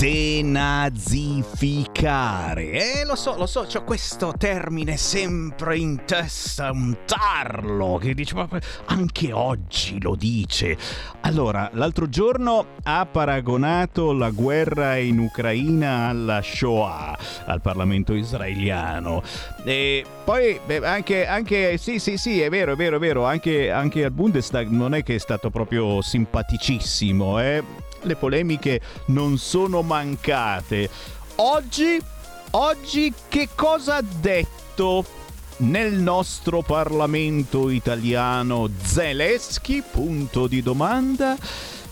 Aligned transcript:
Denazificare. 0.00 2.70
Eh, 2.70 3.04
lo 3.04 3.16
so, 3.16 3.36
lo 3.36 3.44
so, 3.44 3.66
c'ho 3.70 3.84
questo 3.84 4.32
termine 4.34 4.96
sempre 4.96 5.76
in 5.76 6.04
testa, 6.06 6.70
un 6.70 7.00
tarlo 7.04 7.98
che 8.00 8.14
dice 8.14 8.34
ma 8.34 8.48
anche 8.86 9.30
oggi 9.34 10.00
lo 10.00 10.14
dice. 10.14 10.74
Allora, 11.20 11.68
l'altro 11.74 12.08
giorno 12.08 12.68
ha 12.82 13.04
paragonato 13.04 14.14
la 14.14 14.30
guerra 14.30 14.96
in 14.96 15.18
Ucraina 15.18 16.08
alla 16.08 16.40
Shoah, 16.40 17.18
al 17.44 17.60
Parlamento 17.60 18.14
israeliano. 18.14 19.22
E 19.64 20.02
poi 20.24 20.58
beh, 20.64 20.78
anche, 20.78 21.26
anche, 21.26 21.76
sì, 21.76 21.98
sì, 21.98 22.16
sì, 22.16 22.40
è 22.40 22.48
vero, 22.48 22.72
è 22.72 22.76
vero, 22.76 22.96
è 22.96 22.98
vero, 22.98 23.26
anche, 23.26 23.70
anche 23.70 24.02
al 24.02 24.12
Bundestag 24.12 24.70
non 24.70 24.94
è 24.94 25.02
che 25.02 25.16
è 25.16 25.18
stato 25.18 25.50
proprio 25.50 26.00
simpaticissimo, 26.00 27.38
eh 27.38 27.88
le 28.02 28.16
polemiche 28.16 28.80
non 29.06 29.38
sono 29.38 29.82
mancate. 29.82 30.88
Oggi, 31.36 32.00
oggi 32.52 33.12
che 33.28 33.48
cosa 33.54 33.96
ha 33.96 34.02
detto 34.02 35.04
nel 35.58 35.94
nostro 35.94 36.62
Parlamento 36.62 37.68
italiano 37.68 38.68
Zelensky? 38.82 39.82
Punto 39.90 40.46
di 40.46 40.62
domanda 40.62 41.36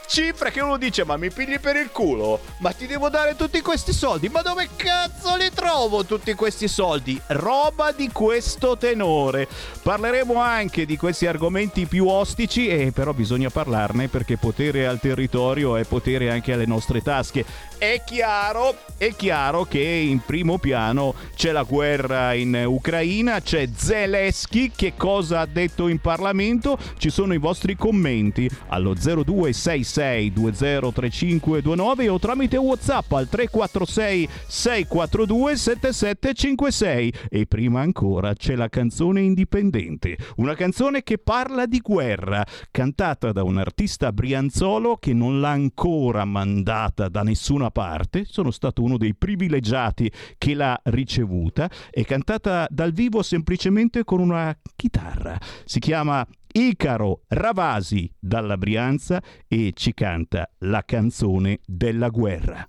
cifre 0.08 0.52
che 0.52 0.62
uno 0.62 0.78
dice 0.78 1.04
ma 1.04 1.18
mi 1.18 1.30
pigli 1.30 1.60
per 1.60 1.76
il 1.76 1.92
culo? 1.92 2.40
Ma 2.60 2.72
ti 2.72 2.88
devo 2.88 3.10
dare 3.10 3.36
tutti 3.36 3.62
questi 3.62 3.94
soldi? 3.94 4.30
Ma 4.30 4.42
dove 4.42 4.70
cazzo 4.76 5.36
li 5.36 5.50
trovo 5.54 6.06
tutti 6.06 6.34
questi 6.34 6.68
soldi? 6.68 7.20
Roba 7.28 7.92
di 7.92 8.10
questo 8.12 8.78
tenore. 8.78 9.48
Parleremo 9.84 10.36
anche 10.36 10.86
di 10.86 10.98
questi 10.98 11.28
argomenti 11.28 11.86
più 11.86 12.08
ostici 12.08 12.68
e 12.68 12.92
però 12.92 13.14
bisogna 13.14 13.50
parlarne 13.50 14.08
perché 14.08 14.38
potere 14.38 14.88
al 14.88 15.00
territorio 15.00 15.76
è 15.76 15.84
potere 15.84 16.32
anche 16.32 16.54
alle 16.54 16.66
nostre 16.66 17.02
tasche 17.02 17.46
è 17.78 18.02
chiaro, 18.04 18.76
è 18.98 19.14
chiaro 19.16 19.64
che 19.66 19.80
in 19.80 20.22
primo 20.26 20.58
piano 20.58 21.14
c'è 21.36 21.52
la 21.52 21.62
guerra 21.62 22.34
in 22.34 22.64
Ucraina, 22.66 23.40
c'è 23.40 23.70
Zelensky. 23.74 24.72
Che 24.76 24.94
cosa 24.98 25.42
ha 25.42 25.46
detto 25.46 25.88
in 25.88 26.00
Parlamento, 26.00 26.78
ci 26.98 27.12
sono 27.12 27.34
i 27.34 27.38
vostri 27.38 27.76
commenti 27.76 28.50
allo 28.70 28.94
0266 28.96 30.34
203529 30.34 32.10
o 32.10 32.18
tramite 32.20 32.58
WhatsApp 32.58 33.12
al 33.12 33.30
346 33.30 34.30
642 34.48 35.56
7756 35.56 37.14
e 37.30 37.46
prima 37.46 37.82
ancora 37.82 38.34
c'è 38.34 38.56
la 38.56 38.70
canzone 38.70 39.22
indipendente, 39.22 40.18
una 40.38 40.56
canzone 40.56 41.04
che 41.04 41.20
parla 41.20 41.68
di 41.68 41.80
guerra, 41.80 42.44
cantata 42.72 43.32
da 43.32 43.44
un 43.44 43.60
artista 43.60 44.12
brianzolo 44.12 44.98
che 44.98 45.14
non 45.14 45.40
l'ha 45.40 45.52
ancora 45.52 46.26
mandata 46.26 47.08
da 47.08 47.22
nessuna 47.22 47.67
nessuna 47.68 47.72
parte, 47.72 48.26
sono 48.26 48.52
stato 48.52 48.82
uno 48.82 48.98
dei 48.98 49.16
privilegiati 49.16 50.12
che 50.38 50.54
l'ha 50.54 50.80
ricevuta, 50.86 51.70
è 51.90 52.04
cantata 52.04 52.68
dal 52.70 52.92
vivo 52.92 53.22
semplicemente 53.22 54.04
con 54.04 54.20
una 54.20 54.58
chitarra. 54.76 55.38
Si 55.66 55.80
chiama 55.80 56.26
Icaro 56.52 57.24
Ravasi 57.28 58.12
dalla 58.18 58.58
Brianza 58.58 59.22
e 59.48 59.74
ci 59.76 59.94
canta 59.94 60.50
la 60.60 60.84
canzone 60.84 61.60
della 61.66 62.10
guerra. 62.10 62.68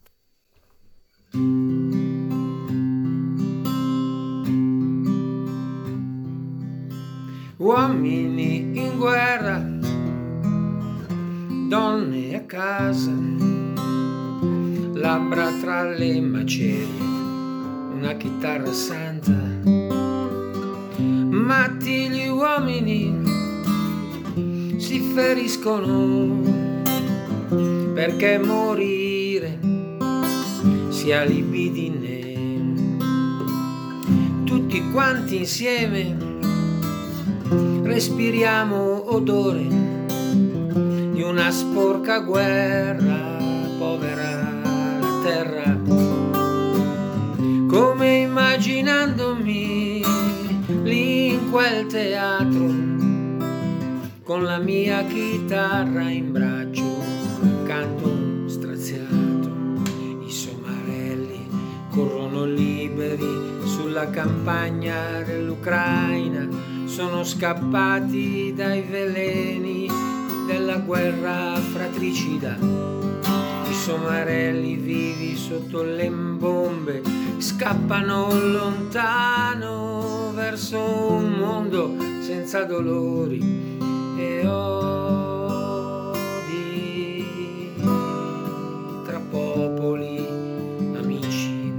Uomini 7.61 8.79
in 8.79 8.97
guerra, 8.97 9.59
donne 11.69 12.37
a 12.37 12.45
casa 12.47 13.68
labbra 14.99 15.53
tra 15.61 15.85
le 15.85 16.21
macerie, 16.21 17.01
una 17.93 18.15
chitarra 18.17 18.73
santa. 18.73 19.33
Matti 20.97 22.09
gli 22.09 22.27
uomini 22.27 23.23
si 24.79 24.99
feriscono 25.15 26.41
perché 27.95 28.39
morire 28.39 29.61
sia 30.89 31.23
libidine. 31.23 32.97
Tutti 34.45 34.91
quanti 34.91 35.37
insieme 35.37 36.17
respiriamo 37.85 39.15
odore 39.15 39.67
di 41.13 41.23
una 41.23 41.53
sporca 41.53 42.19
guerra 42.19 43.37
povera 43.79 44.48
immaginandomi 49.09 50.03
lì 50.83 51.33
in 51.33 51.51
quel 51.51 51.87
teatro, 51.87 52.67
con 54.23 54.43
la 54.43 54.59
mia 54.59 55.05
chitarra 55.05 56.11
in 56.11 56.33
braccio, 56.33 57.03
canto 57.65 58.49
straziato, 58.49 59.51
i 60.27 60.31
somarelli 60.31 61.49
corrono 61.91 62.45
liberi 62.45 63.65
sulla 63.65 64.11
campagna 64.11 65.23
dell'Ucraina, 65.23 66.47
sono 66.85 67.25
scappati 67.25 68.53
dai 68.55 68.83
veleni 68.83 69.89
della 70.47 70.79
guerra 70.79 71.55
fratricida. 71.57 72.87
Somarelli 73.89 74.75
vivi 74.75 75.35
sotto 75.35 75.83
le 75.83 76.11
bombe 76.11 77.01
scappano 77.39 78.33
lontano 78.33 80.33
verso 80.35 80.81
un 80.81 81.35
mondo 81.35 81.95
senza 82.21 82.65
dolori 82.65 83.79
e 84.19 84.45
odi 84.47 86.15
tra 89.05 89.21
popoli 89.21 90.27
amici. 90.97 91.73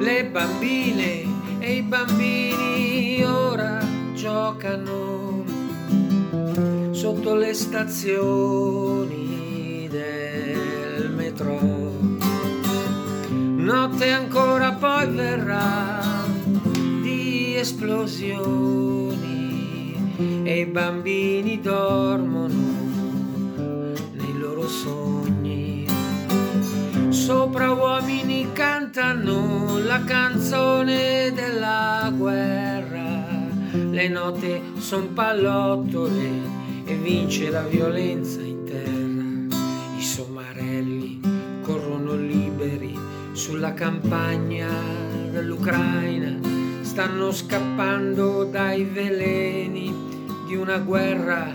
Le 0.00 0.26
bambine 0.26 1.24
e 1.60 1.76
i 1.76 1.82
bambini 1.82 3.22
ora 3.22 3.80
giocano 4.12 5.44
sotto 6.90 7.36
le 7.36 7.54
stazioni 7.54 9.35
Notte 13.66 14.10
ancora 14.12 14.70
poi 14.74 15.08
verrà 15.08 16.00
di 17.02 17.56
esplosioni 17.56 18.44
e 20.44 20.60
i 20.60 20.66
bambini 20.66 21.60
dormono 21.60 22.54
nei 24.12 24.38
loro 24.38 24.68
sogni. 24.68 25.84
Sopra 27.08 27.72
uomini 27.72 28.52
cantano 28.52 29.80
la 29.84 30.00
canzone 30.04 31.32
della 31.34 32.08
guerra. 32.16 33.24
Le 33.72 34.08
note 34.08 34.62
son 34.78 35.12
pallottole 35.12 36.30
e 36.84 36.94
vince 36.94 37.50
la 37.50 37.62
violenza 37.62 38.40
in 38.42 38.62
terra 38.62 39.16
sommarelli 40.00 40.14
corrono 40.26 41.25
liberi 41.25 41.25
sulla 43.46 43.74
campagna 43.74 44.68
dell'Ucraina, 45.30 46.36
stanno 46.80 47.30
scappando 47.30 48.42
dai 48.42 48.82
veleni 48.82 49.94
di 50.48 50.56
una 50.56 50.78
guerra 50.78 51.54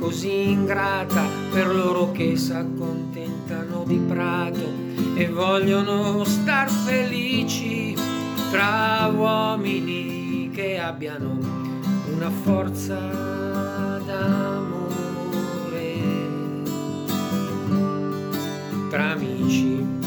così 0.00 0.48
ingrata 0.48 1.26
per 1.52 1.66
loro 1.66 2.12
che 2.12 2.34
s'accontentano 2.34 3.84
di 3.86 3.98
prato 4.08 4.72
e 5.16 5.28
vogliono 5.28 6.24
star 6.24 6.70
felici 6.70 7.94
tra 8.50 9.12
uomini 9.14 10.50
che 10.50 10.78
abbiano 10.78 11.38
una 12.10 12.30
forza 12.30 12.98
d'amore 14.06 14.86
tra 18.88 19.10
amici. 19.10 19.97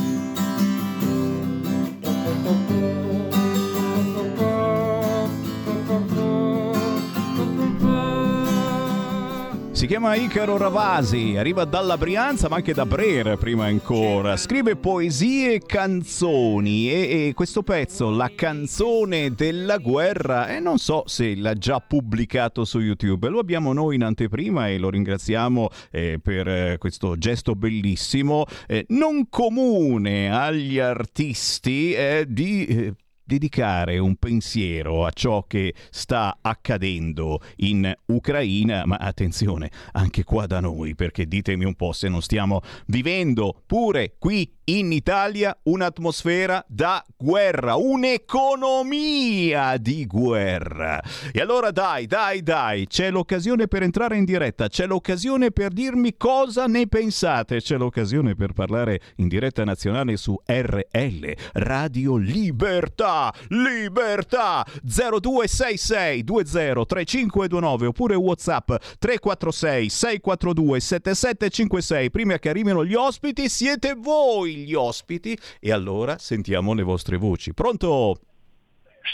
Si 9.82 9.88
chiama 9.88 10.14
Icaro 10.14 10.58
Ravasi, 10.58 11.38
arriva 11.38 11.66
dalla 11.66 11.98
Brianza 11.98 12.48
ma 12.48 12.58
anche 12.58 12.72
da 12.72 12.86
Brera 12.86 13.36
prima 13.36 13.66
ancora. 13.66 14.38
Scrive 14.38 14.76
poesie 14.76 15.54
e 15.54 15.62
canzoni 15.66 16.88
e, 16.92 17.30
e 17.30 17.34
questo 17.34 17.64
pezzo, 17.64 18.12
La 18.12 18.30
canzone 18.36 19.34
della 19.34 19.80
guerra, 19.80 20.50
e 20.50 20.60
non 20.60 20.78
so 20.78 21.02
se 21.08 21.36
l'ha 21.36 21.56
già 21.56 21.80
pubblicato 21.80 22.64
su 22.64 22.80
YouTube, 22.80 23.28
lo 23.30 23.40
abbiamo 23.40 23.74
noi 23.74 23.96
in 23.96 24.04
anteprima 24.04 24.68
e 24.68 24.78
lo 24.78 24.92
ringraziamo 24.92 25.70
eh, 25.90 26.20
per 26.22 26.48
eh, 26.48 26.78
questo 26.78 27.18
gesto 27.18 27.56
bellissimo, 27.56 28.46
eh, 28.68 28.86
non 28.90 29.30
comune 29.30 30.32
agli 30.32 30.78
artisti 30.78 31.92
eh, 31.94 32.26
di 32.30 32.66
eh, 32.68 32.94
dedicare 33.24 33.98
un 33.98 34.16
pensiero 34.16 35.06
a 35.06 35.12
ciò 35.12 35.44
che 35.44 35.74
sta 35.90 36.38
accadendo 36.42 37.42
in 37.58 37.94
Ucraina, 38.08 38.86
ma 38.86 38.98
attenzione 38.98 39.72
anche 39.94 40.24
qua 40.24 40.46
da 40.46 40.60
noi, 40.60 40.96
perché 40.96 41.28
ditemi 41.28 41.66
un 41.66 41.76
po' 41.76 41.92
se 41.92 42.10
non 42.10 42.22
stiamo 42.22 42.62
vivendo 42.88 43.64
pure 43.66 44.16
qui 44.18 44.60
in 44.66 44.92
Italia 44.92 45.58
un'atmosfera 45.64 46.64
da 46.68 47.04
guerra, 47.18 47.76
un'economia 47.76 49.78
di 49.78 50.06
guerra. 50.06 51.02
E 51.32 51.42
allora 51.42 51.72
dai, 51.72 52.06
dai, 52.06 52.44
dai, 52.44 52.88
c'è 52.88 53.10
l'occasione 53.10 53.68
per 53.68 53.84
entrare 53.84 54.18
in 54.18 54.26
diretta, 54.26 54.68
c'è 54.68 54.86
l'occasione 54.86 55.52
per 55.52 55.72
dirmi 55.72 56.18
cosa 56.18 56.68
ne 56.68 56.88
pensate, 56.88 57.62
c'è 57.62 57.78
l'occasione 57.78 58.36
per 58.36 58.54
parlare 58.54 59.02
in 59.16 59.28
diretta 59.28 59.64
nazionale 59.64 60.18
su 60.18 60.36
RL, 60.46 61.34
Radio 61.54 62.18
Libertà, 62.18 63.34
Libertà 63.50 64.66
0266 64.84 66.24
203529 66.24 67.88
oppure 67.88 68.16
WhatsApp 68.16 68.74
346 69.00 69.90
642 69.90 70.80
7756. 70.80 72.12
Prima 72.12 72.38
che 72.38 72.50
arrivino 72.50 72.86
gli 72.86 72.94
ospiti 72.94 73.50
siete 73.50 73.96
voi 73.98 74.51
gli 74.56 74.74
ospiti 74.74 75.38
e 75.60 75.72
allora 75.72 76.18
sentiamo 76.18 76.74
le 76.74 76.84
vostre 76.84 77.18
voci. 77.18 77.54
Pronto? 77.54 78.20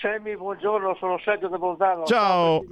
Semi, 0.02 0.36
buongiorno, 0.36 0.96
sono 0.96 1.18
Sergio 1.20 1.48
De 1.48 1.58
Bolzano. 1.58 2.06
Ciao. 2.06 2.64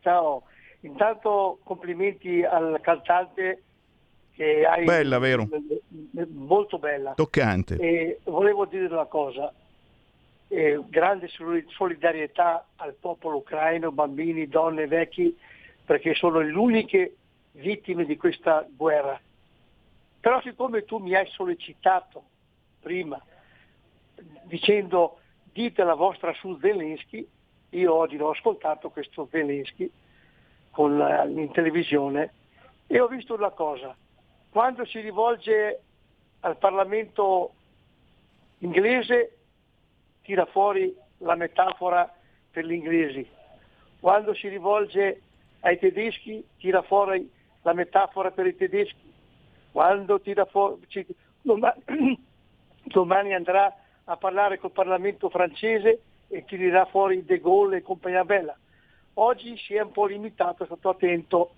Ciao. 0.00 0.42
Intanto 0.80 1.58
complimenti 1.64 2.42
al 2.42 2.78
cantante 2.80 3.62
che 4.34 4.64
hai... 4.64 4.84
Bella, 4.84 5.18
vero? 5.18 5.48
Molto 6.28 6.78
bella. 6.78 7.14
Toccante. 7.14 7.76
E 7.76 8.20
volevo 8.24 8.66
dire 8.66 8.86
una 8.86 9.06
cosa. 9.06 9.52
Eh, 10.46 10.80
grande 10.88 11.28
solidarietà 11.76 12.64
al 12.76 12.94
popolo 12.94 13.38
ucraino, 13.38 13.90
bambini, 13.90 14.46
donne, 14.46 14.86
vecchi, 14.86 15.36
perché 15.84 16.14
sono 16.14 16.38
le 16.38 16.52
uniche 16.52 17.16
vittime 17.52 18.04
di 18.04 18.16
questa 18.16 18.66
guerra. 18.70 19.20
Però 20.28 20.42
siccome 20.42 20.84
tu 20.84 20.98
mi 20.98 21.14
hai 21.14 21.26
sollecitato 21.28 22.22
prima 22.80 23.18
dicendo 24.42 25.20
dite 25.44 25.82
la 25.84 25.94
vostra 25.94 26.34
su 26.34 26.58
Zelensky, 26.60 27.26
io 27.70 27.94
oggi 27.94 28.18
l'ho 28.18 28.28
ascoltato 28.28 28.90
questo 28.90 29.26
Zelensky 29.30 29.90
con, 30.70 30.98
in 31.34 31.50
televisione. 31.52 32.34
E 32.86 33.00
ho 33.00 33.06
visto 33.06 33.32
una 33.32 33.52
cosa, 33.52 33.96
quando 34.50 34.84
si 34.84 35.00
rivolge 35.00 35.80
al 36.40 36.58
Parlamento 36.58 37.52
inglese 38.58 39.38
tira 40.20 40.44
fuori 40.44 40.94
la 41.20 41.36
metafora 41.36 42.14
per 42.50 42.66
gli 42.66 42.72
inglesi, 42.72 43.26
quando 43.98 44.34
si 44.34 44.48
rivolge 44.48 45.22
ai 45.60 45.78
tedeschi 45.78 46.46
tira 46.58 46.82
fuori 46.82 47.32
la 47.62 47.72
metafora 47.72 48.30
per 48.30 48.46
i 48.46 48.54
tedeschi, 48.54 49.07
quando 49.78 50.18
tira 50.18 50.44
fuori, 50.44 50.80
domani, 52.82 53.32
andrà 53.32 53.72
a 54.06 54.16
parlare 54.16 54.58
col 54.58 54.72
Parlamento 54.72 55.30
francese 55.30 56.02
e 56.26 56.44
tirerà 56.44 56.84
fuori 56.86 57.24
De 57.24 57.38
Gaulle 57.38 57.76
e 57.76 57.82
compagnia 57.82 58.24
bella. 58.24 58.58
Oggi 59.14 59.56
si 59.56 59.74
è 59.74 59.80
un 59.82 59.92
po' 59.92 60.06
limitato, 60.06 60.64
è 60.64 60.66
stato 60.66 60.88
attento, 60.88 61.52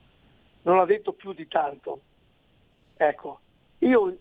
non 0.64 0.80
ha 0.80 0.84
detto 0.84 1.14
più 1.14 1.32
di 1.32 1.48
tanto. 1.48 2.00
Ecco, 2.98 3.40
io 3.78 4.18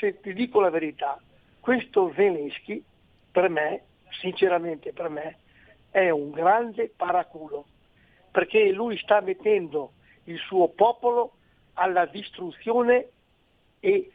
se 0.00 0.18
ti 0.20 0.32
dico 0.32 0.60
la 0.60 0.70
verità, 0.70 1.20
questo 1.60 2.14
Zelensky 2.14 2.82
per 3.30 3.50
me, 3.50 3.82
sinceramente 4.18 4.94
per 4.94 5.10
me, 5.10 5.36
è 5.90 6.08
un 6.08 6.30
grande 6.30 6.90
paraculo, 6.96 7.66
perché 8.30 8.72
lui 8.72 8.96
sta 8.96 9.20
mettendo 9.20 9.92
il 10.24 10.38
suo 10.38 10.68
popolo 10.68 11.32
alla 11.74 12.06
distruzione 12.06 13.10
e 13.86 14.10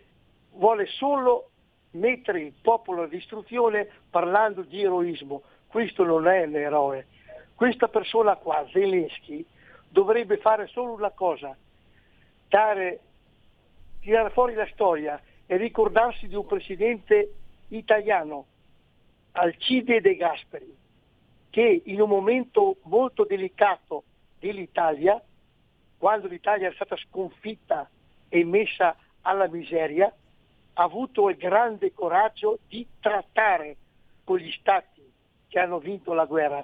vuole 0.56 0.86
solo 0.86 1.52
mettere 1.92 2.42
il 2.42 2.54
popolo 2.62 3.04
a 3.04 3.08
distruzione 3.08 3.88
parlando 4.10 4.64
di 4.64 4.82
eroismo. 4.82 5.44
Questo 5.68 6.04
non 6.04 6.28
è 6.28 6.46
l'eroe. 6.46 7.08
Questa 7.56 7.88
persona 7.88 8.36
qua, 8.36 8.68
Zelensky, 8.70 9.46
dovrebbe 9.88 10.36
fare 10.40 10.68
solo 10.68 10.92
una 10.92 11.12
cosa, 11.12 11.56
dare, 12.50 13.00
tirare 14.02 14.30
fuori 14.32 14.56
la 14.56 14.68
storia 14.74 15.22
e 15.46 15.56
ricordarsi 15.56 16.28
di 16.28 16.36
un 16.36 16.46
presidente 16.46 17.34
italiano, 17.70 18.48
Alcide 19.32 20.02
De 20.02 20.18
Gasperi, 20.18 20.76
che 21.50 21.82
in 21.86 22.02
un 22.02 22.10
momento 22.10 22.76
molto 22.84 23.24
delicato 23.24 24.04
dell'Italia, 24.38 25.22
quando 25.98 26.28
l'Italia 26.28 26.68
è 26.68 26.74
stata 26.74 26.98
sconfitta 26.98 27.90
e 28.28 28.44
messa 28.44 28.98
alla 29.22 29.48
miseria, 29.48 30.12
ha 30.74 30.84
avuto 30.84 31.30
il 31.30 31.38
grande 31.38 31.94
coraggio 31.94 32.60
di 32.68 32.86
trattare 33.00 33.76
con 34.24 34.38
gli 34.38 34.52
stati 34.52 35.02
che 35.48 35.60
hanno 35.60 35.80
vinto 35.80 36.14
la 36.14 36.26
guerra 36.26 36.64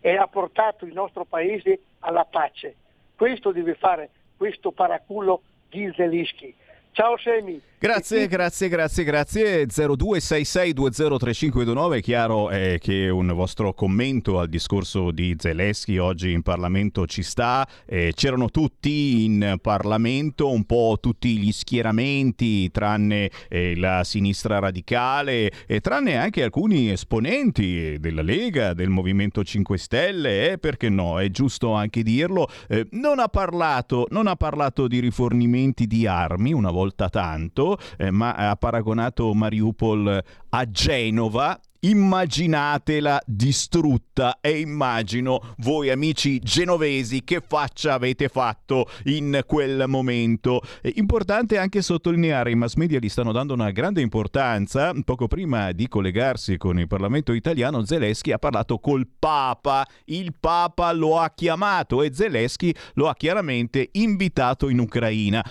e 0.00 0.16
ha 0.16 0.26
portato 0.26 0.84
il 0.84 0.92
nostro 0.92 1.24
paese 1.24 1.80
alla 2.00 2.24
pace. 2.24 2.74
Questo 3.14 3.52
deve 3.52 3.74
fare 3.74 4.10
questo 4.36 4.72
paraculo 4.72 5.42
di 5.68 5.90
Zelensky. 5.94 6.54
Ciao 6.92 7.16
Semi. 7.16 7.60
Grazie, 7.82 8.28
grazie, 8.28 8.68
grazie, 8.68 9.02
grazie. 9.02 9.66
0266203529, 9.66 11.96
è 11.96 12.00
chiaro 12.00 12.48
eh, 12.48 12.78
che 12.80 13.08
un 13.08 13.32
vostro 13.34 13.74
commento 13.74 14.38
al 14.38 14.48
discorso 14.48 15.10
di 15.10 15.34
Zelensky 15.36 15.98
oggi 15.98 16.30
in 16.30 16.42
Parlamento 16.42 17.08
ci 17.08 17.24
sta. 17.24 17.66
Eh, 17.84 18.12
c'erano 18.14 18.50
tutti 18.50 19.24
in 19.24 19.56
Parlamento, 19.60 20.48
un 20.48 20.62
po' 20.62 20.98
tutti 21.00 21.38
gli 21.38 21.50
schieramenti, 21.50 22.70
tranne 22.70 23.32
eh, 23.48 23.76
la 23.76 24.04
sinistra 24.04 24.60
radicale 24.60 25.50
e 25.66 25.80
tranne 25.80 26.18
anche 26.18 26.44
alcuni 26.44 26.92
esponenti 26.92 27.96
della 27.98 28.22
Lega, 28.22 28.74
del 28.74 28.90
Movimento 28.90 29.42
5 29.42 29.76
Stelle, 29.76 30.52
eh, 30.52 30.58
perché 30.58 30.88
no, 30.88 31.18
è 31.18 31.28
giusto 31.30 31.72
anche 31.72 32.04
dirlo. 32.04 32.48
Eh, 32.68 32.86
non 32.92 33.18
ha 33.18 33.26
parlato, 33.26 34.06
non 34.10 34.28
ha 34.28 34.36
parlato 34.36 34.86
di 34.86 35.00
rifornimenti 35.00 35.88
di 35.88 36.06
armi 36.06 36.52
una 36.52 36.70
volta 36.70 36.81
tanto 36.90 37.78
eh, 37.96 38.10
ma 38.10 38.34
ha 38.34 38.56
paragonato 38.56 39.32
Mariupol 39.32 40.24
a 40.50 40.70
Genova 40.70 41.58
immaginatela 41.84 43.20
distrutta 43.26 44.38
e 44.40 44.60
immagino 44.60 45.54
voi 45.58 45.90
amici 45.90 46.38
genovesi 46.38 47.24
che 47.24 47.42
faccia 47.44 47.94
avete 47.94 48.28
fatto 48.28 48.88
in 49.04 49.40
quel 49.46 49.84
momento. 49.88 50.60
Importante 50.94 51.58
anche 51.58 51.82
sottolineare, 51.82 52.52
i 52.52 52.54
mass 52.54 52.74
media 52.74 53.00
gli 53.00 53.08
stanno 53.08 53.32
dando 53.32 53.54
una 53.54 53.70
grande 53.70 54.00
importanza. 54.00 54.92
Poco 55.04 55.26
prima 55.26 55.72
di 55.72 55.88
collegarsi 55.88 56.56
con 56.56 56.78
il 56.78 56.86
Parlamento 56.86 57.32
italiano, 57.32 57.84
Zelensky 57.84 58.30
ha 58.30 58.38
parlato 58.38 58.78
col 58.78 59.08
Papa. 59.18 59.84
Il 60.04 60.34
Papa 60.38 60.92
lo 60.92 61.18
ha 61.18 61.32
chiamato 61.34 62.02
e 62.02 62.14
Zelensky 62.14 62.72
lo 62.94 63.08
ha 63.08 63.14
chiaramente 63.14 63.88
invitato 63.92 64.68
in 64.68 64.78
Ucraina. 64.78 65.44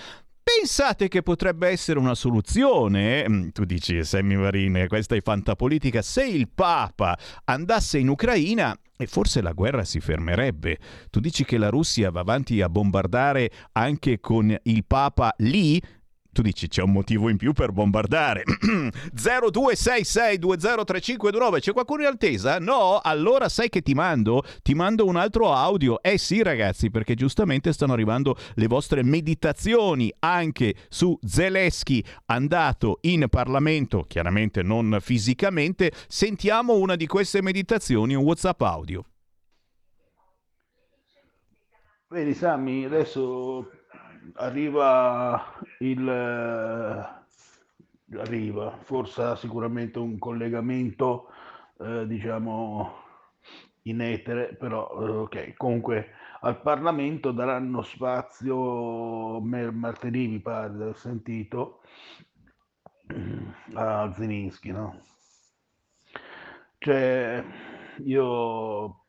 Pensate 0.58 1.08
che 1.08 1.22
potrebbe 1.22 1.68
essere 1.68 1.98
una 1.98 2.14
soluzione? 2.14 3.28
Mm, 3.28 3.48
tu 3.48 3.64
dici, 3.64 4.04
Sammy 4.04 4.36
Marine, 4.36 4.86
questa 4.86 5.14
è 5.14 5.20
fantapolitica. 5.20 6.02
Se 6.02 6.24
il 6.24 6.48
Papa 6.48 7.18
andasse 7.44 7.98
in 7.98 8.08
Ucraina, 8.08 8.76
forse 9.06 9.40
la 9.40 9.52
guerra 9.52 9.84
si 9.84 10.00
fermerebbe. 10.00 10.78
Tu 11.10 11.20
dici 11.20 11.44
che 11.44 11.58
la 11.58 11.68
Russia 11.68 12.10
va 12.10 12.20
avanti 12.20 12.60
a 12.60 12.68
bombardare 12.68 13.50
anche 13.72 14.20
con 14.20 14.56
il 14.62 14.84
Papa 14.84 15.34
lì? 15.38 15.80
Tu 16.32 16.40
dici 16.40 16.66
c'è 16.66 16.80
un 16.80 16.92
motivo 16.92 17.28
in 17.28 17.36
più 17.36 17.52
per 17.52 17.72
bombardare. 17.72 18.44
0266203529. 19.14 21.60
C'è 21.60 21.72
qualcuno 21.72 22.00
in 22.02 22.08
attesa? 22.08 22.58
No? 22.58 23.00
Allora 23.02 23.50
sai 23.50 23.68
che 23.68 23.82
ti 23.82 23.92
mando? 23.92 24.42
Ti 24.62 24.72
mando 24.72 25.04
un 25.04 25.16
altro 25.16 25.52
audio. 25.52 26.02
Eh 26.02 26.16
sì, 26.16 26.42
ragazzi, 26.42 26.90
perché 26.90 27.14
giustamente 27.14 27.74
stanno 27.74 27.92
arrivando 27.92 28.34
le 28.54 28.66
vostre 28.66 29.02
meditazioni 29.02 30.10
anche 30.20 30.74
su 30.88 31.18
Zelensky 31.22 32.02
andato 32.26 33.00
in 33.02 33.26
Parlamento, 33.28 34.06
chiaramente 34.08 34.62
non 34.62 34.96
fisicamente. 35.00 35.92
Sentiamo 36.08 36.76
una 36.76 36.96
di 36.96 37.06
queste 37.06 37.42
meditazioni, 37.42 38.14
un 38.14 38.24
WhatsApp 38.24 38.62
audio. 38.62 39.04
Vedi 42.08 42.32
Sammy, 42.32 42.84
adesso 42.84 43.68
arriva 44.34 45.58
il 45.82 46.08
eh, 46.08 48.18
arriva, 48.18 48.78
forse 48.82 49.36
sicuramente 49.36 49.98
un 49.98 50.18
collegamento 50.18 51.28
eh, 51.80 52.06
diciamo 52.06 53.00
in 53.82 54.00
etere, 54.00 54.54
però 54.54 54.88
eh, 55.00 55.10
ok, 55.10 55.54
comunque 55.56 56.10
al 56.40 56.60
Parlamento 56.60 57.32
daranno 57.32 57.82
spazio 57.82 59.40
martedì 59.40 60.28
mi 60.28 60.40
pare, 60.40 60.84
ho 60.84 60.94
sentito 60.94 61.80
a 63.74 64.12
Zelensky, 64.12 64.70
no? 64.70 65.00
Cioè, 66.78 67.44
io 68.04 69.01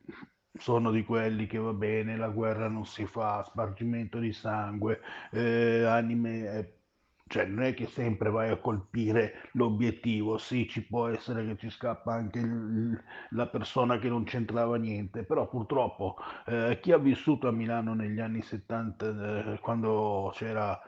sono 0.56 0.90
di 0.90 1.04
quelli 1.04 1.46
che 1.46 1.58
va 1.58 1.72
bene, 1.72 2.16
la 2.16 2.28
guerra 2.28 2.68
non 2.68 2.86
si 2.86 3.06
fa, 3.06 3.42
spargimento 3.44 4.18
di 4.18 4.32
sangue, 4.32 5.00
eh, 5.30 5.84
anime, 5.84 6.58
eh, 6.58 6.78
cioè 7.26 7.46
non 7.46 7.64
è 7.64 7.74
che 7.74 7.86
sempre 7.86 8.30
vai 8.30 8.50
a 8.50 8.58
colpire 8.58 9.48
l'obiettivo, 9.52 10.36
sì 10.38 10.68
ci 10.68 10.86
può 10.86 11.08
essere 11.08 11.44
che 11.46 11.56
ci 11.56 11.70
scappa 11.70 12.12
anche 12.14 12.38
il, 12.38 13.02
la 13.30 13.46
persona 13.48 13.98
che 13.98 14.08
non 14.08 14.24
c'entrava 14.24 14.76
niente, 14.76 15.24
però 15.24 15.48
purtroppo 15.48 16.16
eh, 16.46 16.78
chi 16.80 16.92
ha 16.92 16.98
vissuto 16.98 17.48
a 17.48 17.52
Milano 17.52 17.94
negli 17.94 18.20
anni 18.20 18.42
70 18.42 19.54
eh, 19.54 19.58
quando 19.60 20.30
c'era 20.34 20.78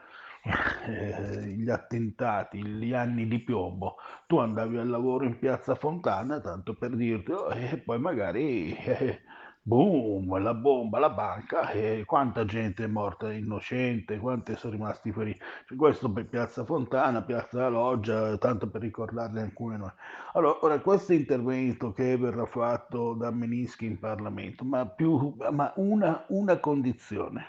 eh, 0.87 1.47
gli 1.57 1.69
attentati, 1.71 2.65
gli 2.65 2.93
anni 2.93 3.27
di 3.27 3.39
piombo, 3.41 3.97
tu 4.27 4.39
andavi 4.39 4.77
al 4.79 4.89
lavoro 4.89 5.25
in 5.25 5.39
piazza 5.39 5.75
Fontana, 5.75 6.41
tanto 6.41 6.75
per 6.75 6.95
dirti, 6.95 7.33
oh, 7.33 7.51
e 7.53 7.79
poi 7.79 7.99
magari 7.99 8.77
eh, 8.77 9.21
boom, 9.67 10.41
la 10.41 10.55
bomba, 10.55 11.01
la 11.01 11.11
banca 11.11 11.71
e 11.71 12.05
quanta 12.07 12.45
gente 12.45 12.85
è 12.85 12.87
morta 12.87 13.33
innocente, 13.33 14.19
quanti 14.19 14.55
sono 14.57 14.75
rimasti 14.75 15.11
feriti. 15.11 15.41
Cioè, 15.67 15.77
questo 15.77 16.09
per 16.09 16.27
Piazza 16.27 16.65
Fontana, 16.65 17.23
Piazza 17.23 17.69
Loggia, 17.69 18.39
tanto 18.39 18.69
per 18.69 18.81
ricordarne 18.81 19.41
alcune 19.41 19.77
noi. 19.77 19.91
Allora, 20.35 20.59
ora, 20.63 20.79
questo 20.79 21.15
intervento 21.15 21.93
che 21.93 22.17
verrà 22.17 22.47
fatto 22.47 23.15
da 23.15 23.33
Menischi 23.33 23.87
in 23.87 23.99
Parlamento, 23.99 24.65
ma, 24.65 24.87
più, 24.87 25.35
ma 25.51 25.73
una, 25.77 26.25
una 26.29 26.59
condizione, 26.59 27.47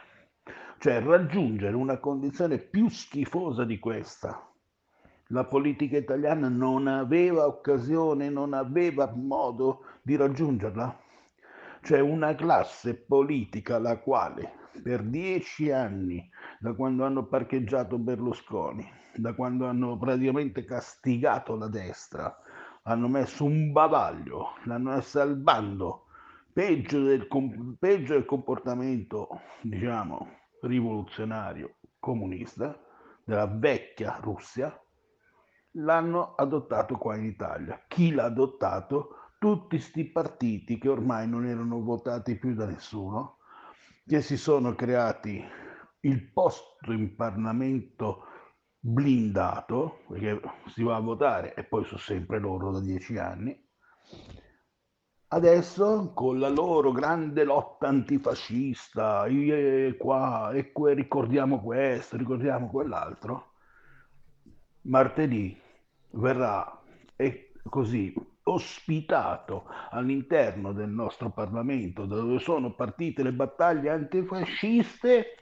cioè 0.80 1.00
raggiungere 1.00 1.76
una 1.76 1.98
condizione 1.98 2.58
più 2.58 2.90
schifosa 2.90 3.64
di 3.64 3.78
questa. 3.78 4.42
La 5.32 5.44
politica 5.44 5.98
italiana 5.98 6.48
non 6.48 6.88
aveva 6.88 7.46
occasione, 7.46 8.30
non 8.30 8.54
aveva 8.54 9.12
modo 9.14 9.84
di 10.02 10.16
raggiungerla 10.16 11.06
c'è 11.88 12.02
una 12.02 12.36
classe 12.36 12.96
politica 12.98 13.80
la 13.80 13.98
quale 13.98 14.72
per 14.84 15.04
dieci 15.04 15.72
anni, 15.72 16.30
da 16.60 16.74
quando 16.74 17.06
hanno 17.06 17.28
parcheggiato 17.28 17.98
Berlusconi, 17.98 18.86
da 19.16 19.34
quando 19.34 19.68
hanno 19.68 19.98
praticamente 19.98 20.66
castigato 20.66 21.56
la 21.56 21.70
destra, 21.70 22.42
hanno 22.84 23.08
messo 23.08 23.46
un 23.46 23.72
bavaglio, 23.72 24.56
l'hanno 24.66 24.96
messa 24.96 25.22
al 25.22 25.38
bando, 25.38 26.08
peggio 26.52 27.04
del, 27.04 27.26
peggio 27.80 28.16
del 28.16 28.26
comportamento, 28.26 29.30
diciamo, 29.62 30.28
rivoluzionario 30.64 31.76
comunista 32.00 32.78
della 33.24 33.48
vecchia 33.48 34.20
Russia, 34.20 34.78
l'hanno 35.72 36.36
adottato 36.36 36.98
qua 36.98 37.16
in 37.16 37.24
Italia. 37.24 37.82
Chi 37.88 38.12
l'ha 38.12 38.26
adottato? 38.26 39.27
Tutti 39.40 39.80
sti 39.80 40.06
partiti 40.06 40.78
che 40.78 40.90
ormai 40.90 41.28
non 41.28 41.46
erano 41.46 41.82
votati 41.82 42.38
più 42.38 42.54
da 42.54 42.66
nessuno, 42.66 43.38
che 44.06 44.22
si 44.22 44.38
sono 44.38 44.74
creati 44.74 45.44
il 46.02 46.32
posto 46.32 46.92
in 46.92 47.16
Parlamento 47.16 48.24
blindato, 48.80 50.04
perché 50.08 50.42
si 50.68 50.84
va 50.84 50.96
a 50.96 51.02
votare 51.02 51.54
e 51.54 51.64
poi 51.64 51.84
sono 51.86 52.00
sempre 52.00 52.40
loro 52.40 52.72
da 52.72 52.80
dieci 52.80 53.18
anni, 53.18 53.66
adesso 55.30 56.14
con 56.14 56.40
la 56.40 56.50
loro 56.50 56.92
grande 56.92 57.44
lotta 57.44 57.88
antifascista, 57.88 59.26
e 59.26 59.96
qua 60.00 60.52
e 60.54 60.72
que, 60.72 60.94
ricordiamo 60.94 61.62
questo, 61.62 62.16
ricordiamo 62.16 62.70
quell'altro, 62.70 63.54
martedì 64.84 65.60
verrà 66.12 66.82
e 67.16 67.52
così 67.70 68.14
ospitato 68.48 69.66
all'interno 69.90 70.74
del 70.74 70.90
nostro 70.90 71.30
Parlamento, 71.30 72.06
da 72.06 72.16
dove 72.16 72.40
sono 72.40 72.74
partite 72.74 73.24
le 73.24 73.34
battaglie 73.34 73.90
antifasciste, 73.90 75.38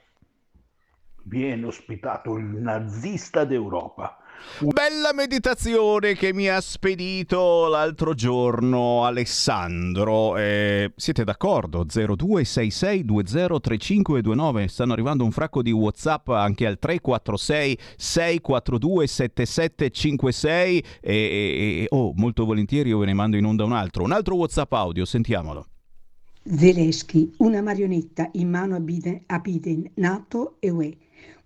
viene 1.24 1.66
ospitato 1.66 2.36
il 2.36 2.44
nazista 2.44 3.44
d'Europa, 3.44 4.18
Bella 4.60 5.12
meditazione 5.12 6.14
che 6.14 6.32
mi 6.32 6.48
ha 6.48 6.62
spedito 6.62 7.68
l'altro 7.68 8.14
giorno 8.14 9.04
Alessandro. 9.04 10.38
Eh, 10.38 10.92
siete 10.96 11.24
d'accordo? 11.24 11.84
0266203529. 11.84 14.64
Stanno 14.66 14.94
arrivando 14.94 15.24
un 15.24 15.30
fracco 15.30 15.60
di 15.60 15.72
WhatsApp 15.72 16.28
anche 16.28 16.66
al 16.66 16.78
346 16.78 17.78
642 17.96 19.06
7756 19.06 20.84
e, 21.00 21.12
e 21.12 21.86
oh, 21.90 22.14
molto 22.14 22.46
volentieri 22.46 22.88
io 22.88 22.96
ve 22.98 23.06
ne 23.06 23.14
mando 23.14 23.36
in 23.36 23.44
onda 23.44 23.64
un 23.64 23.72
altro. 23.72 24.04
Un 24.04 24.12
altro 24.12 24.36
WhatsApp 24.36 24.72
audio, 24.72 25.04
sentiamolo. 25.04 25.66
Zelensky, 26.48 27.32
una 27.38 27.60
marionetta 27.60 28.28
in 28.34 28.48
mano 28.48 28.76
a 28.76 28.80
Biden, 28.80 29.20
a 29.26 29.40
Biden 29.40 29.90
NATO 29.94 30.58
e 30.60 30.70
UE 30.70 30.96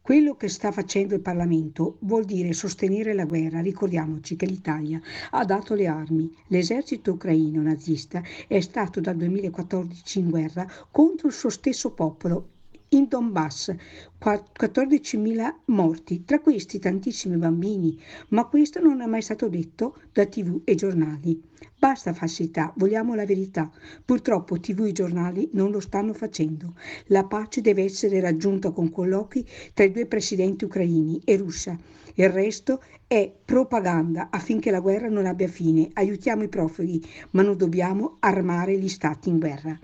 quello 0.03 0.35
che 0.35 0.49
sta 0.49 0.73
facendo 0.73 1.15
il 1.15 1.21
Parlamento 1.21 1.99
vuol 2.01 2.25
dire 2.25 2.53
sostenere 2.53 3.13
la 3.13 3.25
guerra. 3.25 3.61
Ricordiamoci 3.61 4.37
che 4.37 4.47
l'Italia 4.47 5.01
ha 5.31 5.45
dato 5.45 5.75
le 5.75 5.87
armi. 5.87 6.35
L'esercito 6.49 7.13
ucraino 7.13 7.63
nazista 7.63 8.23
è 8.49 8.61
stato 8.61 9.01
dal 9.01 9.17
2014 9.17 10.19
in 10.19 10.31
guerra 10.31 10.67
contro 10.91 11.29
il 11.29 11.35
suo 11.35 11.51
stesso 11.51 11.93
popolo 11.93 12.49
in 12.93 13.07
Donbass 13.07 13.73
14.000 14.21 15.55
morti, 15.67 16.25
tra 16.25 16.41
questi 16.41 16.81
tantissimi 16.81 17.37
bambini, 17.37 17.97
ma 18.31 18.47
questo 18.47 18.81
non 18.81 19.01
è 19.01 19.07
mai 19.07 19.23
stato 19.23 19.49
detto 19.49 19.97
da 20.13 20.27
tv 20.27 20.63
e 20.65 20.75
giornali. 20.75 21.41
Basta 21.79 22.13
falsità, 22.13 22.73
vogliamo 22.77 23.15
la 23.15 23.25
verità. 23.25 23.71
Purtroppo 24.05 24.59
tv 24.59 24.87
e 24.87 24.93
giornali 24.93 25.51
non 25.53 25.71
lo 25.71 25.79
stanno 25.79 26.13
facendo. 26.15 26.75
La 27.07 27.25
pace 27.25 27.61
deve 27.61 27.85
essere 27.85 28.19
raggiunta 28.19 28.73
con 28.73 28.91
colloqui 28.91 29.47
tra 29.73 29.85
i 29.85 29.93
due 29.93 30.07
presidenti 30.07 30.65
ucraini 30.65 31.21
e 31.25 31.37
Russia. 31.37 31.79
Il 32.15 32.29
resto 32.29 32.83
è 33.07 33.33
propaganda 33.45 34.31
affinché 34.31 34.73
la 34.73 34.81
guerra 34.81 35.09
non 35.09 35.27
abbia 35.27 35.49
fine. 35.49 35.91
Aiutiamo 35.93 36.43
i 36.43 36.49
profughi, 36.49 37.01
ma 37.31 37.43
non 37.43 37.57
dobbiamo 37.57 38.17
armare 38.19 38.77
gli 38.77 38.89
stati 38.89 39.29
in 39.29 39.39
guerra. 39.39 39.79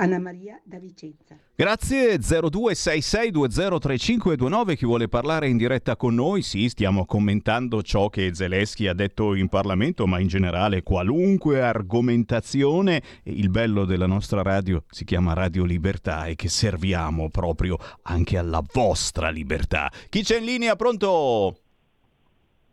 Anna 0.00 0.18
Maria 0.18 0.58
da 0.64 0.78
Vicenza. 0.78 1.36
Grazie 1.54 2.16
0266203529 2.16 4.76
chi 4.76 4.86
vuole 4.86 5.08
parlare 5.08 5.46
in 5.46 5.58
diretta 5.58 5.94
con 5.96 6.14
noi. 6.14 6.40
Sì, 6.40 6.70
stiamo 6.70 7.04
commentando 7.04 7.82
ciò 7.82 8.08
che 8.08 8.34
Zelensky 8.34 8.86
ha 8.86 8.94
detto 8.94 9.34
in 9.34 9.48
Parlamento, 9.48 10.06
ma 10.06 10.18
in 10.18 10.28
generale 10.28 10.82
qualunque 10.82 11.60
argomentazione. 11.60 13.02
Il 13.24 13.50
bello 13.50 13.84
della 13.84 14.06
nostra 14.06 14.40
radio 14.40 14.84
si 14.88 15.04
chiama 15.04 15.34
Radio 15.34 15.64
Libertà 15.64 16.24
e 16.24 16.34
che 16.34 16.48
serviamo 16.48 17.28
proprio 17.28 17.76
anche 18.04 18.38
alla 18.38 18.64
vostra 18.72 19.28
libertà. 19.28 19.92
Chi 20.08 20.22
c'è 20.22 20.38
in 20.38 20.46
linea? 20.46 20.76
Pronto? 20.76 21.58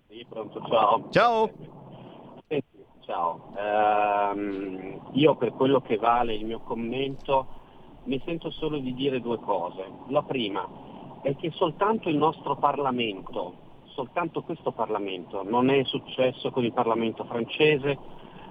Sì, 0.08 0.26
pronto, 0.30 0.62
ciao. 0.70 1.10
Ciao. 1.12 1.77
Ciao, 3.08 3.54
ehm, 3.56 5.12
io 5.14 5.36
per 5.36 5.54
quello 5.54 5.80
che 5.80 5.96
vale 5.96 6.36
il 6.36 6.44
mio 6.44 6.60
commento 6.60 7.48
mi 8.04 8.22
sento 8.26 8.50
solo 8.50 8.80
di 8.80 8.94
dire 8.94 9.22
due 9.22 9.40
cose. 9.40 9.90
La 10.10 10.24
prima, 10.24 10.68
è 11.22 11.34
che 11.38 11.52
soltanto 11.52 12.10
il 12.10 12.18
nostro 12.18 12.58
Parlamento, 12.58 13.54
soltanto 13.86 14.42
questo 14.42 14.74
Parlamento, 14.74 15.42
non 15.44 15.70
è 15.70 15.86
successo 15.86 16.52
con 16.52 16.66
il 16.66 16.74
Parlamento 16.74 17.24
francese, 17.24 17.98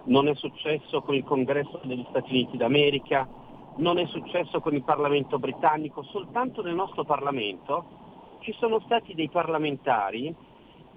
non 0.04 0.26
è 0.26 0.34
successo 0.34 1.02
con 1.02 1.14
il 1.14 1.24
Congresso 1.24 1.78
degli 1.82 2.06
Stati 2.08 2.30
Uniti 2.30 2.56
d'America, 2.56 3.28
non 3.76 3.98
è 3.98 4.06
successo 4.06 4.60
con 4.60 4.74
il 4.74 4.84
Parlamento 4.84 5.38
britannico, 5.38 6.02
soltanto 6.04 6.62
nel 6.62 6.74
nostro 6.74 7.04
Parlamento 7.04 8.38
ci 8.38 8.54
sono 8.58 8.80
stati 8.86 9.14
dei 9.14 9.28
parlamentari 9.28 10.34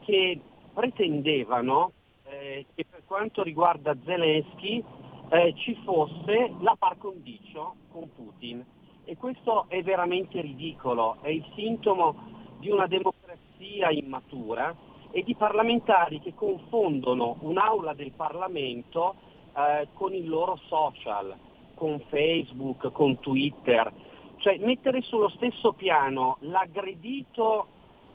che 0.05 0.39
pretendevano 0.73 1.91
eh, 2.29 2.65
che 2.75 2.85
per 2.89 2.98
quanto 3.09 3.41
riguarda 3.41 3.97
Zelensky 4.05 4.83
eh, 5.29 5.55
ci 5.57 5.75
fosse 5.83 6.53
la 6.59 6.75
par 6.77 6.99
condicio 6.99 7.73
con 7.91 8.07
Putin. 8.13 8.63
E 9.03 9.17
questo 9.17 9.65
è 9.67 9.81
veramente 9.81 10.39
ridicolo, 10.41 11.17
è 11.21 11.29
il 11.29 11.43
sintomo 11.55 12.15
di 12.59 12.69
una 12.69 12.85
democrazia 12.85 13.89
immatura 13.89 14.75
e 15.09 15.23
di 15.23 15.33
parlamentari 15.33 16.19
che 16.19 16.35
confondono 16.35 17.37
un'aula 17.39 17.95
del 17.95 18.11
Parlamento 18.11 19.15
eh, 19.55 19.87
con 19.93 20.13
i 20.13 20.25
loro 20.25 20.59
social, 20.67 21.35
con 21.73 21.99
Facebook, 22.09 22.91
con 22.91 23.17
Twitter. 23.17 23.91
Cioè 24.37 24.59
mettere 24.59 25.01
sullo 25.01 25.29
stesso 25.29 25.73
piano 25.73 26.37
l'aggredito 26.41 27.65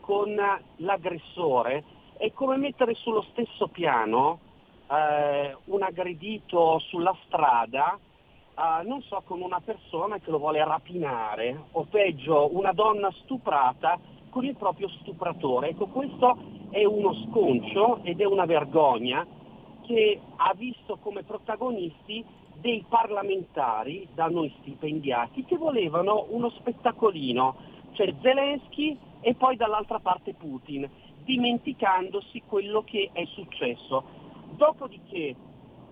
con 0.03 0.37
l'aggressore 0.77 1.83
è 2.17 2.31
come 2.33 2.57
mettere 2.57 2.95
sullo 2.95 3.23
stesso 3.33 3.67
piano 3.67 4.53
eh, 4.91 5.57
un 5.65 5.83
aggredito 5.83 6.79
sulla 6.81 7.17
strada, 7.27 7.99
eh, 8.57 8.87
non 8.87 9.03
so, 9.03 9.23
con 9.25 9.41
una 9.41 9.61
persona 9.61 10.19
che 10.19 10.31
lo 10.31 10.39
vuole 10.39 10.63
rapinare, 10.65 11.65
o 11.73 11.85
peggio 11.85 12.55
una 12.57 12.73
donna 12.73 13.11
stuprata 13.23 13.99
con 14.31 14.45
il 14.45 14.57
proprio 14.57 14.89
stupratore. 15.01 15.69
Ecco, 15.69 15.87
questo 15.87 16.37
è 16.71 16.85
uno 16.85 17.15
sconcio 17.27 18.01
ed 18.03 18.21
è 18.21 18.25
una 18.25 18.47
vergogna 18.47 19.25
che 19.87 20.21
ha 20.37 20.53
visto 20.55 20.99
come 21.01 21.23
protagonisti 21.23 22.25
dei 22.55 22.85
parlamentari 22.89 24.09
da 24.15 24.29
noi 24.29 24.53
stipendiati 24.61 25.45
che 25.45 25.57
volevano 25.57 26.27
uno 26.31 26.51
spettacolino, 26.51 27.55
cioè 27.93 28.13
Zelensky 28.23 28.99
e 29.21 29.35
poi 29.35 29.57
dall'altra 29.57 29.99
parte 29.99 30.35
Putin, 30.35 30.89
dimenticandosi 31.25 32.43
quello 32.47 32.83
che 32.83 33.11
è 33.13 33.25
successo. 33.27 34.23
Dopodiché, 34.57 35.35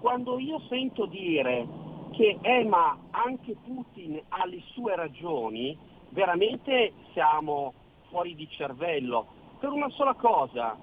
quando 0.01 0.39
io 0.39 0.61
sento 0.69 1.07
dire 1.07 1.67
che 2.13 2.39
eh, 2.41 2.65
ma 2.65 2.97
anche 3.11 3.57
Putin 3.65 4.21
ha 4.29 4.47
le 4.47 4.63
sue 4.73 4.95
ragioni, 4.95 5.77
veramente 6.11 6.93
siamo 7.13 7.73
fuori 8.09 8.35
di 8.35 8.49
cervello. 8.51 9.27
Per 9.59 9.71
una 9.71 9.89
sola 9.91 10.15
cosa, 10.15 10.77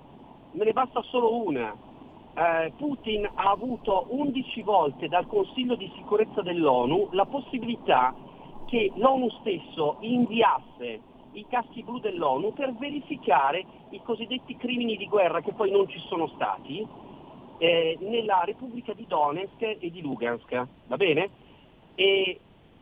me 0.51 0.65
ne 0.65 0.73
basta 0.73 1.01
solo 1.03 1.43
una. 1.45 1.73
Eh, 2.33 2.73
Putin 2.77 3.29
ha 3.33 3.49
avuto 3.49 4.07
11 4.09 4.61
volte 4.63 5.07
dal 5.07 5.27
Consiglio 5.27 5.75
di 5.75 5.89
sicurezza 5.95 6.41
dell'ONU 6.41 7.09
la 7.11 7.25
possibilità 7.25 8.13
che 8.65 8.91
l'ONU 8.95 9.29
stesso 9.41 9.97
inviasse 10.01 11.01
i 11.33 11.45
caschi 11.47 11.83
blu 11.83 11.99
dell'ONU 11.99 12.53
per 12.53 12.73
verificare 12.73 13.65
i 13.91 14.01
cosiddetti 14.03 14.55
crimini 14.57 14.97
di 14.97 15.07
guerra 15.07 15.41
che 15.41 15.53
poi 15.53 15.71
non 15.71 15.87
ci 15.87 15.99
sono 16.07 16.27
stati 16.27 16.85
eh, 17.59 17.97
nella 17.99 18.41
Repubblica 18.45 18.93
di 18.93 19.05
Donetsk 19.07 19.61
e 19.61 19.91
di 19.91 20.01
Lugansk, 20.01 20.67
va 20.87 20.95
bene? 20.95 21.29
E, 21.93 22.39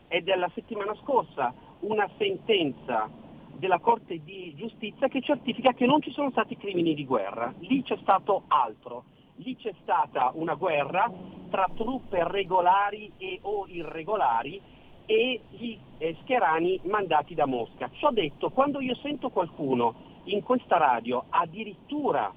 è 0.07 0.21
della 0.21 0.49
settimana 0.53 0.95
scorsa 1.01 1.53
una 1.81 2.09
sentenza 2.17 3.09
della 3.57 3.79
Corte 3.79 4.23
di 4.23 4.53
Giustizia 4.55 5.07
che 5.07 5.21
certifica 5.21 5.73
che 5.73 5.85
non 5.85 6.01
ci 6.01 6.11
sono 6.11 6.29
stati 6.29 6.55
crimini 6.55 6.93
di 6.93 7.05
guerra, 7.05 7.53
lì 7.59 7.81
c'è 7.83 7.97
stato 8.01 8.43
altro, 8.47 9.03
lì 9.37 9.55
c'è 9.57 9.73
stata 9.81 10.31
una 10.35 10.53
guerra 10.53 11.11
tra 11.49 11.67
truppe 11.75 12.23
regolari 12.27 13.11
e 13.17 13.39
o 13.41 13.65
irregolari 13.67 14.61
e 15.05 15.41
gli 15.49 15.77
eh, 15.97 16.15
scherani 16.21 16.81
mandati 16.83 17.33
da 17.33 17.45
Mosca. 17.45 17.89
Ciò 17.93 18.11
detto, 18.11 18.51
quando 18.51 18.79
io 18.79 18.95
sento 18.95 19.29
qualcuno 19.29 20.05
in 20.25 20.43
questa 20.43 20.77
radio 20.77 21.23
addirittura 21.29 22.31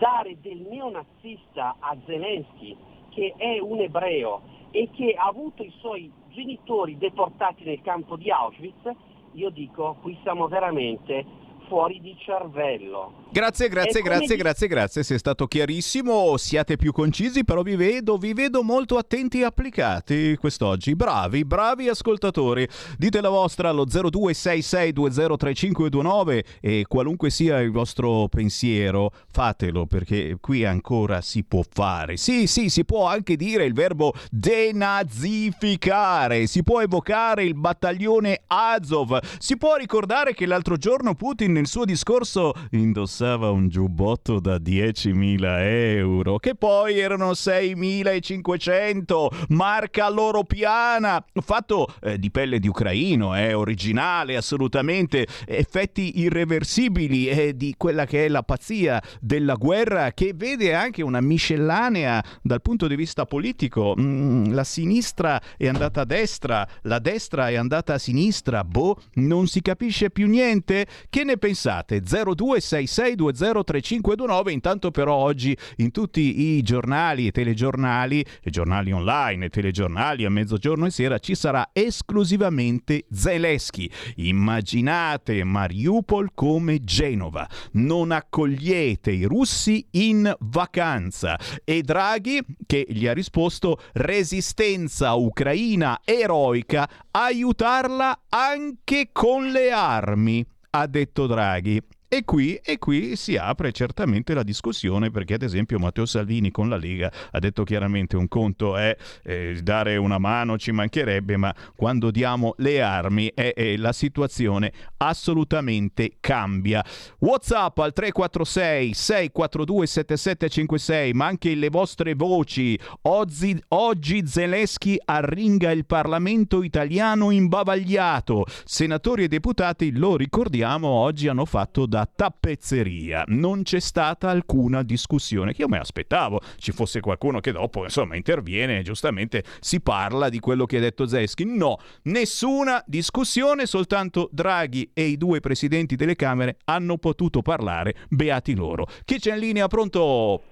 dare 0.00 0.40
del 0.40 0.66
neonazista 0.66 1.76
a 1.78 1.94
Zelensky, 2.06 2.74
che 3.10 3.34
è 3.36 3.60
un 3.60 3.80
ebreo 3.80 4.40
e 4.70 4.88
che 4.90 5.12
ha 5.12 5.26
avuto 5.26 5.62
i 5.62 5.72
suoi 5.78 6.10
genitori 6.28 6.96
deportati 6.96 7.64
nel 7.64 7.82
campo 7.82 8.16
di 8.16 8.30
Auschwitz, 8.30 8.90
io 9.32 9.50
dico 9.50 9.98
qui 10.00 10.18
siamo 10.22 10.48
veramente 10.48 11.24
fuori 11.70 12.00
di 12.00 12.16
cervello. 12.18 13.28
Grazie, 13.30 13.68
grazie, 13.68 14.02
grazie, 14.02 14.34
di... 14.34 14.42
grazie, 14.42 14.66
grazie, 14.66 15.04
sei 15.04 15.16
stato 15.16 15.46
chiarissimo, 15.46 16.36
siate 16.36 16.76
più 16.76 16.90
concisi, 16.90 17.44
però 17.44 17.62
vi 17.62 17.76
vedo, 17.76 18.16
vi 18.16 18.32
vedo 18.32 18.64
molto 18.64 18.96
attenti 18.96 19.38
e 19.38 19.44
applicati 19.44 20.36
quest'oggi. 20.36 20.96
Bravi, 20.96 21.44
bravi 21.44 21.88
ascoltatori. 21.88 22.66
Dite 22.98 23.20
la 23.20 23.28
vostra 23.28 23.68
allo 23.68 23.86
0266203529 23.86 26.44
e 26.60 26.86
qualunque 26.88 27.30
sia 27.30 27.60
il 27.60 27.70
vostro 27.70 28.26
pensiero, 28.26 29.12
fatelo 29.30 29.86
perché 29.86 30.38
qui 30.40 30.64
ancora 30.64 31.20
si 31.20 31.44
può 31.44 31.62
fare. 31.70 32.16
Sì, 32.16 32.48
sì, 32.48 32.68
si 32.68 32.84
può 32.84 33.06
anche 33.06 33.36
dire 33.36 33.64
il 33.64 33.74
verbo 33.74 34.12
denazificare, 34.32 36.48
si 36.48 36.64
può 36.64 36.80
evocare 36.80 37.44
il 37.44 37.54
battaglione 37.54 38.40
Azov, 38.48 39.20
si 39.38 39.56
può 39.56 39.76
ricordare 39.76 40.34
che 40.34 40.46
l'altro 40.46 40.76
giorno 40.76 41.14
Putin 41.14 41.58
nel 41.60 41.68
suo 41.68 41.84
discorso 41.84 42.54
indossava 42.70 43.50
un 43.50 43.68
giubbotto 43.68 44.40
da 44.40 44.56
10.000 44.56 45.58
euro, 45.60 46.38
che 46.38 46.54
poi 46.54 46.98
erano 46.98 47.32
6.500, 47.32 49.44
marca 49.48 50.08
loro 50.08 50.44
piana, 50.44 51.22
fatto 51.42 51.86
eh, 52.00 52.18
di 52.18 52.30
pelle 52.30 52.60
di 52.60 52.66
ucraino, 52.66 53.36
eh, 53.36 53.52
originale 53.52 54.36
assolutamente, 54.36 55.26
effetti 55.44 56.20
irreversibili 56.20 57.28
eh, 57.28 57.54
di 57.54 57.74
quella 57.76 58.06
che 58.06 58.24
è 58.24 58.28
la 58.28 58.42
pazzia 58.42 58.98
della 59.20 59.56
guerra 59.56 60.12
che 60.12 60.32
vede 60.34 60.72
anche 60.72 61.02
una 61.02 61.20
miscellanea 61.20 62.24
dal 62.40 62.62
punto 62.62 62.86
di 62.86 62.96
vista 62.96 63.26
politico. 63.26 63.94
Mm, 64.00 64.52
la 64.52 64.64
sinistra 64.64 65.38
è 65.58 65.68
andata 65.68 66.00
a 66.00 66.06
destra, 66.06 66.66
la 66.84 67.00
destra 67.00 67.50
è 67.50 67.56
andata 67.56 67.92
a 67.92 67.98
sinistra, 67.98 68.64
boh, 68.64 68.96
non 69.16 69.46
si 69.46 69.60
capisce 69.60 70.08
più 70.08 70.26
niente. 70.26 70.86
Che 71.10 71.22
ne 71.22 71.36
pensate? 71.36 71.48
Pensate? 71.50 72.00
0266203529. 72.02 74.50
Intanto 74.50 74.92
però 74.92 75.14
oggi 75.14 75.56
in 75.76 75.90
tutti 75.90 76.56
i 76.56 76.62
giornali 76.62 77.26
e 77.26 77.32
telegiornali, 77.32 78.24
e 78.40 78.50
giornali 78.50 78.92
online 78.92 79.46
e 79.46 79.50
telegiornali 79.50 80.24
a 80.24 80.30
mezzogiorno 80.30 80.86
e 80.86 80.90
sera 80.90 81.18
ci 81.18 81.34
sarà 81.34 81.70
esclusivamente 81.72 83.06
Zelensky. 83.10 83.90
Immaginate 84.16 85.42
Mariupol 85.42 86.30
come 86.34 86.84
Genova. 86.84 87.48
Non 87.72 88.12
accogliete 88.12 89.10
i 89.10 89.24
russi 89.24 89.84
in 89.92 90.30
vacanza. 90.40 91.38
E 91.64 91.80
Draghi 91.82 92.44
che 92.64 92.84
gli 92.88 93.08
ha 93.08 93.12
risposto 93.12 93.80
resistenza 93.94 95.14
ucraina 95.14 96.00
eroica, 96.04 96.88
aiutarla 97.10 98.26
anche 98.28 99.08
con 99.12 99.50
le 99.50 99.72
armi 99.72 100.46
ha 100.70 100.86
detto 100.86 101.26
Draghi. 101.26 101.82
E 102.12 102.24
qui, 102.24 102.56
e 102.56 102.76
qui, 102.78 103.14
si 103.14 103.36
apre 103.36 103.70
certamente 103.70 104.34
la 104.34 104.42
discussione 104.42 105.12
perché 105.12 105.34
ad 105.34 105.42
esempio 105.42 105.78
Matteo 105.78 106.06
Salvini 106.06 106.50
con 106.50 106.68
la 106.68 106.74
Lega 106.74 107.08
ha 107.30 107.38
detto 107.38 107.62
chiaramente 107.62 108.16
un 108.16 108.26
conto 108.26 108.76
è 108.76 108.96
eh, 109.22 109.60
dare 109.62 109.96
una 109.96 110.18
mano, 110.18 110.58
ci 110.58 110.72
mancherebbe, 110.72 111.36
ma 111.36 111.54
quando 111.76 112.10
diamo 112.10 112.54
le 112.56 112.82
armi 112.82 113.28
eh, 113.28 113.54
eh, 113.56 113.76
la 113.76 113.92
situazione 113.92 114.72
assolutamente 114.96 116.16
cambia. 116.18 116.84
Whatsapp 117.20 117.78
al 117.78 117.92
346 117.92 118.92
642 118.92 119.86
7756, 119.86 121.12
ma 121.12 121.26
anche 121.26 121.54
le 121.54 121.68
vostre 121.68 122.14
voci. 122.14 122.76
Oggi, 123.02 123.56
oggi 123.68 124.26
Zelensky 124.26 124.96
arringa 125.04 125.70
il 125.70 125.86
Parlamento 125.86 126.64
italiano 126.64 127.30
imbavagliato. 127.30 128.46
Senatori 128.64 129.22
e 129.22 129.28
deputati, 129.28 129.92
lo 129.92 130.16
ricordiamo, 130.16 130.88
oggi 130.88 131.28
hanno 131.28 131.44
fatto 131.44 131.86
da 131.86 131.98
tappezzeria. 132.06 133.24
Non 133.28 133.62
c'è 133.62 133.80
stata 133.80 134.28
alcuna 134.28 134.82
discussione, 134.82 135.52
che 135.52 135.62
io 135.62 135.68
mi 135.68 135.78
aspettavo 135.78 136.40
ci 136.56 136.72
fosse 136.72 137.00
qualcuno 137.00 137.40
che 137.40 137.52
dopo, 137.52 137.84
insomma, 137.84 138.16
interviene 138.16 138.78
e 138.78 138.82
giustamente 138.82 139.42
si 139.60 139.80
parla 139.80 140.28
di 140.28 140.40
quello 140.40 140.66
che 140.66 140.76
ha 140.78 140.80
detto 140.80 141.06
Zeschi. 141.06 141.44
No, 141.44 141.78
nessuna 142.04 142.82
discussione, 142.86 143.66
soltanto 143.66 144.28
Draghi 144.32 144.90
e 144.94 145.04
i 145.04 145.16
due 145.16 145.40
presidenti 145.40 145.96
delle 145.96 146.16
Camere 146.16 146.58
hanno 146.64 146.98
potuto 146.98 147.42
parlare, 147.42 147.94
beati 148.08 148.54
loro. 148.54 148.86
Chi 149.04 149.18
c'è 149.18 149.34
in 149.34 149.40
linea? 149.40 149.66
Pronto? 149.68 150.42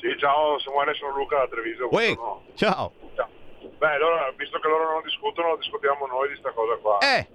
Sì, 0.00 0.14
ciao 0.18 0.58
Samuele, 0.60 0.94
sono 0.94 1.16
Luca 1.16 1.38
da 1.38 1.48
Treviso. 1.48 1.88
Uè, 1.90 2.14
ciao. 2.54 2.92
ciao. 3.14 3.32
Beh, 3.78 3.94
allora, 3.94 4.32
visto 4.36 4.58
che 4.58 4.68
loro 4.68 4.92
non 4.92 5.02
discutono, 5.02 5.56
discutiamo 5.56 6.06
noi 6.06 6.28
di 6.28 6.40
questa 6.40 6.52
cosa 6.52 6.76
qua. 6.76 6.98
Eh. 6.98 7.26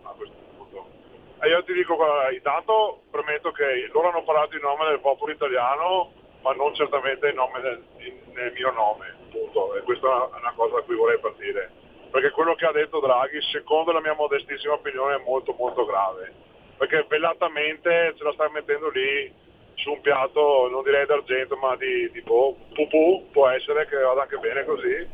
E 1.43 1.47
io 1.49 1.63
ti 1.63 1.73
dico, 1.73 1.95
guarda, 1.95 2.31
intanto 2.31 3.01
premetto 3.09 3.51
che 3.51 3.89
loro 3.91 4.09
hanno 4.09 4.23
parlato 4.23 4.55
in 4.55 4.61
nome 4.61 4.85
del 4.85 4.99
popolo 4.99 5.31
italiano, 5.31 6.13
ma 6.41 6.53
non 6.53 6.71
certamente 6.75 7.29
in 7.29 7.35
nome 7.35 7.61
del, 7.61 7.83
in, 7.97 8.33
nel 8.33 8.51
mio 8.53 8.71
nome, 8.71 9.15
punto. 9.31 9.75
E 9.75 9.81
questa 9.81 10.07
è 10.07 10.37
una 10.37 10.53
cosa 10.55 10.75
da 10.75 10.81
cui 10.81 10.95
vorrei 10.95 11.17
partire. 11.17 11.71
Perché 12.11 12.29
quello 12.29 12.53
che 12.53 12.67
ha 12.67 12.71
detto 12.71 12.99
Draghi, 12.99 13.41
secondo 13.51 13.91
la 13.91 14.01
mia 14.01 14.13
modestissima 14.13 14.73
opinione, 14.73 15.15
è 15.15 15.23
molto 15.25 15.55
molto 15.57 15.83
grave. 15.85 16.31
Perché 16.77 17.05
velatamente 17.09 18.13
ce 18.17 18.23
la 18.23 18.33
sta 18.33 18.47
mettendo 18.49 18.89
lì 18.89 19.33
su 19.75 19.93
un 19.93 20.01
piatto, 20.01 20.67
non 20.69 20.83
direi 20.83 21.07
d'argento, 21.07 21.57
ma 21.57 21.75
di 21.75 22.11
tipo 22.11 22.55
pupù, 22.75 23.29
può 23.31 23.47
essere 23.47 23.87
che 23.87 23.97
vada 23.97 24.21
anche 24.21 24.37
bene 24.37 24.63
così. 24.63 25.09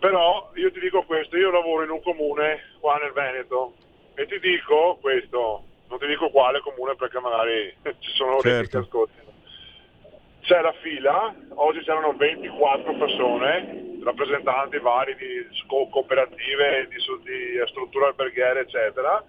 Però 0.00 0.50
io 0.54 0.70
ti 0.70 0.80
dico 0.80 1.02
questo, 1.04 1.38
io 1.38 1.50
lavoro 1.50 1.82
in 1.82 1.90
un 1.90 2.02
comune 2.02 2.76
qua 2.78 2.96
nel 2.96 3.12
Veneto 3.12 3.72
e 4.16 4.26
ti 4.26 4.40
dico 4.40 4.98
questo, 5.00 5.62
non 5.88 5.98
ti 5.98 6.06
dico 6.06 6.30
quale 6.30 6.60
comune 6.60 6.96
perché 6.96 7.20
magari 7.20 7.72
ci 8.00 8.10
sono 8.12 8.40
certo. 8.40 8.78
che 8.78 8.84
ascoltano. 8.84 9.24
C'è 10.40 10.60
la 10.60 10.72
fila, 10.80 11.34
oggi 11.54 11.80
c'erano 11.80 12.14
24 12.14 12.94
persone, 12.94 13.98
rappresentanti 14.02 14.78
vari 14.78 15.16
di 15.16 15.44
cooperative, 15.66 16.88
di, 16.88 16.96
di 16.96 17.62
strutture 17.66 18.06
alberghiere, 18.06 18.60
eccetera, 18.60 19.22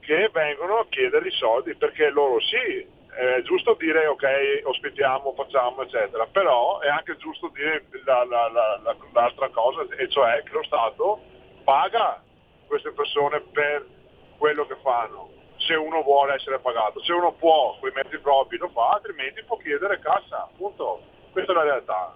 che 0.00 0.30
vengono 0.32 0.78
a 0.80 0.86
chiedere 0.90 1.28
i 1.28 1.32
soldi 1.32 1.74
perché 1.74 2.10
loro 2.10 2.38
sì, 2.40 2.86
è 3.14 3.40
giusto 3.42 3.74
dire 3.78 4.06
ok, 4.06 4.60
ospitiamo, 4.64 5.32
facciamo, 5.32 5.82
eccetera, 5.82 6.26
però 6.26 6.78
è 6.80 6.88
anche 6.88 7.16
giusto 7.16 7.50
dire 7.54 7.86
la, 8.04 8.24
la, 8.24 8.48
la, 8.48 8.96
l'altra 9.12 9.48
cosa, 9.48 9.86
e 9.96 10.08
cioè 10.10 10.42
che 10.42 10.52
lo 10.52 10.62
Stato 10.64 11.22
paga 11.64 12.22
queste 12.66 12.92
persone 12.92 13.40
per 13.52 13.86
quello 14.44 14.66
che 14.66 14.76
fanno, 14.82 15.30
se 15.56 15.72
uno 15.72 16.02
vuole 16.02 16.34
essere 16.34 16.58
pagato, 16.58 17.02
se 17.02 17.14
uno 17.14 17.32
può 17.32 17.78
con 17.80 17.88
i 17.88 17.92
mezzi 17.94 18.18
propri 18.18 18.58
lo 18.58 18.68
fa, 18.74 18.90
altrimenti 18.90 19.42
può 19.42 19.56
chiedere 19.56 19.98
cassa, 20.00 20.44
appunto, 20.52 21.00
questa 21.32 21.52
è 21.52 21.54
la 21.54 21.62
realtà. 21.62 22.14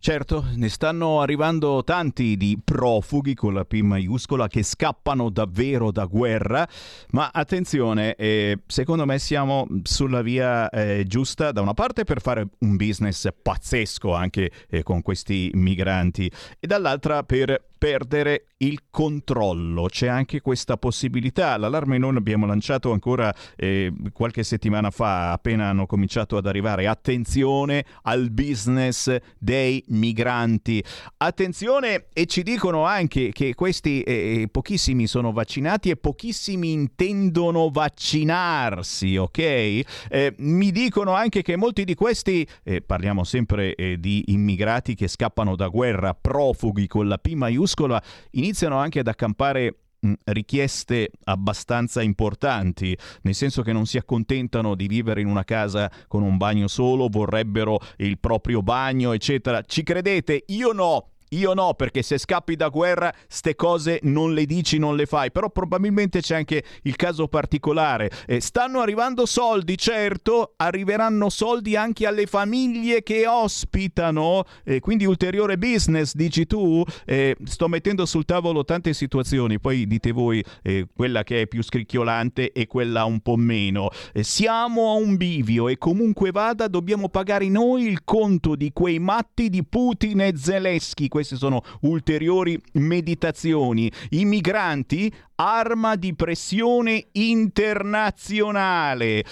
Certo, 0.00 0.42
ne 0.56 0.68
stanno 0.68 1.20
arrivando 1.20 1.84
tanti 1.84 2.36
di 2.36 2.58
profughi 2.60 3.34
con 3.34 3.54
la 3.54 3.64
P 3.64 3.74
maiuscola 3.82 4.48
che 4.48 4.64
scappano 4.64 5.30
davvero 5.30 5.92
da 5.92 6.06
guerra, 6.06 6.66
ma 7.10 7.30
attenzione, 7.32 8.16
eh, 8.16 8.58
secondo 8.66 9.06
me 9.06 9.20
siamo 9.20 9.68
sulla 9.84 10.22
via 10.22 10.68
eh, 10.70 11.04
giusta 11.06 11.52
da 11.52 11.60
una 11.60 11.74
parte 11.74 12.02
per 12.02 12.20
fare 12.20 12.44
un 12.58 12.74
business 12.74 13.28
pazzesco 13.40 14.12
anche 14.12 14.50
eh, 14.68 14.82
con 14.82 15.02
questi 15.02 15.52
migranti 15.54 16.28
e 16.58 16.66
dall'altra 16.66 17.22
per 17.22 17.70
perdere 17.82 18.44
il 18.58 18.84
controllo. 18.90 19.86
C'è 19.86 20.06
anche 20.06 20.40
questa 20.40 20.76
possibilità. 20.76 21.56
L'allarme 21.56 21.98
non 21.98 22.14
abbiamo 22.16 22.46
lanciato 22.46 22.92
ancora 22.92 23.34
eh, 23.56 23.92
qualche 24.12 24.44
settimana 24.44 24.92
fa, 24.92 25.32
appena 25.32 25.66
hanno 25.66 25.86
cominciato 25.86 26.36
ad 26.36 26.46
arrivare. 26.46 26.86
Attenzione 26.86 27.84
al 28.02 28.30
business 28.30 29.16
dei 29.36 29.82
migranti. 29.88 30.80
Attenzione 31.16 32.06
e 32.12 32.26
ci 32.26 32.44
dicono 32.44 32.84
anche 32.84 33.32
che 33.32 33.52
questi 33.54 34.02
eh, 34.02 34.46
pochissimi 34.48 35.08
sono 35.08 35.32
vaccinati 35.32 35.90
e 35.90 35.96
pochissimi 35.96 36.70
intendono 36.70 37.68
vaccinarsi, 37.68 39.16
ok? 39.16 39.38
Eh, 39.38 40.34
mi 40.36 40.70
dicono 40.70 41.14
anche 41.14 41.42
che 41.42 41.56
molti 41.56 41.82
di 41.82 41.96
questi, 41.96 42.46
eh, 42.62 42.80
parliamo 42.80 43.24
sempre 43.24 43.74
eh, 43.74 43.98
di 43.98 44.22
immigrati 44.28 44.94
che 44.94 45.08
scappano 45.08 45.56
da 45.56 45.66
guerra, 45.66 46.14
profughi 46.14 46.86
con 46.86 47.08
la 47.08 47.18
P 47.18 47.32
maiuscola, 47.32 47.70
minuscola, 47.72 48.02
iniziano 48.32 48.76
anche 48.76 49.00
ad 49.00 49.08
accampare 49.08 49.76
richieste 50.24 51.10
abbastanza 51.24 52.02
importanti, 52.02 52.96
nel 53.22 53.34
senso 53.34 53.62
che 53.62 53.72
non 53.72 53.86
si 53.86 53.98
accontentano 53.98 54.74
di 54.74 54.88
vivere 54.88 55.20
in 55.20 55.28
una 55.28 55.44
casa 55.44 55.90
con 56.08 56.22
un 56.22 56.36
bagno 56.36 56.66
solo, 56.66 57.08
vorrebbero 57.08 57.78
il 57.98 58.18
proprio 58.18 58.62
bagno, 58.62 59.12
eccetera. 59.12 59.62
Ci 59.62 59.82
credete? 59.82 60.44
Io 60.48 60.72
no. 60.72 61.11
Io 61.32 61.54
no, 61.54 61.74
perché 61.74 62.02
se 62.02 62.18
scappi 62.18 62.56
da 62.56 62.68
guerra, 62.68 63.12
ste 63.26 63.54
cose 63.54 64.00
non 64.02 64.34
le 64.34 64.44
dici, 64.44 64.78
non 64.78 64.96
le 64.96 65.06
fai. 65.06 65.30
Però 65.32 65.48
probabilmente 65.48 66.20
c'è 66.20 66.36
anche 66.36 66.62
il 66.82 66.96
caso 66.96 67.26
particolare. 67.28 68.10
Eh, 68.26 68.40
stanno 68.40 68.80
arrivando 68.80 69.24
soldi, 69.24 69.78
certo, 69.78 70.52
arriveranno 70.56 71.30
soldi 71.30 71.74
anche 71.74 72.06
alle 72.06 72.26
famiglie 72.26 73.02
che 73.02 73.26
ospitano, 73.26 74.44
eh, 74.64 74.80
quindi 74.80 75.06
ulteriore 75.06 75.56
business, 75.56 76.14
dici 76.14 76.46
tu. 76.46 76.84
Eh, 77.06 77.34
sto 77.44 77.68
mettendo 77.68 78.04
sul 78.04 78.24
tavolo 78.26 78.64
tante 78.64 78.92
situazioni, 78.92 79.58
poi 79.58 79.86
dite 79.86 80.12
voi 80.12 80.44
eh, 80.62 80.86
quella 80.94 81.22
che 81.22 81.42
è 81.42 81.46
più 81.46 81.62
scricchiolante 81.62 82.52
e 82.52 82.66
quella 82.66 83.04
un 83.04 83.20
po' 83.20 83.36
meno. 83.36 83.88
Eh, 84.12 84.22
siamo 84.22 84.90
a 84.90 84.94
un 84.94 85.16
bivio 85.16 85.68
e 85.68 85.78
comunque 85.78 86.30
vada 86.30 86.68
dobbiamo 86.68 87.08
pagare 87.08 87.48
noi 87.48 87.86
il 87.86 88.04
conto 88.04 88.54
di 88.54 88.70
quei 88.72 88.98
matti 88.98 89.48
di 89.48 89.64
Putin 89.64 90.20
e 90.20 90.32
Zelensky 90.36 91.08
queste 91.22 91.36
sono 91.36 91.62
ulteriori 91.80 92.56
meditazioni. 92.72 93.90
I 94.10 94.24
migranti, 94.24 95.12
arma 95.36 95.96
di 95.96 96.14
pressione 96.14 97.06
internazionale. 97.12 99.24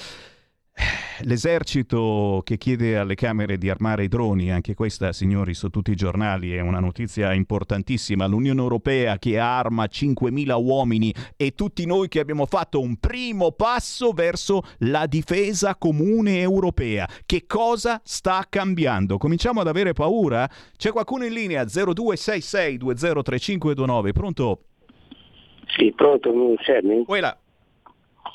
L'esercito 1.22 2.40
che 2.44 2.56
chiede 2.56 2.96
alle 2.96 3.14
Camere 3.14 3.58
di 3.58 3.68
armare 3.68 4.04
i 4.04 4.08
droni, 4.08 4.50
anche 4.50 4.74
questa, 4.74 5.12
signori, 5.12 5.52
su 5.52 5.68
tutti 5.68 5.90
i 5.90 5.94
giornali, 5.94 6.54
è 6.54 6.60
una 6.60 6.80
notizia 6.80 7.34
importantissima. 7.34 8.26
L'Unione 8.26 8.60
Europea 8.60 9.18
che 9.18 9.38
arma 9.38 9.84
5.000 9.84 10.62
uomini 10.62 11.14
e 11.36 11.54
tutti 11.54 11.84
noi 11.84 12.08
che 12.08 12.20
abbiamo 12.20 12.46
fatto 12.46 12.80
un 12.80 12.96
primo 12.96 13.52
passo 13.52 14.12
verso 14.12 14.62
la 14.78 15.06
difesa 15.06 15.76
comune 15.76 16.40
europea. 16.40 17.06
Che 17.26 17.44
cosa 17.46 18.00
sta 18.02 18.46
cambiando? 18.48 19.18
Cominciamo 19.18 19.60
ad 19.60 19.68
avere 19.68 19.92
paura? 19.92 20.48
C'è 20.76 20.90
qualcuno 20.90 21.24
in 21.24 21.34
linea? 21.34 21.64
0266 21.64 22.78
203529, 22.78 24.12
pronto? 24.12 24.60
Sì, 25.76 25.92
pronto, 25.94 26.32
serve? 26.62 27.04
Quella. 27.04 27.39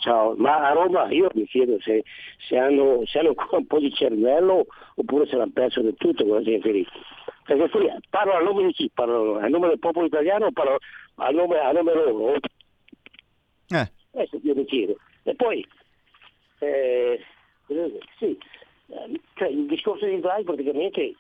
Ciao, 0.06 0.36
ma 0.38 0.58
a 0.58 0.72
Roma 0.72 1.10
io 1.10 1.32
mi 1.34 1.48
chiedo 1.48 1.80
se, 1.80 2.04
se, 2.48 2.56
hanno, 2.56 3.04
se 3.08 3.18
hanno 3.18 3.30
ancora 3.30 3.58
un 3.58 3.66
po' 3.66 3.80
di 3.80 3.92
cervello 3.92 4.68
oppure 4.94 5.26
se 5.26 5.36
l'hanno 5.36 5.50
perso 5.52 5.82
del 5.82 5.96
tutto 5.98 6.24
quella 6.24 6.44
gente 6.44 6.72
lì. 6.72 6.86
Perché 7.44 7.68
poi 7.70 7.92
parlo 8.12 8.34
a 8.34 8.40
nome 8.44 8.68
di 8.68 8.74
chi? 8.74 8.92
Parlo 8.94 9.40
a 9.40 9.48
nome 9.48 9.70
del 9.70 9.80
popolo 9.80 10.06
italiano 10.06 10.46
o 10.46 10.52
parlo 10.52 10.78
a 11.16 11.32
nome, 11.32 11.58
a 11.58 11.72
nome 11.72 11.94
loro? 11.96 12.36
Eh. 13.70 13.92
Questo 14.12 14.40
io 14.44 14.54
mi 14.54 14.66
chiedo. 14.66 14.96
E 15.24 15.34
poi, 15.34 15.66
eh, 16.60 17.20
sì, 18.20 18.38
cioè, 19.34 19.48
il 19.48 19.66
discorso 19.66 20.06
di 20.06 20.20
Draghi 20.20 20.44
praticamente, 20.44 21.16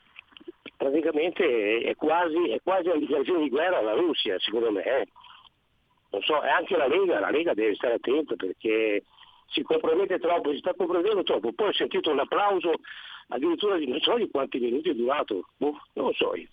praticamente 0.77 1.79
è, 1.79 1.95
quasi, 1.95 2.49
è 2.49 2.59
quasi 2.61 2.89
una 2.89 2.99
dichiarazione 2.99 3.41
di 3.41 3.49
guerra 3.49 3.79
alla 3.79 3.93
Russia, 3.93 4.37
secondo 4.37 4.71
me. 4.71 4.83
Eh 4.83 5.07
non 6.15 6.23
so, 6.23 6.41
e 6.41 6.49
anche 6.49 6.77
la 6.77 6.87
Lega, 6.87 7.19
la 7.19 7.29
Lega 7.29 7.53
deve 7.53 7.75
stare 7.75 7.95
attenta 7.95 8.35
perché 8.35 9.03
si 9.47 9.61
compromette 9.63 10.19
troppo, 10.19 10.51
si 10.51 10.59
sta 10.59 10.73
compromettendo 10.73 11.23
troppo. 11.23 11.51
Poi 11.53 11.69
ho 11.69 11.73
sentito 11.73 12.11
un 12.11 12.19
applauso 12.19 12.71
addirittura 13.27 13.77
di 13.77 13.87
non 13.87 13.99
so 13.99 14.15
di 14.15 14.29
quanti 14.29 14.59
minuti 14.59 14.89
è 14.89 14.93
durato, 14.93 15.49
boh, 15.57 15.81
non 15.93 16.05
lo 16.07 16.13
so 16.13 16.35
io. 16.35 16.47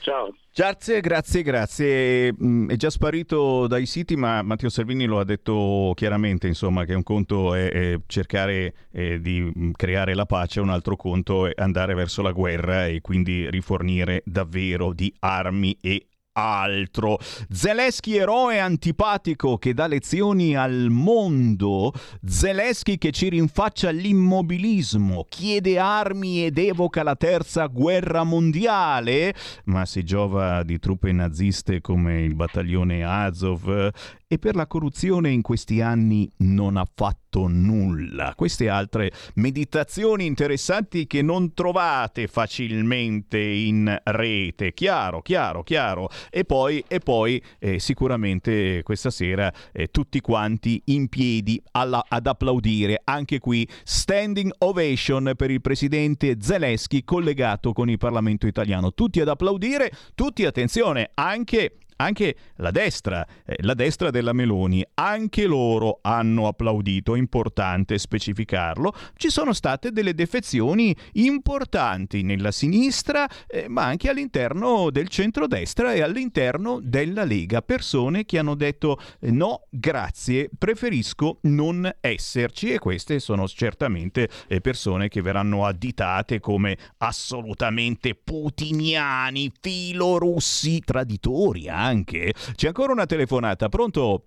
Ciao. 0.00 0.36
Grazie, 0.54 1.00
grazie, 1.00 1.42
grazie. 1.42 2.34
Mm, 2.40 2.68
è 2.68 2.76
già 2.76 2.90
sparito 2.90 3.66
dai 3.66 3.86
siti, 3.86 4.16
ma 4.16 4.42
Matteo 4.42 4.68
Salvini 4.68 5.06
lo 5.06 5.18
ha 5.18 5.24
detto 5.24 5.92
chiaramente, 5.96 6.46
insomma, 6.46 6.84
che 6.84 6.92
un 6.92 7.02
conto 7.02 7.54
è, 7.54 7.70
è 7.70 8.00
cercare 8.06 8.74
eh, 8.92 9.18
di 9.18 9.40
mm, 9.40 9.70
creare 9.72 10.14
la 10.14 10.26
pace, 10.26 10.60
un 10.60 10.68
altro 10.68 10.96
conto 10.96 11.46
è 11.46 11.54
andare 11.56 11.94
verso 11.94 12.20
la 12.20 12.32
guerra 12.32 12.86
e 12.86 13.00
quindi 13.00 13.48
rifornire 13.48 14.22
davvero 14.26 14.92
di 14.92 15.12
armi 15.20 15.74
e 15.80 16.06
altro. 16.34 17.18
Zelensky 17.48 18.16
eroe 18.16 18.58
antipatico 18.58 19.56
che 19.56 19.72
dà 19.72 19.86
lezioni 19.86 20.56
al 20.56 20.88
mondo. 20.90 21.92
Zelensky 22.24 22.98
che 22.98 23.12
ci 23.12 23.28
rinfaccia 23.28 23.90
l'immobilismo, 23.90 25.26
chiede 25.28 25.78
armi 25.78 26.44
ed 26.44 26.58
evoca 26.58 27.02
la 27.02 27.16
terza 27.16 27.66
guerra 27.66 28.24
mondiale, 28.24 29.34
ma 29.64 29.84
si 29.86 30.02
giova 30.02 30.62
di 30.62 30.78
truppe 30.78 31.12
naziste 31.12 31.80
come 31.80 32.22
il 32.22 32.34
battaglione 32.34 33.04
Azov 33.04 33.92
e 34.26 34.38
per 34.38 34.54
la 34.54 34.66
corruzione 34.66 35.30
in 35.30 35.42
questi 35.42 35.80
anni 35.80 36.30
non 36.38 36.76
ha 36.76 36.86
fatto 36.92 37.46
nulla. 37.48 38.34
Queste 38.36 38.68
altre 38.68 39.12
meditazioni 39.34 40.24
interessanti 40.24 41.06
che 41.06 41.22
non 41.22 41.52
trovate 41.52 42.26
facilmente 42.26 43.38
in 43.38 44.00
rete. 44.04 44.72
Chiaro, 44.72 45.20
chiaro, 45.20 45.62
chiaro. 45.62 46.08
E 46.30 46.44
poi, 46.44 46.84
e 46.86 47.00
poi 47.00 47.42
eh, 47.58 47.78
sicuramente 47.78 48.82
questa 48.82 49.10
sera 49.10 49.52
eh, 49.72 49.88
tutti 49.88 50.20
quanti 50.20 50.80
in 50.86 51.08
piedi 51.08 51.60
alla, 51.72 52.04
ad 52.08 52.26
applaudire. 52.26 53.00
Anche 53.04 53.38
qui 53.38 53.68
standing 53.82 54.52
ovation 54.58 55.32
per 55.36 55.50
il 55.50 55.60
presidente 55.60 56.36
Zelensky 56.40 57.04
collegato 57.04 57.72
con 57.72 57.90
il 57.90 57.98
Parlamento 57.98 58.46
italiano. 58.46 58.92
Tutti 58.94 59.20
ad 59.20 59.28
applaudire, 59.28 59.90
tutti 60.14 60.44
attenzione, 60.44 61.10
anche 61.14 61.78
anche 62.04 62.36
la 62.56 62.70
destra, 62.70 63.26
eh, 63.44 63.56
la 63.60 63.74
destra 63.74 64.10
della 64.10 64.32
Meloni, 64.32 64.84
anche 64.94 65.46
loro 65.46 65.98
hanno 66.02 66.46
applaudito, 66.46 67.14
importante 67.14 67.98
specificarlo. 67.98 68.92
Ci 69.16 69.30
sono 69.30 69.52
state 69.52 69.90
delle 69.90 70.14
defezioni 70.14 70.94
importanti 71.12 72.22
nella 72.22 72.52
sinistra, 72.52 73.28
eh, 73.46 73.68
ma 73.68 73.84
anche 73.84 74.08
all'interno 74.08 74.90
del 74.90 75.08
centrodestra 75.08 75.92
e 75.94 76.02
all'interno 76.02 76.80
della 76.82 77.24
Lega, 77.24 77.62
persone 77.62 78.24
che 78.24 78.38
hanno 78.38 78.54
detto 78.54 78.98
eh, 79.20 79.30
no, 79.30 79.66
grazie, 79.70 80.50
preferisco 80.56 81.38
non 81.42 81.90
esserci 82.00 82.70
e 82.70 82.78
queste 82.78 83.18
sono 83.18 83.48
certamente 83.48 84.28
eh, 84.48 84.60
persone 84.60 85.08
che 85.08 85.22
verranno 85.22 85.64
additate 85.64 86.40
come 86.40 86.76
assolutamente 86.98 88.14
putiniani, 88.14 89.50
filorussi, 89.60 90.80
traditori 90.80 91.68
anche. 91.68 91.93
C'è 92.02 92.66
ancora 92.66 92.92
una 92.92 93.06
telefonata, 93.06 93.68
pronto? 93.68 94.24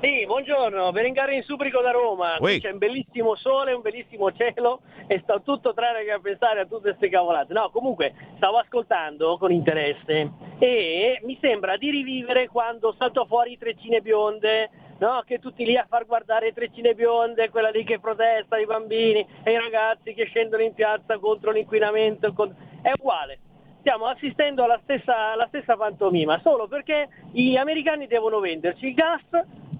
Sì, 0.00 0.24
buongiorno, 0.26 0.92
Berengaro 0.92 1.32
in 1.32 1.42
Subrico 1.42 1.80
da 1.80 1.90
Roma, 1.90 2.36
qui 2.38 2.60
c'è 2.60 2.70
un 2.70 2.78
bellissimo 2.78 3.34
sole, 3.34 3.72
un 3.72 3.80
bellissimo 3.80 4.30
cielo 4.30 4.82
e 5.06 5.20
sto 5.22 5.40
tutto 5.42 5.72
tranne 5.72 6.04
che 6.04 6.12
a 6.12 6.20
pensare 6.20 6.60
a 6.60 6.66
tutte 6.66 6.90
queste 6.90 7.08
cavolate. 7.08 7.54
No, 7.54 7.70
comunque 7.70 8.14
stavo 8.36 8.58
ascoltando 8.58 9.38
con 9.38 9.50
interesse 9.52 10.30
e 10.58 11.18
mi 11.24 11.38
sembra 11.40 11.78
di 11.78 11.90
rivivere 11.90 12.46
quando 12.46 12.94
saltò 12.98 13.24
fuori 13.24 13.52
i 13.52 13.58
treccine 13.58 14.02
bionde, 14.02 14.70
no? 14.98 15.22
che 15.26 15.38
tutti 15.38 15.64
lì 15.64 15.76
a 15.76 15.86
far 15.88 16.04
guardare 16.04 16.52
treccine 16.52 16.94
bionde, 16.94 17.48
quella 17.48 17.70
lì 17.70 17.82
che 17.82 17.98
protesta, 17.98 18.58
i 18.58 18.66
bambini 18.66 19.26
e 19.42 19.50
i 19.50 19.58
ragazzi 19.58 20.12
che 20.12 20.26
scendono 20.26 20.62
in 20.62 20.74
piazza 20.74 21.18
contro 21.18 21.52
l'inquinamento, 21.52 22.34
è 22.82 22.92
uguale 22.98 23.38
stiamo 23.86 24.06
assistendo 24.06 24.64
alla 24.64 24.80
stessa, 24.82 25.30
alla 25.30 25.46
stessa 25.46 25.76
pantomima, 25.76 26.40
solo 26.42 26.66
perché 26.66 27.08
gli 27.30 27.54
americani 27.54 28.08
devono 28.08 28.40
venderci 28.40 28.88
il 28.88 28.94
gas 28.94 29.22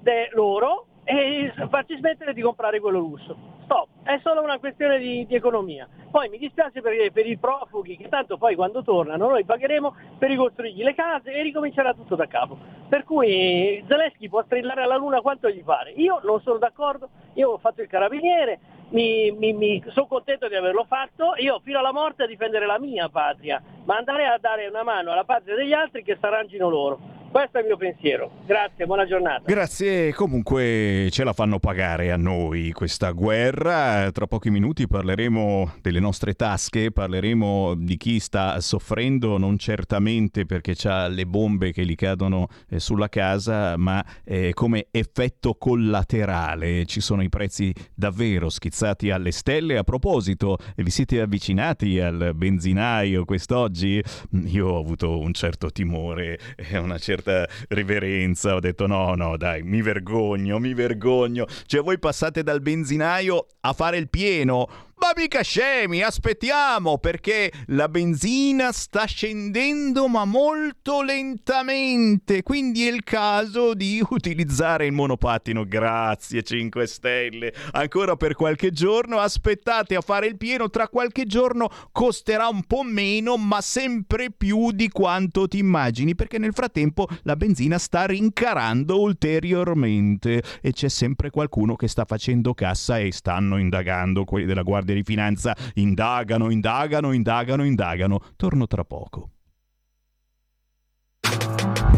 de 0.01 0.29
loro 0.31 0.87
e 1.03 1.53
farci 1.69 1.97
smettere 1.97 2.33
di 2.33 2.41
comprare 2.41 2.79
quello 2.79 3.01
russo. 3.01 3.37
Stop, 3.65 3.89
è 4.05 4.21
solo 4.23 4.45
una 4.45 4.61
questione 4.61 5.01
di, 5.01 5.27
di 5.27 5.35
economia. 5.35 5.89
Poi 6.09 6.29
mi 6.29 6.39
dispiace 6.39 6.81
per, 6.81 7.11
per, 7.11 7.27
i 7.27 7.37
profughi 7.37 7.97
che 7.97 8.09
tanto 8.09 8.39
poi 8.39 8.55
quando 8.55 8.85
tornano 8.85 9.27
noi 9.29 9.45
pagheremo 9.45 9.97
per 10.19 10.31
ricostruirgli 10.31 10.85
le 10.85 10.95
case 10.95 11.33
e 11.33 11.43
ricomincerà 11.43 11.93
tutto 11.93 12.15
da 12.15 12.29
capo. 12.29 12.57
Per 12.89 13.03
cui 13.03 13.85
Zelensky 13.89 14.29
può 14.29 14.41
strillare 14.45 14.83
alla 14.83 14.97
luna 14.97 15.21
quanto 15.21 15.51
gli 15.51 15.65
pare. 15.65 15.91
Io 15.97 16.21
non 16.23 16.41
sono 16.43 16.59
d'accordo, 16.59 17.09
io 17.33 17.51
ho 17.51 17.59
fatto 17.59 17.83
il 17.83 17.89
carabiniere, 17.89 18.61
mi, 18.91 19.31
mi, 19.33 19.53
mi, 19.53 19.83
sono 19.89 20.07
contento 20.07 20.49
di 20.49 20.55
averlo 20.55 20.85
fatto, 20.85 21.35
io 21.37 21.61
fino 21.65 21.79
alla 21.79 21.93
morte 21.93 22.25
a 22.25 22.27
difendere 22.27 22.67
la 22.67 22.79
mia 22.79 23.09
patria, 23.09 23.63
ma 23.85 23.97
andare 23.97 24.27
a 24.27 24.39
dare 24.39 24.67
una 24.67 24.83
mano 24.83 25.13
alla 25.13 25.25
patria 25.25 25.55
degli 25.55 25.73
altri 25.73 26.03
che 26.03 26.17
si 26.19 26.25
arrangino 26.25 26.69
loro. 26.69 27.16
Questo 27.31 27.59
è 27.59 27.61
il 27.61 27.67
mio 27.67 27.77
pensiero. 27.77 28.31
Grazie, 28.47 28.87
buona 28.87 29.07
giornata. 29.07 29.43
Grazie, 29.45 30.13
comunque 30.15 31.09
ce 31.11 31.25
la 31.25 31.33
fanno 31.33 31.59
pagare 31.59 32.11
a 32.11 32.17
noi 32.17 32.73
questa 32.73 33.11
guerra. 33.11 34.11
Tra 34.11 34.27
pochi 34.27 34.51
minuti 34.51 34.87
parleremo 34.87 35.75
delle 35.83 36.01
nostre 36.01 36.33
tasche, 36.35 36.93
parleremo 36.93 37.75
di 37.75 37.97
chi 37.97 38.21
sta 38.21 38.59
soffrendo 38.61 39.37
non 39.37 39.59
certamente 39.59 40.47
perché 40.47 40.75
ha 40.89 41.09
le 41.09 41.27
bombe 41.27 41.73
che 41.73 41.85
gli 41.85 41.95
cadono 41.95 42.49
eh, 42.71 42.81
sulla 42.81 43.09
casa, 43.09 43.77
ma 43.77 44.05
eh, 44.25 44.53
come 44.55 44.87
effetto 44.91 45.55
collaterale. 45.55 46.87
Ci 46.87 47.01
sono 47.01 47.23
i 47.23 47.29
prezzi 47.29 47.73
davvero 47.95 48.49
schizzati 48.49 49.11
alle 49.11 49.33
stelle. 49.33 49.77
A 49.77 49.85
proposito, 49.85 50.57
vi 50.77 50.91
siete 50.91 51.21
avvicinati 51.21 52.01
al 52.01 52.33
benzinaio 52.35 53.25
quest'oggi? 53.25 54.03
Io 54.47 54.69
ho 54.69 54.79
avuto 54.79 55.19
un 55.19 55.33
certo 55.33 55.71
timore 55.71 56.39
e 56.57 56.79
una 56.79 56.97
certa 56.99 57.26
certa 57.27 57.49
riverenza, 57.69 58.55
ho 58.55 58.61
detto 58.61 58.87
no, 58.87 59.15
no, 59.15 59.37
dai, 59.37 59.63
mi 59.63 59.83
vergogno, 59.83 60.59
mi 60.59 60.73
vergogno. 60.73 61.47
Cioè 61.67 61.83
voi 61.83 61.99
passate 61.99 62.43
dal 62.43 62.61
benzinaio 62.61 63.47
a 63.61 63.73
fare 63.73 63.97
il 63.97 64.09
pieno 64.09 64.86
ma 64.99 65.13
mica 65.15 65.43
scemi, 65.43 66.01
aspettiamo 66.01 66.97
perché 66.99 67.53
la 67.67 67.89
benzina 67.89 68.73
sta 68.73 69.05
scendendo 69.05 70.09
ma 70.09 70.25
molto 70.25 71.03
lentamente, 71.03 72.43
quindi 72.43 72.89
è 72.89 72.93
il 72.93 73.05
caso 73.05 73.75
di 73.75 74.03
utilizzare 74.09 74.87
il 74.87 74.93
monopattino. 74.93 75.65
Grazie 75.65 76.43
5 76.43 76.87
Stelle. 76.87 77.53
Ancora 77.73 78.17
per 78.17 78.35
qualche 78.35 78.71
giorno, 78.71 79.19
aspettate 79.19 79.95
a 79.97 80.01
fare 80.01 80.27
il 80.27 80.39
pieno, 80.39 80.71
tra 80.71 80.89
qualche 80.89 81.25
giorno 81.27 81.69
costerà 81.93 82.49
un 82.49 82.65
po' 82.65 82.83
meno, 82.83 83.37
ma 83.37 83.61
sempre 83.61 84.33
più 84.33 84.73
di 84.73 84.89
quanto 84.89 85.47
ti 85.47 85.59
immagini, 85.59 86.15
perché 86.15 86.39
nel 86.39 86.55
frattempo 86.55 87.07
la 87.23 87.37
benzina 87.37 87.79
sta 87.79 88.07
rincarando 88.07 88.99
ulteriormente 89.01 90.43
e 90.61 90.73
c'è 90.73 90.89
sempre 90.89 91.31
qualcuno 91.31 91.77
che 91.77 91.87
sta 91.87 92.05
facendo 92.07 92.55
cassa 92.55 92.99
e 92.99 93.13
stanno 93.13 93.59
indagando 93.59 94.25
quelli 94.25 94.47
della 94.47 94.63
Guardia 94.63 94.86
Guardia 94.87 94.95
di 94.95 95.03
Finanza 95.03 95.57
indagano, 95.75 96.51
indagano, 96.51 97.13
indagano, 97.13 97.65
indagano. 97.65 98.21
Torno 98.37 98.67
tra 98.67 98.85
poco. 98.85 99.31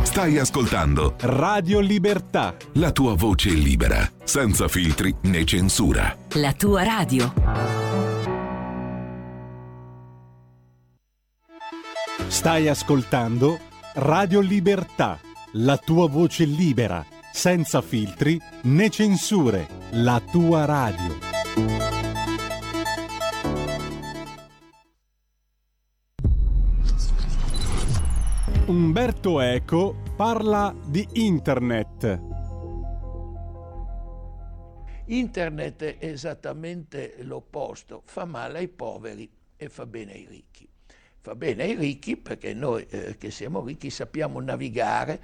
Stai 0.03 0.38
ascoltando 0.38 1.14
Radio 1.20 1.81
Libertà. 1.81 2.57
La 2.74 2.90
tua 2.92 3.14
voce 3.14 3.51
libera, 3.51 4.11
senza 4.24 4.66
filtri 4.68 5.14
né 5.22 5.44
censura. 5.44 6.16
La 6.35 6.53
tua 6.55 6.83
radio. 6.83 7.33
Stai 12.27 12.68
ascoltando 12.68 13.59
Radio 13.94 14.40
Libertà. 14.40 15.20
La 15.53 15.77
tua 15.77 16.09
voce 16.09 16.44
libera, 16.44 17.05
senza 17.33 17.81
filtri 17.81 18.40
né 18.62 18.90
censure. 18.90 19.66
La 19.92 20.20
tua 20.20 20.64
radio. 20.64 21.97
Umberto 28.68 29.40
Eco 29.40 29.96
parla 30.14 30.76
di 30.85 31.09
Internet. 31.12 32.20
Internet 35.07 35.83
è 35.85 35.96
esattamente 36.00 37.14
l'opposto, 37.20 38.02
fa 38.04 38.26
male 38.26 38.59
ai 38.59 38.68
poveri 38.68 39.26
e 39.57 39.70
fa 39.70 39.87
bene 39.87 40.12
ai 40.12 40.26
ricchi. 40.28 40.68
Fa 41.18 41.35
bene 41.35 41.62
ai 41.62 41.76
ricchi 41.76 42.18
perché 42.18 42.52
noi 42.52 42.85
eh, 42.90 43.16
che 43.16 43.31
siamo 43.31 43.64
ricchi 43.64 43.88
sappiamo 43.88 44.38
navigare, 44.38 45.18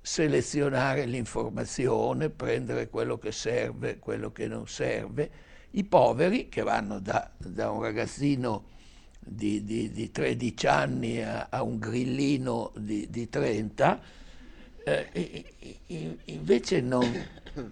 selezionare 0.00 1.06
l'informazione, 1.06 2.30
prendere 2.30 2.88
quello 2.88 3.18
che 3.18 3.32
serve, 3.32 3.98
quello 3.98 4.30
che 4.30 4.46
non 4.46 4.68
serve. 4.68 5.30
I 5.70 5.82
poveri 5.82 6.48
che 6.48 6.62
vanno 6.62 7.00
da, 7.00 7.32
da 7.36 7.68
un 7.68 7.82
ragazzino 7.82 8.74
di, 9.28 9.64
di, 9.64 9.90
di 9.90 10.10
13 10.12 10.66
anni 10.68 11.22
a, 11.22 11.48
a, 11.50 11.62
un 11.62 11.78
grillino 11.78 12.72
di, 12.76 13.08
di 13.10 13.28
30, 13.28 14.00
eh, 14.84 15.44
invece 16.26 16.80
non 16.80 17.26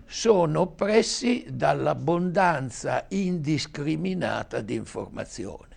sono 0.06 0.60
oppressi 0.60 1.46
dall'abbondanza 1.48 3.06
indiscriminata 3.08 4.60
di 4.60 4.74
informazione. 4.74 5.76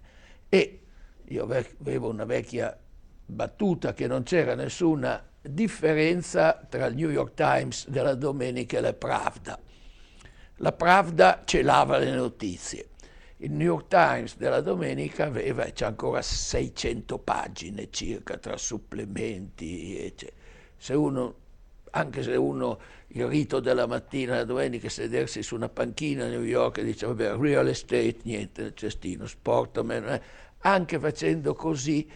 E 0.50 0.82
io 1.26 1.44
avevo 1.44 2.10
una 2.10 2.26
vecchia 2.26 2.76
battuta 3.26 3.94
che 3.94 4.08
non 4.08 4.24
c'era 4.24 4.56
nessuna 4.56 5.24
differenza 5.42 6.66
tra 6.68 6.88
il 6.88 6.96
New 6.96 7.10
York 7.10 7.36
Times 7.36 7.88
della 7.88 8.16
domenica 8.16 8.78
e 8.78 8.82
la 8.82 8.94
Pravda. 8.94 9.60
La 10.56 10.72
Pravda 10.72 11.44
celava 11.46 11.98
le 12.00 12.12
notizie 12.12 12.90
il 13.38 13.52
New 13.52 13.68
York 13.68 13.88
Times 13.88 14.38
della 14.38 14.62
domenica 14.62 15.26
aveva, 15.26 15.66
c'è 15.66 15.86
ancora 15.86 16.22
600 16.22 17.20
pagine 17.20 17.90
circa 17.92 18.38
tra 18.38 18.58
supplementi, 18.58 20.00
eccetera. 20.00 20.36
Se 20.76 20.94
uno, 20.94 21.36
anche 21.92 22.24
se 22.24 22.36
uno 22.36 22.80
il 23.10 23.28
rito 23.28 23.60
della 23.60 23.86
mattina, 23.86 24.36
la 24.36 24.44
domenica, 24.44 24.90
sedersi 24.90 25.44
su 25.44 25.56
una 25.56 25.70
panchina 25.70 26.26
a 26.26 26.30
New 26.30 26.44
York 26.44 26.80
e 26.80 26.84
dice 26.84 27.06
vabbè, 27.06 27.36
real 27.38 27.68
estate, 27.68 28.18
niente 28.24 28.74
cestino, 28.74 29.28
sport, 29.28 29.82
meno, 29.82 30.08
eh. 30.08 30.22
anche 30.60 31.00
facendo 31.00 31.54
così 31.54 32.10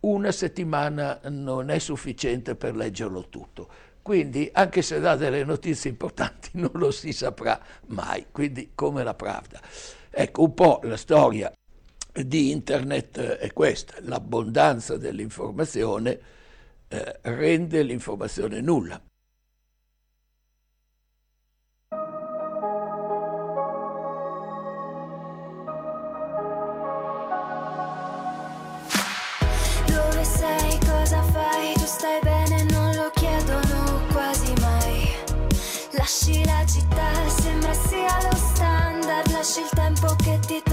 una 0.00 0.30
settimana 0.30 1.20
non 1.28 1.70
è 1.70 1.78
sufficiente 1.78 2.54
per 2.54 2.76
leggerlo 2.76 3.28
tutto. 3.28 3.68
Quindi, 4.02 4.48
anche 4.52 4.82
se 4.82 5.00
dà 5.00 5.16
delle 5.16 5.42
notizie 5.42 5.90
importanti, 5.90 6.50
non 6.60 6.70
lo 6.74 6.92
si 6.92 7.12
saprà 7.12 7.60
mai. 7.86 8.26
Quindi, 8.30 8.70
come 8.74 9.02
la 9.02 9.14
Pravda. 9.14 9.60
Ecco, 10.18 10.44
un 10.44 10.54
po' 10.54 10.80
la 10.84 10.96
storia 10.96 11.52
di 12.10 12.50
internet 12.50 13.18
eh, 13.18 13.36
è 13.36 13.52
questa, 13.52 13.96
l'abbondanza 14.00 14.96
dell'informazione 14.96 16.18
eh, 16.88 17.18
rende 17.20 17.82
l'informazione 17.82 18.62
nulla. 18.62 18.98
Dove 29.86 30.24
sei, 30.24 30.78
cosa 30.78 31.22
fai, 31.24 31.74
tu 31.74 31.84
stai 31.84 32.20
bene, 32.22 32.62
non 32.70 32.94
lo 32.94 33.10
chiedono 33.10 34.00
quasi 34.12 34.50
mai. 34.60 35.10
Lasci 35.92 36.42
la 36.42 36.64
città, 36.66 37.28
sembra 37.28 37.74
sia 37.74 38.30
lo 38.30 38.35
standard, 39.46 39.56
lasci 39.56 39.60
il 39.60 39.68
tempo 39.70 40.16
che 40.16 40.38
ti 40.40 40.65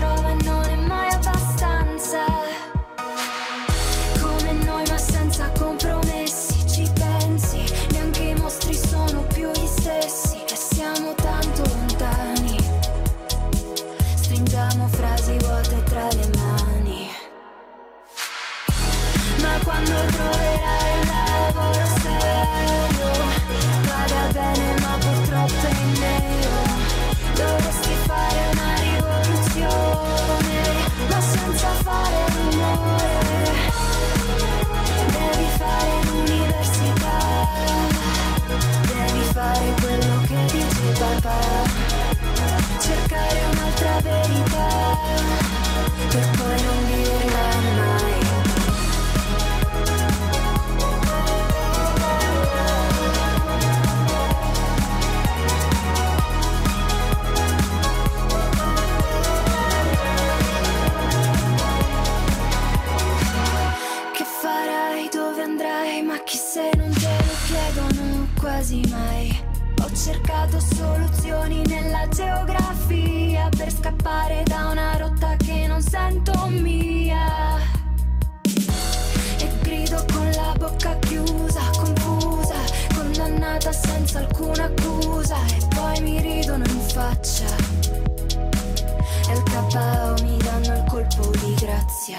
papà. 41.23 41.63
Cercare 42.79 43.39
un'altra 43.51 43.99
verità, 44.01 44.67
per 46.09 46.29
poi 46.37 46.61
non 46.63 46.85
dirla 46.85 47.47
mai. 47.77 48.21
Che 64.11 64.25
farai, 64.41 65.09
dove 65.11 65.41
andrai, 65.41 66.01
ma 66.03 66.17
chi 66.23 66.37
sei 66.37 66.71
non 66.75 66.91
te 66.91 67.15
lo 67.25 67.33
chiedono 67.45 68.27
quasi 68.39 68.81
mai. 68.89 69.32
Cercato 70.03 70.59
soluzioni 70.59 71.61
nella 71.65 72.05
geografia 72.09 73.47
per 73.55 73.71
scappare 73.71 74.43
da 74.43 74.67
una 74.69 74.97
rotta 74.97 75.37
che 75.37 75.65
non 75.65 75.81
sento 75.81 76.45
mia. 76.47 77.57
E 79.37 79.49
grido 79.61 80.03
con 80.11 80.29
la 80.31 80.53
bocca 80.57 80.99
chiusa, 80.99 81.61
confusa, 81.77 82.55
condannata 82.93 83.71
senza 83.71 84.19
alcuna 84.19 84.65
accusa 84.65 85.37
e 85.45 85.67
poi 85.73 86.01
mi 86.01 86.19
ridono 86.19 86.65
in 86.65 86.81
faccia. 86.81 87.55
E 89.29 89.33
il 89.33 89.43
KO 89.43 90.21
mi 90.21 90.37
danno 90.39 90.75
il 90.79 90.83
colpo 90.89 91.31
di 91.37 91.53
grazia. 91.53 92.17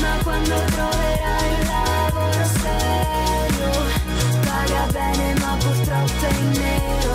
Ma 0.00 0.22
quando 0.24 0.54
troverai 0.54 1.52
un 1.52 1.66
lavoro 1.66 2.44
serio, 2.58 3.70
paga 4.42 4.86
bene 4.90 5.41
ma 6.22 6.28
purtroppo 6.28 6.28
è 6.28 6.38
in 6.38 6.50
nero. 6.52 7.12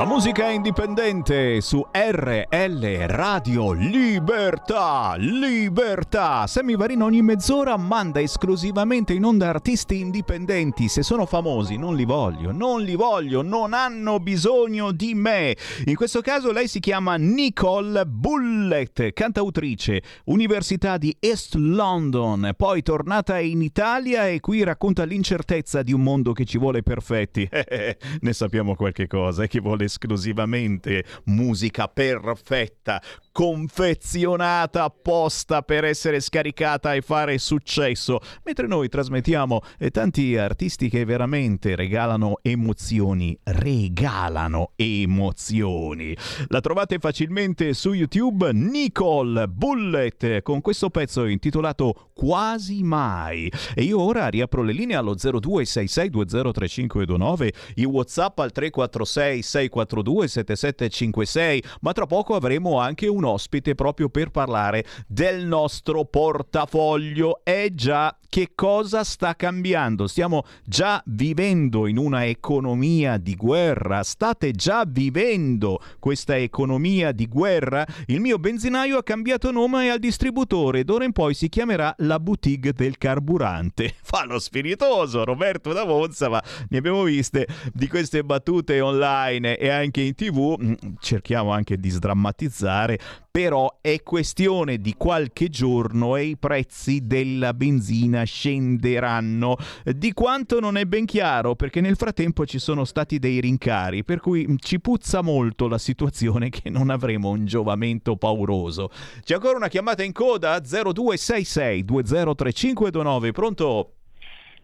La 0.00 0.06
musica 0.06 0.48
indipendente 0.48 1.60
su 1.60 1.86
RL 1.92 3.06
Radio 3.06 3.72
Libertà, 3.72 5.14
Libertà. 5.18 6.46
Sammy 6.46 6.74
Varino 6.74 7.04
ogni 7.04 7.20
mezz'ora 7.20 7.76
manda 7.76 8.18
esclusivamente 8.18 9.12
in 9.12 9.24
onda 9.24 9.50
artisti 9.50 10.00
indipendenti. 10.00 10.88
Se 10.88 11.02
sono 11.02 11.26
famosi 11.26 11.76
non 11.76 11.96
li 11.96 12.06
voglio, 12.06 12.50
non 12.50 12.80
li 12.80 12.94
voglio, 12.94 13.42
non 13.42 13.74
hanno 13.74 14.20
bisogno 14.20 14.90
di 14.90 15.12
me. 15.12 15.54
In 15.84 15.96
questo 15.96 16.22
caso 16.22 16.50
lei 16.50 16.66
si 16.66 16.80
chiama 16.80 17.16
Nicole 17.16 18.06
Bullet, 18.06 19.12
cantautrice, 19.12 20.02
Università 20.24 20.96
di 20.96 21.14
East 21.20 21.56
London, 21.56 22.54
poi 22.56 22.80
tornata 22.80 23.38
in 23.38 23.60
Italia 23.60 24.28
e 24.28 24.40
qui 24.40 24.62
racconta 24.62 25.04
l'incertezza 25.04 25.82
di 25.82 25.92
un 25.92 26.00
mondo 26.00 26.32
che 26.32 26.46
ci 26.46 26.56
vuole 26.56 26.82
perfetti. 26.82 27.46
ne 27.52 28.32
sappiamo 28.32 28.74
qualche 28.74 29.06
cosa 29.06 29.42
e 29.42 29.46
che 29.46 29.60
vuole 29.60 29.88
esclusivamente 29.90 31.04
musica 31.24 31.88
perfetta, 31.88 33.02
confezionata 33.32 34.84
apposta 34.84 35.62
per 35.62 35.84
essere 35.84 36.20
scaricata 36.20 36.94
e 36.94 37.00
fare 37.00 37.38
successo, 37.38 38.20
mentre 38.44 38.68
noi 38.68 38.88
trasmettiamo 38.88 39.60
eh, 39.78 39.90
tanti 39.90 40.36
artisti 40.36 40.88
che 40.88 41.04
veramente 41.04 41.74
regalano 41.74 42.38
emozioni, 42.42 43.36
regalano 43.44 44.72
emozioni. 44.76 46.16
La 46.48 46.60
trovate 46.60 46.98
facilmente 46.98 47.74
su 47.74 47.92
YouTube 47.92 48.52
Nicole 48.52 49.48
Bullet 49.48 50.42
con 50.42 50.60
questo 50.60 50.90
pezzo 50.90 51.26
intitolato 51.26 52.10
Quasi 52.20 52.82
mai. 52.82 53.50
E 53.74 53.82
io 53.82 53.98
ora 54.00 54.28
riapro 54.28 54.62
le 54.62 54.72
linee 54.72 54.96
allo 54.96 55.14
0266203529, 55.14 57.48
il 57.76 57.86
WhatsApp 57.86 58.38
al 58.40 58.52
346 58.52 59.70
642 59.80 60.28
7756, 60.28 61.64
ma 61.80 61.92
tra 61.92 62.06
poco 62.06 62.34
avremo 62.34 62.78
anche 62.78 63.06
un 63.06 63.24
ospite 63.24 63.74
proprio 63.74 64.08
per 64.08 64.30
parlare 64.30 64.84
del 65.06 65.46
nostro 65.46 66.04
portafoglio. 66.04 67.40
È 67.42 67.68
già 67.72 68.14
che 68.30 68.52
cosa 68.54 69.02
sta 69.02 69.34
cambiando? 69.34 70.06
Stiamo 70.06 70.44
già 70.64 71.02
vivendo 71.06 71.88
in 71.88 71.98
una 71.98 72.26
economia 72.26 73.16
di 73.16 73.34
guerra, 73.34 74.04
state 74.04 74.52
già 74.52 74.84
vivendo 74.86 75.82
questa 75.98 76.36
economia 76.36 77.10
di 77.10 77.26
guerra? 77.26 77.84
Il 78.06 78.20
mio 78.20 78.38
benzinaio 78.38 78.98
ha 78.98 79.02
cambiato 79.02 79.50
nome 79.50 79.90
al 79.90 79.98
distributore 79.98 80.78
ed 80.78 80.90
ora 80.90 81.04
in 81.04 81.10
poi 81.10 81.34
si 81.34 81.48
chiamerà 81.48 81.92
la 81.98 82.20
boutique 82.20 82.72
del 82.72 82.98
carburante. 82.98 83.96
Fa 84.00 84.24
lo 84.24 84.38
spiritoso 84.38 85.24
Roberto 85.24 85.72
da 85.72 85.84
Monza, 85.84 86.28
ma 86.28 86.40
ne 86.68 86.78
abbiamo 86.78 87.02
viste 87.02 87.48
di 87.72 87.88
queste 87.88 88.22
battute 88.22 88.80
online 88.80 89.56
e 89.56 89.69
anche 89.70 90.00
in 90.00 90.14
tv, 90.14 90.58
Mm, 90.62 90.72
cerchiamo 91.00 91.52
anche 91.52 91.78
di 91.78 91.88
sdrammatizzare, 91.88 92.98
però 93.30 93.78
è 93.80 94.02
questione 94.02 94.78
di 94.78 94.94
qualche 94.96 95.48
giorno 95.48 96.16
e 96.16 96.24
i 96.24 96.36
prezzi 96.36 97.06
della 97.06 97.54
benzina 97.54 98.24
scenderanno. 98.24 99.56
Di 99.84 100.12
quanto 100.12 100.60
non 100.60 100.76
è 100.76 100.84
ben 100.84 101.06
chiaro, 101.06 101.54
perché 101.54 101.80
nel 101.80 101.96
frattempo 101.96 102.44
ci 102.44 102.58
sono 102.58 102.84
stati 102.84 103.18
dei 103.18 103.40
rincari, 103.40 104.04
per 104.04 104.20
cui 104.20 104.46
mm, 104.48 104.56
ci 104.58 104.80
puzza 104.80 105.22
molto 105.22 105.68
la 105.68 105.78
situazione 105.78 106.50
che 106.50 106.68
non 106.70 106.90
avremo 106.90 107.30
un 107.30 107.46
giovamento 107.46 108.16
pauroso. 108.16 108.90
C'è 109.22 109.34
ancora 109.34 109.56
una 109.56 109.68
chiamata 109.68 110.02
in 110.02 110.12
coda 110.12 110.58
0266 110.60 111.84
203529, 111.84 113.32
pronto? 113.32 113.94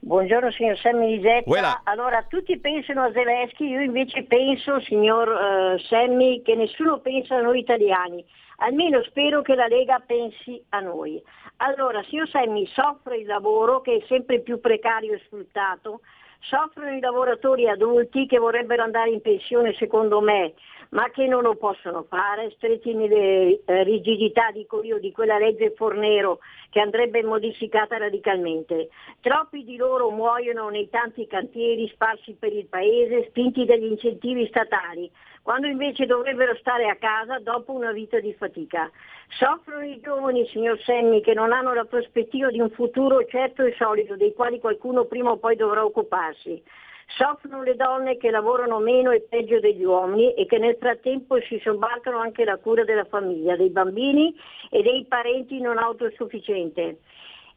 Buongiorno 0.07 0.53
signor 0.53 0.79
Sammy 0.79 1.17
Lisetta. 1.17 1.43
Quella. 1.43 1.81
Allora, 1.83 2.25
tutti 2.29 2.57
pensano 2.61 3.03
a 3.03 3.11
Zelensky, 3.11 3.67
io 3.67 3.81
invece 3.81 4.23
penso, 4.23 4.79
signor 4.83 5.29
eh, 5.29 5.79
Sammy, 5.81 6.43
che 6.43 6.55
nessuno 6.55 7.01
pensa 7.01 7.35
a 7.35 7.41
noi 7.41 7.59
italiani. 7.59 8.25
Almeno 8.59 9.03
spero 9.03 9.43
che 9.43 9.57
la 9.57 9.67
Lega 9.67 10.01
pensi 10.07 10.63
a 10.69 10.79
noi. 10.79 11.21
Allora, 11.57 12.05
signor 12.05 12.29
Sammy, 12.29 12.69
soffre 12.69 13.17
il 13.17 13.27
lavoro 13.27 13.81
che 13.81 13.97
è 13.97 14.05
sempre 14.07 14.39
più 14.39 14.61
precario 14.61 15.15
e 15.15 15.23
sfruttato, 15.27 16.03
soffrono 16.39 16.95
i 16.95 17.01
lavoratori 17.01 17.69
adulti 17.69 18.27
che 18.27 18.39
vorrebbero 18.39 18.85
andare 18.85 19.11
in 19.11 19.21
pensione 19.21 19.75
secondo 19.75 20.21
me, 20.21 20.55
ma 20.97 21.11
che 21.11 21.26
non 21.26 21.42
lo 21.42 21.57
possono 21.57 22.07
fare, 22.09 22.53
stretti 22.57 22.94
nelle 22.94 23.61
eh, 23.66 23.82
rigidità, 23.82 24.51
dico 24.51 24.82
io, 24.82 24.99
di 24.99 25.12
quella 25.12 25.36
legge 25.36 25.74
Fornero 25.76 26.38
che 26.70 26.80
andrebbe 26.80 27.22
modificata 27.22 27.99
radicalmente. 27.99 28.88
Troppi 29.20 29.62
di 29.62 29.76
loro 29.76 30.09
muoiono 30.09 30.70
nei 30.70 30.88
tanti 30.88 31.26
cantieri 31.26 31.86
sparsi 31.92 32.32
per 32.38 32.51
il 32.55 32.64
paese, 32.64 33.26
spinti 33.28 33.66
dagli 33.66 33.84
incentivi 33.84 34.47
statali. 34.47 35.11
quando 35.42 35.68
invece 35.68 36.07
dovrebbero 36.07 36.57
stare 36.57 36.88
a 36.88 36.97
casa 36.97 37.38
dopo 37.38 37.72
una 37.72 37.92
vita 37.92 38.18
di 38.18 38.32
fatica. 38.32 38.90
Soffrono 39.38 39.84
i 39.84 40.01
giovani, 40.01 40.44
signor 40.49 40.80
Semmi, 40.80 41.20
che 41.20 41.34
non 41.34 41.53
hanno 41.53 41.72
la 41.72 41.84
prospettiva 41.84 42.51
di 42.51 42.59
un 42.59 42.70
futuro 42.70 43.24
certo 43.26 43.62
e 43.62 43.74
solido, 43.78 44.16
dei 44.16 44.32
quali 44.32 44.59
qualcuno 44.59 45.05
prima 45.05 45.30
o 45.30 45.36
poi 45.36 45.55
dovrà 45.57 45.84
occuparsi. 45.84 46.61
Soffrono 47.07 47.63
le 47.63 47.77
donne 47.77 48.17
che 48.17 48.31
lavorano 48.31 48.79
meno 48.79 49.11
e 49.11 49.25
peggio 49.29 49.61
degli 49.61 49.85
uomini 49.85 50.35
e 50.35 50.45
che 50.45 50.59
nel 50.59 50.77
frattempo 50.79 51.41
si 51.41 51.59
sobbarcano 51.63 52.19
anche 52.19 52.45
la 52.45 52.59
cura 52.59 52.85
della 52.85 53.05
famiglia, 53.05 53.57
dei 53.57 53.71
bambini 53.71 54.35
e 54.71 54.83
dei 54.83 55.05
parenti 55.07 55.61
non 55.61 55.79
autosufficienti. 55.79 56.99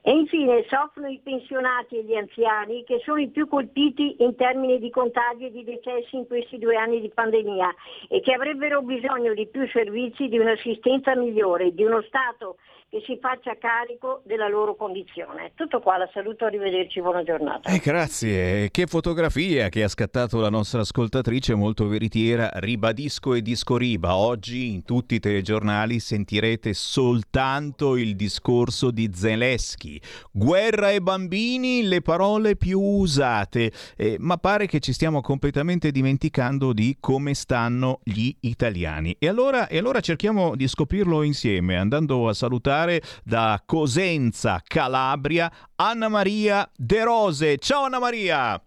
E 0.02 0.12
infine 0.12 0.66
soffrono 0.70 1.10
i 1.10 1.20
pensionati 1.22 1.98
e 1.98 2.04
gli 2.04 2.16
anziani 2.16 2.86
che 2.86 3.02
sono 3.04 3.20
i 3.20 3.28
più 3.28 3.50
colpiti 3.50 4.16
in 4.20 4.34
termini 4.36 4.80
di 4.80 4.90
contagi 4.90 5.48
e 5.48 5.52
di 5.52 5.66
decessi 5.66 6.16
in 6.16 6.26
questi 6.26 6.58
due 6.58 6.78
anni 6.78 7.02
di 7.02 7.10
pandemia 7.10 7.76
e 8.08 8.22
che 8.22 8.34
avrebbero 8.34 8.82
bisogno 8.82 9.34
di 9.34 9.46
più 9.48 9.68
servizi, 9.68 10.30
di 10.30 10.40
un'assistenza 10.40 11.16
migliore, 11.18 11.74
di 11.74 11.84
uno 11.84 12.02
Stato 12.04 12.58
che 12.90 13.04
si 13.06 13.20
faccia 13.22 13.56
carico 13.56 14.24
della 14.26 14.48
loro 14.48 14.76
condizione. 14.76 15.52
Tutto 15.54 15.80
qua, 15.80 15.98
la 15.98 16.10
saluto, 16.12 16.46
arrivederci, 16.46 17.00
buona 17.02 17.22
giornata. 17.22 17.70
Eh, 17.70 17.78
grazie, 17.78 18.72
che 18.72 18.88
fotografia 18.88 19.70
che 19.70 19.84
ha 19.84 19.88
scattato 19.88 20.40
la 20.40 20.50
nostra 20.50 20.82
ascoltatrice, 20.82 21.54
molto 21.54 21.88
veritiera. 21.88 22.50
Ribadisco 22.56 23.36
e 23.36 23.44
discoriba, 23.44 24.16
oggi 24.16 24.72
in 24.74 24.84
tutti 24.84 25.16
i 25.16 25.20
telegiornali 25.20 26.00
sentirete 26.00 26.74
soltanto 26.74 27.96
il 27.96 28.16
discorso 28.16 28.90
di 28.90 29.12
Zelensky. 29.14 30.00
Guerra 30.32 30.90
e 30.90 31.00
bambini, 31.00 31.84
le 31.84 32.02
parole 32.02 32.56
più 32.56 32.80
usate, 32.82 33.72
eh, 33.98 34.16
ma 34.18 34.38
pare 34.38 34.66
che 34.66 34.80
ci 34.80 34.94
stiamo 34.94 35.22
completamente 35.22 35.92
dimenticando 35.92 36.74
di 36.74 36.98
come 37.00 37.36
stanno 37.36 38.00
gli 38.04 38.34
italiani. 38.40 39.16
E 39.20 39.28
allora, 39.28 39.68
e 39.68 39.78
allora 39.78 40.00
cerchiamo 40.00 40.56
di 40.56 40.68
scoprirlo 40.68 41.22
insieme, 41.22 41.78
andando 41.78 42.28
a 42.28 42.34
salutare 42.34 42.78
salutare 42.80 43.02
da 43.24 43.62
Cosenza, 43.66 44.62
Calabria, 44.66 45.52
Anna 45.76 46.08
Maria 46.08 46.70
De 46.76 47.04
Rose. 47.04 47.58
Ciao 47.58 47.84
Anna 47.84 48.00
Maria! 48.00 48.62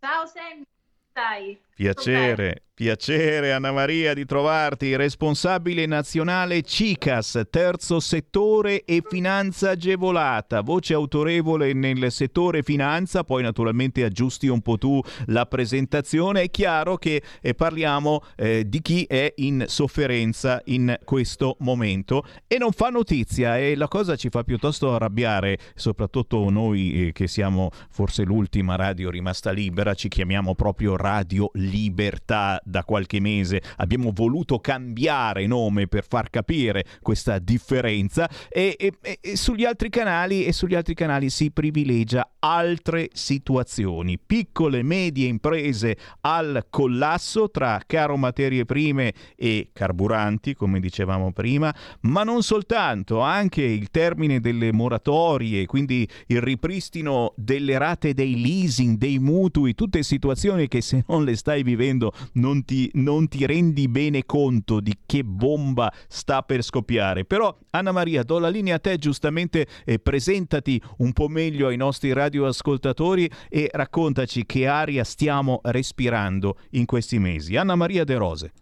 Ciao 0.00 0.26
Sammy, 0.26 0.62
stai? 1.10 1.58
Piacere. 1.80 2.64
Piacere 2.80 3.52
Anna 3.52 3.72
Maria 3.72 4.14
di 4.14 4.24
trovarti, 4.24 4.96
responsabile 4.96 5.84
nazionale 5.84 6.62
CICAS, 6.62 7.42
terzo 7.50 8.00
settore 8.00 8.84
e 8.86 9.02
finanza 9.06 9.72
agevolata, 9.72 10.62
voce 10.62 10.94
autorevole 10.94 11.74
nel 11.74 12.10
settore 12.10 12.62
finanza, 12.62 13.22
poi 13.22 13.42
naturalmente 13.42 14.02
aggiusti 14.02 14.48
un 14.48 14.62
po' 14.62 14.78
tu 14.78 14.98
la 15.26 15.44
presentazione, 15.44 16.44
è 16.44 16.50
chiaro 16.50 16.96
che 16.96 17.22
eh, 17.42 17.52
parliamo 17.52 18.22
eh, 18.34 18.66
di 18.66 18.80
chi 18.80 19.04
è 19.04 19.30
in 19.36 19.64
sofferenza 19.66 20.62
in 20.64 20.98
questo 21.04 21.56
momento. 21.58 22.24
E 22.46 22.56
non 22.56 22.72
fa 22.72 22.88
notizia 22.88 23.58
e 23.58 23.76
la 23.76 23.88
cosa 23.88 24.16
ci 24.16 24.30
fa 24.30 24.42
piuttosto 24.42 24.94
arrabbiare, 24.94 25.58
soprattutto 25.74 26.48
noi 26.48 27.08
eh, 27.08 27.12
che 27.12 27.28
siamo 27.28 27.68
forse 27.90 28.22
l'ultima 28.22 28.76
radio 28.76 29.10
rimasta 29.10 29.50
libera, 29.50 29.92
ci 29.92 30.08
chiamiamo 30.08 30.54
proprio 30.54 30.96
Radio 30.96 31.50
Libertà 31.70 32.60
da 32.64 32.84
qualche 32.84 33.20
mese. 33.20 33.62
Abbiamo 33.76 34.10
voluto 34.12 34.58
cambiare 34.58 35.46
nome 35.46 35.86
per 35.86 36.04
far 36.06 36.30
capire 36.30 36.84
questa 37.00 37.38
differenza 37.38 38.28
e, 38.48 38.76
e, 38.78 38.92
e, 39.20 39.36
sugli 39.36 39.64
altri 39.64 39.88
canali 39.88 40.44
e 40.44 40.52
sugli 40.52 40.74
altri 40.74 40.94
canali 40.94 41.30
si 41.30 41.50
privilegia 41.50 42.28
altre 42.40 43.08
situazioni. 43.12 44.18
Piccole 44.18 44.82
medie 44.82 45.28
imprese 45.28 45.96
al 46.22 46.66
collasso 46.68 47.50
tra 47.50 47.80
caro 47.86 48.16
materie 48.16 48.64
prime 48.64 49.12
e 49.36 49.70
carburanti 49.72 50.54
come 50.54 50.80
dicevamo 50.80 51.32
prima 51.32 51.74
ma 52.02 52.22
non 52.22 52.42
soltanto 52.42 53.20
anche 53.20 53.62
il 53.62 53.90
termine 53.90 54.40
delle 54.40 54.72
moratorie 54.72 55.66
quindi 55.66 56.08
il 56.26 56.40
ripristino 56.40 57.32
delle 57.36 57.78
rate 57.78 58.14
dei 58.14 58.40
leasing 58.40 58.96
dei 58.96 59.18
mutui 59.18 59.74
tutte 59.74 60.02
situazioni 60.02 60.68
che 60.68 60.80
se 60.80 61.04
non 61.08 61.24
le 61.24 61.36
stai 61.36 61.59
vivendo 61.62 62.12
non 62.34 62.64
ti, 62.64 62.90
non 62.94 63.28
ti 63.28 63.46
rendi 63.46 63.88
bene 63.88 64.24
conto 64.24 64.80
di 64.80 64.96
che 65.06 65.24
bomba 65.24 65.92
sta 66.08 66.42
per 66.42 66.62
scoppiare. 66.62 67.24
Però 67.24 67.56
Anna 67.70 67.92
Maria, 67.92 68.22
do 68.22 68.38
la 68.38 68.48
linea 68.48 68.76
a 68.76 68.78
te 68.78 68.96
giustamente 68.98 69.66
e 69.84 69.98
presentati 69.98 70.80
un 70.98 71.12
po' 71.12 71.28
meglio 71.28 71.68
ai 71.68 71.76
nostri 71.76 72.12
radioascoltatori 72.12 73.30
e 73.48 73.68
raccontaci 73.72 74.46
che 74.46 74.66
aria 74.66 75.04
stiamo 75.04 75.60
respirando 75.64 76.58
in 76.70 76.86
questi 76.86 77.18
mesi. 77.18 77.56
Anna 77.56 77.74
Maria 77.74 78.04
De 78.04 78.16
Rose. 78.16 78.52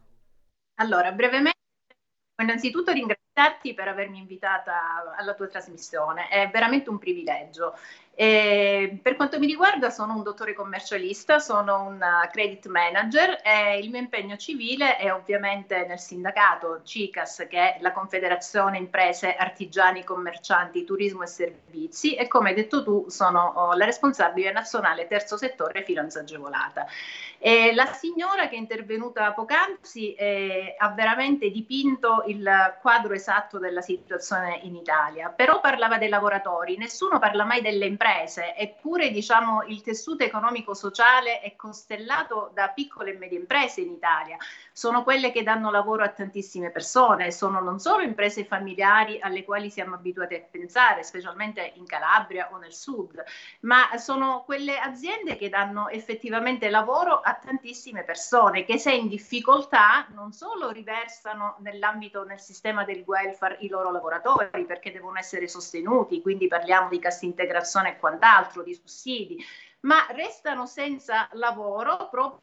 Allora, 0.80 1.10
brevemente 1.12 1.56
Innanzitutto 2.40 2.92
ringraziarti 2.92 3.74
per 3.74 3.88
avermi 3.88 4.18
invitata 4.18 5.12
alla 5.16 5.34
tua 5.34 5.48
trasmissione, 5.48 6.28
è 6.28 6.48
veramente 6.52 6.88
un 6.88 6.98
privilegio. 6.98 7.74
E 8.20 8.98
per 9.00 9.14
quanto 9.14 9.38
mi 9.38 9.46
riguarda 9.46 9.90
sono 9.90 10.16
un 10.16 10.24
dottore 10.24 10.52
commercialista, 10.52 11.38
sono 11.38 11.84
un 11.84 12.04
credit 12.32 12.66
manager 12.66 13.40
e 13.44 13.78
il 13.78 13.90
mio 13.90 14.00
impegno 14.00 14.36
civile 14.36 14.96
è 14.96 15.14
ovviamente 15.14 15.86
nel 15.86 16.00
sindacato 16.00 16.80
CICAS 16.82 17.46
che 17.48 17.74
è 17.74 17.78
la 17.80 17.92
Confederazione 17.92 18.76
Imprese 18.76 19.36
Artigiani 19.36 20.02
Commercianti 20.02 20.82
Turismo 20.82 21.22
e 21.22 21.26
Servizi 21.28 22.16
e 22.16 22.26
come 22.26 22.48
hai 22.48 22.56
detto 22.56 22.82
tu 22.82 23.04
sono 23.06 23.52
oh, 23.54 23.74
la 23.74 23.84
responsabile 23.84 24.50
nazionale 24.50 25.06
terzo 25.06 25.36
settore 25.36 25.84
finanza 25.84 26.18
agevolata. 26.18 26.88
E 27.40 27.72
la 27.72 27.86
signora 27.92 28.48
che 28.48 28.56
è 28.56 28.58
intervenuta 28.58 29.32
poc'anzi 29.32 30.14
eh, 30.14 30.74
ha 30.76 30.88
veramente 30.90 31.50
dipinto 31.50 32.24
il 32.26 32.76
quadro 32.80 33.14
esatto 33.14 33.58
della 33.58 33.80
situazione 33.80 34.58
in 34.64 34.74
Italia, 34.74 35.28
però 35.28 35.60
parlava 35.60 35.98
dei 35.98 36.08
lavoratori, 36.08 36.76
nessuno 36.76 37.20
parla 37.20 37.44
mai 37.44 37.62
delle 37.62 37.86
imprese 37.86 38.56
eppure 38.56 39.10
diciamo, 39.10 39.62
il 39.68 39.82
tessuto 39.82 40.24
economico-sociale 40.24 41.40
è 41.40 41.54
costellato 41.54 42.50
da 42.54 42.68
piccole 42.68 43.12
e 43.12 43.18
medie 43.18 43.38
imprese 43.38 43.82
in 43.82 43.92
Italia. 43.92 44.36
Sono 44.72 45.04
quelle 45.04 45.30
che 45.30 45.44
danno 45.44 45.70
lavoro 45.70 46.02
a 46.02 46.08
tantissime 46.08 46.70
persone, 46.70 47.30
sono 47.30 47.60
non 47.60 47.78
solo 47.78 48.02
imprese 48.02 48.44
familiari 48.44 49.20
alle 49.20 49.44
quali 49.44 49.70
siamo 49.70 49.94
abituati 49.94 50.34
a 50.34 50.42
pensare, 50.48 51.04
specialmente 51.04 51.72
in 51.76 51.86
Calabria 51.86 52.48
o 52.52 52.58
nel 52.58 52.74
sud, 52.74 53.22
ma 53.60 53.96
sono 53.96 54.42
quelle 54.44 54.78
aziende 54.78 55.36
che 55.36 55.48
danno 55.48 55.88
effettivamente 55.88 56.68
lavoro 56.68 57.20
a 57.28 57.34
tantissime 57.34 58.04
persone 58.04 58.64
che 58.64 58.78
se 58.78 58.92
in 58.92 59.06
difficoltà 59.06 60.06
non 60.14 60.32
solo 60.32 60.70
riversano 60.70 61.56
nell'ambito, 61.58 62.24
nel 62.24 62.40
sistema 62.40 62.84
del 62.84 63.02
welfare 63.06 63.58
i 63.60 63.68
loro 63.68 63.90
lavoratori 63.90 64.64
perché 64.64 64.90
devono 64.90 65.18
essere 65.18 65.46
sostenuti, 65.46 66.22
quindi 66.22 66.48
parliamo 66.48 66.88
di 66.88 66.98
cassa 66.98 67.26
integrazione 67.26 67.98
quant'altro, 67.98 68.62
di 68.62 68.74
sussidi, 68.74 69.44
ma 69.80 70.06
restano 70.10 70.64
senza 70.64 71.28
lavoro 71.32 72.08
proprio 72.08 72.40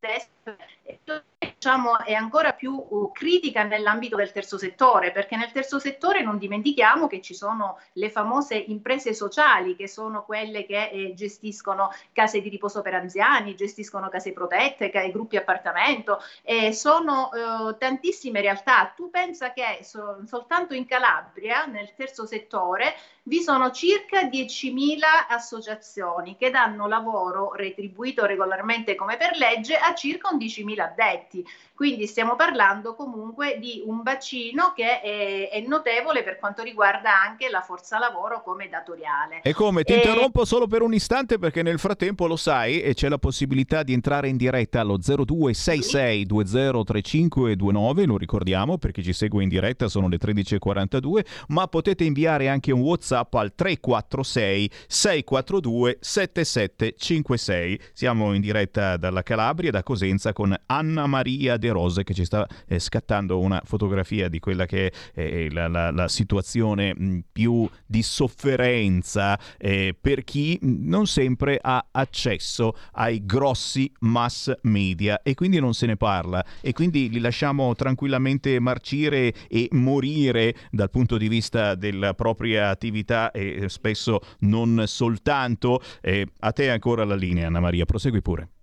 per 0.00 1.22
diciamo, 1.62 2.00
è 2.00 2.12
ancora 2.12 2.54
più 2.54 2.74
uh, 2.74 3.12
critica 3.12 3.62
nell'ambito 3.62 4.16
del 4.16 4.32
terzo 4.32 4.58
settore, 4.58 5.12
perché 5.12 5.36
nel 5.36 5.52
terzo 5.52 5.78
settore 5.78 6.20
non 6.20 6.36
dimentichiamo 6.36 7.06
che 7.06 7.20
ci 7.20 7.34
sono 7.34 7.78
le 7.92 8.10
famose 8.10 8.56
imprese 8.56 9.14
sociali, 9.14 9.76
che 9.76 9.86
sono 9.86 10.24
quelle 10.24 10.66
che 10.66 10.88
eh, 10.88 11.14
gestiscono 11.14 11.92
case 12.10 12.40
di 12.40 12.48
riposo 12.48 12.82
per 12.82 12.94
anziani, 12.94 13.54
gestiscono 13.54 14.08
case 14.08 14.32
protette, 14.32 14.90
gruppi 15.12 15.36
appartamento, 15.36 16.18
eh, 16.42 16.72
sono 16.72 17.30
eh, 17.32 17.78
tantissime 17.78 18.40
realtà. 18.40 18.92
Tu 18.96 19.08
pensa 19.08 19.52
che 19.52 19.84
so, 19.84 20.18
soltanto 20.26 20.74
in 20.74 20.84
Calabria, 20.84 21.66
nel 21.66 21.94
terzo 21.94 22.26
settore, 22.26 22.96
vi 23.24 23.40
sono 23.40 23.70
circa 23.70 24.22
10.000 24.22 24.98
associazioni 25.28 26.36
che 26.36 26.50
danno 26.50 26.88
lavoro 26.88 27.54
retribuito 27.54 28.26
regolarmente 28.26 28.96
come 28.96 29.16
per 29.16 29.36
legge 29.36 29.76
a 29.76 29.94
circa 29.94 30.30
11.000 30.32 30.80
addetti. 30.80 31.46
Quindi 31.82 32.06
stiamo 32.06 32.36
parlando 32.36 32.94
comunque 32.94 33.58
di 33.58 33.82
un 33.84 34.02
bacino 34.02 34.72
che 34.72 35.00
è, 35.00 35.48
è 35.50 35.60
notevole 35.66 36.22
per 36.22 36.38
quanto 36.38 36.62
riguarda 36.62 37.20
anche 37.20 37.48
la 37.48 37.60
forza 37.60 37.98
lavoro 37.98 38.40
come 38.42 38.68
datoriale. 38.68 39.40
E 39.42 39.52
come? 39.52 39.82
Ti 39.82 39.92
e... 39.94 39.96
interrompo 39.96 40.44
solo 40.44 40.68
per 40.68 40.82
un 40.82 40.94
istante 40.94 41.40
perché 41.40 41.62
nel 41.62 41.80
frattempo 41.80 42.28
lo 42.28 42.36
sai 42.36 42.82
e 42.82 42.94
c'è 42.94 43.08
la 43.08 43.18
possibilità 43.18 43.82
di 43.82 43.94
entrare 43.94 44.28
in 44.28 44.36
diretta 44.36 44.78
allo 44.78 44.96
0266 44.96 46.24
203529, 46.24 48.06
lo 48.06 48.16
ricordiamo 48.16 48.78
perché 48.78 49.02
ci 49.02 49.12
segue 49.12 49.42
in 49.42 49.48
diretta, 49.48 49.88
sono 49.88 50.06
le 50.06 50.18
13.42, 50.18 51.24
ma 51.48 51.66
potete 51.66 52.04
inviare 52.04 52.48
anche 52.48 52.70
un 52.70 52.82
WhatsApp 52.82 53.34
al 53.34 53.56
346 53.56 54.70
642 54.86 55.98
7756. 55.98 57.80
Siamo 57.92 58.34
in 58.34 58.40
diretta 58.40 58.96
dalla 58.96 59.24
Calabria, 59.24 59.72
da 59.72 59.82
Cosenza 59.82 60.32
con 60.32 60.54
Anna 60.66 61.06
Maria 61.08 61.41
Maria 61.42 61.56
De 61.56 61.70
Rose 61.70 62.04
che 62.04 62.14
ci 62.14 62.24
sta 62.24 62.46
eh, 62.68 62.78
scattando 62.78 63.40
una 63.40 63.60
fotografia 63.64 64.28
di 64.28 64.38
quella 64.38 64.64
che 64.64 64.92
è 65.12 65.20
eh, 65.20 65.50
la, 65.50 65.66
la, 65.66 65.90
la, 65.90 66.06
situazione 66.06 66.94
mh, 66.94 67.24
più 67.32 67.68
di 67.84 68.02
sofferenza 68.02 69.38
eh, 69.58 69.96
per 69.98 70.22
chi 70.22 70.58
non 70.62 71.06
sempre 71.06 71.58
ha 71.60 71.88
accesso 71.90 72.76
ai 72.92 73.24
grossi 73.24 73.90
mass 74.00 74.52
media 74.62 75.22
e 75.22 75.34
quindi 75.34 75.58
non 75.58 75.74
se 75.74 75.86
ne 75.86 75.96
parla 75.96 76.44
e 76.60 76.72
quindi 76.72 77.10
li 77.10 77.18
lasciamo 77.18 77.74
tranquillamente 77.74 78.60
marcire 78.60 79.34
e 79.48 79.68
morire 79.72 80.54
dal 80.70 80.90
punto 80.90 81.16
di 81.16 81.26
vista 81.26 81.74
della 81.74 82.14
propria 82.14 82.68
attività 82.68 83.30
e 83.32 83.68
spesso 83.68 84.20
non 84.40 84.84
soltanto. 84.86 85.82
Eh, 86.00 86.26
a 86.40 86.52
te 86.52 86.70
ancora 86.70 87.04
la 87.04 87.16
linea 87.16 87.48
Anna 87.48 87.60
Maria, 87.60 87.84
prosegui 87.84 88.22
pure. 88.22 88.61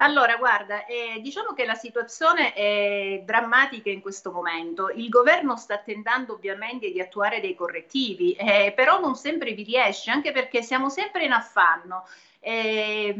Allora, 0.00 0.36
guarda, 0.36 0.86
eh, 0.86 1.18
diciamo 1.20 1.52
che 1.54 1.64
la 1.64 1.74
situazione 1.74 2.52
è 2.52 3.20
drammatica 3.24 3.90
in 3.90 4.00
questo 4.00 4.30
momento. 4.30 4.90
Il 4.90 5.08
governo 5.08 5.56
sta 5.56 5.78
tentando 5.78 6.34
ovviamente 6.34 6.90
di 6.92 7.00
attuare 7.00 7.40
dei 7.40 7.56
correttivi, 7.56 8.32
eh, 8.34 8.72
però 8.76 9.00
non 9.00 9.16
sempre 9.16 9.52
vi 9.54 9.64
riesce, 9.64 10.12
anche 10.12 10.30
perché 10.30 10.62
siamo 10.62 10.88
sempre 10.88 11.24
in 11.24 11.32
affanno 11.32 12.06
eh, 12.40 13.14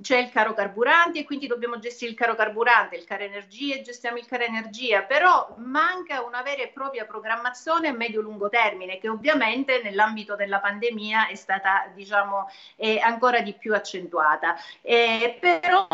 c'è 0.00 0.18
il 0.18 0.30
caro 0.30 0.54
carburanti 0.54 1.18
e 1.18 1.24
quindi 1.24 1.46
dobbiamo 1.46 1.78
gestire 1.78 2.10
il 2.10 2.16
caro 2.16 2.34
carburante, 2.34 2.96
il 2.96 3.04
caro 3.04 3.24
energia 3.24 3.74
e 3.74 3.82
gestiamo 3.82 4.18
il 4.18 4.26
caro 4.26 4.44
energia, 4.44 5.02
però 5.02 5.54
manca 5.58 6.22
una 6.22 6.42
vera 6.42 6.62
e 6.62 6.68
propria 6.68 7.04
programmazione 7.04 7.88
a 7.88 7.92
medio-lungo 7.92 8.48
termine 8.48 8.98
che 8.98 9.08
ovviamente 9.08 9.80
nell'ambito 9.82 10.36
della 10.36 10.60
pandemia 10.60 11.28
è 11.28 11.34
stata 11.34 11.90
diciamo 11.94 12.48
eh, 12.76 12.98
ancora 13.00 13.40
di 13.40 13.54
più 13.54 13.74
accentuata. 13.74 14.56
Eh, 14.80 15.36
però 15.40 15.86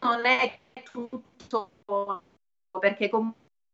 non 0.00 0.24
è 0.26 0.58
tutto 0.82 1.70
perché 2.78 3.08
come 3.08 3.32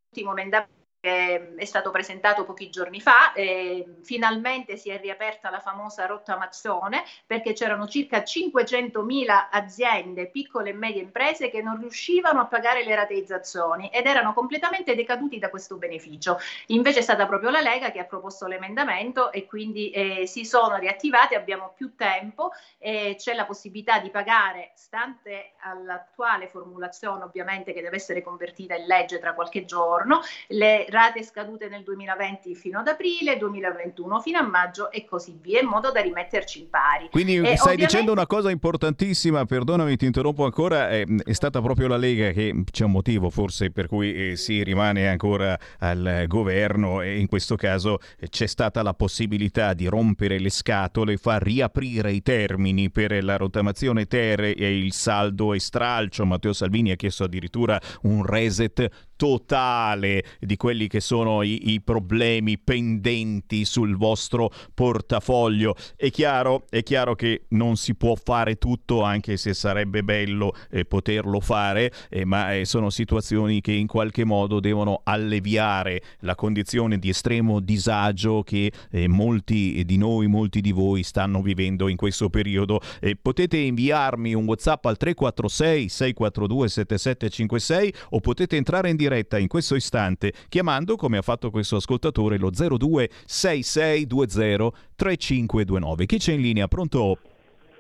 ultimo 0.08 0.30
emendamento 0.32 0.75
che 1.06 1.54
è 1.54 1.64
stato 1.64 1.92
presentato 1.92 2.44
pochi 2.44 2.68
giorni 2.68 3.00
fa. 3.00 3.32
Eh, 3.32 3.98
finalmente 4.02 4.76
si 4.76 4.90
è 4.90 4.98
riaperta 5.00 5.50
la 5.50 5.60
famosa 5.60 6.04
rotta 6.06 6.36
Mazzone 6.36 7.04
perché 7.24 7.52
c'erano 7.52 7.86
circa 7.86 8.24
500.000 8.24 9.48
aziende, 9.52 10.26
piccole 10.26 10.70
e 10.70 10.72
medie 10.72 11.02
imprese 11.02 11.48
che 11.48 11.62
non 11.62 11.78
riuscivano 11.78 12.40
a 12.40 12.46
pagare 12.46 12.84
le 12.84 12.96
rateizzazioni 12.96 13.88
ed 13.90 14.06
erano 14.06 14.34
completamente 14.34 14.96
decaduti 14.96 15.38
da 15.38 15.48
questo 15.48 15.76
beneficio. 15.76 16.38
Invece 16.66 16.98
è 16.98 17.02
stata 17.02 17.26
proprio 17.26 17.50
la 17.50 17.60
Lega 17.60 17.92
che 17.92 18.00
ha 18.00 18.04
proposto 18.04 18.48
l'emendamento 18.48 19.30
e 19.30 19.46
quindi 19.46 19.90
eh, 19.90 20.26
si 20.26 20.44
sono 20.44 20.76
riattivati, 20.76 21.36
abbiamo 21.36 21.72
più 21.76 21.94
tempo, 21.94 22.50
eh, 22.78 23.14
c'è 23.16 23.34
la 23.34 23.44
possibilità 23.44 24.00
di 24.00 24.10
pagare, 24.10 24.72
stante 24.74 25.52
all'attuale 25.60 26.48
formulazione 26.48 27.22
ovviamente 27.22 27.72
che 27.72 27.80
deve 27.80 27.96
essere 27.96 28.22
convertita 28.22 28.74
in 28.74 28.86
legge 28.86 29.20
tra 29.20 29.34
qualche 29.34 29.64
giorno, 29.64 30.20
le 30.48 30.86
rate 30.96 31.22
scadute 31.22 31.68
nel 31.68 31.82
2020 31.82 32.54
fino 32.54 32.78
ad 32.78 32.88
aprile, 32.88 33.36
2021 33.36 34.20
fino 34.20 34.38
a 34.38 34.42
maggio 34.42 34.90
e 34.90 35.04
così 35.04 35.38
via, 35.38 35.60
in 35.60 35.66
modo 35.66 35.90
da 35.90 36.00
rimetterci 36.00 36.60
in 36.60 36.70
pari. 36.70 37.08
Quindi 37.10 37.36
e 37.36 37.40
stai 37.40 37.52
ovviamente... 37.52 37.84
dicendo 37.84 38.12
una 38.12 38.26
cosa 38.26 38.50
importantissima, 38.50 39.44
perdonami, 39.44 39.96
ti 39.96 40.06
interrompo 40.06 40.46
ancora, 40.46 40.88
è, 40.88 41.04
è, 41.04 41.32
stata 41.34 41.60
proprio 41.60 41.88
la 41.88 41.98
Lega 41.98 42.30
che 42.30 42.64
c'è 42.70 42.84
un 42.84 42.92
motivo 42.92 43.28
forse 43.28 43.70
per 43.70 43.88
cui 43.88 44.30
eh, 44.30 44.36
si 44.36 44.62
rimane 44.62 45.06
ancora 45.06 45.58
al 45.80 46.24
governo 46.26 47.02
e 47.02 47.18
in 47.18 47.26
questo 47.26 47.56
caso 47.56 47.98
eh, 48.18 48.28
c'è 48.28 48.46
stata 48.46 48.82
la 48.82 48.94
possibilità 48.94 49.74
di 49.74 49.86
rompere 49.86 50.38
le 50.38 50.50
scatole, 50.50 51.18
far 51.18 51.42
riaprire 51.42 52.10
i 52.10 52.22
termini 52.22 52.90
per 52.90 53.22
la 53.22 53.36
rottamazione 53.36 54.06
ter 54.06 54.40
e 54.40 54.78
il 54.78 54.94
saldo 54.94 55.52
e 55.52 55.60
stralcio. 55.60 56.24
Matteo 56.24 56.54
Salvini 56.54 56.90
ha 56.90 56.96
chiesto 56.96 57.24
addirittura 57.24 57.78
un 58.02 58.24
reset 58.24 58.88
totale 59.16 60.22
di 60.38 60.56
quelli 60.56 60.86
che 60.86 61.00
sono 61.00 61.42
i, 61.42 61.72
i, 61.72 61.80
problemi 61.80 62.58
pendenti 62.58 63.64
sul 63.64 63.96
vostro 63.96 64.50
portafoglio. 64.74 65.74
È 65.96 66.10
chiaro, 66.10 66.64
è 66.68 66.82
chiaro 66.82 67.14
che 67.14 67.46
non 67.48 67.76
si 67.76 67.94
può 67.94 68.14
fare 68.14 68.56
tutto, 68.56 69.02
anche 69.02 69.36
se 69.36 69.54
sarebbe 69.54 70.04
bello 70.04 70.52
eh, 70.70 70.84
poterlo 70.84 71.40
fare, 71.40 71.90
eh, 72.10 72.24
ma 72.24 72.54
eh, 72.54 72.64
sono 72.64 72.90
situazioni 72.90 73.60
che 73.60 73.72
in 73.72 73.86
qualche 73.86 74.24
modo 74.24 74.60
devono 74.60 75.00
alleviare 75.04 76.02
la 76.20 76.34
condizione 76.34 76.98
di 76.98 77.08
estremo 77.08 77.60
disagio 77.60 78.42
che 78.42 78.70
eh, 78.90 79.08
molti 79.08 79.82
di 79.84 79.96
noi, 79.96 80.26
molti 80.26 80.60
di 80.60 80.72
voi 80.72 81.02
stanno 81.02 81.40
vivendo 81.40 81.88
in 81.88 81.96
questo 81.96 82.28
periodo. 82.28 82.80
potete 83.22 83.56
inviarmi 83.56 84.34
un 84.34 84.44
WhatsApp 84.44 84.84
al 84.84 84.96
346 84.96 85.88
642 85.88 86.68
7756 86.68 87.94
o 88.10 88.20
potete 88.20 88.56
entrare 88.56 88.90
in 88.90 88.96
diretta 88.96 89.05
in 89.38 89.48
questo 89.48 89.74
istante 89.74 90.32
chiamando 90.48 90.96
come 90.96 91.18
ha 91.18 91.22
fatto 91.22 91.50
questo 91.50 91.76
ascoltatore 91.76 92.38
lo 92.38 92.50
026620 92.50 94.70
3529. 94.96 96.06
Chi 96.06 96.18
c'è 96.18 96.32
in 96.32 96.40
linea? 96.40 96.66
Pronto? 96.68 97.18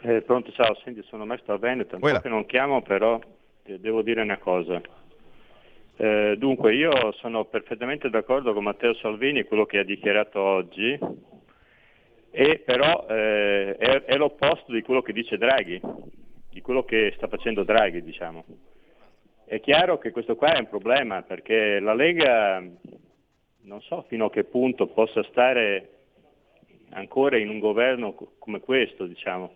Eh, 0.00 0.22
pronto, 0.22 0.52
ciao, 0.52 0.76
senti, 0.84 1.02
sono 1.08 1.26
Maestro 1.26 1.58
Veneto, 1.58 1.98
un 2.00 2.20
che 2.22 2.28
non 2.28 2.46
chiamo 2.46 2.82
però 2.82 3.18
devo 3.64 4.02
dire 4.02 4.22
una 4.22 4.38
cosa. 4.38 4.80
Eh, 5.96 6.36
dunque, 6.38 6.74
io 6.74 7.12
sono 7.18 7.46
perfettamente 7.46 8.10
d'accordo 8.10 8.52
con 8.52 8.62
Matteo 8.62 8.94
Salvini, 8.94 9.44
quello 9.44 9.64
che 9.64 9.78
ha 9.78 9.84
dichiarato 9.84 10.40
oggi, 10.40 10.98
e 12.30 12.58
però 12.58 13.06
eh, 13.08 13.76
è, 13.76 14.04
è 14.04 14.16
l'opposto 14.16 14.72
di 14.72 14.82
quello 14.82 15.00
che 15.00 15.12
dice 15.12 15.38
Draghi, 15.38 15.80
di 16.50 16.60
quello 16.60 16.84
che 16.84 17.12
sta 17.16 17.28
facendo 17.28 17.64
Draghi, 17.64 18.02
diciamo. 18.02 18.44
È 19.48 19.60
chiaro 19.60 19.98
che 19.98 20.10
questo 20.10 20.34
qua 20.34 20.54
è 20.54 20.58
un 20.58 20.68
problema 20.68 21.22
perché 21.22 21.78
la 21.78 21.94
Lega 21.94 22.60
non 23.60 23.80
so 23.82 24.04
fino 24.08 24.24
a 24.24 24.30
che 24.30 24.42
punto 24.42 24.88
possa 24.88 25.22
stare 25.22 25.90
ancora 26.90 27.38
in 27.38 27.48
un 27.48 27.60
governo 27.60 28.16
come 28.40 28.58
questo, 28.58 29.06
diciamo. 29.06 29.52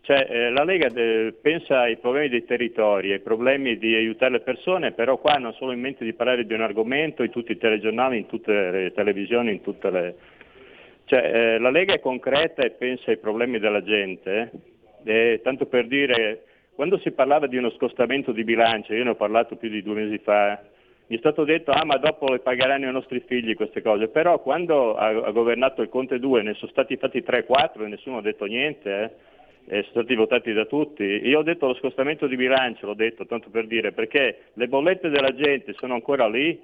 Cioè, 0.00 0.26
eh, 0.30 0.50
la 0.50 0.64
Lega 0.64 0.86
eh, 0.86 1.34
pensa 1.38 1.80
ai 1.80 1.98
problemi 1.98 2.30
dei 2.30 2.46
territori, 2.46 3.12
ai 3.12 3.20
problemi 3.20 3.76
di 3.76 3.94
aiutare 3.94 4.32
le 4.32 4.40
persone, 4.40 4.92
però 4.92 5.18
qua 5.18 5.34
non 5.34 5.52
solo 5.52 5.72
in 5.72 5.80
mente 5.80 6.04
di 6.04 6.14
parlare 6.14 6.46
di 6.46 6.54
un 6.54 6.62
argomento 6.62 7.22
in 7.22 7.30
tutti 7.30 7.52
i 7.52 7.58
telegiornali, 7.58 8.16
in 8.16 8.26
tutte 8.26 8.70
le 8.70 8.92
televisioni, 8.94 9.50
in 9.50 9.60
tutte 9.60 9.90
le... 9.90 10.16
Cioè, 11.04 11.18
eh, 11.18 11.58
la 11.58 11.68
Lega 11.68 11.92
è 11.92 12.00
concreta 12.00 12.62
e 12.62 12.70
pensa 12.70 13.10
ai 13.10 13.18
problemi 13.18 13.58
della 13.58 13.82
gente, 13.82 14.50
eh, 15.04 15.40
tanto 15.42 15.66
per 15.66 15.86
dire 15.86 16.44
quando 16.78 16.98
si 16.98 17.10
parlava 17.10 17.48
di 17.48 17.56
uno 17.56 17.70
scostamento 17.70 18.30
di 18.30 18.44
bilancio, 18.44 18.94
io 18.94 19.02
ne 19.02 19.10
ho 19.10 19.16
parlato 19.16 19.56
più 19.56 19.68
di 19.68 19.82
due 19.82 19.94
mesi 19.96 20.18
fa, 20.18 20.62
mi 21.08 21.16
è 21.16 21.18
stato 21.18 21.42
detto 21.42 21.72
ah 21.72 21.84
ma 21.84 21.96
dopo 21.96 22.30
le 22.30 22.38
pagheranno 22.38 22.88
i 22.88 22.92
nostri 22.92 23.18
figli 23.26 23.56
queste 23.56 23.82
cose, 23.82 24.06
però 24.06 24.38
quando 24.38 24.94
ha, 24.94 25.08
ha 25.08 25.30
governato 25.32 25.82
il 25.82 25.88
Conte 25.88 26.20
2 26.20 26.42
ne 26.42 26.54
sono 26.54 26.70
stati 26.70 26.96
fatti 26.96 27.18
3-4 27.18 27.82
e 27.82 27.88
nessuno 27.88 28.18
ha 28.18 28.22
detto 28.22 28.44
niente, 28.44 29.12
eh? 29.66 29.82
sono 29.82 30.04
stati 30.04 30.14
votati 30.14 30.52
da 30.52 30.66
tutti. 30.66 31.02
Io 31.02 31.40
ho 31.40 31.42
detto 31.42 31.66
lo 31.66 31.74
scostamento 31.74 32.28
di 32.28 32.36
bilancio, 32.36 32.86
l'ho 32.86 32.94
detto 32.94 33.26
tanto 33.26 33.50
per 33.50 33.66
dire, 33.66 33.90
perché 33.90 34.42
le 34.52 34.68
bollette 34.68 35.08
della 35.08 35.34
gente 35.34 35.72
sono 35.72 35.94
ancora 35.94 36.28
lì, 36.28 36.62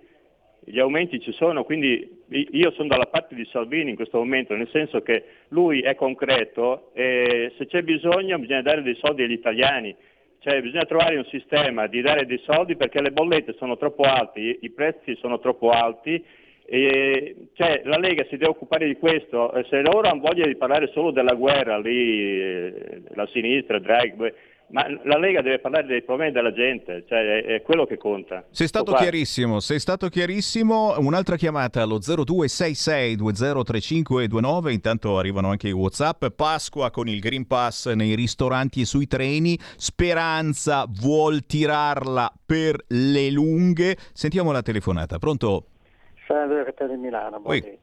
gli 0.64 0.78
aumenti 0.78 1.20
ci 1.20 1.32
sono, 1.32 1.64
quindi 1.64 2.22
io 2.28 2.70
sono 2.72 2.88
dalla 2.88 3.06
parte 3.06 3.34
di 3.34 3.46
Salvini 3.50 3.90
in 3.90 3.96
questo 3.96 4.18
momento, 4.18 4.54
nel 4.54 4.68
senso 4.70 5.02
che 5.02 5.24
lui 5.48 5.80
è 5.80 5.94
concreto 5.94 6.90
e 6.94 7.52
se 7.56 7.66
c'è 7.66 7.82
bisogno 7.82 8.38
bisogna 8.38 8.62
dare 8.62 8.82
dei 8.82 8.96
soldi 9.00 9.22
agli 9.22 9.32
italiani, 9.32 9.94
cioè 10.40 10.60
bisogna 10.60 10.84
trovare 10.84 11.16
un 11.16 11.26
sistema 11.26 11.86
di 11.86 12.00
dare 12.00 12.26
dei 12.26 12.40
soldi 12.44 12.76
perché 12.76 13.00
le 13.00 13.12
bollette 13.12 13.54
sono 13.58 13.76
troppo 13.76 14.02
alte, 14.02 14.40
i 14.60 14.70
prezzi 14.70 15.14
sono 15.16 15.38
troppo 15.38 15.70
alti 15.70 16.22
cioè, 16.66 17.82
la 17.84 17.98
Lega 17.98 18.24
si 18.24 18.36
deve 18.36 18.48
occupare 18.48 18.86
di 18.86 18.96
questo, 18.96 19.52
se 19.68 19.82
loro 19.82 20.08
hanno 20.08 20.20
voglia 20.20 20.46
di 20.46 20.56
parlare 20.56 20.90
solo 20.92 21.10
della 21.10 21.34
guerra, 21.34 21.78
lì, 21.78 22.40
eh, 22.40 23.02
la 23.14 23.26
sinistra, 23.26 23.78
Draghi, 23.78 24.32
ma 24.74 24.84
la 25.04 25.16
Lega 25.18 25.40
deve 25.40 25.60
parlare 25.60 25.86
dei 25.86 26.02
problemi 26.02 26.32
della 26.32 26.52
gente, 26.52 27.04
cioè 27.06 27.20
è, 27.20 27.44
è 27.44 27.62
quello 27.62 27.86
che 27.86 27.96
conta. 27.96 28.44
Sei 28.50 28.66
stato 28.66 28.90
Qua. 28.90 29.00
chiarissimo, 29.00 29.60
sei 29.60 29.78
stato 29.78 30.08
chiarissimo. 30.08 30.98
Un'altra 30.98 31.36
chiamata 31.36 31.80
allo 31.80 31.98
0266203529, 31.98 34.72
intanto 34.72 35.16
arrivano 35.16 35.50
anche 35.50 35.68
i 35.68 35.72
Whatsapp. 35.72 36.26
Pasqua 36.34 36.90
con 36.90 37.06
il 37.06 37.20
Green 37.20 37.46
Pass 37.46 37.92
nei 37.92 38.16
ristoranti 38.16 38.80
e 38.80 38.84
sui 38.84 39.06
treni. 39.06 39.56
Speranza 39.76 40.86
vuol 40.88 41.46
tirarla 41.46 42.32
per 42.44 42.76
le 42.88 43.30
lunghe. 43.30 43.96
Sentiamo 44.12 44.50
la 44.50 44.62
telefonata. 44.62 45.18
Pronto? 45.18 45.66
Salve, 46.26 46.74
di 46.88 46.96
Milano. 46.96 47.38
Buongiorno. 47.38 47.78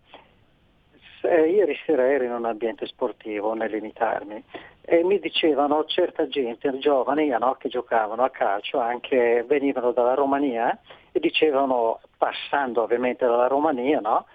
Eh, 1.24 1.50
ieri 1.52 1.78
sera 1.86 2.10
ero 2.10 2.24
in 2.24 2.32
un 2.32 2.46
ambiente 2.46 2.88
sportivo 2.88 3.54
nel 3.54 3.70
limitarmi 3.70 4.44
e 4.82 5.04
mi 5.04 5.20
dicevano 5.20 5.86
certa 5.86 6.28
gente, 6.28 6.76
giovani 6.80 7.28
no, 7.28 7.56
che 7.60 7.70
giocavano 7.70 8.24
a 8.24 8.30
calcio, 8.30 8.80
anche 8.80 9.46
venivano 9.48 9.92
dalla 9.92 10.16
Romania 10.16 10.78
e 11.12 11.20
dicevano, 11.20 12.00
passando 12.18 12.82
ovviamente 12.82 13.26
dalla 13.26 13.48
Romania, 13.48 14.00
no, 14.00 14.26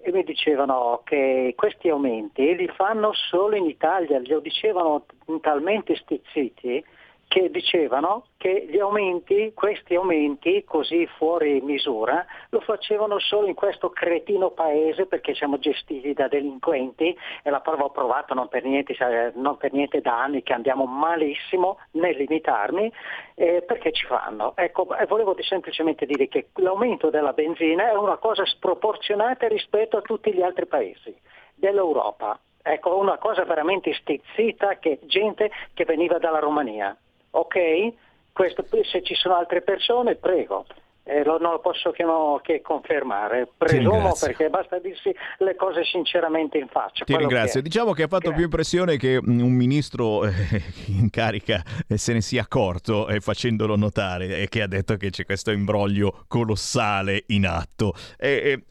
e 0.00 0.10
mi 0.10 0.24
dicevano 0.24 1.02
che 1.04 1.54
questi 1.56 1.88
aumenti 1.88 2.56
li 2.56 2.66
fanno 2.68 3.12
solo 3.12 3.54
in 3.54 3.66
Italia, 3.66 4.20
lo 4.24 4.40
dicevano 4.40 5.04
talmente 5.40 5.94
stizziti 5.94 6.84
che 7.32 7.48
dicevano 7.50 8.26
che 8.36 8.66
gli 8.68 8.78
aumenti, 8.78 9.54
questi 9.54 9.94
aumenti 9.94 10.64
così 10.64 11.06
fuori 11.16 11.62
misura, 11.62 12.26
lo 12.50 12.60
facevano 12.60 13.18
solo 13.20 13.46
in 13.46 13.54
questo 13.54 13.88
cretino 13.88 14.50
paese 14.50 15.06
perché 15.06 15.34
siamo 15.34 15.58
gestiti 15.58 16.12
da 16.12 16.28
delinquenti 16.28 17.16
e 17.42 17.48
la 17.48 17.60
prova 17.60 17.84
ho 17.84 17.90
provato 17.90 18.34
non 18.34 18.48
per 18.48 18.64
niente, 18.64 18.94
non 19.36 19.56
per 19.56 19.72
niente 19.72 20.02
da 20.02 20.22
anni 20.22 20.42
che 20.42 20.52
andiamo 20.52 20.84
malissimo 20.84 21.78
nel 21.92 22.16
limitarmi 22.16 22.92
eh, 23.34 23.62
perché 23.62 23.92
ci 23.92 24.04
fanno. 24.04 24.52
Ecco, 24.54 24.88
volevo 25.08 25.34
semplicemente 25.40 26.04
dire 26.04 26.28
che 26.28 26.48
l'aumento 26.56 27.08
della 27.08 27.32
benzina 27.32 27.88
è 27.88 27.94
una 27.94 28.18
cosa 28.18 28.44
sproporzionata 28.44 29.48
rispetto 29.48 29.96
a 29.96 30.02
tutti 30.02 30.34
gli 30.34 30.42
altri 30.42 30.66
paesi 30.66 31.16
dell'Europa. 31.54 32.38
Ecco, 32.60 32.98
una 32.98 33.16
cosa 33.16 33.42
veramente 33.44 33.94
stizzita 33.94 34.78
che 34.78 34.98
gente 35.04 35.50
che 35.72 35.86
veniva 35.86 36.18
dalla 36.18 36.38
Romania 36.38 36.94
ok? 37.32 37.92
Questo, 38.32 38.64
se 38.90 39.02
ci 39.02 39.14
sono 39.14 39.36
altre 39.36 39.60
persone, 39.60 40.14
prego. 40.14 40.64
Eh, 41.04 41.24
lo, 41.24 41.38
non 41.38 41.50
lo 41.50 41.58
posso 41.58 41.90
che, 41.90 42.04
no, 42.04 42.40
che 42.44 42.60
confermare, 42.60 43.48
presumo 43.56 44.14
perché 44.18 44.48
basta 44.48 44.78
dirsi 44.78 45.12
le 45.38 45.56
cose 45.56 45.82
sinceramente 45.82 46.58
in 46.58 46.68
faccia. 46.68 47.04
Ti 47.04 47.16
ringrazio. 47.16 47.60
Che 47.60 47.68
diciamo 47.68 47.92
che 47.92 48.04
ha 48.04 48.06
fatto 48.06 48.30
Grazie. 48.30 48.36
più 48.36 48.44
impressione 48.44 48.96
che 48.96 49.16
un 49.16 49.50
ministro 49.50 50.24
eh, 50.24 50.30
in 50.86 51.10
carica 51.10 51.60
eh, 51.88 51.96
se 51.96 52.12
ne 52.12 52.20
sia 52.20 52.42
accorto 52.42 53.08
eh, 53.08 53.18
facendolo 53.18 53.74
notare 53.74 54.38
e 54.38 54.48
che 54.48 54.62
ha 54.62 54.68
detto 54.68 54.96
che 54.96 55.10
c'è 55.10 55.24
questo 55.24 55.50
imbroglio 55.50 56.24
colossale 56.28 57.24
in 57.28 57.46
atto. 57.46 57.94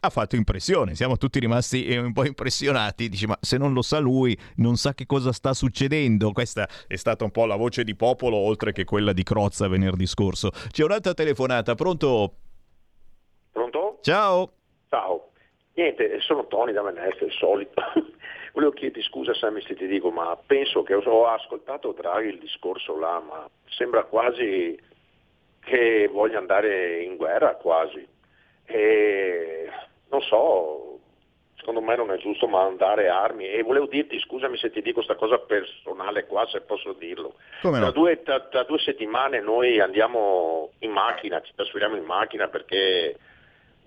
ha 0.00 0.10
fatto 0.10 0.34
impressione, 0.34 0.94
siamo 0.94 1.18
tutti 1.18 1.38
rimasti 1.38 1.84
eh, 1.84 1.98
un 1.98 2.14
po' 2.14 2.24
impressionati. 2.24 3.10
Dice, 3.10 3.26
ma 3.26 3.36
se 3.42 3.58
non 3.58 3.74
lo 3.74 3.82
sa 3.82 3.98
lui, 3.98 4.38
non 4.56 4.76
sa 4.76 4.94
che 4.94 5.04
cosa 5.04 5.32
sta 5.32 5.52
succedendo. 5.52 6.32
Questa 6.32 6.66
è 6.86 6.96
stata 6.96 7.24
un 7.24 7.30
po' 7.30 7.44
la 7.44 7.56
voce 7.56 7.84
di 7.84 7.94
popolo, 7.94 8.38
oltre 8.38 8.72
che 8.72 8.84
quella 8.84 9.12
di 9.12 9.22
Crozza 9.22 9.68
venerdì 9.68 10.06
scorso. 10.06 10.50
C'è 10.70 10.82
un'altra 10.82 11.12
telefonata, 11.12 11.74
pronto? 11.74 12.21
Pronto? 13.52 13.98
Ciao. 14.02 14.50
Ciao. 14.88 15.28
Niente, 15.74 16.20
sono 16.20 16.46
Tony 16.46 16.72
da 16.72 16.82
Venezia, 16.82 17.26
il 17.26 17.32
solito. 17.32 17.80
Volevo 18.52 18.72
chiederti 18.72 19.02
scusa 19.02 19.32
Sammy 19.32 19.62
se 19.62 19.74
ti 19.74 19.86
dico, 19.86 20.10
ma 20.10 20.36
penso 20.44 20.82
che 20.82 20.94
ho 20.94 21.26
ascoltato 21.26 21.92
Draghi 21.92 22.28
il 22.28 22.38
discorso 22.38 22.98
là, 22.98 23.20
ma 23.20 23.48
sembra 23.70 24.04
quasi 24.04 24.78
che 25.60 26.08
voglia 26.12 26.38
andare 26.38 27.02
in 27.02 27.16
guerra, 27.16 27.54
quasi. 27.54 28.06
E 28.66 29.70
non 30.10 30.20
so, 30.20 30.98
secondo 31.56 31.80
me 31.80 31.96
non 31.96 32.10
è 32.10 32.18
giusto 32.18 32.46
mandare 32.46 33.08
armi 33.08 33.48
e 33.48 33.62
volevo 33.62 33.86
dirti, 33.86 34.18
scusami 34.18 34.58
se 34.58 34.70
ti 34.70 34.82
dico 34.82 34.96
questa 34.96 35.14
cosa 35.14 35.38
personale 35.38 36.26
qua, 36.26 36.46
se 36.48 36.60
posso 36.60 36.92
dirlo. 36.92 37.36
Come 37.62 37.78
no? 37.78 37.84
tra, 37.84 37.92
due, 37.92 38.22
tra, 38.22 38.40
tra 38.40 38.64
due 38.64 38.78
settimane 38.80 39.40
noi 39.40 39.80
andiamo 39.80 40.72
in 40.80 40.90
macchina, 40.90 41.40
ci 41.40 41.52
trasferiamo 41.54 41.96
in 41.96 42.04
macchina 42.04 42.48
perché 42.48 43.16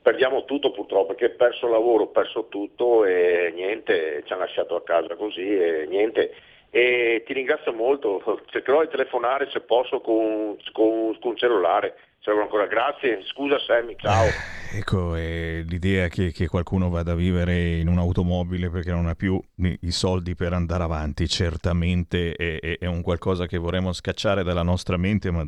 perdiamo 0.06 0.46
tutto 0.46 0.70
purtroppo, 0.70 1.16
perché 1.16 1.34
ho 1.34 1.36
perso 1.36 1.66
il 1.66 1.72
lavoro, 1.72 2.04
ho 2.04 2.10
perso 2.10 2.46
tutto 2.48 3.06
e 3.06 3.52
niente, 3.56 4.22
ci 4.24 4.34
hanno 4.34 4.44
lasciato 4.44 4.76
a 4.76 4.84
casa 4.84 5.16
così 5.16 5.42
e 5.42 5.88
niente. 5.90 6.32
E 6.70 7.24
ti 7.26 7.34
ringrazio 7.34 7.74
molto, 7.74 8.22
cercherò 8.52 8.82
di 8.82 8.90
telefonare 8.90 9.50
se 9.50 9.62
posso 9.62 10.02
con, 10.02 10.58
con, 10.74 11.18
con 11.20 11.32
un 11.32 11.38
cellulare. 11.38 11.96
Ancora. 12.28 12.66
Grazie, 12.66 13.22
scusa 13.26 13.60
Sammy, 13.60 13.96
ciao. 14.00 14.26
Eh, 14.26 14.80
ecco, 14.80 15.16
eh, 15.16 15.64
l'idea 15.68 16.08
che, 16.08 16.32
che, 16.32 16.48
qualcuno 16.48 16.90
vada 16.90 17.12
a 17.12 17.16
vivere 17.16 17.76
in 17.78 17.88
un'automobile 17.88 18.72
perché 18.72 18.90
non 18.90 19.06
ha 19.06 19.14
più 19.14 19.40
i 19.58 19.92
soldi 19.92 20.34
per 20.34 20.54
andare 20.54 20.82
avanti, 20.82 21.28
certamente 21.28 22.34
è, 22.34 22.60
è, 22.60 22.78
è 22.80 22.86
un 22.88 23.04
qualcosa 23.04 23.46
che 23.46 23.60
vorremmo 23.60 23.94
scacciare 23.94 24.42
dalla 24.42 24.64
nostra 24.64 24.98
mente, 24.98 25.30
ma 25.30 25.46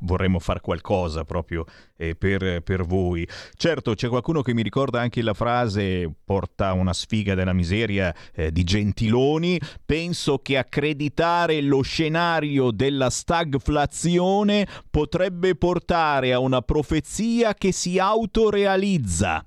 vorremmo 0.00 0.38
fare 0.38 0.60
qualcosa 0.60 1.24
proprio 1.24 1.64
eh, 1.96 2.14
per, 2.14 2.62
per, 2.62 2.84
voi. 2.84 3.26
Certo, 3.54 3.94
c'è 3.94 4.08
qualcuno 4.08 4.42
che 4.42 4.54
mi 4.54 4.62
ricorda 4.62 5.00
anche 5.00 5.22
la 5.22 5.34
frase, 5.34 6.10
porta 6.24 6.72
una 6.72 6.92
sfiga 6.92 7.34
della 7.34 7.52
miseria 7.52 8.14
eh, 8.34 8.50
di 8.52 8.64
Gentiloni, 8.64 9.60
penso 9.84 10.38
che 10.38 10.58
accreditare 10.58 11.60
lo 11.60 11.82
scenario 11.82 12.70
della 12.70 13.10
stagflazione 13.10 14.66
potrebbe 14.90 15.54
portare 15.54 16.32
a 16.32 16.38
una 16.38 16.62
profezia 16.62 17.54
che 17.54 17.72
si 17.72 17.98
autorealizza. 17.98 19.44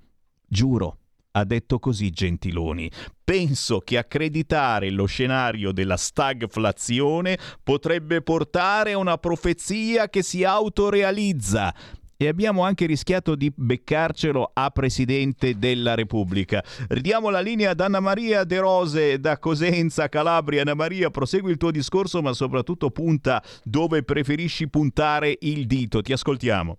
Giuro 0.48 0.98
ha 1.36 1.44
detto 1.46 1.80
così 1.80 2.10
Gentiloni. 2.10 2.90
Penso 3.24 3.80
che 3.80 3.98
accreditare 3.98 4.90
lo 4.92 5.06
scenario 5.06 5.72
della 5.72 5.98
stagflazione 5.98 7.38
potrebbe 7.64 8.22
portare 8.22 8.94
a 8.94 8.98
una 8.98 9.18
profezia 9.18 10.10
che 10.10 10.22
si 10.22 10.44
autorealizza. 10.44 11.74
E 12.16 12.28
abbiamo 12.28 12.64
anche 12.64 12.86
rischiato 12.86 13.36
di 13.36 13.52
beccarcelo 13.54 14.52
a 14.54 14.70
Presidente 14.70 15.58
della 15.58 15.96
Repubblica. 15.96 16.64
Ridiamo 16.88 17.30
la 17.30 17.42
linea 17.42 17.72
ad 17.72 17.82
Anna 17.82 18.00
Maria 18.00 18.44
De 18.44 18.60
Rose 18.60 19.20
da 19.20 19.40
Cosenza, 19.40 20.08
Calabria. 20.08 20.62
Anna 20.62 20.76
Maria, 20.76 21.10
prosegui 21.10 21.52
il 21.52 21.58
tuo 21.58 21.72
discorso, 21.72 22.22
ma 22.22 22.32
soprattutto 22.32 22.92
punta 22.92 23.44
dove 23.64 24.04
preferisci 24.04 24.70
puntare 24.70 25.36
il 25.42 25.66
dito. 25.66 26.02
Ti 26.02 26.14
ascoltiamo. 26.14 26.78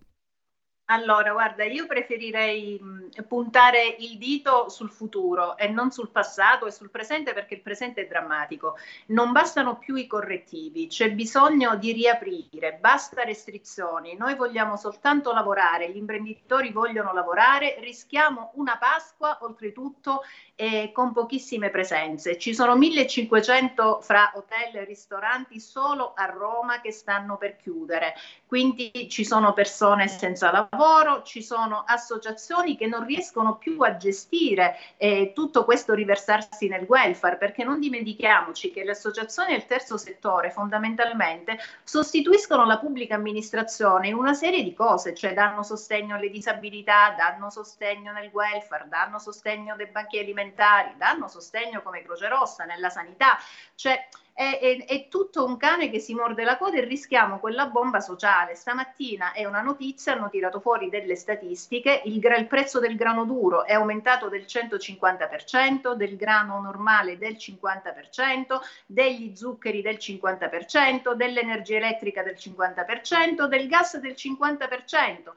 Allora, 0.89 1.33
guarda, 1.33 1.65
io 1.65 1.87
preferirei 1.87 2.79
puntare 3.27 3.97
il 4.01 4.19
dito 4.19 4.69
sul 4.69 4.91
futuro 4.91 5.57
e 5.57 5.67
non 5.67 5.91
sul 5.91 6.11
passato 6.11 6.67
e 6.67 6.73
sul 6.73 6.91
presente 6.91 7.33
perché 7.33 7.55
il 7.55 7.63
presente 7.63 8.03
è 8.03 8.07
drammatico. 8.07 8.77
Non 9.07 9.33
bastano 9.33 9.79
più 9.79 9.95
i 9.95 10.07
correttivi, 10.07 10.89
c'è 10.89 11.11
bisogno 11.13 11.77
di 11.77 11.93
riaprire, 11.93 12.77
basta 12.79 13.25
restrizioni. 13.25 14.15
Noi 14.15 14.35
vogliamo 14.35 14.77
soltanto 14.77 15.33
lavorare, 15.33 15.91
gli 15.91 15.97
imprenditori 15.97 16.71
vogliono 16.71 17.15
lavorare, 17.15 17.77
rischiamo 17.81 18.51
una 18.57 18.77
Pasqua 18.77 19.39
oltretutto 19.41 20.21
eh, 20.55 20.91
con 20.93 21.15
pochissime 21.15 21.71
presenze. 21.71 22.37
Ci 22.37 22.55
sono 22.55 22.77
1500 22.77 24.03
fra 24.03 24.33
hotel 24.35 24.77
e 24.77 24.85
ristoranti 24.85 25.59
solo 25.61 26.13
a 26.15 26.27
Roma 26.27 26.83
che 26.83 26.93
stanno 26.93 27.39
per 27.39 27.57
chiudere, 27.57 28.15
quindi 28.55 29.09
ci 29.11 29.25
sono 29.25 29.53
persone 29.53 30.07
senza 30.07 30.53
lavoro 30.53 31.25
ci 31.25 31.43
sono 31.43 31.83
associazioni 31.85 32.77
che 32.77 32.87
non 32.87 33.05
riescono 33.05 33.57
più 33.57 33.81
a 33.81 33.97
gestire 33.97 34.79
eh, 34.97 35.33
tutto 35.35 35.65
questo 35.65 35.93
riversarsi 35.93 36.69
nel 36.69 36.85
welfare, 36.87 37.37
perché 37.37 37.65
non 37.65 37.81
dimentichiamoci 37.81 38.71
che 38.71 38.85
le 38.85 38.93
associazioni 38.93 39.51
del 39.51 39.67
terzo 39.67 39.97
settore 39.97 40.53
fondamentalmente 40.53 41.59
sostituiscono 41.83 42.65
la 42.65 42.79
pubblica 42.79 43.17
amministrazione 43.17 44.07
in 44.07 44.15
una 44.15 44.35
serie 44.35 44.63
di 44.63 44.73
cose, 44.73 45.17
cioè 45.17 45.35
danno 45.35 45.65
sostegno 45.65 46.15
alle 46.15 46.31
disabilità, 46.31 47.13
danno 47.19 47.51
sostegno 47.51 48.13
nel 48.13 48.31
welfare, 48.33 48.87
danno 48.87 49.19
sostegno 49.19 49.75
dei 49.75 49.89
banchi 49.89 50.21
alimentari, 50.21 50.95
danno 50.97 51.27
sostegno 51.27 51.83
come 51.83 52.05
Croce 52.05 52.29
Rossa 52.29 52.63
nella 52.63 52.89
sanità, 52.89 53.37
cioè 53.75 54.07
è, 54.35 54.59
è, 54.61 54.85
è, 54.85 55.09
tutto 55.09 55.45
un 55.45 55.57
cane 55.57 55.91
che 55.91 56.01
si 56.01 56.13
morde 56.13 56.43
la 56.43 56.59
coda 56.59 56.79
e 56.79 56.85
rischiamo 56.85 57.39
quella 57.39 57.69
bomba 57.69 58.01
sociale. 58.01 58.57
Stamattina 58.57 59.31
è 59.33 59.45
una 59.45 59.63
notizia, 59.63 60.15
hanno 60.15 60.29
tirato 60.29 60.59
fuori 60.59 60.91
delle 60.91 61.15
statistiche, 61.15 62.03
il, 62.05 62.17
il 62.17 62.47
prezzo 62.49 62.81
del 62.81 62.97
grano 62.97 63.25
duro 63.25 63.65
è 63.65 63.75
aumentato 63.75 64.29
del 64.29 64.43
150%, 64.43 65.93
del 65.93 66.17
grano 66.17 66.61
normale 66.61 67.17
del 67.17 67.37
50%, 67.37 68.59
degli 68.87 69.37
zuccheri 69.37 69.83
del 69.83 69.99
50%, 70.01 71.13
dell'energia 71.13 71.77
elettrica 71.77 72.25
del 72.25 72.35
50%, 72.37 73.45
del 73.45 73.69
gas 73.69 73.99
del 73.99 74.15
50%. 74.19 75.33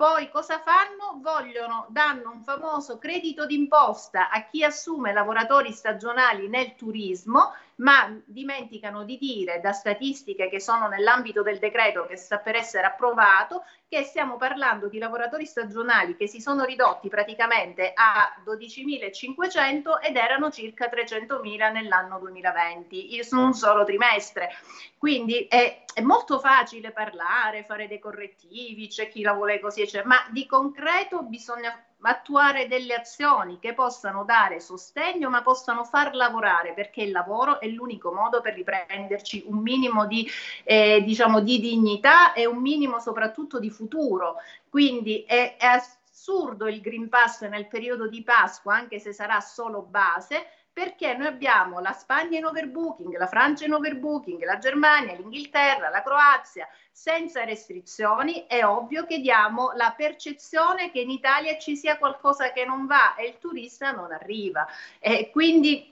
Poi 0.00 0.30
cosa 0.30 0.60
fanno? 0.60 1.20
Vogliono, 1.20 1.84
danno 1.90 2.30
un 2.30 2.42
famoso 2.42 2.96
credito 2.96 3.44
d'imposta 3.44 4.30
a 4.30 4.46
chi 4.46 4.64
assume 4.64 5.12
lavoratori 5.12 5.72
stagionali 5.72 6.48
nel 6.48 6.74
turismo 6.74 7.52
ma 7.80 8.20
dimenticano 8.24 9.04
di 9.04 9.18
dire 9.18 9.60
da 9.60 9.72
statistiche 9.72 10.48
che 10.48 10.60
sono 10.60 10.88
nell'ambito 10.88 11.42
del 11.42 11.58
decreto 11.58 12.06
che 12.06 12.16
sta 12.16 12.38
per 12.38 12.54
essere 12.54 12.86
approvato 12.86 13.64
che 13.88 14.02
stiamo 14.04 14.36
parlando 14.36 14.88
di 14.88 14.98
lavoratori 14.98 15.46
stagionali 15.46 16.16
che 16.16 16.28
si 16.28 16.40
sono 16.40 16.64
ridotti 16.64 17.08
praticamente 17.08 17.92
a 17.94 18.32
12.500 18.46 19.98
ed 20.00 20.16
erano 20.16 20.50
circa 20.50 20.88
300.000 20.88 21.72
nell'anno 21.72 22.18
2020 22.18 23.16
in 23.16 23.22
un 23.32 23.52
solo 23.52 23.84
trimestre. 23.84 24.50
Quindi 24.96 25.46
è, 25.48 25.82
è 25.92 26.00
molto 26.02 26.38
facile 26.38 26.92
parlare, 26.92 27.64
fare 27.64 27.88
dei 27.88 27.98
correttivi, 27.98 28.88
c'è 28.88 29.08
chi 29.08 29.22
la 29.22 29.32
vuole 29.32 29.58
così, 29.58 29.88
cioè, 29.88 30.04
ma 30.04 30.18
di 30.30 30.46
concreto 30.46 31.22
bisogna 31.22 31.72
attuare 32.08 32.66
delle 32.66 32.94
azioni 32.94 33.58
che 33.58 33.74
possano 33.74 34.24
dare 34.24 34.60
sostegno 34.60 35.28
ma 35.28 35.42
possano 35.42 35.84
far 35.84 36.14
lavorare 36.14 36.72
perché 36.72 37.02
il 37.02 37.10
lavoro 37.10 37.60
è 37.60 37.66
l'unico 37.66 38.12
modo 38.12 38.40
per 38.40 38.54
riprenderci 38.54 39.44
un 39.46 39.58
minimo 39.58 40.06
di, 40.06 40.28
eh, 40.64 41.02
diciamo, 41.04 41.40
di 41.40 41.60
dignità 41.60 42.32
e 42.32 42.46
un 42.46 42.58
minimo 42.58 43.00
soprattutto 43.00 43.58
di 43.58 43.70
futuro. 43.70 44.36
Quindi 44.68 45.24
è, 45.26 45.56
è 45.58 45.66
assurdo 45.66 46.68
il 46.68 46.80
Green 46.80 47.08
Pass 47.08 47.42
nel 47.48 47.66
periodo 47.66 48.06
di 48.08 48.22
Pasqua, 48.22 48.74
anche 48.74 48.98
se 48.98 49.12
sarà 49.12 49.40
solo 49.40 49.82
base, 49.82 50.46
perché 50.80 51.14
noi 51.14 51.26
abbiamo 51.26 51.78
la 51.80 51.92
Spagna 51.92 52.38
in 52.38 52.46
overbooking, 52.46 53.14
la 53.18 53.26
Francia 53.26 53.66
in 53.66 53.74
overbooking, 53.74 54.42
la 54.44 54.56
Germania, 54.56 55.12
l'Inghilterra, 55.12 55.90
la 55.90 56.02
Croazia 56.02 56.66
senza 56.90 57.44
restrizioni, 57.44 58.46
è 58.46 58.64
ovvio 58.64 59.04
che 59.04 59.18
diamo 59.18 59.72
la 59.74 59.92
percezione 59.94 60.90
che 60.90 61.00
in 61.00 61.10
Italia 61.10 61.58
ci 61.58 61.76
sia 61.76 61.98
qualcosa 61.98 62.52
che 62.52 62.64
non 62.64 62.86
va 62.86 63.14
e 63.14 63.26
il 63.26 63.38
turista 63.38 63.90
non 63.90 64.10
arriva. 64.10 64.66
E 64.98 65.28
quindi 65.30 65.90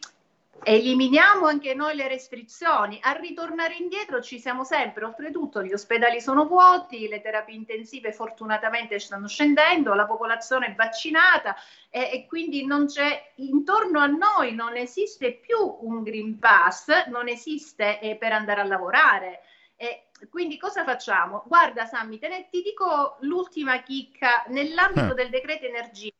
eliminiamo 0.62 1.46
anche 1.46 1.74
noi 1.74 1.94
le 1.94 2.08
restrizioni. 2.08 2.98
A 3.02 3.12
ritornare 3.12 3.74
indietro 3.74 4.20
ci 4.20 4.38
siamo 4.38 4.64
sempre, 4.64 5.04
oltretutto 5.04 5.62
gli 5.62 5.72
ospedali 5.72 6.20
sono 6.20 6.46
vuoti, 6.46 7.08
le 7.08 7.20
terapie 7.20 7.54
intensive 7.54 8.12
fortunatamente 8.12 8.98
stanno 8.98 9.28
scendendo, 9.28 9.94
la 9.94 10.06
popolazione 10.06 10.66
è 10.66 10.74
vaccinata 10.74 11.56
e, 11.90 12.10
e 12.12 12.26
quindi 12.26 12.66
non 12.66 12.86
c'è 12.86 13.32
intorno 13.36 14.00
a 14.00 14.06
noi 14.06 14.54
non 14.54 14.76
esiste 14.76 15.34
più 15.34 15.78
un 15.80 16.02
Green 16.02 16.38
Pass, 16.38 17.06
non 17.06 17.28
esiste 17.28 18.00
eh, 18.00 18.16
per 18.16 18.32
andare 18.32 18.60
a 18.60 18.64
lavorare. 18.64 19.42
E 19.80 20.08
quindi 20.28 20.58
cosa 20.58 20.82
facciamo? 20.82 21.44
Guarda 21.46 21.86
Sammy, 21.86 22.18
te 22.18 22.28
ne, 22.28 22.48
ti 22.50 22.62
dico 22.62 23.16
l'ultima 23.20 23.80
chicca, 23.82 24.44
nell'ambito 24.48 25.12
eh. 25.12 25.14
del 25.14 25.30
decreto 25.30 25.66
energia 25.66 26.10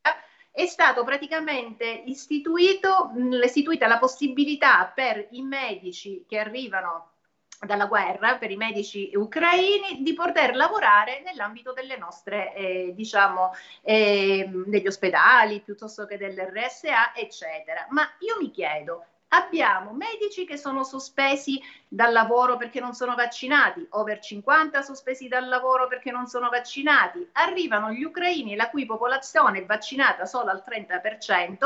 è 0.59 0.67
stato 0.67 1.05
praticamente 1.05 1.87
istituito, 2.07 3.13
istituita 3.45 3.87
la 3.87 3.99
possibilità 3.99 4.91
per 4.93 5.29
i 5.31 5.43
medici 5.43 6.25
che 6.27 6.37
arrivano 6.37 7.13
dalla 7.61 7.87
guerra 7.87 8.39
per 8.39 8.51
i 8.51 8.57
medici 8.57 9.13
ucraini 9.15 10.03
di 10.03 10.15
poter 10.15 10.57
lavorare 10.57 11.23
nell'ambito 11.25 11.73
delle 11.73 11.97
nostre, 11.97 12.53
eh, 12.55 12.93
diciamo, 12.93 13.53
eh, 13.83 14.51
degli 14.67 14.87
ospedali 14.89 15.61
piuttosto 15.61 16.07
che 16.07 16.17
dell'RSA, 16.17 17.15
eccetera. 17.15 17.87
Ma 17.91 18.03
io 18.19 18.37
mi 18.41 18.51
chiedo, 18.51 19.05
Abbiamo 19.31 19.93
medici 19.93 20.47
che 20.47 20.57
sono 20.57 20.85
sospesi 20.85 21.61
dal 21.87 22.13
lavoro 22.13 22.57
perché 22.57 22.81
non 22.81 22.95
sono 22.95 23.15
vaccinati, 23.15 23.87
over 23.91 24.21
50 24.21 24.81
sospesi 24.81 25.29
dal 25.29 25.47
lavoro 25.49 25.87
perché 25.87 26.11
non 26.11 26.27
sono 26.27 26.49
vaccinati. 26.49 27.29
Arrivano 27.33 27.91
gli 27.91 28.05
ucraini 28.05 28.57
la 28.57 28.71
cui 28.71 28.87
popolazione 28.87 29.59
è 29.59 29.67
vaccinata 29.67 30.25
solo 30.25 30.51
al 30.51 30.65
30%. 30.67 31.57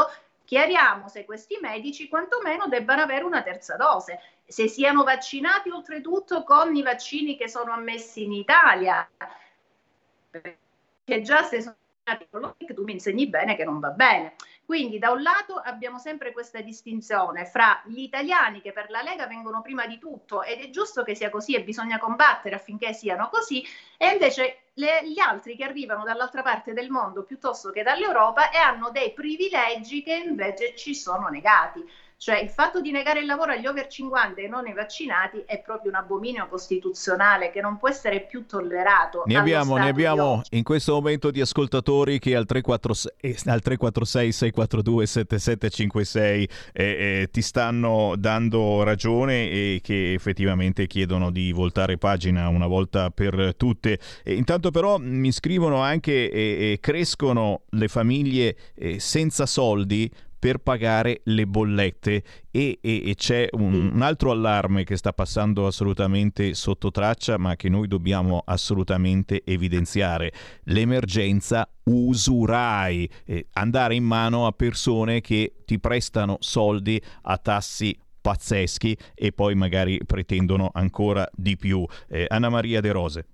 Chiariamo 0.45 1.09
se 1.09 1.25
questi 1.25 1.57
medici 1.61 2.09
quantomeno 2.09 2.67
debbano 2.67 3.03
avere 3.03 3.25
una 3.25 3.43
terza 3.43 3.77
dose, 3.77 4.21
se 4.45 4.67
siano 4.67 5.05
vaccinati 5.05 5.71
oltretutto 5.71 6.43
con 6.43 6.75
i 6.75 6.83
vaccini 6.83 7.37
che 7.37 7.49
sono 7.49 7.73
ammessi 7.73 8.25
in 8.25 8.33
Italia. 8.33 9.09
Che 11.05 11.21
già 11.23 11.45
se 11.45 11.63
sono 11.63 11.77
vaccinati 12.03 12.29
con 12.29 12.41
lo 12.41 12.57
tu 12.75 12.83
mi 12.83 12.93
insegni 12.93 13.29
bene 13.29 13.55
che 13.55 13.65
non 13.65 13.79
va 13.79 13.91
bene. 13.91 14.35
Quindi 14.65 14.99
da 14.99 15.11
un 15.11 15.23
lato 15.23 15.57
abbiamo 15.57 15.99
sempre 15.99 16.33
questa 16.33 16.61
distinzione 16.61 17.47
fra 17.47 17.83
gli 17.85 18.01
italiani 18.01 18.61
che 18.61 18.73
per 18.73 18.91
la 18.91 19.03
Lega 19.03 19.27
vengono 19.27 19.61
prima 19.61 19.87
di 19.87 19.99
tutto 19.99 20.43
ed 20.43 20.61
è 20.61 20.71
giusto 20.71 21.03
che 21.03 21.15
sia 21.15 21.31
così 21.31 21.55
e 21.55 21.63
bisogna 21.63 21.99
combattere 21.99 22.55
affinché 22.55 22.93
siano 22.93 23.29
così 23.29 23.65
e 23.99 24.11
invece 24.11 24.63
le, 24.75 25.01
gli 25.05 25.19
altri 25.19 25.57
che 25.57 25.65
arrivano 25.65 26.05
dall'altra 26.05 26.43
parte 26.43 26.73
del 26.73 26.91
mondo 26.91 27.25
piuttosto 27.25 27.71
che 27.71 27.83
dall'Europa 27.83 28.51
e 28.51 28.57
hanno 28.57 28.91
dei 28.91 29.13
privilegi 29.13 30.03
che 30.03 30.15
invece 30.15 30.75
ci 30.77 30.95
sono 30.95 31.29
negati. 31.29 31.85
Cioè 32.23 32.39
il 32.39 32.51
fatto 32.51 32.81
di 32.81 32.93
negare 32.93 33.19
il 33.19 33.27
lavoro 33.27 33.51
agli 33.51 33.67
over 33.67 33.89
50 33.89 34.43
e 34.43 34.47
non 34.47 34.65
ai 34.65 34.75
vaccinati 34.75 35.43
è 35.45 35.61
proprio 35.61 35.91
un 35.91 35.97
abominio 35.97 36.47
costituzionale 36.47 37.51
che 37.51 37.61
non 37.61 37.79
può 37.79 37.89
essere 37.89 38.21
più 38.21 38.47
tollerato. 38.47 39.25
Ne 39.27 39.37
abbiamo, 39.37 39.77
ne 39.77 39.89
abbiamo 39.89 40.41
in 40.51 40.63
questo 40.63 40.93
momento 40.93 41.33
di 41.33 41.41
ascoltatori 41.41 42.21
che 42.21 42.37
al 42.37 42.47
346, 42.47 43.51
al 43.53 43.61
346 43.61 44.31
642 44.31 45.07
7756 45.07 46.49
eh, 46.73 46.85
eh, 46.85 47.29
ti 47.33 47.43
stanno 47.43 48.15
dando 48.17 48.85
ragione 48.85 49.51
e 49.51 49.81
che 49.83 50.13
effettivamente 50.13 50.87
chiedono 50.87 51.33
di 51.33 51.51
voltare 51.51 51.99
pagina 51.99 52.47
una 52.47 52.69
volta 52.69 53.11
per 53.11 53.55
tutte. 53.57 53.99
E 54.23 54.35
intanto 54.35 54.71
però 54.71 54.97
mi 54.97 55.33
scrivono 55.33 55.81
anche 55.81 56.31
e 56.31 56.79
crescono 56.81 57.63
le 57.71 57.89
famiglie 57.89 58.57
eh, 58.77 59.01
senza 59.01 59.45
soldi 59.45 60.09
per 60.43 60.59
pagare 60.59 61.21
le 61.27 61.47
bollette. 61.47 62.25
E, 62.51 62.81
e, 62.83 63.11
e 63.11 63.15
c'è 63.15 63.47
un, 63.53 63.93
un, 63.95 64.03
altro 64.03 64.33
allarme 64.33 64.83
che 64.83 64.97
sta 64.97 65.13
passando 65.13 65.69
assolutamente 65.69 66.55
sotto 66.55 66.91
traccia 66.91 67.39
ma 67.39 67.55
che 67.55 67.69
noi 67.69 67.87
dobbiamo 67.87 68.43
assolutamente 68.45 69.43
evidenziare. 69.45 70.33
L'emergenza 70.65 71.71
usurai. 71.85 73.09
Eh, 73.25 73.47
andare 73.53 73.95
in 73.95 74.03
mano 74.03 74.49
a 74.49 74.51
persone 74.51 75.21
che 75.21 75.63
ti 75.65 75.79
prestano 75.79 76.39
soldi 76.41 77.01
a 77.23 77.39
tassi 77.39 77.97
pazzeschi 78.21 78.97
e 79.15 79.31
poi 79.31 79.55
magari 79.55 80.01
pretendono 80.05 80.71
ancora 80.73 81.25
di 81.33 81.57
più. 81.57 81.87
Eh, 82.09 82.27
Anna 82.29 82.49
Maria 82.49 82.81
De 82.81 82.91
Rose 82.91 83.27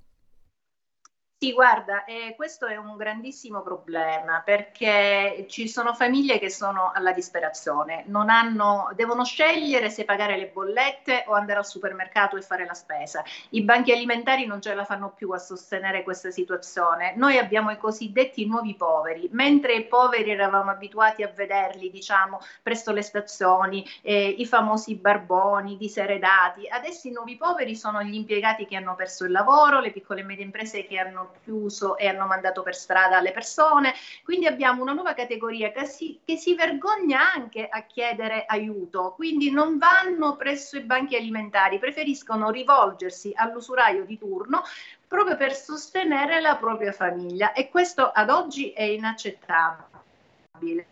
sì, 1.41 1.53
guarda, 1.53 2.05
eh, 2.05 2.35
questo 2.35 2.67
è 2.67 2.75
un 2.75 2.97
grandissimo 2.97 3.63
problema 3.63 4.43
perché 4.45 5.47
ci 5.49 5.69
sono 5.69 5.95
famiglie 5.95 6.41
che 6.41 6.51
sono 6.51 6.91
alla 6.93 7.13
disperazione, 7.13 8.05
hanno, 8.11 8.91
devono 8.97 9.25
scegliere 9.25 9.89
se 9.89 10.05
pagare 10.05 10.37
le 10.37 10.49
bollette 10.49 11.27
o 11.29 11.35
andare 11.35 11.61
al 11.61 11.65
supermercato 11.67 12.37
e 12.37 12.43
fare 12.43 12.67
la 12.67 12.75
spesa. 12.75 13.23
I 13.51 13.63
banchi 13.63 13.93
alimentari 13.93 14.47
non 14.47 14.61
ce 14.61 14.75
la 14.75 14.85
fanno 14.85 15.13
più 15.13 15.31
a 15.31 15.39
sostenere 15.39 16.03
questa 16.03 16.33
situazione. 16.33 17.13
Noi 17.15 17.39
abbiamo 17.39 17.71
i 17.71 17.77
cosiddetti 17.79 18.45
nuovi 18.45 18.75
poveri, 18.75 19.29
mentre 19.31 19.75
i 19.75 19.85
poveri 19.85 20.33
eravamo 20.33 20.73
abituati 20.73 21.23
a 21.23 21.29
vederli, 21.33 21.89
diciamo, 21.89 22.41
presso 22.65 22.91
le 22.91 23.03
stazioni, 23.03 23.87
eh, 24.03 24.27
i 24.27 24.45
famosi 24.45 24.97
barboni, 24.97 25.77
diseredati. 25.77 26.67
Adesso 26.69 27.07
i 27.07 27.13
nuovi 27.13 27.37
poveri 27.37 27.77
sono 27.77 28.03
gli 28.03 28.15
impiegati 28.15 28.67
che 28.67 28.75
hanno 28.75 28.97
perso 28.97 29.25
il 29.25 29.31
lavoro, 29.31 29.79
le 29.79 29.93
piccole 29.93 30.23
e 30.23 30.25
medie 30.25 30.45
imprese 30.45 30.85
che 30.85 30.99
hanno 30.99 31.27
chiuso 31.43 31.97
e 31.97 32.09
hanno 32.09 32.27
mandato 32.27 32.63
per 32.63 32.75
strada 32.75 33.21
le 33.21 33.33
persone. 33.33 33.95
Quindi 34.25 34.47
abbiamo 34.47 34.83
una 34.83 34.93
nuova 34.93 35.15
categoria 35.15 35.71
che 35.71 35.87
si, 35.87 36.21
che 36.25 36.37
si 36.37 36.55
vergogna 36.55 37.33
anche 37.33 37.69
a 37.69 37.83
chiedere 37.83 38.45
aiuto, 38.47 39.13
quindi 39.15 39.51
non 39.51 39.79
vanno 39.79 40.37
presso 40.37 40.77
i 40.77 40.83
banchi 40.83 41.17
alimentari, 41.17 41.79
preferiscono 41.79 42.51
rivolgersi 42.51 43.33
all'usuraio 43.35 44.05
di 44.05 44.19
turno 44.19 44.63
proprio 45.07 45.37
per 45.37 45.55
sostenere 45.55 46.41
la 46.41 46.57
propria 46.57 46.93
famiglia 46.93 47.53
e 47.53 47.71
questo 47.71 48.11
ad 48.11 48.31
oggi 48.31 48.73
è 48.73 48.83
inaccettabile. 48.83 50.87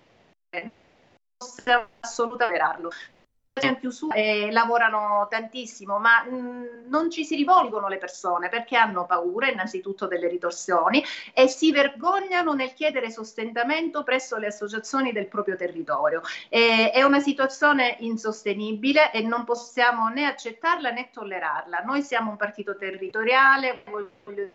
Possiamo 1.36 1.88
assolutamente 2.00 3.15
in 3.64 3.78
chiusura 3.78 4.14
e 4.14 4.50
lavorano 4.50 5.26
tantissimo, 5.30 5.98
ma 5.98 6.22
mh, 6.24 6.88
non 6.88 7.10
ci 7.10 7.24
si 7.24 7.36
rivolgono 7.36 7.88
le 7.88 7.96
persone 7.96 8.50
perché 8.50 8.76
hanno 8.76 9.06
paura 9.06 9.48
innanzitutto 9.48 10.06
delle 10.06 10.28
ritorsioni 10.28 11.02
e 11.32 11.48
si 11.48 11.72
vergognano 11.72 12.52
nel 12.52 12.74
chiedere 12.74 13.10
sostentamento 13.10 14.02
presso 14.02 14.36
le 14.36 14.48
associazioni 14.48 15.10
del 15.10 15.28
proprio 15.28 15.56
territorio. 15.56 16.20
E, 16.50 16.90
è 16.90 17.02
una 17.02 17.20
situazione 17.20 17.96
insostenibile 18.00 19.10
e 19.10 19.22
non 19.22 19.44
possiamo 19.44 20.08
né 20.08 20.26
accettarla 20.26 20.90
né 20.90 21.08
tollerarla. 21.10 21.78
Noi 21.78 22.02
siamo 22.02 22.30
un 22.30 22.36
partito 22.36 22.76
territoriale, 22.76 23.84
voglio 23.88 24.50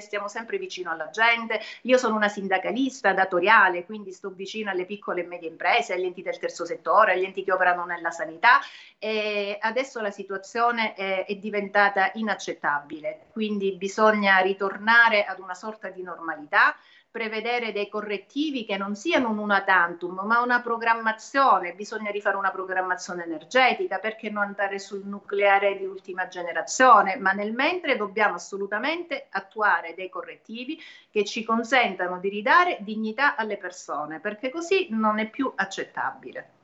stiamo 0.00 0.28
sempre 0.28 0.58
vicino 0.58 0.90
alla 0.90 1.10
gente. 1.10 1.60
Io 1.82 1.98
sono 1.98 2.16
una 2.16 2.28
sindacalista 2.28 3.12
datoriale, 3.12 3.84
quindi 3.84 4.12
sto 4.12 4.30
vicino 4.30 4.70
alle 4.70 4.84
piccole 4.84 5.22
e 5.22 5.26
medie 5.26 5.48
imprese, 5.48 5.94
agli 5.94 6.04
enti 6.04 6.22
del 6.22 6.38
terzo 6.38 6.64
settore, 6.64 7.12
agli 7.12 7.24
enti 7.24 7.44
che 7.44 7.52
operano 7.52 7.84
nella 7.84 8.10
sanità. 8.10 8.60
E 8.98 9.56
adesso 9.60 10.00
la 10.00 10.10
situazione 10.10 10.94
è, 10.94 11.24
è 11.26 11.34
diventata 11.36 12.10
inaccettabile, 12.14 13.26
quindi 13.32 13.72
bisogna 13.76 14.38
ritornare 14.38 15.24
ad 15.24 15.38
una 15.38 15.54
sorta 15.54 15.88
di 15.88 16.02
normalità 16.02 16.76
prevedere 17.12 17.72
dei 17.72 17.90
correttivi 17.90 18.64
che 18.64 18.78
non 18.78 18.96
siano 18.96 19.28
un 19.28 19.38
una 19.38 19.60
tantum, 19.60 20.22
ma 20.24 20.40
una 20.40 20.62
programmazione, 20.62 21.74
bisogna 21.74 22.10
rifare 22.10 22.38
una 22.38 22.50
programmazione 22.50 23.24
energetica, 23.24 23.98
perché 23.98 24.30
non 24.30 24.44
andare 24.44 24.78
sul 24.78 25.04
nucleare 25.04 25.76
di 25.76 25.84
ultima 25.84 26.26
generazione, 26.28 27.16
ma 27.16 27.32
nel 27.32 27.52
mentre 27.52 27.96
dobbiamo 27.96 28.36
assolutamente 28.36 29.26
attuare 29.30 29.92
dei 29.94 30.08
correttivi 30.08 30.80
che 31.10 31.24
ci 31.26 31.44
consentano 31.44 32.18
di 32.18 32.30
ridare 32.30 32.78
dignità 32.80 33.36
alle 33.36 33.58
persone, 33.58 34.18
perché 34.18 34.48
così 34.48 34.88
non 34.90 35.18
è 35.18 35.28
più 35.28 35.52
accettabile. 35.54 36.61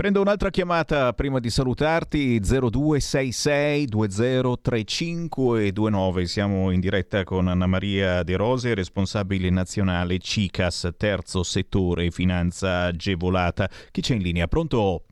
Prendo 0.00 0.22
un'altra 0.22 0.48
chiamata 0.48 1.12
prima 1.12 1.40
di 1.40 1.50
salutarti 1.50 2.40
0266 2.40 3.84
203529. 3.84 6.24
Siamo 6.24 6.70
in 6.70 6.80
diretta 6.80 7.22
con 7.22 7.48
Anna 7.48 7.66
Maria 7.66 8.22
De 8.22 8.34
Rose, 8.34 8.74
responsabile 8.74 9.50
nazionale 9.50 10.16
CICAS, 10.16 10.94
terzo 10.96 11.42
settore 11.42 12.10
finanza 12.10 12.84
agevolata. 12.84 13.68
Chi 13.90 14.00
c'è 14.00 14.14
in 14.14 14.22
linea? 14.22 14.46
Pronto? 14.46 15.02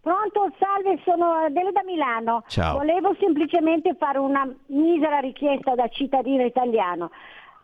Pronto, 0.00 0.52
salve, 0.56 1.00
sono 1.04 1.32
Adele 1.44 1.72
da 1.72 1.82
Milano. 1.84 2.44
Ciao. 2.46 2.78
Volevo 2.78 3.16
semplicemente 3.18 3.96
fare 3.98 4.18
una 4.18 4.48
misera 4.66 5.18
richiesta 5.18 5.74
da 5.74 5.88
cittadino 5.88 6.44
italiano. 6.44 7.10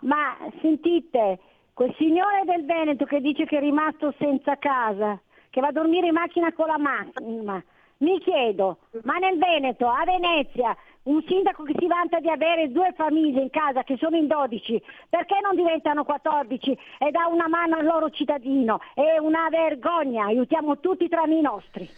Ma 0.01 0.37
sentite, 0.61 1.39
quel 1.73 1.95
signore 1.97 2.43
del 2.47 2.65
Veneto 2.65 3.05
che 3.05 3.21
dice 3.21 3.45
che 3.45 3.59
è 3.59 3.61
rimasto 3.61 4.13
senza 4.19 4.57
casa, 4.57 5.21
che 5.59 5.61
va 5.61 5.69
a 5.69 5.73
dormire 5.73 6.07
in 6.07 6.13
macchina 6.13 6.53
con 6.53 6.69
la 6.69 6.79
macchina. 6.79 7.61
Mi 7.99 8.21
chiedo, 8.21 8.79
ma 9.03 9.17
nel 9.17 9.39
Veneto, 9.39 9.89
a 9.89 10.05
Venezia, 10.05 10.77
un 11.05 11.21
sindaco 11.27 11.65
che 11.65 11.75
si 11.77 11.89
vanta 11.89 12.21
di 12.21 12.31
avere 12.31 12.71
due 12.71 12.95
famiglie 12.97 13.43
in 13.43 13.51
casa 13.51 13.83
che 13.83 13.97
sono 13.99 14.15
in 14.15 14.29
12, 14.29 14.81
perché 15.09 15.35
non 15.43 15.57
diventano 15.57 16.05
14 16.05 16.79
e 16.99 17.11
dà 17.11 17.27
una 17.27 17.49
mano 17.49 17.75
al 17.75 17.85
loro 17.85 18.09
cittadino? 18.11 18.79
È 18.95 19.19
una 19.21 19.49
vergogna, 19.51 20.27
aiutiamo 20.27 20.79
tutti 20.79 21.09
tranne 21.09 21.39
i 21.39 21.41
nostri. 21.41 21.91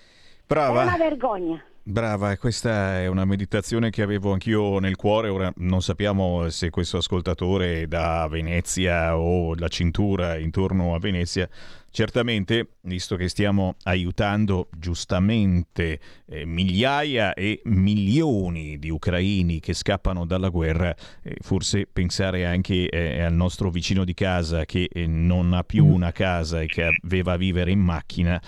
Brava. 0.46 0.80
È 0.80 0.86
una 0.86 0.96
vergogna. 0.96 1.62
Brava, 1.82 2.36
questa 2.36 2.98
è 2.98 3.08
una 3.08 3.24
meditazione 3.24 3.90
che 3.90 4.02
avevo 4.02 4.32
anch'io 4.32 4.78
nel 4.78 4.96
cuore. 4.96 5.28
Ora 5.28 5.52
non 5.56 5.82
sappiamo 5.82 6.48
se 6.48 6.70
questo 6.70 6.98
ascoltatore 6.98 7.82
è 7.82 7.86
da 7.86 8.26
Venezia 8.30 9.18
o 9.18 9.54
la 9.54 9.68
cintura 9.68 10.38
intorno 10.38 10.94
a 10.94 10.98
Venezia. 10.98 11.48
Certamente, 11.92 12.76
visto 12.82 13.16
che 13.16 13.28
stiamo 13.28 13.74
aiutando 13.82 14.68
giustamente 14.76 15.98
eh, 16.26 16.44
migliaia 16.44 17.34
e 17.34 17.62
milioni 17.64 18.78
di 18.78 18.90
ucraini 18.90 19.58
che 19.58 19.74
scappano 19.74 20.24
dalla 20.24 20.50
guerra, 20.50 20.94
eh, 21.22 21.36
forse 21.40 21.88
pensare 21.92 22.46
anche 22.46 22.88
eh, 22.88 23.22
al 23.22 23.34
nostro 23.34 23.70
vicino 23.70 24.04
di 24.04 24.14
casa 24.14 24.64
che 24.66 24.88
eh, 24.90 25.06
non 25.08 25.52
ha 25.52 25.64
più 25.64 25.84
una 25.84 26.12
casa 26.12 26.60
e 26.60 26.66
che 26.66 26.90
aveva 27.02 27.32
a 27.32 27.36
vivere 27.36 27.72
in 27.72 27.80
macchina 27.80 28.40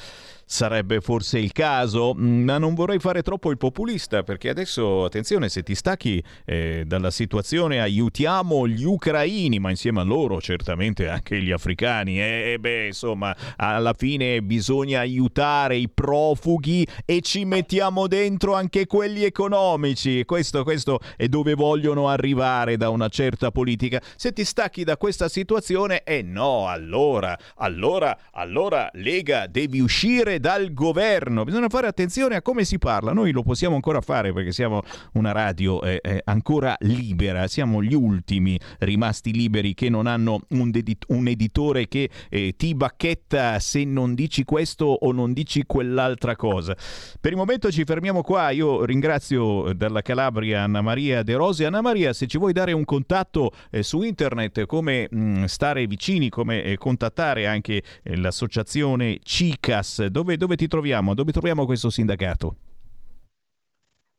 sarebbe 0.53 1.01
forse 1.01 1.39
il 1.39 1.51
caso, 1.51 2.15
mm, 2.15 2.45
ma 2.45 2.59
non 2.59 2.75
vorrei 2.75 2.99
fare 2.99 3.23
troppo 3.23 3.51
il 3.51 3.57
populista 3.57 4.23
perché 4.23 4.51
adesso, 4.51 5.05
attenzione, 5.05 5.49
se 5.49 5.63
ti 5.63 5.75
stacchi 5.75 6.23
eh, 6.45 6.85
dalla 6.87 7.11
situazione 7.11 7.81
aiutiamo 7.81 8.69
gli 8.69 8.85
ucraini, 8.85 9.59
ma 9.59 9.71
insieme 9.71 10.01
a 10.01 10.05
loro 10.05 10.43
certamente 10.43 11.09
anche 11.09 11.41
gli 11.41 11.51
africani, 11.51 12.21
e 12.21 12.53
eh, 12.53 12.59
beh, 12.59 12.89
insomma, 12.89 13.35
alla 13.57 13.95
fine 13.95 14.43
bisogna 14.43 15.01
aiutare 15.01 15.77
i 15.77 15.89
profughi 15.89 16.87
e 17.07 17.23
ci 17.23 17.47
mettiamo 17.47 18.07
dentro 18.07 18.55
anche 18.55 18.87
quelli 18.87 19.25
economici. 19.25 20.23
Questo, 20.27 20.65
questo 20.65 21.01
è 21.17 21.29
dove 21.29 21.55
vogliono 21.55 22.09
arrivare 22.09 22.77
da 22.77 22.91
una 22.91 23.09
certa 23.09 23.51
politica. 23.51 24.03
Se 24.17 24.35
ti 24.35 24.45
stacchi 24.45 24.85
da 24.85 24.99
questa 24.99 25.31
situazione, 25.31 26.03
eh 26.03 26.21
no, 26.21 26.69
allora, 26.69 27.39
allora, 27.57 28.19
allora 28.33 28.91
Lega 28.93 29.47
devi 29.47 29.81
uscire 29.81 30.41
dal 30.43 30.72
governo. 30.72 31.45
Bisogna 31.45 31.68
fare 31.68 31.86
attenzione 31.86 32.34
a 32.34 32.43
come 32.43 32.64
si 32.64 32.76
parla. 32.76 33.12
Noi 33.12 33.30
lo 33.30 33.45
possiamo 33.45 33.76
ancora 33.76 34.01
fare 34.01 34.32
perché 34.32 34.51
siamo 34.51 34.82
una 35.12 35.30
radio 35.30 35.80
eh, 35.82 36.01
eh, 36.03 36.20
ancora 36.24 36.74
libera. 36.80 37.47
Siamo 37.47 37.80
gli 37.80 37.95
ultimi 37.95 38.59
rimasti 38.80 39.32
liberi 39.32 39.72
che 39.72 39.88
non 39.88 40.09
hanno 40.09 40.40
un, 40.49 40.72
dedit- 40.72 41.05
un 41.11 41.28
editore 41.28 41.86
che 41.86 42.11
eh, 42.28 42.55
ti 42.57 42.74
bacchetta 42.74 43.61
se 43.61 43.84
non 43.84 44.14
dici 44.14 44.43
questo 44.43 44.86
o 44.86 45.12
non 45.12 45.32
dici 45.32 45.62
quell'altra 45.64 46.34
cosa. 46.34 46.76
Per 47.20 47.30
il 47.30 47.38
momento 47.38 47.70
ci 47.70 47.84
fermiamo 47.84 48.22
qua. 48.22 48.51
Io 48.51 48.84
ringrazio 48.84 49.72
dalla 49.74 50.03
Calabria 50.03 50.62
Anna 50.62 50.80
Maria 50.80 51.22
De 51.22 51.34
Rose. 51.34 51.64
Anna 51.64 51.80
Maria, 51.80 52.12
se 52.12 52.26
ci 52.26 52.36
vuoi 52.36 52.53
dare 52.53 52.72
un 52.72 52.84
contatto 52.84 53.53
eh, 53.70 53.84
su 53.84 54.03
internet, 54.03 54.66
come 54.66 55.07
mh, 55.09 55.20
mm, 55.20 55.45
stare 55.45 55.86
vicini, 55.86 56.30
come 56.30 56.64
eh, 56.64 56.76
contattare 56.76 57.47
anche 57.47 57.80
eh, 58.03 58.16
l'associazione 58.16 59.20
CICAS, 59.22 60.07
dove 60.07 60.30
dove, 60.33 60.37
dove 60.37 60.57
ti 60.57 60.68
troviamo? 60.68 61.14
Dove 61.14 61.33
troviamo 61.33 61.64
questo 61.66 61.91
sindacato? 61.91 62.57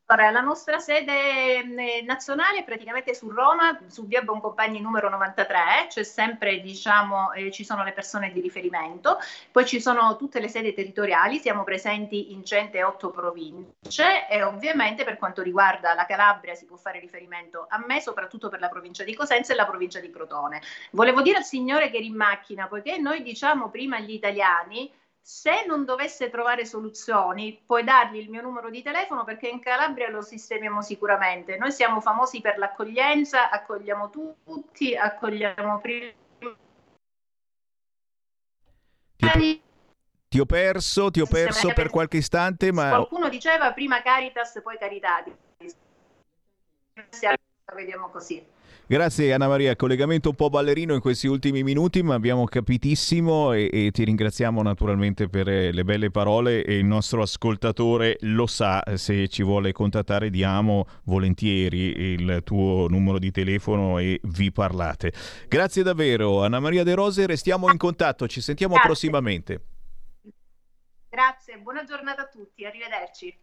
Allora, 0.05 0.29
la 0.31 0.41
nostra 0.41 0.79
sede 0.79 1.59
eh, 1.59 2.03
nazionale 2.05 2.59
è 2.59 2.63
praticamente 2.63 3.15
su 3.15 3.29
Roma, 3.29 3.79
su 3.87 4.05
via 4.05 4.21
Boncompagni 4.21 4.79
numero 4.79 5.09
93, 5.09 5.87
c'è 5.87 6.03
sempre, 6.03 6.59
diciamo, 6.59 7.31
eh, 7.31 7.49
ci 7.51 7.63
sono 7.63 7.83
le 7.83 7.93
persone 7.93 8.31
di 8.31 8.39
riferimento, 8.41 9.17
poi 9.51 9.65
ci 9.65 9.81
sono 9.81 10.15
tutte 10.17 10.39
le 10.39 10.49
sedi 10.49 10.73
territoriali, 10.73 11.39
siamo 11.39 11.63
presenti 11.63 12.31
in 12.33 12.45
108 12.45 13.09
province 13.09 14.27
e 14.29 14.43
ovviamente 14.43 15.03
per 15.03 15.17
quanto 15.17 15.41
riguarda 15.41 15.95
la 15.95 16.05
Calabria 16.05 16.53
si 16.53 16.65
può 16.65 16.75
fare 16.75 16.99
riferimento 16.99 17.65
a 17.69 17.83
me, 17.87 17.99
soprattutto 17.99 18.49
per 18.49 18.59
la 18.59 18.69
provincia 18.69 19.03
di 19.03 19.15
Cosenza 19.15 19.53
e 19.53 19.55
la 19.55 19.65
provincia 19.65 19.99
di 19.99 20.11
Crotone. 20.11 20.61
Volevo 20.91 21.23
dire 21.23 21.37
al 21.37 21.45
signore 21.45 21.89
che 21.89 21.97
era 21.97 22.05
in 22.05 22.15
macchina, 22.15 22.67
poiché 22.67 22.99
noi 22.99 23.23
diciamo 23.23 23.69
prima 23.69 23.95
agli 23.95 24.11
italiani 24.11 24.91
se 25.25 25.63
non 25.65 25.85
dovesse 25.85 26.29
trovare 26.29 26.65
soluzioni, 26.65 27.57
puoi 27.65 27.85
dargli 27.85 28.17
il 28.17 28.29
mio 28.29 28.41
numero 28.41 28.69
di 28.69 28.81
telefono 28.81 29.23
perché 29.23 29.47
in 29.47 29.61
Calabria 29.61 30.09
lo 30.09 30.21
sistemiamo 30.21 30.81
sicuramente. 30.81 31.55
Noi 31.55 31.71
siamo 31.71 32.01
famosi 32.01 32.41
per 32.41 32.57
l'accoglienza, 32.57 33.49
accogliamo 33.49 34.09
tutti, 34.09 34.93
accogliamo 34.93 35.79
prima. 35.79 36.11
Ti, 39.15 39.61
ti 40.27 40.39
ho 40.41 40.45
perso, 40.45 41.09
ti 41.09 41.21
ho 41.21 41.25
perso 41.25 41.71
per 41.71 41.89
qualche 41.89 42.17
istante, 42.17 42.73
ma... 42.73 42.89
Qualcuno 42.89 43.29
diceva 43.29 43.71
prima 43.71 44.01
Caritas, 44.01 44.59
poi 44.61 44.77
Carità. 44.77 45.23
Vediamo 47.73 48.09
così. 48.09 48.45
Grazie 48.85 49.31
Anna 49.31 49.47
Maria, 49.47 49.77
collegamento 49.77 50.29
un 50.29 50.35
po' 50.35 50.49
ballerino 50.49 50.93
in 50.93 50.99
questi 50.99 51.27
ultimi 51.27 51.63
minuti, 51.63 52.03
ma 52.03 52.15
abbiamo 52.15 52.43
capitissimo 52.43 53.53
e, 53.53 53.69
e, 53.71 53.91
ti 53.91 54.03
ringraziamo 54.03 54.61
naturalmente 54.61 55.29
per 55.29 55.47
eh, 55.47 55.71
le 55.71 55.85
belle 55.85 56.11
parole 56.11 56.65
e 56.65 56.79
il 56.79 56.85
nostro 56.85 57.21
ascoltatore 57.21 58.17
lo 58.21 58.45
sa, 58.45 58.83
se 58.95 59.29
ci 59.29 59.41
vuole 59.41 59.71
contattare 59.71 60.29
diamo 60.29 60.85
volentieri 61.05 62.11
il 62.11 62.41
tuo 62.43 62.87
numero 62.89 63.19
di 63.19 63.31
telefono 63.31 63.99
e 63.99 64.19
vi 64.23 64.51
parlate. 64.51 65.13
Grazie 65.47 65.81
davvero 65.81 66.43
Anna 66.43 66.59
Maria 66.59 66.83
De 66.83 66.93
Rose, 66.93 67.25
restiamo 67.25 67.71
in 67.71 67.77
contatto, 67.77 68.27
ci 68.27 68.41
sentiamo 68.41 68.73
Grazie. 68.73 68.89
prossimamente. 68.89 69.61
Grazie, 71.07 71.57
buona 71.59 71.85
giornata 71.85 72.23
a 72.23 72.27
tutti, 72.27 72.65
arrivederci. 72.65 73.42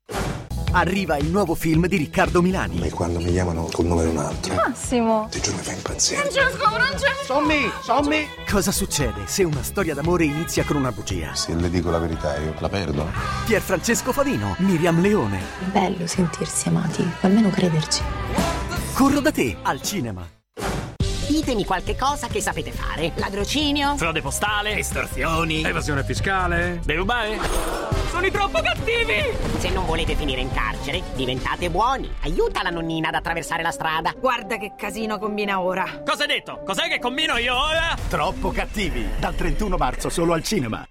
Arriva 0.73 1.17
il 1.17 1.29
nuovo 1.29 1.53
film 1.53 1.85
di 1.87 1.97
Riccardo 1.97 2.41
Milani. 2.41 2.79
E 2.81 2.91
quando 2.91 3.19
mi 3.19 3.31
chiamano 3.31 3.67
col 3.73 3.87
nome 3.87 4.03
di 4.03 4.09
un 4.09 4.17
altro. 4.17 4.55
Massimo. 4.55 5.27
Ti 5.29 5.41
giuro 5.41 5.57
mi 5.57 5.63
fa 5.63 5.73
impazzire. 5.73 6.21
Francesco, 6.21 6.69
Francesco. 6.69 7.23
Sommi, 7.25 7.71
sommi. 7.81 8.27
Cosa 8.49 8.71
succede 8.71 9.23
se 9.25 9.43
una 9.43 9.63
storia 9.63 9.93
d'amore 9.93 10.23
inizia 10.23 10.63
con 10.63 10.77
una 10.77 10.93
bugia? 10.93 11.35
Se 11.35 11.53
le 11.53 11.69
dico 11.69 11.89
la 11.89 11.99
verità 11.99 12.37
io 12.37 12.53
la 12.59 12.69
perdo. 12.69 13.05
Pier 13.45 13.61
Francesco 13.61 14.13
Favino, 14.13 14.55
Miriam 14.59 15.01
Leone. 15.01 15.39
È 15.39 15.71
bello 15.71 16.07
sentirsi 16.07 16.69
amati, 16.69 17.01
o 17.01 17.27
almeno 17.27 17.49
crederci. 17.49 18.01
Corro 18.93 19.19
da 19.19 19.31
te 19.31 19.57
al 19.61 19.81
cinema. 19.81 20.25
Ditemi 21.31 21.63
qualche 21.63 21.95
cosa 21.95 22.27
che 22.27 22.41
sapete 22.41 22.71
fare. 22.71 23.13
Ladrocinio? 23.15 23.95
Frode 23.95 24.19
postale? 24.21 24.77
Estorsioni? 24.77 25.63
Evasione 25.63 26.03
fiscale? 26.03 26.81
Derubare? 26.83 27.39
Sono 28.09 28.29
troppo 28.29 28.59
cattivi! 28.59 29.23
Se 29.57 29.69
non 29.69 29.85
volete 29.85 30.15
finire 30.15 30.41
in 30.41 30.51
carcere, 30.51 31.01
diventate 31.15 31.69
buoni. 31.69 32.13
Aiuta 32.23 32.61
la 32.63 32.69
nonnina 32.69 33.07
ad 33.07 33.13
attraversare 33.13 33.63
la 33.63 33.71
strada. 33.71 34.13
Guarda 34.19 34.57
che 34.57 34.73
casino 34.77 35.17
combina 35.19 35.61
ora. 35.61 36.01
Cosa 36.05 36.23
hai 36.23 36.27
detto? 36.27 36.63
Cos'è 36.65 36.89
che 36.89 36.99
combino 36.99 37.37
io 37.37 37.55
ora? 37.55 37.95
Troppo 38.09 38.51
cattivi. 38.51 39.07
Dal 39.17 39.33
31 39.33 39.77
marzo 39.77 40.09
solo 40.09 40.33
al 40.33 40.43
cinema. 40.43 40.85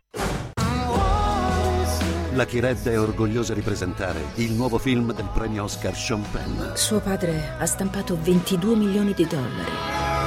Lucky 2.33 2.61
Red 2.61 2.89
è 2.89 2.99
orgogliosa 2.99 3.53
di 3.53 3.61
presentare 3.61 4.25
il 4.37 4.53
nuovo 4.53 4.79
film 4.79 5.13
del 5.13 5.29
premio 5.35 5.65
Oscar 5.65 5.95
Sean 5.95 6.25
Penn. 6.31 6.75
Suo 6.77 7.01
padre 7.01 7.57
ha 7.59 7.67
stampato 7.67 8.17
22 8.19 8.75
milioni 8.75 9.13
di 9.13 9.27
dollari. 9.27 10.20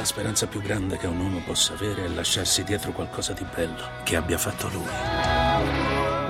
La 0.00 0.06
speranza 0.06 0.46
più 0.46 0.62
grande 0.62 0.96
che 0.96 1.06
un 1.06 1.20
uomo 1.20 1.40
possa 1.40 1.74
avere 1.74 2.06
è 2.06 2.08
lasciarsi 2.08 2.64
dietro 2.64 2.90
qualcosa 2.90 3.34
di 3.34 3.44
bello 3.54 4.00
che 4.02 4.16
abbia 4.16 4.38
fatto 4.38 4.66
lui. 4.68 4.88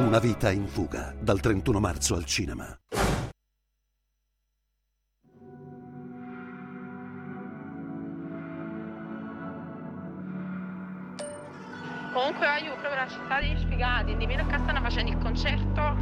Una 0.05 0.19
vita 0.19 0.51
in 0.51 0.67
fuga, 0.67 1.15
dal 1.17 1.39
31 1.39 1.79
marzo 1.79 2.17
al 2.17 2.25
cinema. 2.25 2.77
Comunque 12.13 12.61
io 12.65 12.73
proprio 12.73 12.95
la 12.97 13.09
città 13.09 13.39
degli 13.39 13.57
spiegati, 13.61 14.17
di 14.17 14.27
Milo 14.27 14.47
Castana 14.47 14.81
facendo 14.81 15.13
il 15.13 15.19
concerto 15.19 15.95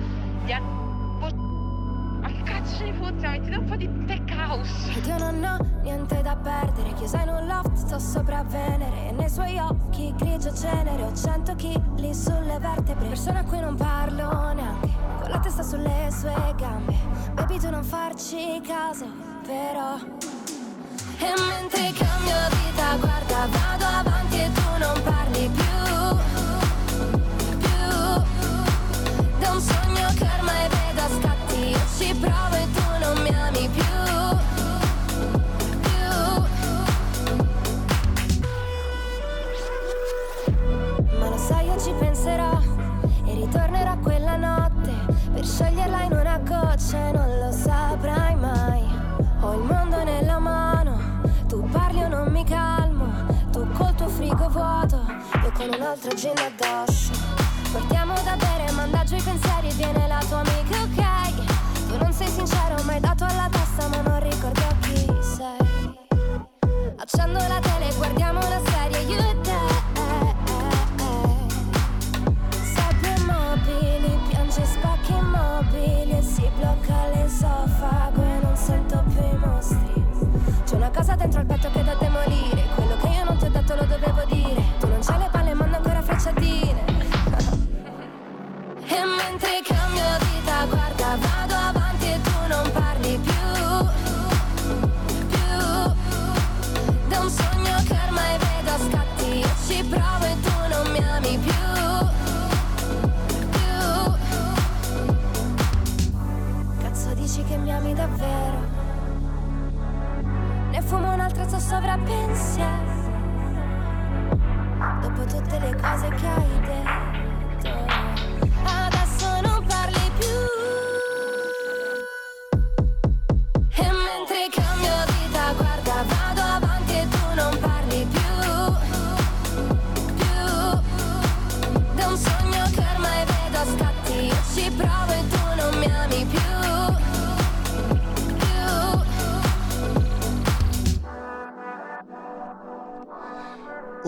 di 0.46 0.52
Ma 2.28 2.34
che 2.34 2.42
cazzo 2.42 2.84
ne 2.84 2.92
fotte? 2.92 3.26
Mettete 3.28 3.56
un 3.56 3.64
po' 3.64 3.76
di 3.76 4.04
tech 4.04 4.30
house. 4.36 5.00
Io 5.00 5.18
non 5.18 5.42
ho 5.42 5.80
niente 5.80 6.20
da 6.20 6.36
perdere, 6.36 6.92
chiusa 6.92 7.22
in 7.22 7.28
un 7.30 7.46
loft, 7.46 7.72
sto 7.74 7.98
sopra 7.98 8.42
Venere. 8.42 9.08
E 9.08 9.12
nei 9.12 9.30
suoi 9.30 9.58
occhi 9.58 10.12
grigio 10.16 10.52
cenere, 10.54 11.02
ho 11.04 11.14
cento 11.14 11.54
chili 11.54 12.14
sulle 12.14 12.58
vertebre. 12.58 13.08
Persone 13.08 13.38
a 13.38 13.44
cui 13.44 13.60
non 13.60 13.76
parlo 13.76 14.52
neanche, 14.52 14.90
con 15.20 15.30
la 15.30 15.38
testa 15.38 15.62
sulle 15.62 16.08
sue 16.10 16.54
gambe. 16.58 16.94
Baby 17.32 17.58
tu 17.58 17.70
non 17.70 17.82
farci 17.82 18.60
caso, 18.62 19.06
però. 19.46 19.96
E 19.96 21.32
mentre 21.48 21.92
cambio 21.92 22.36
vita, 22.50 22.96
guarda, 23.00 23.46
vado 23.46 23.84
avanti 23.86 24.36
e 24.36 24.52
tu 24.52 24.78
non 24.78 25.02
parli 25.02 25.48
più. 25.48 25.76
Da 29.38 29.50
un 29.52 29.60
Io 32.28 32.34
ci 32.34 32.34
provo 32.34 32.56
e 32.56 32.66
tu 32.72 32.82
non 33.00 33.22
mi 33.22 33.28
ami 33.34 33.68
più. 33.68 33.84
Più. 35.80 36.08
Ma 41.18 41.28
lo 41.28 41.38
sai 41.38 41.66
io 41.66 41.78
ci 41.80 41.92
penserò 41.98 42.58
E 43.24 43.34
ritornerò 43.34 43.96
quella 43.98 44.36
notte 44.36 44.92
Per 45.32 45.44
scioglierla 45.46 46.02
in 46.02 46.12
una 46.12 46.38
goccia 46.38 47.10
non 47.12 47.38
lo 47.38 47.50
saprai 47.52 48.34
mai. 48.34 48.84
Ho 49.40 49.52
il 49.54 49.62
mondo 49.64 50.02
nella 50.04 50.38
mano 50.38 50.98
Tu 51.48 51.62
parli 51.70 52.02
o 52.02 52.08
non 52.08 52.30
mi 52.32 52.44
calmo 52.44 53.06
Tu 53.52 53.66
col 53.72 53.94
tuo 53.94 54.08
frigo 54.08 54.48
vuoto 54.48 55.00
Io 55.42 55.52
con 55.52 55.68
un 55.72 55.80
altro 55.82 56.14
gin 56.14 56.34
addosso. 56.36 57.12
Portiamo 57.72 58.14
da 58.24 58.36
bere, 58.36 58.70
manda 58.72 59.04
giù 59.04 59.14
i 59.16 59.22
pensieri, 59.22 59.70
viene 59.74 60.06
la 60.08 60.20
tua 60.26 60.38
amica, 60.40 60.82
ok? 60.82 61.47
Tu 61.98 62.04
non 62.04 62.12
sei 62.12 62.28
sincero, 62.28 62.80
mai 62.84 63.00
dato 63.00 63.07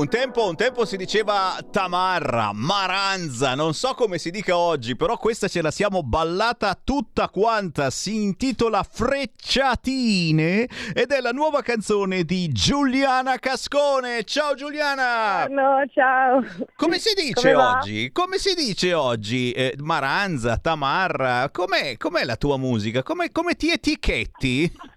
Un 0.00 0.08
tempo, 0.08 0.48
un 0.48 0.56
tempo 0.56 0.86
si 0.86 0.96
diceva 0.96 1.58
tamarra, 1.70 2.52
maranza, 2.54 3.54
non 3.54 3.74
so 3.74 3.92
come 3.92 4.16
si 4.16 4.30
dica 4.30 4.56
oggi, 4.56 4.96
però 4.96 5.18
questa 5.18 5.46
ce 5.46 5.60
la 5.60 5.70
siamo 5.70 6.02
ballata 6.02 6.74
tutta 6.82 7.28
quanta. 7.28 7.90
Si 7.90 8.22
intitola 8.22 8.82
Frecciatine 8.82 10.66
ed 10.94 11.10
è 11.10 11.20
la 11.20 11.32
nuova 11.32 11.60
canzone 11.60 12.22
di 12.22 12.48
Giuliana 12.48 13.36
Cascone. 13.36 14.24
Ciao 14.24 14.54
Giuliana! 14.54 15.44
No, 15.48 15.84
ciao. 15.92 16.46
Come 16.76 16.98
si 16.98 17.12
dice 17.14 17.52
Come 17.52 17.62
oggi? 17.62 18.10
Come 18.10 18.38
si 18.38 18.54
dice 18.54 18.94
oggi? 18.94 19.52
Eh, 19.52 19.74
maranza, 19.82 20.56
tamarra, 20.56 21.50
com'è, 21.50 21.98
com'è 21.98 22.24
la 22.24 22.36
tua 22.36 22.56
musica? 22.56 23.02
Come, 23.02 23.30
come 23.30 23.54
ti 23.54 23.70
etichetti? 23.70 24.72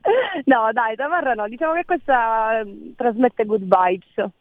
No, 0.46 0.70
dai, 0.74 0.96
Tamarra 0.96 1.34
no, 1.34 1.48
diciamo 1.48 1.74
che 1.74 1.86
questa 1.86 2.60
eh, 2.60 2.94
trasmette 2.98 3.46
good 3.46 3.62
vibes. 3.62 4.32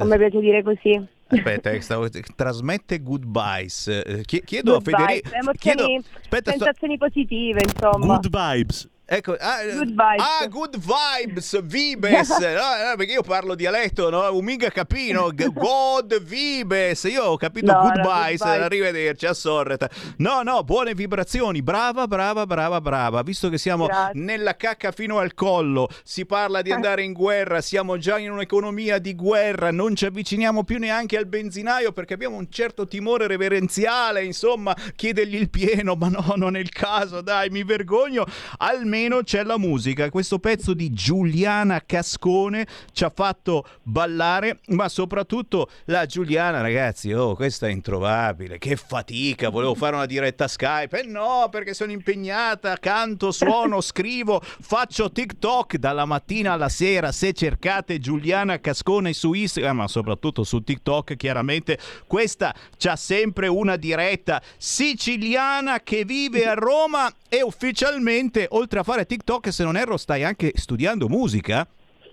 A 0.00 0.04
me 0.04 0.16
piace 0.16 0.40
dire 0.40 0.62
così. 0.62 1.00
Aspetta, 1.32 1.70
eh, 1.70 1.80
stavo- 1.80 2.08
trasmette 2.34 3.00
goodbyes. 3.02 3.86
Eh, 3.86 4.22
chie- 4.24 4.42
Chiedo 4.42 4.72
Good 4.78 4.88
a 4.88 4.90
Federico. 4.90 5.30
emozioni, 5.34 5.96
aspetta, 6.20 6.50
sto- 6.50 6.64
sensazioni 6.64 6.98
positive, 6.98 7.60
insomma. 7.62 8.18
vibes. 8.28 8.88
Ecco, 9.12 9.34
ah, 9.40 9.62
eh, 9.62 9.72
Good 9.74 9.88
vibes. 9.88 10.22
ah, 10.40 10.46
good 10.46 10.78
vibes, 10.78 11.60
vibes, 11.64 12.28
no, 12.28 12.36
no, 12.90 12.96
perché 12.96 13.14
io 13.14 13.22
parlo 13.22 13.56
dialetto, 13.56 14.08
no? 14.08 14.32
Un 14.32 14.44
mica 14.44 14.70
capino, 14.70 15.32
god 15.34 16.22
vibes, 16.22 17.02
io 17.10 17.24
ho 17.24 17.36
capito 17.36 17.72
No, 17.72 17.80
good 17.80 18.00
vibes. 18.06 18.40
arrivederci, 18.42 19.26
a 19.26 19.34
sorreta. 19.34 19.90
No, 20.18 20.42
no, 20.42 20.62
buone 20.62 20.94
vibrazioni, 20.94 21.60
brava, 21.60 22.06
brava, 22.06 22.46
brava, 22.46 22.80
brava, 22.80 23.22
visto 23.22 23.48
che 23.48 23.58
siamo 23.58 23.86
Grazie. 23.86 24.20
nella 24.20 24.54
cacca 24.54 24.92
fino 24.92 25.18
al 25.18 25.34
collo, 25.34 25.88
si 26.04 26.24
parla 26.24 26.62
di 26.62 26.70
andare 26.70 27.02
in 27.02 27.12
guerra, 27.12 27.60
siamo 27.60 27.98
già 27.98 28.16
in 28.16 28.30
un'economia 28.30 29.00
di 29.00 29.16
guerra, 29.16 29.72
non 29.72 29.96
ci 29.96 30.04
avviciniamo 30.06 30.62
più 30.62 30.78
neanche 30.78 31.16
al 31.16 31.26
benzinaio 31.26 31.90
perché 31.90 32.14
abbiamo 32.14 32.36
un 32.36 32.46
certo 32.48 32.86
timore 32.86 33.26
reverenziale, 33.26 34.22
insomma, 34.22 34.72
chiedergli 34.94 35.34
il 35.34 35.50
pieno, 35.50 35.96
ma 35.96 36.06
no, 36.06 36.34
non 36.36 36.54
è 36.54 36.60
il 36.60 36.68
caso, 36.70 37.22
dai, 37.22 37.50
mi 37.50 37.64
vergogno. 37.64 38.24
Almeno 38.58 38.98
c'è 39.08 39.44
la 39.44 39.56
musica, 39.56 40.10
questo 40.10 40.38
pezzo 40.38 40.74
di 40.74 40.92
Giuliana 40.92 41.82
Cascone 41.86 42.66
ci 42.92 43.04
ha 43.04 43.12
fatto 43.14 43.64
ballare, 43.82 44.60
ma 44.68 44.88
soprattutto 44.88 45.70
la 45.86 46.04
Giuliana, 46.04 46.60
ragazzi, 46.60 47.12
oh, 47.12 47.34
questa 47.34 47.66
è 47.68 47.70
introvabile, 47.70 48.58
che 48.58 48.76
fatica, 48.76 49.48
volevo 49.48 49.74
fare 49.74 49.96
una 49.96 50.06
diretta 50.06 50.48
Skype, 50.48 51.00
eh 51.00 51.06
no, 51.06 51.48
perché 51.50 51.72
sono 51.72 51.92
impegnata, 51.92 52.76
canto, 52.76 53.30
suono, 53.30 53.80
scrivo, 53.82 54.40
faccio 54.42 55.10
TikTok 55.10 55.76
dalla 55.76 56.04
mattina 56.04 56.52
alla 56.52 56.68
sera, 56.68 57.10
se 57.10 57.32
cercate 57.32 57.98
Giuliana 57.98 58.60
Cascone 58.60 59.14
su 59.14 59.32
Instagram, 59.32 59.78
ma 59.78 59.88
soprattutto 59.88 60.44
su 60.44 60.62
TikTok, 60.62 61.16
chiaramente 61.16 61.78
questa 62.06 62.54
c'ha 62.76 62.96
sempre 62.96 63.46
una 63.46 63.76
diretta 63.76 64.42
siciliana 64.58 65.80
che 65.80 66.04
vive 66.04 66.46
a 66.46 66.54
Roma 66.54 67.10
e 67.28 67.42
ufficialmente, 67.42 68.48
oltre 68.50 68.80
a 68.80 68.82
fare 68.90 69.06
TikTok, 69.06 69.52
se 69.52 69.62
non 69.62 69.76
erro, 69.76 69.96
stai 69.96 70.24
anche 70.24 70.50
studiando 70.54 71.08
musica. 71.08 71.64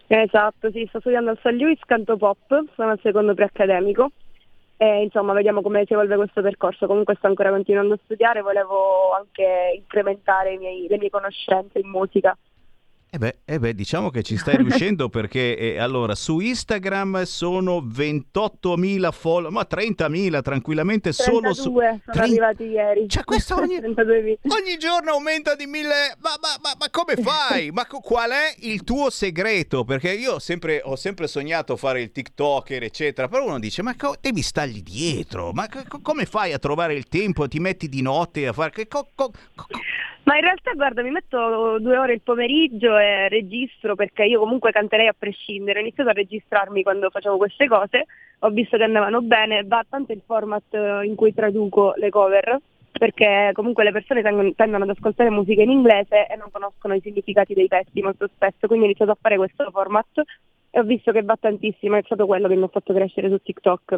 Esatto, 0.05 0.69
sì, 0.69 0.86
sto 0.88 0.99
studiando 0.99 1.32
al 1.32 1.39
San 1.41 1.57
Luis 1.57 1.80
canto 1.88 2.17
pop, 2.17 2.65
sono 2.75 2.91
al 2.91 2.99
secondo 3.01 3.34
preaccademico 3.34 4.11
e 4.78 5.01
insomma 5.01 5.34
vediamo 5.34 5.63
come 5.63 5.86
si 5.88 5.93
evolve 5.93 6.15
questo 6.17 6.43
percorso. 6.43 6.86
Comunque 6.86 7.15
sto 7.15 7.25
ancora 7.25 7.49
continuando 7.49 7.95
a 7.95 7.99
studiare, 8.03 8.41
volevo 8.41 9.11
anche 9.17 9.73
incrementare 9.75 10.55
miei- 10.57 10.88
le 10.88 10.99
mie 10.99 11.09
conoscenze 11.09 11.80
in 11.80 11.89
musica. 11.89 12.38
Eh 13.10 13.20
beh, 13.20 13.38
eh 13.45 13.58
beh, 13.58 13.74
diciamo 13.74 14.10
che 14.10 14.22
ci 14.22 14.36
stai 14.36 14.58
riuscendo 14.58 15.08
perché 15.10 15.58
eh, 15.58 15.78
allora 15.78 16.14
su 16.14 16.39
Instagram 16.39 17.24
sono 17.24 17.78
28.000 17.80 19.12
follower, 19.14 19.49
ma 19.51 19.66
30.000 19.68 20.41
tranquillamente 20.41 21.14
solo 21.14 21.53
su... 21.53 21.72
32 21.74 22.01
sono 22.12 22.24
arrivati 22.26 22.64
ieri. 22.64 23.08
Cioè 23.08 23.24
questo 23.24 23.55
ogni, 23.55 23.78
32.000. 23.80 24.38
ogni 24.49 24.78
giorno 24.78 25.12
aumenta 25.12 25.55
di 25.55 25.66
mille... 25.68 26.16
Ma, 26.20 26.32
ma- 26.41 26.58
ma- 26.62 26.76
ma 26.78 26.89
come 26.91 27.16
fai? 27.24 27.72
Ma 27.72 27.86
co- 27.88 28.01
qual 28.01 28.32
è 28.32 28.53
il 28.60 28.84
tuo 28.84 29.10
segreto? 29.10 29.86
Perché 29.86 30.12
io 30.12 30.34
ho 30.34 30.39
sempre, 30.39 30.82
ho 30.84 30.97
sempre 30.97 31.28
sognato 31.28 31.78
fare 31.78 32.01
il 32.01 32.12
TikToker, 32.12 32.84
eccetera, 32.84 33.30
però 33.30 33.45
uno 33.45 33.58
dice, 33.60 33.82
ma 33.84 33.95
co- 33.95 34.18
devi 34.20 34.41
stargli 34.41 34.84
dietro, 34.84 35.53
ma 35.53 35.70
co- 35.70 36.01
come 36.01 36.26
fai 36.26 36.51
a 36.51 36.60
trovare 36.60 36.93
il 36.93 37.08
tempo? 37.08 37.47
Ti 37.47 37.60
metti 37.62 37.88
di 37.88 38.01
notte 38.01 38.47
a 38.47 38.51
fare... 38.51 38.86
co- 38.86 39.12
Ma 40.28 40.36
in 40.36 40.41
realtà 40.41 40.73
guarda, 40.73 41.01
mi 41.03 41.11
metto 41.11 41.80
due 41.80 41.97
ore 41.97 42.11
il 42.11 42.21
pomeriggio 42.21 42.97
e 42.97 43.30
registro 43.30 43.95
perché 43.95 44.25
io 44.25 44.39
comunque 44.39 44.71
canterei 44.71 45.07
a 45.07 45.15
prescindere. 45.17 45.80
Ho 45.80 45.82
iniziato 45.84 46.09
a 46.09 46.13
registrarmi 46.13 46.84
quando 46.84 47.09
facevo 47.09 47.38
queste 47.38 47.65
cose, 47.65 48.05
ho 48.39 48.49
visto 48.49 48.75
che 48.75 48.84
andavano 48.84 49.21
bene, 49.21 49.63
va 49.63 49.86
tanto 49.89 50.11
il 50.11 50.21
format 50.25 50.73
eh, 50.73 51.05
in 51.05 51.15
cui 51.15 51.34
traduco 51.34 51.93
le 51.95 52.09
cover, 52.09 52.59
perché 52.91 53.51
comunque 53.53 53.86
le 53.86 53.93
persone 53.93 54.21
tengono- 54.21 54.51
tendono 54.53 54.84
ad 54.84 54.89
ascoltare 54.89 55.30
musica 55.30 55.61
in 55.61 55.71
inglese 55.71 56.28
e 56.28 56.36
non 56.36 56.51
conoscono 56.51 56.93
i 56.93 57.01
significati 57.01 57.53
dei 57.53 57.69
pezzi 57.69 58.01
molto 58.01 58.28
spesso, 58.28 58.67
quindi 58.67 58.84
ho 58.84 58.88
iniziato 58.89 59.11
a 59.11 59.17
fare 59.19 59.38
questo 59.38 59.69
format 59.71 60.23
e 60.71 60.78
ho 60.78 60.84
visto 60.84 61.13
che 61.13 61.21
va 61.21 61.38
tantissimo, 61.39 61.95
è 61.95 62.01
stato 62.03 62.25
quello 62.25 62.49
che 62.49 62.55
mi 62.55 62.63
ha 62.63 62.67
fatto 62.67 62.93
crescere 62.93 63.30
su 63.30 63.38
TikTok. 63.41 63.97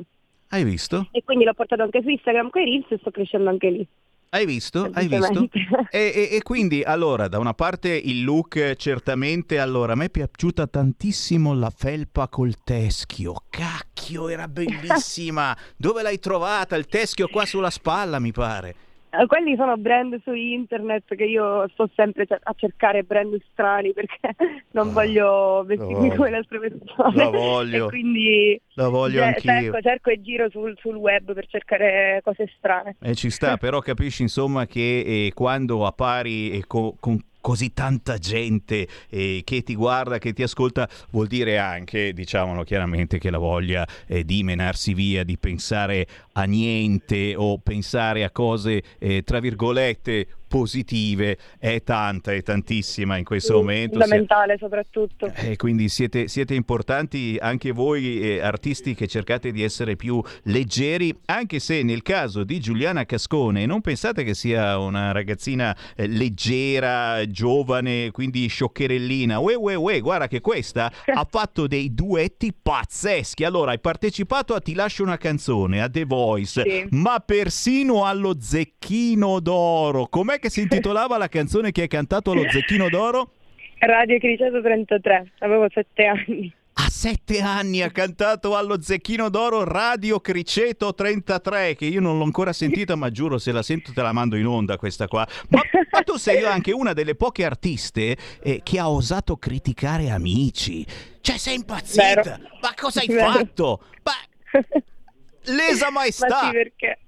Hai 0.50 0.64
visto? 0.64 1.08
E 1.12 1.24
quindi 1.24 1.44
l'ho 1.44 1.56
portato 1.56 1.82
anche 1.82 2.04
su 2.04 2.10
Instagram 2.10 2.52
con 2.52 2.62
i 2.62 2.66
Reels 2.66 2.92
e 2.92 2.98
sto 3.00 3.10
crescendo 3.10 3.50
anche 3.50 3.70
lì. 3.72 3.88
Hai 4.32 4.46
visto? 4.46 4.88
Hai 4.94 5.08
visto? 5.08 5.50
E, 5.90 6.12
e- 6.14 6.36
e 6.36 6.42
quindi 6.44 6.84
allora, 6.84 7.28
da 7.28 7.40
una 7.40 7.56
parte 7.56 7.90
il 7.90 8.24
look 8.24 8.76
certamente, 8.76 9.58
allora, 9.58 9.94
a 9.94 9.96
me 9.96 10.06
è 10.06 10.10
piaciuta 10.12 10.68
tantissimo 10.68 11.56
la 11.56 11.72
felpa 11.76 12.28
col 12.28 12.54
teschio. 12.64 13.34
Cacchio, 13.50 14.30
era 14.30 14.48
bellissima. 14.48 15.58
Dove 15.76 16.04
l'hai 16.04 16.20
trovata? 16.20 16.76
Il 16.76 16.86
teschio 16.86 17.28
qua 17.28 17.46
sulla 17.48 17.72
spalla, 17.72 18.20
mi 18.20 18.32
pare. 18.32 18.76
Eh, 19.12 19.26
Quelli 19.26 19.56
sono 19.56 19.76
brand 19.78 20.20
su 20.24 20.34
internet 20.34 21.16
che 21.16 21.24
io 21.26 21.68
sto 21.70 21.90
sempre 21.96 22.28
a 22.30 22.54
cercare 22.56 23.04
brand 23.04 23.36
strani 23.52 23.92
perché 23.94 24.36
non 24.72 24.94
voglio 24.94 25.64
vestirmi 25.66 26.16
come 26.16 26.30
le 26.30 26.38
altre 26.38 26.60
persone. 26.60 27.16
La 27.16 27.30
voglio. 27.30 27.86
E 27.88 27.90
quindi 27.90 28.62
La 28.74 28.88
voglio 28.90 29.20
cioè, 29.20 29.28
anch'io. 29.28 29.52
cerco, 29.52 29.82
cerco 29.82 30.10
e 30.12 30.22
giro 30.22 30.50
sul, 30.50 30.78
sul 30.80 30.96
web 30.96 31.34
per 31.34 31.48
cercare 31.48 32.22
cose 32.24 32.52
strane. 32.58 32.98
E 33.02 33.16
ci 33.16 33.30
sta, 33.32 33.58
però 33.58 33.80
capisci 33.80 34.22
insomma 34.22 34.66
che 34.68 35.00
eh, 35.00 35.32
quando 35.34 35.86
appari 35.86 36.52
eh, 36.52 36.64
co- 36.68 36.96
con 37.00 37.18
così 37.42 37.74
tanta 37.74 38.18
gente 38.18 38.88
eh, 39.10 39.42
che 39.44 39.64
ti 39.64 39.76
guarda, 39.76 40.18
che 40.18 40.34
ti 40.34 40.44
ascolta, 40.44 40.88
vuol 41.12 41.28
dire 41.28 41.58
anche, 41.58 42.14
diciamolo 42.14 42.64
chiaramente, 42.64 43.18
che 43.18 43.30
la 43.30 43.38
voglia 43.38 43.88
eh, 44.08 44.24
di 44.24 44.44
menarsi 44.44 44.94
via, 44.94 45.24
di 45.24 45.38
pensare 45.38 46.08
a 46.34 46.44
niente 46.44 47.36
o 47.36 47.58
pensare 47.60 48.24
a 48.24 48.32
cose, 48.32 48.84
eh, 48.98 49.24
tra 49.24 49.40
virgolette, 49.40 50.28
positive 50.50 51.38
è 51.58 51.82
tanta, 51.84 52.34
è 52.34 52.42
tantissima 52.42 53.16
in 53.16 53.24
questo 53.24 53.54
momento. 53.54 54.00
Fondamentale 54.00 54.58
soprattutto. 54.58 55.32
e 55.36 55.56
quindi 55.56 55.88
siete, 55.88 56.28
siete 56.28 56.56
importanti 56.56 57.38
anche 57.40 57.72
voi 57.72 58.20
eh, 58.20 58.42
artisti 58.42 58.96
che 58.96 59.08
cercate 59.08 59.52
di 59.52 59.64
essere 59.64 59.96
più 59.96 60.22
leggeri, 60.44 61.16
anche 61.26 61.60
se 61.60 61.84
nel 61.84 62.02
caso 62.02 62.44
di 62.44 62.60
Giuliana 62.60 63.06
Cascone 63.06 63.66
non 63.66 63.80
pensate 63.82 64.24
che 64.24 64.34
sia 64.34 64.78
una 64.80 65.12
ragazzina 65.12 65.76
eh, 65.96 66.08
leggera, 66.08 67.26
giovane, 67.28 68.10
quindi 68.12 68.48
scioccherellina. 68.48 69.40
Ue, 69.40 69.54
ue, 69.54 69.76
ue, 69.76 70.00
guarda 70.00 70.28
che 70.28 70.42
questa 70.42 70.92
ha 71.06 71.28
fatto 71.30 71.68
dei 71.68 71.94
duetti 71.94 72.54
pazzeschi. 72.60 73.44
Allora, 73.44 73.72
hai 73.72 73.80
partecipato 73.80 74.56
a 74.56 74.60
Ti 74.60 74.74
lascio 74.74 75.04
una 75.04 75.18
canzone, 75.18 75.82
a 75.82 75.90
The 75.90 76.06
Voice, 76.06 76.64
Sì. 76.64 76.88
ma 76.92 77.20
persino 77.20 78.06
allo 78.06 78.36
Zecchino 78.40 79.40
d'Oro. 79.40 80.08
Com'è 80.08 80.39
che 80.40 80.50
si 80.50 80.62
intitolava 80.62 81.18
la 81.18 81.28
canzone 81.28 81.72
che 81.72 81.82
hai 81.82 81.88
cantato 81.88 82.32
allo 82.32 82.50
Zecchino 82.50 82.90
d'Oro? 82.90 83.32
Radio 83.80 84.18
Criceto 84.20 84.62
33, 84.62 85.32
avevo 85.40 85.68
sette 85.72 86.06
anni. 86.06 86.54
A 86.82 86.90
sette 86.90 87.42
anni 87.42 87.82
ha 87.82 87.92
cantato 87.92 88.56
allo 88.56 88.82
Zecchino 88.82 89.30
d'Oro 89.30 89.66
Radio 89.66 90.20
Criceto 90.22 90.94
33, 90.94 91.76
che 91.76 91.86
io 91.86 92.00
non 92.00 92.18
l'ho 92.18 92.24
ancora 92.24 92.54
sentita, 92.54 92.96
ma 92.96 93.12
giuro 93.12 93.38
se 93.38 93.52
la 93.52 93.62
sento 93.62 93.92
te 93.94 94.02
la 94.02 94.14
mando 94.14 94.38
in 94.38 94.46
onda 94.46 94.78
questa 94.78 95.08
qua. 95.08 95.28
Ma, 95.50 95.62
ma 95.92 96.02
tu 96.04 96.16
sei 96.18 96.44
anche 96.46 96.72
una 96.72 96.94
delle 96.94 97.16
poche 97.16 97.44
artiste 97.44 98.16
eh, 98.42 98.62
che 98.64 98.80
ha 98.80 98.90
osato 98.90 99.36
criticare 99.38 100.10
amici. 100.10 100.86
Cioè 101.20 101.38
sei 101.38 101.56
impazzita? 101.56 102.22
Vero. 102.22 102.38
Ma 102.62 102.74
cosa 102.80 103.02
hai 103.02 103.08
Vero. 103.08 103.32
fatto? 103.32 103.84
Ma 104.04 104.14
lesa 105.54 105.86
Ma 105.92 106.00
maestà! 106.00 106.46
sì, 106.46 106.52
perché, 106.52 107.00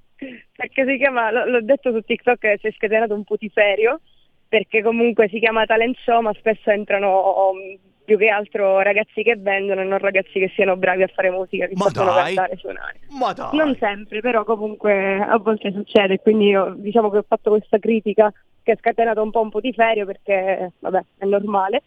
perché 0.55 0.85
si 0.85 0.97
chiama, 0.97 1.31
l'ho 1.45 1.61
detto 1.61 1.91
su 1.91 2.01
TikTok 2.01 2.37
che 2.37 2.57
si 2.61 2.67
è 2.67 2.71
scatenato 2.71 3.13
un 3.13 3.23
putiferio, 3.23 4.01
perché 4.47 4.81
comunque 4.83 5.27
si 5.29 5.39
chiama 5.39 5.65
talent 5.65 5.97
show, 6.03 6.21
ma 6.21 6.33
spesso 6.33 6.69
entrano 6.69 7.49
um, 7.49 7.77
più 8.03 8.17
che 8.17 8.27
altro 8.27 8.81
ragazzi 8.81 9.23
che 9.23 9.35
vendono 9.37 9.81
e 9.81 9.85
non 9.85 9.99
ragazzi 9.99 10.39
che 10.39 10.51
siano 10.53 10.75
bravi 10.75 11.03
a 11.03 11.07
fare 11.07 11.31
musica, 11.31 11.67
che 11.67 11.73
Ma 11.75 11.85
possono 11.85 12.13
dai! 12.13 12.35
cantare 12.35 12.53
e 12.53 12.57
suonare. 12.57 12.99
Ma 13.17 13.33
dai! 13.33 13.55
Non 13.55 13.75
sempre, 13.79 14.19
però 14.19 14.43
comunque 14.43 15.19
a 15.19 15.37
volte 15.37 15.71
succede, 15.71 16.19
quindi 16.19 16.47
io 16.47 16.73
diciamo 16.77 17.09
che 17.09 17.17
ho 17.17 17.25
fatto 17.27 17.51
questa 17.51 17.79
critica 17.79 18.31
che 18.63 18.71
ha 18.71 18.77
scatenato 18.77 19.23
un 19.23 19.31
po' 19.31 19.41
un 19.41 19.49
putiferio 19.49 20.05
perché, 20.05 20.73
vabbè, 20.79 21.03
è 21.17 21.25
normale. 21.25 21.81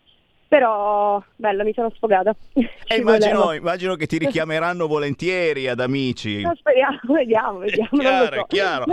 Però, 0.55 1.21
bella, 1.35 1.65
mi 1.65 1.73
sono 1.75 1.91
sfogata. 1.97 2.33
E 2.53 2.71
Ci 2.87 3.01
immagino, 3.01 3.53
immagino 3.55 3.97
che 3.97 4.07
ti 4.07 4.19
richiameranno 4.19 4.87
volentieri 4.87 5.67
ad 5.67 5.81
amici. 5.81 6.43
No, 6.43 6.55
speriamo, 6.55 7.01
vediamo, 7.13 7.59
vediamo. 7.59 7.89
non 7.91 8.05
lo 8.05 8.09
chiaro, 8.09 8.35
so. 8.37 8.41
è 8.41 8.47
chiaro. 8.47 8.85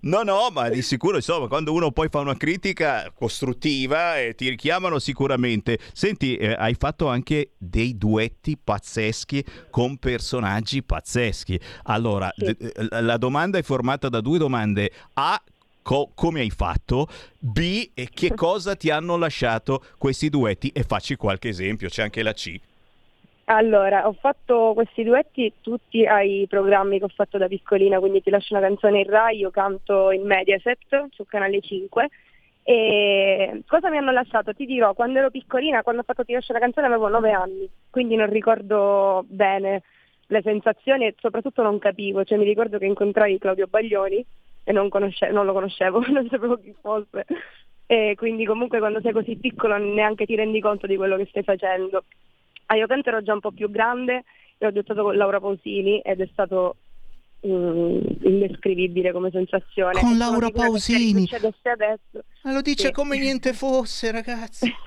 No, 0.00 0.22
no, 0.22 0.48
ma 0.50 0.70
di 0.70 0.80
sicuro, 0.80 1.16
insomma, 1.16 1.46
quando 1.46 1.74
uno 1.74 1.90
poi 1.90 2.08
fa 2.08 2.20
una 2.20 2.38
critica 2.38 3.12
costruttiva 3.14 4.18
eh, 4.18 4.34
ti 4.34 4.48
richiamano 4.48 4.98
sicuramente. 4.98 5.78
Senti, 5.92 6.36
eh, 6.36 6.54
hai 6.54 6.72
fatto 6.72 7.06
anche 7.06 7.50
dei 7.58 7.98
duetti 7.98 8.56
pazzeschi 8.56 9.44
con 9.68 9.98
personaggi 9.98 10.82
pazzeschi. 10.82 11.60
Allora, 11.82 12.32
Sì. 12.34 12.44
d- 12.44 12.72
eh, 12.90 13.00
la 13.02 13.18
domanda 13.18 13.58
è 13.58 13.62
formata 13.62 14.08
da 14.08 14.22
due 14.22 14.38
domande. 14.38 14.90
A, 15.14 15.38
co- 15.82 16.10
come 16.14 16.40
hai 16.40 16.50
fatto? 16.50 17.06
B, 17.38 17.90
e 17.94 18.08
che 18.12 18.32
cosa 18.34 18.76
ti 18.76 18.90
hanno 18.90 19.16
lasciato 19.16 19.82
questi 19.98 20.28
duetti? 20.28 20.68
E 20.68 20.84
facci 20.84 21.16
qualche 21.16 21.48
esempio, 21.48 21.88
c'è 21.88 22.02
anche 22.02 22.22
la 22.22 22.32
C. 22.32 22.58
Allora, 23.46 24.06
ho 24.06 24.12
fatto 24.12 24.72
questi 24.72 25.02
duetti 25.02 25.52
tutti 25.60 26.06
ai 26.06 26.46
programmi 26.48 26.98
che 26.98 27.04
ho 27.04 27.12
fatto 27.14 27.38
da 27.38 27.48
piccolina, 27.48 27.98
quindi 27.98 28.22
ti 28.22 28.30
lascio 28.30 28.54
una 28.54 28.66
canzone 28.66 29.00
in 29.00 29.08
Rai, 29.08 29.38
io 29.38 29.50
canto 29.50 30.10
in 30.10 30.22
Mediaset 30.24 31.08
su 31.10 31.24
Canale 31.26 31.60
5. 31.60 32.08
E 32.62 33.62
cosa 33.66 33.90
mi 33.90 33.96
hanno 33.96 34.12
lasciato? 34.12 34.54
Ti 34.54 34.64
dirò, 34.64 34.94
quando 34.94 35.18
ero 35.18 35.30
piccolina, 35.30 35.82
quando 35.82 36.02
ho 36.02 36.04
fatto 36.04 36.24
Ti 36.24 36.32
lascio 36.32 36.52
una 36.52 36.60
canzone 36.60 36.86
avevo 36.86 37.08
9 37.08 37.32
anni, 37.32 37.68
quindi 37.90 38.14
non 38.14 38.30
ricordo 38.30 39.24
bene 39.26 39.82
le 40.28 40.40
sensazioni 40.42 41.06
e 41.06 41.14
soprattutto 41.18 41.62
non 41.62 41.78
capivo, 41.78 42.24
cioè 42.24 42.38
mi 42.38 42.44
ricordo 42.44 42.78
che 42.78 42.86
incontrai 42.86 43.38
Claudio 43.38 43.66
Baglioni 43.66 44.24
e 44.64 44.72
non, 44.72 44.88
conosce- 44.88 45.30
non 45.30 45.46
lo 45.46 45.52
conoscevo, 45.52 46.00
non 46.10 46.28
sapevo 46.28 46.56
chi 46.58 46.74
fosse. 46.80 47.26
E 47.86 48.14
quindi 48.16 48.44
comunque 48.44 48.78
quando 48.78 49.00
sei 49.00 49.12
così 49.12 49.36
piccolo 49.36 49.76
neanche 49.76 50.24
ti 50.24 50.34
rendi 50.34 50.60
conto 50.60 50.86
di 50.86 50.96
quello 50.96 51.16
che 51.16 51.26
stai 51.26 51.42
facendo. 51.42 52.04
A 52.66 52.76
Io 52.76 52.86
Canto 52.86 53.08
ero 53.10 53.22
già 53.22 53.34
un 53.34 53.40
po' 53.40 53.52
più 53.52 53.70
grande 53.70 54.24
e 54.56 54.66
ho 54.66 54.70
dettato 54.70 55.02
con 55.02 55.16
Laura 55.16 55.40
Pausini 55.40 56.00
ed 56.00 56.20
è 56.20 56.28
stato 56.32 56.76
mm, 57.46 57.98
indescrivibile 58.22 59.12
come 59.12 59.30
sensazione. 59.30 60.00
Con 60.00 60.16
Laura 60.16 60.48
Pausini? 60.50 61.28
Ma 62.42 62.52
lo 62.52 62.62
dice 62.62 62.86
Sì. 62.86 62.92
come 62.92 63.18
niente 63.18 63.52
fosse, 63.52 64.10
ragazzi. 64.10 64.72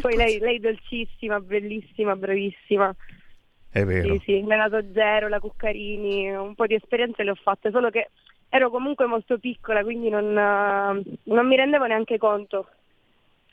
Poi 0.00 0.16
lei, 0.16 0.38
lei 0.38 0.58
dolcissima, 0.58 1.40
bellissima, 1.40 2.16
bravissima. 2.16 2.94
È 3.76 3.84
vero. 3.84 4.14
Sì, 4.14 4.20
sì, 4.24 4.44
Renato 4.46 4.82
Zero, 4.94 5.28
la 5.28 5.38
Cuccarini, 5.38 6.34
un 6.34 6.54
po' 6.54 6.66
di 6.66 6.72
esperienze 6.72 7.22
le 7.22 7.32
ho 7.32 7.34
fatte, 7.34 7.70
solo 7.70 7.90
che 7.90 8.08
ero 8.48 8.70
comunque 8.70 9.04
molto 9.04 9.38
piccola, 9.38 9.82
quindi 9.82 10.08
non, 10.08 10.24
eh, 10.30 11.02
non 11.24 11.46
mi 11.46 11.56
rendevo 11.56 11.84
neanche 11.84 12.16
conto 12.16 12.68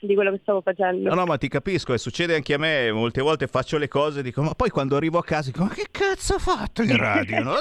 di 0.06 0.14
quello 0.14 0.30
che 0.32 0.38
stavo 0.42 0.60
facendo. 0.60 1.08
No, 1.08 1.14
no, 1.14 1.24
ma 1.24 1.38
ti 1.38 1.48
capisco, 1.48 1.92
e 1.92 1.98
succede 1.98 2.34
anche 2.34 2.54
a 2.54 2.58
me, 2.58 2.92
molte 2.92 3.20
volte 3.20 3.46
faccio 3.46 3.78
le 3.78 3.88
cose 3.88 4.20
e 4.20 4.22
dico, 4.22 4.42
ma 4.42 4.54
poi 4.54 4.70
quando 4.70 4.96
arrivo 4.96 5.18
a 5.18 5.24
casa 5.24 5.50
dico, 5.50 5.64
ma 5.64 5.70
che 5.70 5.86
cazzo 5.90 6.34
ha 6.34 6.38
fatto 6.38 6.82
in 6.82 6.96
radio? 6.96 7.32
No? 7.44 7.56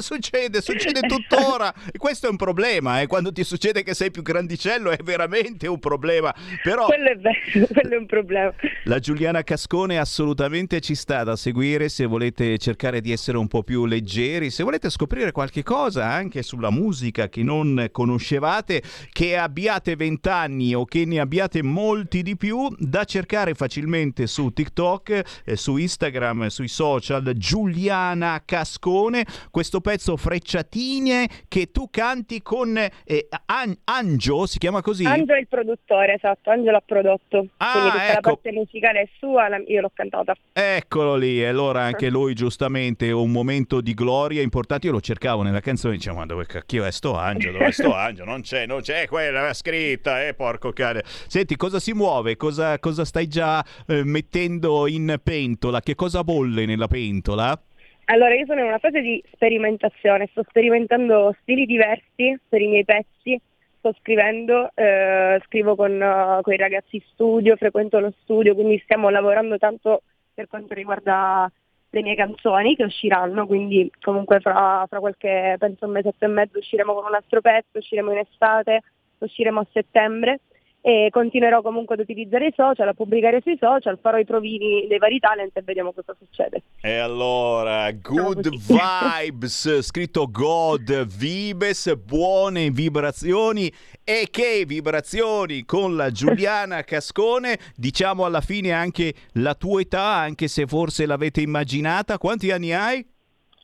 succede, 0.00 0.60
succede 0.62 1.00
tuttora, 1.00 1.72
e 1.92 1.98
questo 1.98 2.26
è 2.26 2.30
un 2.30 2.36
problema, 2.36 3.00
eh? 3.00 3.06
quando 3.06 3.32
ti 3.32 3.44
succede 3.44 3.82
che 3.82 3.94
sei 3.94 4.10
più 4.10 4.22
grandicello 4.22 4.90
è 4.90 4.98
veramente 5.02 5.66
un 5.66 5.78
problema, 5.78 6.34
però... 6.62 6.86
Quello 6.86 7.10
è 7.10 7.16
vero, 7.16 7.66
quello 7.72 7.94
è 7.94 7.98
un 7.98 8.06
problema. 8.06 8.52
La 8.84 8.98
Giuliana 8.98 9.42
Cascone 9.42 9.98
assolutamente 9.98 10.80
ci 10.80 10.94
sta 10.94 11.22
da 11.22 11.36
seguire 11.36 11.88
se 11.88 12.06
volete 12.06 12.56
cercare 12.58 13.00
di 13.00 13.12
essere 13.12 13.36
un 13.36 13.48
po' 13.48 13.62
più 13.62 13.84
leggeri, 13.84 14.50
se 14.50 14.62
volete 14.62 14.90
scoprire 14.90 15.32
qualche 15.32 15.62
cosa 15.62 16.06
anche 16.06 16.42
sulla 16.42 16.70
musica 16.70 17.28
che 17.28 17.42
non 17.42 17.88
conoscevate, 17.92 18.82
che 19.12 19.36
abbiate 19.36 19.96
vent'anni 19.96 20.74
o 20.74 20.84
che 20.84 21.04
ne 21.04 21.20
abbiate 21.20 21.62
molti 21.62 21.85
molti 21.86 22.22
di 22.22 22.36
più 22.36 22.66
da 22.78 23.04
cercare 23.04 23.54
facilmente 23.54 24.26
su 24.26 24.50
TikTok, 24.50 25.42
eh, 25.44 25.56
su 25.56 25.76
Instagram, 25.76 26.48
sui 26.48 26.66
social. 26.66 27.32
Giuliana 27.36 28.42
Cascone, 28.44 29.24
questo 29.52 29.80
pezzo 29.80 30.16
Frecciatine 30.16 31.28
che 31.46 31.70
tu 31.70 31.88
canti 31.88 32.42
con 32.42 32.76
eh, 32.76 33.28
An- 33.46 33.76
Angio, 33.84 34.46
si 34.46 34.58
chiama 34.58 34.82
così? 34.82 35.04
Angio 35.04 35.34
è 35.34 35.38
il 35.38 35.46
produttore, 35.46 36.14
esatto, 36.14 36.50
Angio 36.50 36.72
l'ha 36.72 36.82
prodotto. 36.84 37.46
Ah, 37.58 37.70
Quindi 37.70 37.90
tutta 37.90 38.04
ecco. 38.04 38.12
la 38.14 38.20
parte 38.20 38.52
musicale 38.52 39.00
è 39.02 39.08
sua, 39.20 39.48
la- 39.48 39.62
io 39.64 39.80
l'ho 39.80 39.90
cantata. 39.94 40.34
Eccolo 40.52 41.14
lì, 41.14 41.40
e 41.40 41.46
allora 41.46 41.82
anche 41.82 42.10
lui 42.10 42.34
giustamente 42.34 43.12
un 43.12 43.30
momento 43.30 43.80
di 43.80 43.94
gloria 43.94 44.42
importante. 44.42 44.86
Io 44.88 44.92
lo 44.92 45.00
cercavo 45.00 45.42
nella 45.42 45.60
canzone 45.60 45.94
dicevo: 45.94 46.16
Ma 46.16 46.26
dove 46.26 46.46
cacchio 46.46 46.84
è 46.84 46.90
sto 46.90 47.16
angelo? 47.16 47.58
Dove 47.58 47.66
è 47.66 47.70
sto 47.72 47.94
angelo? 47.94 48.28
Non 48.30 48.40
c'è, 48.40 48.66
non 48.66 48.80
c'è 48.80 49.06
quella 49.06 49.42
la 49.42 49.54
scritta, 49.54 50.26
eh, 50.26 50.34
porco 50.34 50.72
cane. 50.72 51.02
Senti, 51.28 51.54
cosa 51.66 51.80
si 51.80 51.92
muove? 51.94 52.36
Cosa, 52.36 52.78
cosa 52.78 53.04
stai 53.04 53.26
già 53.26 53.64
eh, 53.88 54.04
mettendo 54.04 54.86
in 54.86 55.16
pentola? 55.20 55.80
Che 55.80 55.96
cosa 55.96 56.22
bolle 56.22 56.64
nella 56.64 56.86
pentola? 56.86 57.60
Allora, 58.04 58.34
io 58.34 58.46
sono 58.46 58.60
in 58.60 58.66
una 58.66 58.78
fase 58.78 59.00
di 59.00 59.20
sperimentazione, 59.32 60.28
sto 60.30 60.44
sperimentando 60.48 61.34
stili 61.40 61.66
diversi 61.66 62.38
per 62.48 62.60
i 62.60 62.68
miei 62.68 62.84
pezzi, 62.84 63.40
sto 63.78 63.92
scrivendo, 63.98 64.70
eh, 64.74 65.42
scrivo 65.46 65.74
con, 65.74 66.00
eh, 66.00 66.38
con 66.40 66.52
i 66.52 66.56
ragazzi 66.56 67.02
studio, 67.10 67.56
frequento 67.56 67.98
lo 67.98 68.12
studio, 68.22 68.54
quindi 68.54 68.80
stiamo 68.84 69.08
lavorando 69.08 69.58
tanto 69.58 70.02
per 70.32 70.46
quanto 70.46 70.72
riguarda 70.72 71.50
le 71.90 72.02
mie 72.02 72.14
canzoni 72.14 72.76
che 72.76 72.84
usciranno, 72.84 73.44
quindi 73.44 73.90
comunque 74.00 74.38
fra, 74.38 74.86
fra 74.88 75.00
qualche, 75.00 75.56
penso 75.58 75.86
un 75.86 75.92
mesetto 75.92 76.26
e 76.26 76.28
mezzo 76.28 76.58
usciremo 76.58 76.94
con 76.94 77.06
un 77.06 77.14
altro 77.14 77.40
pezzo, 77.40 77.78
usciremo 77.78 78.12
in 78.12 78.18
estate, 78.18 78.82
usciremo 79.18 79.58
a 79.58 79.66
settembre 79.72 80.38
e 80.86 81.08
continuerò 81.10 81.62
comunque 81.62 81.96
ad 81.96 82.00
utilizzare 82.02 82.46
i 82.46 82.52
social, 82.54 82.86
a 82.86 82.94
pubblicare 82.94 83.40
sui 83.42 83.56
social, 83.58 83.98
farò 84.00 84.18
i 84.18 84.24
provini 84.24 84.86
dei 84.86 84.98
vari 84.98 85.18
talent 85.18 85.56
e 85.56 85.62
vediamo 85.62 85.92
cosa 85.92 86.14
succede. 86.16 86.62
E 86.80 86.98
allora, 86.98 87.90
good 87.90 88.48
vibes, 88.48 89.80
scritto 89.80 90.30
God 90.30 91.06
Vibes, 91.06 91.92
buone 91.96 92.70
vibrazioni 92.70 93.68
e 94.04 94.28
che 94.30 94.62
vibrazioni 94.64 95.64
con 95.64 95.96
la 95.96 96.12
Giuliana 96.12 96.84
Cascone, 96.84 97.58
diciamo 97.74 98.24
alla 98.24 98.40
fine 98.40 98.70
anche 98.70 99.12
la 99.32 99.56
tua 99.56 99.80
età, 99.80 100.14
anche 100.14 100.46
se 100.46 100.66
forse 100.66 101.04
l'avete 101.04 101.40
immaginata, 101.40 102.16
quanti 102.16 102.52
anni 102.52 102.72
hai? 102.72 103.04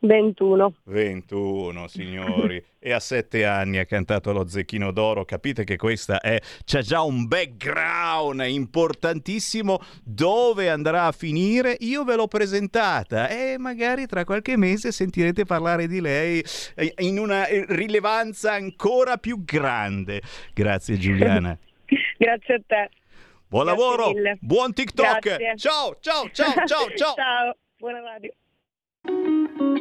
21. 0.01 0.75
21 0.87 1.87
signori 1.87 2.71
e 2.85 2.93
a 2.93 2.99
7 2.99 3.45
anni 3.45 3.79
ha 3.79 3.85
cantato 3.85 4.33
lo 4.33 4.47
Zecchino 4.49 4.91
d'Oro 4.91 5.25
capite 5.25 5.63
che 5.63 5.77
questa 5.77 6.21
è 6.21 6.41
c'ha 6.65 6.81
già 6.81 7.01
un 7.03 7.29
background 7.29 8.41
importantissimo 8.45 9.79
dove 10.03 10.69
andrà 10.69 11.05
a 11.07 11.13
finire 11.13 11.77
io 11.81 12.03
ve 12.03 12.17
l'ho 12.17 12.27
presentata 12.27 13.29
e 13.29 13.57
magari 13.59 14.07
tra 14.07 14.25
qualche 14.25 14.57
mese 14.57 14.91
sentirete 14.91 15.45
parlare 15.45 15.87
di 15.87 16.01
lei 16.01 16.45
eh, 16.75 16.93
in 16.99 17.19
una 17.19 17.47
eh, 17.47 17.65
rilevanza 17.69 18.53
ancora 18.53 19.17
più 19.17 19.45
grande 19.45 20.21
grazie 20.53 20.99
Giuliana 20.99 21.57
Grazie 22.19 22.55
a 22.55 22.61
te. 22.67 22.91
buon 23.47 23.67
Grazie 23.67 23.83
lavoro 23.85 24.11
mille. 24.13 24.39
buon 24.41 24.73
TikTok 24.73 25.21
Grazie. 25.21 25.53
ciao 25.57 25.97
ciao 26.01 26.29
ciao 26.33 26.53
ciao 26.65 26.89
ciao 26.97 27.15
ciao, 27.15 27.57
buona 27.77 28.01
radio. 28.01 28.33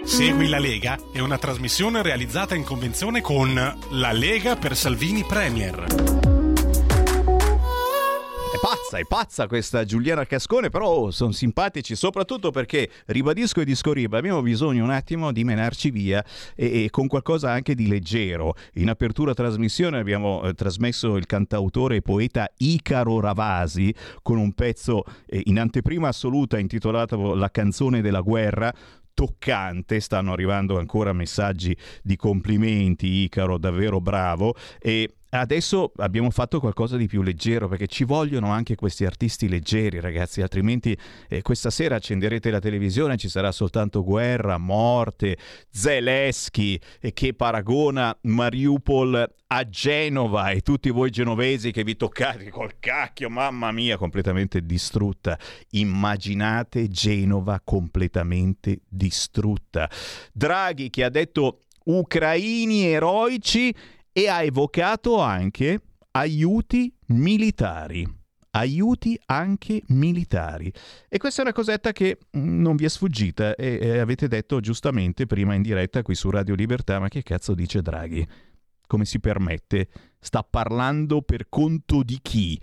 Segui 0.03 0.49
la 0.49 0.59
Lega 0.59 0.97
è 1.13 1.19
una 1.19 1.37
trasmissione 1.37 2.01
realizzata 2.01 2.55
in 2.55 2.63
convenzione 2.63 3.21
con 3.21 3.53
La 3.53 4.11
Lega 4.11 4.55
per 4.55 4.75
Salvini 4.75 5.23
Premier. 5.23 5.85
È 8.51 8.59
pazza, 8.59 8.97
è 8.97 9.05
pazza 9.07 9.47
questa 9.47 9.85
Giuliana 9.85 10.25
Cascone, 10.25 10.69
però 10.69 11.09
sono 11.11 11.31
simpatici 11.31 11.95
soprattutto 11.95 12.51
perché, 12.51 12.89
ribadisco 13.05 13.61
e 13.61 13.65
discorriba, 13.65 14.17
abbiamo 14.17 14.41
bisogno 14.41 14.83
un 14.83 14.89
attimo 14.89 15.31
di 15.31 15.45
menarci 15.45 15.89
via 15.89 16.21
e, 16.55 16.83
e 16.83 16.89
con 16.89 17.07
qualcosa 17.07 17.51
anche 17.51 17.73
di 17.73 17.87
leggero. 17.87 18.55
In 18.73 18.89
apertura 18.89 19.33
trasmissione 19.33 19.99
abbiamo 19.99 20.43
eh, 20.43 20.53
trasmesso 20.53 21.15
il 21.15 21.25
cantautore 21.25 21.95
e 21.95 22.01
poeta 22.01 22.49
Icaro 22.57 23.21
Ravasi 23.21 23.95
con 24.21 24.37
un 24.37 24.51
pezzo 24.51 25.05
eh, 25.27 25.41
in 25.45 25.57
anteprima 25.57 26.09
assoluta 26.09 26.59
intitolato 26.59 27.33
La 27.33 27.49
canzone 27.49 28.01
della 28.01 28.21
guerra, 28.21 28.73
toccante, 29.13 29.99
stanno 29.99 30.33
arrivando 30.33 30.77
ancora 30.77 31.13
messaggi 31.13 31.75
di 32.01 32.15
complimenti, 32.15 33.07
Icaro, 33.07 33.57
davvero 33.57 34.01
bravo 34.01 34.55
e 34.79 35.15
Adesso 35.33 35.93
abbiamo 35.97 36.29
fatto 36.29 36.59
qualcosa 36.59 36.97
di 36.97 37.07
più 37.07 37.21
leggero 37.21 37.69
perché 37.69 37.87
ci 37.87 38.03
vogliono 38.03 38.51
anche 38.51 38.75
questi 38.75 39.05
artisti 39.05 39.47
leggeri, 39.47 40.01
ragazzi, 40.01 40.41
altrimenti 40.41 40.97
eh, 41.29 41.41
questa 41.41 41.69
sera 41.69 41.95
accenderete 41.95 42.51
la 42.51 42.59
televisione 42.59 43.13
e 43.13 43.17
ci 43.17 43.29
sarà 43.29 43.53
soltanto 43.53 44.03
guerra, 44.03 44.57
morte, 44.57 45.37
Zelensky 45.69 46.77
eh, 46.99 47.13
che 47.13 47.33
paragona 47.33 48.13
Mariupol 48.23 49.35
a 49.47 49.69
Genova 49.69 50.49
e 50.49 50.59
tutti 50.59 50.89
voi 50.89 51.09
genovesi 51.11 51.71
che 51.71 51.85
vi 51.85 51.95
toccate 51.95 52.49
col 52.49 52.73
cacchio, 52.79 53.29
mamma 53.29 53.71
mia, 53.71 53.95
completamente 53.95 54.65
distrutta. 54.65 55.39
Immaginate 55.71 56.89
Genova 56.89 57.61
completamente 57.63 58.81
distrutta. 58.85 59.89
Draghi 60.33 60.89
che 60.89 61.05
ha 61.05 61.09
detto 61.09 61.61
ucraini 61.85 62.85
eroici 62.85 63.73
e 64.13 64.27
ha 64.27 64.43
evocato 64.43 65.19
anche 65.19 65.81
aiuti 66.11 66.93
militari. 67.07 68.19
Aiuti 68.53 69.17
anche 69.27 69.81
militari. 69.87 70.71
E 71.07 71.17
questa 71.17 71.41
è 71.41 71.45
una 71.45 71.53
cosetta 71.53 71.93
che 71.93 72.17
mm, 72.35 72.61
non 72.61 72.75
vi 72.75 72.83
è 72.85 72.89
sfuggita 72.89 73.55
e, 73.55 73.79
e 73.81 73.99
avete 73.99 74.27
detto 74.27 74.59
giustamente 74.59 75.25
prima 75.25 75.53
in 75.53 75.61
diretta 75.61 76.01
qui 76.01 76.15
su 76.15 76.29
Radio 76.29 76.55
Libertà, 76.55 76.99
ma 76.99 77.07
che 77.07 77.23
cazzo 77.23 77.53
dice 77.53 77.81
Draghi? 77.81 78.27
Come 78.85 79.05
si 79.05 79.21
permette? 79.21 79.87
Sta 80.19 80.43
parlando 80.43 81.21
per 81.21 81.47
conto 81.47 82.03
di 82.03 82.19
chi? 82.21 82.59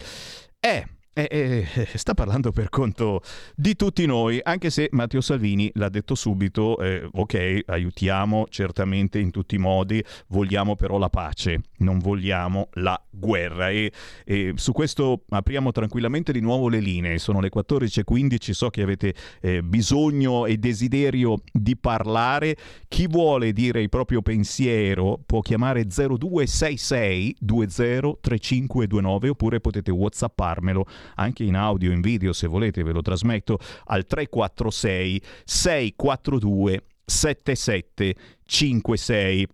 Eh, 0.60 0.86
eh, 1.26 1.66
eh, 1.74 1.98
sta 1.98 2.14
parlando 2.14 2.52
per 2.52 2.68
conto 2.68 3.22
di 3.56 3.74
tutti 3.74 4.06
noi, 4.06 4.38
anche 4.40 4.70
se 4.70 4.88
Matteo 4.92 5.20
Salvini 5.20 5.68
l'ha 5.74 5.88
detto 5.88 6.14
subito, 6.14 6.78
eh, 6.78 7.08
ok, 7.10 7.62
aiutiamo 7.66 8.46
certamente 8.48 9.18
in 9.18 9.32
tutti 9.32 9.56
i 9.56 9.58
modi, 9.58 10.04
vogliamo 10.28 10.76
però 10.76 10.96
la 10.96 11.08
pace, 11.08 11.60
non 11.78 11.98
vogliamo 11.98 12.68
la 12.74 13.00
guerra. 13.10 13.70
E, 13.70 13.90
e 14.24 14.52
su 14.54 14.70
questo 14.72 15.24
apriamo 15.28 15.72
tranquillamente 15.72 16.30
di 16.30 16.40
nuovo 16.40 16.68
le 16.68 16.78
linee, 16.78 17.18
sono 17.18 17.40
le 17.40 17.50
14.15, 17.52 18.50
so 18.52 18.70
che 18.70 18.82
avete 18.82 19.14
eh, 19.40 19.62
bisogno 19.62 20.46
e 20.46 20.56
desiderio 20.56 21.40
di 21.52 21.76
parlare, 21.76 22.56
chi 22.86 23.08
vuole 23.08 23.52
dire 23.52 23.82
il 23.82 23.88
proprio 23.88 24.22
pensiero 24.22 25.20
può 25.26 25.40
chiamare 25.40 25.84
0266 25.84 27.36
203529 27.40 29.28
oppure 29.30 29.60
potete 29.60 29.90
whatsapparmelo 29.90 30.86
anche 31.16 31.44
in 31.44 31.56
audio, 31.56 31.92
in 31.92 32.00
video 32.00 32.32
se 32.32 32.46
volete, 32.46 32.82
ve 32.82 32.92
lo 32.92 33.02
trasmetto 33.02 33.58
al 33.86 34.06
346 34.06 35.20
642 35.44 36.84
7756. 37.04 39.48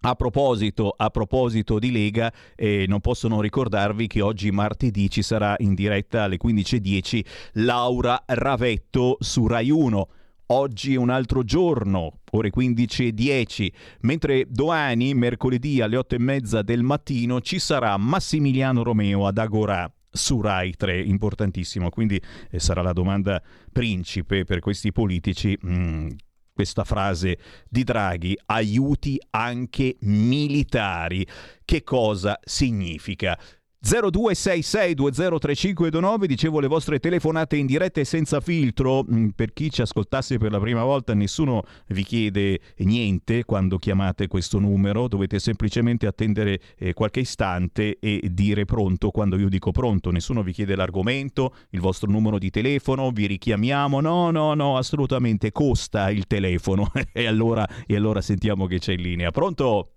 A 0.00 0.14
proposito, 0.14 0.94
a 0.96 1.10
proposito 1.10 1.80
di 1.80 1.90
Lega, 1.90 2.32
eh, 2.54 2.84
non 2.86 3.00
posso 3.00 3.26
non 3.26 3.40
ricordarvi 3.40 4.06
che 4.06 4.20
oggi 4.20 4.52
martedì 4.52 5.10
ci 5.10 5.22
sarà 5.22 5.56
in 5.58 5.74
diretta 5.74 6.22
alle 6.22 6.36
15.10 6.36 7.24
Laura 7.54 8.22
Ravetto 8.24 9.16
su 9.18 9.48
Rai 9.48 9.70
1. 9.70 10.08
Oggi 10.48 10.94
è 10.94 10.96
un 10.96 11.10
altro 11.10 11.42
giorno, 11.42 12.20
ore 12.30 12.52
15.10, 12.56 13.68
mentre 14.02 14.46
domani, 14.48 15.12
mercoledì 15.12 15.80
alle 15.80 15.96
8.30 15.96 16.60
del 16.60 16.84
mattino, 16.84 17.40
ci 17.40 17.58
sarà 17.58 17.96
Massimiliano 17.96 18.84
Romeo 18.84 19.26
ad 19.26 19.38
Agorà 19.38 19.92
su 20.16 20.40
Rai 20.40 20.74
3, 20.74 21.00
importantissimo, 21.00 21.90
quindi 21.90 22.20
eh, 22.50 22.58
sarà 22.58 22.82
la 22.82 22.92
domanda 22.92 23.42
principe 23.72 24.44
per 24.44 24.60
questi 24.60 24.92
politici. 24.92 25.56
Mm, 25.64 26.08
questa 26.56 26.84
frase 26.84 27.38
di 27.68 27.84
Draghi, 27.84 28.34
aiuti 28.46 29.20
anche 29.28 29.96
militari. 30.00 31.26
Che 31.62 31.84
cosa 31.84 32.40
significa? 32.42 33.38
0266203529, 33.86 36.24
dicevo 36.24 36.60
le 36.60 36.66
vostre 36.66 36.98
telefonate 36.98 37.56
in 37.56 37.66
diretta 37.66 38.00
e 38.00 38.04
senza 38.04 38.40
filtro, 38.40 39.04
Mm, 39.08 39.28
per 39.28 39.52
chi 39.52 39.70
ci 39.70 39.82
ascoltasse 39.82 40.38
per 40.38 40.50
la 40.50 40.58
prima 40.58 40.82
volta 40.82 41.14
nessuno 41.14 41.62
vi 41.88 42.02
chiede 42.02 42.60
niente 42.78 43.44
quando 43.44 43.78
chiamate 43.78 44.26
questo 44.26 44.58
numero, 44.58 45.06
dovete 45.06 45.38
semplicemente 45.38 46.06
attendere 46.06 46.60
eh, 46.78 46.92
qualche 46.92 47.20
istante 47.20 47.98
e 48.00 48.28
dire 48.32 48.64
pronto 48.64 49.10
quando 49.10 49.38
io 49.38 49.48
dico 49.48 49.70
pronto, 49.70 50.10
nessuno 50.10 50.42
vi 50.42 50.52
chiede 50.52 50.74
l'argomento, 50.74 51.54
il 51.70 51.80
vostro 51.80 52.10
numero 52.10 52.38
di 52.38 52.50
telefono, 52.50 53.10
vi 53.10 53.26
richiamiamo, 53.26 54.00
no 54.00 54.30
no 54.30 54.54
no, 54.54 54.76
assolutamente 54.76 55.52
costa 55.52 56.10
il 56.10 56.26
telefono 56.26 56.90
e, 57.12 57.26
allora, 57.26 57.66
e 57.86 57.94
allora 57.94 58.20
sentiamo 58.20 58.66
che 58.66 58.78
c'è 58.78 58.94
in 58.94 59.02
linea. 59.02 59.30
Pronto? 59.30 59.90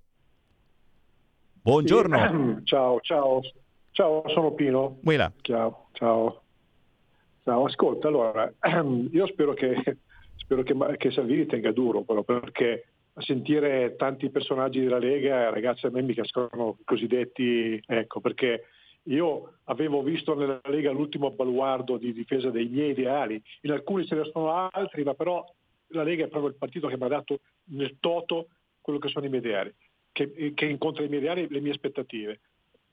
Buongiorno. 1.61 2.57
Sì. 2.57 2.63
Ciao, 2.65 2.99
ciao, 3.01 3.41
ciao, 3.91 4.23
sono 4.29 4.53
Pino. 4.53 4.97
Buona. 5.01 5.31
Ciao, 5.41 5.87
ciao. 5.93 6.41
Ciao, 7.43 7.65
ascolta, 7.65 8.07
allora, 8.07 8.51
io 9.11 9.25
spero 9.27 9.53
che, 9.53 9.97
spero 10.35 10.63
che, 10.63 10.75
che 10.97 11.11
Salvini 11.11 11.45
tenga 11.45 11.71
duro, 11.71 12.03
però, 12.03 12.23
perché 12.23 12.85
a 13.13 13.21
sentire 13.21 13.95
tanti 13.95 14.29
personaggi 14.29 14.81
della 14.81 14.99
Lega, 14.99 15.49
ragazzi, 15.49 15.85
a 15.85 15.89
me 15.89 16.01
mi 16.01 16.13
cascano 16.13 16.77
cosiddetti, 16.85 17.81
ecco, 17.85 18.19
perché 18.19 18.65
io 19.03 19.59
avevo 19.65 20.03
visto 20.03 20.35
nella 20.35 20.61
Lega 20.65 20.91
l'ultimo 20.91 21.31
baluardo 21.31 21.97
di 21.97 22.13
difesa 22.13 22.49
dei 22.49 22.67
miei 22.67 22.91
ideali, 22.91 23.41
in 23.61 23.71
alcuni 23.71 24.05
ce 24.05 24.15
ne 24.15 24.29
sono 24.31 24.69
altri, 24.69 25.03
ma 25.03 25.13
però 25.13 25.43
la 25.87 26.03
Lega 26.03 26.25
è 26.25 26.27
proprio 26.27 26.51
il 26.51 26.57
partito 26.57 26.87
che 26.87 26.97
mi 26.97 27.05
ha 27.05 27.07
dato 27.07 27.39
nel 27.71 27.97
toto 27.99 28.49
quello 28.79 28.99
che 28.99 29.09
sono 29.09 29.25
i 29.25 29.29
miei 29.29 29.41
ideali, 29.41 29.73
che, 30.11 30.53
che 30.53 30.65
incontra 30.65 31.03
i 31.03 31.07
miei 31.07 31.21
ideali 31.21 31.43
e 31.43 31.47
le 31.49 31.61
mie 31.61 31.71
aspettative. 31.71 32.39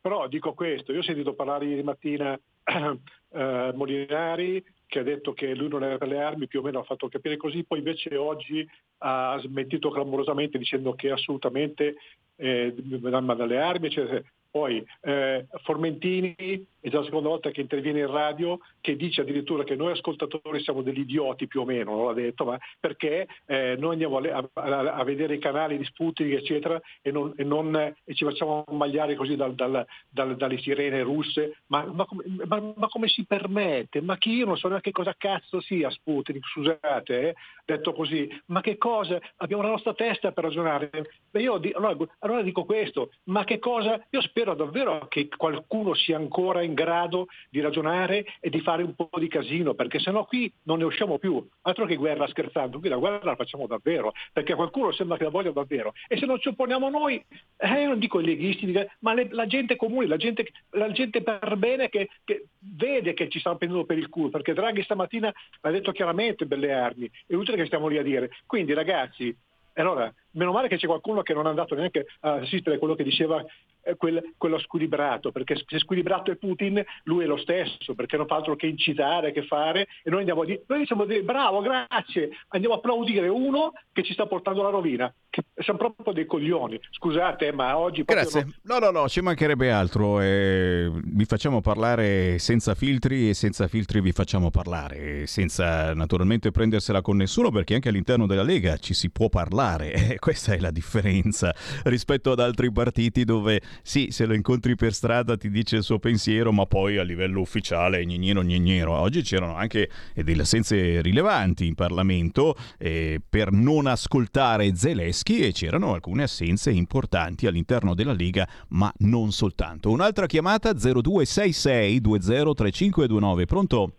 Però 0.07 0.29
dico 0.29 0.55
questo, 0.55 0.93
io 0.93 1.01
ho 1.01 1.03
sentito 1.03 1.35
parlare 1.35 1.65
ieri 1.65 1.83
mattina 1.83 2.39
eh, 2.63 3.73
Molinari 3.75 4.65
che 4.87 5.01
ha 5.01 5.03
detto 5.03 5.33
che 5.33 5.53
lui 5.53 5.67
non 5.67 5.83
era 5.83 5.99
per 5.99 6.07
le 6.07 6.23
armi, 6.23 6.47
più 6.47 6.61
o 6.61 6.63
meno 6.63 6.79
ha 6.79 6.85
fatto 6.85 7.09
capire 7.09 7.37
così, 7.37 7.65
poi 7.65 7.79
invece 7.79 8.15
oggi 8.15 8.65
ha 8.99 9.37
smentito 9.43 9.91
clamorosamente 9.91 10.59
dicendo 10.59 10.95
che 10.95 11.11
assolutamente 11.11 11.97
eh, 12.37 12.73
dalle 12.73 13.59
armi, 13.59 13.87
eccetera. 13.89 14.23
Poi 14.57 14.83
eh, 15.03 15.47
Formentini 15.65 16.35
è 16.81 16.89
già 16.89 17.01
la 17.01 17.05
seconda 17.05 17.29
volta 17.29 17.51
che 17.51 17.61
interviene 17.61 18.01
in 18.01 18.11
radio 18.11 18.59
che 18.81 18.97
dice 18.97 19.21
addirittura 19.21 19.65
che 19.65 19.77
noi 19.77 19.93
ascoltatori 19.93 20.63
siamo 20.63 20.81
degli 20.81 21.01
idioti 21.01 21.47
più 21.47 21.61
o 21.61 21.65
meno, 21.67 21.95
non 21.95 22.07
l'ha 22.07 22.15
detto, 22.15 22.47
ma 22.47 22.59
perché 22.81 23.27
eh, 23.45 23.77
noi 23.79 23.93
andiamo 23.93 24.17
a, 24.17 24.49
a, 24.55 24.79
a, 24.95 25.05
vedere 25.05 25.35
i 25.35 25.39
canali 25.39 25.77
di 25.77 25.85
Sputnik 25.85 26.33
eccetera 26.33 26.81
e, 27.03 27.11
non, 27.11 27.35
e, 27.37 27.45
non, 27.45 27.77
e 27.77 28.15
ci 28.15 28.25
facciamo 28.25 28.65
ammagliare 28.67 29.15
così 29.15 29.37
dal, 29.37 29.55
dal, 29.55 29.85
dal, 30.09 30.37
dalle 30.37 30.59
sirene 30.59 31.03
russe, 31.03 31.59
ma, 31.67 31.85
ma, 31.85 32.07
come, 32.07 32.25
ma, 32.47 32.73
ma, 32.77 32.89
come 32.89 33.09
si 33.09 33.27
permette? 33.27 34.01
Ma 34.01 34.17
chi 34.17 34.31
io 34.31 34.47
non 34.47 34.57
so 34.57 34.69
neanche 34.69 34.93
cosa 34.93 35.15
cazzo 35.19 35.61
sia 35.61 35.91
Sputnik, 35.91 36.47
scusate, 36.47 37.29
eh? 37.29 37.35
detto 37.67 37.93
così, 37.93 38.27
ma 38.47 38.63
che 38.63 38.79
cosa? 38.79 39.21
Abbiamo 39.37 39.63
la 39.63 39.71
nostra 39.71 39.93
testa 39.93 40.33
per 40.33 40.45
ragionare. 40.45 40.91
Beh, 41.31 41.43
io 41.43 41.61
allora, 41.75 41.97
allora 42.21 42.43
dico 42.43 42.65
questo, 42.65 43.11
ma 43.25 43.45
che 43.45 43.59
cosa? 43.59 44.03
Io 44.11 44.23
spero 44.23 44.46
davvero 44.55 45.07
che 45.09 45.29
qualcuno 45.37 45.95
sia 45.95 46.17
ancora 46.17 46.63
in 46.63 46.75
grado 46.75 47.27
di 47.51 47.61
ragionare 47.61 48.25
e 48.41 48.51
di 48.51 48.61
fare 48.61 48.83
un 48.83 48.95
po' 48.95 49.11
di 49.19 49.29
casino, 49.29 49.75
perché 49.75 49.99
sennò 49.99 50.25
qui 50.25 50.53
non 50.65 50.79
ne 50.79 50.85
usciamo 50.85 51.19
più. 51.19 51.47
Altro 51.63 51.87
che 51.87 51.97
guerra 51.97 52.27
scherzando, 52.27 52.79
qui 52.79 52.89
la 52.89 52.97
guerra 52.97 53.21
la 53.23 53.37
facciamo 53.37 53.67
davvero, 53.67 54.13
perché 54.33 54.55
qualcuno 54.55 54.93
sembra 54.93 55.17
che 55.17 55.25
la 55.25 55.31
voglia 55.31 55.51
davvero. 55.51 55.93
E 56.09 56.17
se 56.17 56.27
non 56.27 56.41
ci 56.41 56.49
opponiamo 56.49 56.89
noi, 56.89 57.23
eh, 57.57 57.87
non 57.87 57.99
dico 57.99 58.21
i 58.21 58.25
leghisti, 58.25 58.73
ma 59.01 59.15
le, 59.15 59.29
la 59.31 59.47
gente 59.47 59.77
comune, 59.77 60.07
la 60.07 60.17
gente, 60.17 60.47
la 60.71 60.91
gente 60.91 61.23
per 61.23 61.57
bene 61.57 61.89
che, 61.89 62.09
che, 62.25 62.47
vede 62.59 63.15
che 63.15 63.29
ci 63.29 63.39
stanno 63.39 63.57
prendendo 63.57 63.85
per 63.87 63.99
il 63.99 64.09
culo, 64.09 64.29
perché 64.29 64.53
Draghi 64.53 64.83
stamattina 64.83 65.33
l'ha 65.61 65.71
detto 65.71 65.93
chiaramente 65.93 66.47
belle 66.47 66.73
armi, 66.73 67.11
è 67.27 67.35
utile 67.35 67.57
che 67.57 67.67
stiamo 67.67 67.89
lì 67.89 67.99
a 67.99 68.03
dire. 68.03 68.31
Quindi 68.47 68.73
ragazzi, 68.73 69.37
allora, 69.75 70.13
meno 70.37 70.53
male 70.53 70.69
che 70.69 70.77
c'è 70.77 70.87
qualcuno 70.87 71.23
che 71.23 71.35
non 71.35 71.47
è 71.47 71.49
andato 71.49 71.75
neanche 71.75 72.07
a 72.21 72.35
assistere 72.35 72.77
a 72.77 72.79
quello 72.79 72.95
che 72.95 73.03
diceva 73.03 73.45
eh, 73.87 73.95
quel, 73.97 74.35
quello 74.37 74.59
squilibrato, 74.59 75.31
perché 75.31 75.57
se 75.65 75.79
squilibrato 75.79 76.33
è 76.33 76.37
Putin, 76.37 76.85
lui 77.05 77.23
è 77.23 77.27
lo 77.27 77.37
stesso, 77.37 77.95
perché 77.95 78.17
non 78.17 78.27
fa 78.27 78.37
altro 78.37 78.57
che 78.57 78.67
incitare, 78.67 79.33
che 79.33 79.45
fare, 79.45 79.87
e 80.03 80.11
noi 80.11 80.21
andiamo 80.21 80.43
a 80.43 80.45
dire, 80.45 80.63
noi 80.67 80.81
diciamo 80.81 81.07
bravo, 81.23 81.61
grazie, 81.61 82.31
andiamo 82.49 82.75
a 82.75 82.79
applaudire 82.79 83.29
uno 83.29 83.73
che 83.93 84.03
ci 84.03 84.13
sta 84.13 84.27
portando 84.27 84.63
la 84.63 84.71
rovina, 84.71 85.13
che 85.31 85.45
siamo 85.63 85.79
proprio 85.79 86.13
dei 86.13 86.27
coglioni, 86.27 86.81
scusate, 86.91 87.53
ma 87.53 87.79
oggi... 87.79 88.03
Grazie, 88.03 88.43
non... 88.63 88.81
no, 88.81 88.91
no, 88.91 89.01
no, 89.01 89.09
ci 89.09 89.21
mancherebbe 89.21 89.71
altro, 89.71 90.21
eh, 90.21 90.91
vi 90.93 91.25
facciamo 91.25 91.61
parlare 91.61 92.39
senza 92.39 92.75
filtri 92.75 93.29
e 93.29 93.35
senza 93.35 93.69
filtri 93.69 94.01
vi 94.01 94.13
facciamo 94.13 94.51
parlare, 94.51 95.27
senza 95.27 95.95
naturalmente 95.95 96.51
prendersela 96.51 97.03
con 97.03 97.17
nessuno, 97.17 97.51
perché 97.51 97.75
anche 97.75 97.89
all'interno 97.89 98.27
della 98.27 98.43
Lega 98.43 98.77
ci 98.79 98.95
si 98.95 99.11
può 99.11 99.29
parlare, 99.29 99.93
eh, 100.15 100.19
questa 100.27 100.55
è 100.55 100.59
la 100.59 100.73
differenza 100.73 101.55
rispetto 101.85 102.33
ad 102.33 102.41
altri 102.41 102.73
partiti 102.73 103.23
dove 103.23 103.61
sì, 103.83 104.11
se 104.11 104.27
lo 104.27 104.35
incontri 104.35 104.75
per 104.75 104.93
strada 104.93 105.37
ti 105.37 105.49
dice 105.49 105.77
il 105.77 105.85
suo 105.85 106.01
pensiero, 106.01 106.51
ma 106.51 106.67
poi 106.67 106.99
a 106.99 107.05
livello 107.05 107.41
ufficiale 107.41 108.05
gnignero 108.05 108.43
gnignero. 108.43 108.91
Oggi 108.99 109.23
c'erano 109.23 109.55
anche 109.55 109.89
delle 110.15 110.43
assenze 110.43 111.01
rilevanti 111.01 111.69
in 111.69 111.77
Parlamento 111.77 112.57
eh, 112.77 113.21
per 113.29 113.53
non 113.53 113.87
ascoltare 113.87 114.75
Zelensky 114.75 115.43
e 115.43 115.53
c'erano 115.53 115.95
alcune 115.95 116.25
assenze 116.25 116.73
importanti 116.73 117.47
all'interno 117.47 117.95
della 117.95 118.13
Lega, 118.13 118.49
ma 118.71 118.93
non 119.03 119.31
soltanto. 119.31 119.91
Un'altra 119.91 120.27
chiamata 120.27 120.73
0266 120.73 122.01
203529. 122.01 123.45
Pronto? 123.45 123.93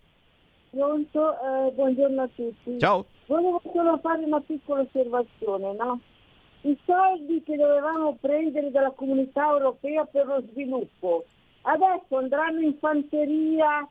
Pronto, 0.71 1.31
eh, 1.31 1.71
buongiorno 1.71 2.21
a 2.21 2.29
tutti. 2.35 2.77
Ciao. 2.79 3.05
Volevo 3.27 3.61
solo 3.71 3.97
fare 4.01 4.25
una 4.25 4.41
piccola 4.41 4.81
osservazione, 4.81 5.73
no? 5.73 6.01
I 6.67 6.77
soldi 6.83 7.41
che 7.43 7.55
dovevamo 7.55 8.17
prendere 8.19 8.71
dalla 8.71 8.91
comunità 8.91 9.51
europea 9.51 10.03
per 10.03 10.25
lo 10.25 10.43
sviluppo, 10.51 11.23
adesso 11.61 12.17
andranno 12.17 12.59
in 12.59 12.77
fanteria 12.77 13.87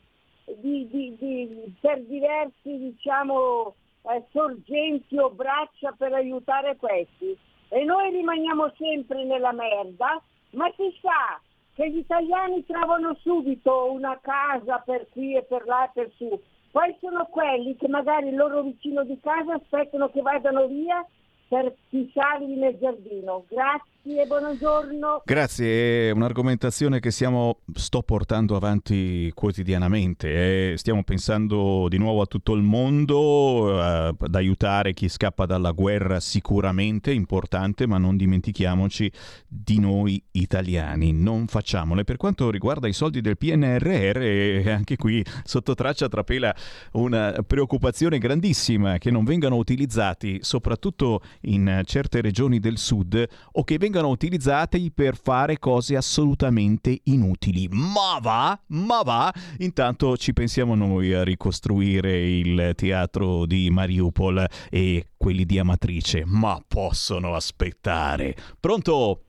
di, 0.58 0.86
di, 0.90 1.16
di, 1.16 1.74
per 1.80 2.02
diversi 2.02 2.76
diciamo, 2.76 3.74
eh, 4.02 4.22
sorgenti 4.30 5.16
o 5.16 5.30
braccia 5.30 5.94
per 5.96 6.12
aiutare 6.12 6.76
questi. 6.76 7.34
E 7.70 7.82
noi 7.82 8.10
rimaniamo 8.10 8.70
sempre 8.76 9.24
nella 9.24 9.52
merda, 9.52 10.20
ma 10.50 10.70
chissà 10.72 11.40
che 11.72 11.90
gli 11.90 11.96
italiani 11.96 12.62
trovano 12.66 13.16
subito 13.22 13.90
una 13.90 14.18
casa 14.20 14.82
per 14.84 15.08
qui 15.12 15.34
e 15.34 15.44
per 15.44 15.64
là 15.64 15.86
e 15.86 15.90
per 15.94 16.10
su. 16.16 16.38
Poi 16.72 16.94
sono 17.00 17.24
quelli 17.30 17.74
che 17.76 17.88
magari 17.88 18.28
il 18.28 18.36
loro 18.36 18.60
vicino 18.60 19.02
di 19.02 19.18
casa 19.20 19.54
aspettano 19.54 20.10
che 20.10 20.20
vadano 20.20 20.66
via 20.66 21.02
per 21.48 21.74
pisciarli 21.88 22.56
nel 22.56 22.78
giardino. 22.78 23.44
Grazie 23.48 23.95
e 24.14 24.24
buongiorno. 24.24 25.22
Grazie, 25.24 26.08
è 26.08 26.12
un'argomentazione 26.12 27.00
che 27.00 27.10
stiamo, 27.10 27.62
sto 27.74 28.02
portando 28.02 28.54
avanti 28.54 29.32
quotidianamente. 29.34 30.72
Eh. 30.72 30.76
Stiamo 30.76 31.02
pensando 31.02 31.88
di 31.88 31.98
nuovo 31.98 32.22
a 32.22 32.26
tutto 32.26 32.54
il 32.54 32.62
mondo, 32.62 33.80
eh, 33.82 34.14
ad 34.16 34.34
aiutare 34.34 34.92
chi 34.92 35.08
scappa 35.08 35.44
dalla 35.44 35.72
guerra 35.72 36.20
sicuramente, 36.20 37.10
importante, 37.10 37.88
ma 37.88 37.98
non 37.98 38.16
dimentichiamoci 38.16 39.10
di 39.48 39.80
noi 39.80 40.22
italiani. 40.32 41.12
Non 41.12 41.48
facciamole. 41.48 42.04
Per 42.04 42.16
quanto 42.16 42.48
riguarda 42.50 42.86
i 42.86 42.92
soldi 42.92 43.20
del 43.20 43.36
PNRR, 43.36 44.68
anche 44.68 44.96
qui 44.96 45.24
sotto 45.42 45.74
traccia 45.74 46.08
trapela 46.08 46.54
una 46.92 47.42
preoccupazione 47.44 48.18
grandissima 48.18 48.98
che 48.98 49.10
non 49.10 49.24
vengano 49.24 49.56
utilizzati 49.56 50.38
soprattutto 50.42 51.22
in 51.42 51.82
certe 51.84 52.20
regioni 52.20 52.60
del 52.60 52.78
sud 52.78 53.26
o 53.52 53.64
che 53.64 53.78
vengano 53.78 53.94
utilizzati 54.04 54.92
per 54.92 55.16
fare 55.16 55.58
cose 55.58 55.96
assolutamente 55.96 57.00
inutili. 57.04 57.68
Ma 57.70 58.18
va, 58.20 58.58
ma 58.68 59.02
va, 59.02 59.32
intanto 59.58 60.16
ci 60.16 60.32
pensiamo 60.32 60.74
noi 60.74 61.14
a 61.14 61.24
ricostruire 61.24 62.18
il 62.18 62.72
teatro 62.74 63.46
di 63.46 63.70
Mariupol 63.70 64.44
e 64.70 65.08
quelli 65.16 65.44
di 65.44 65.58
Amatrice, 65.58 66.24
ma 66.26 66.60
possono 66.66 67.34
aspettare. 67.34 68.34
Pronto? 68.60 69.22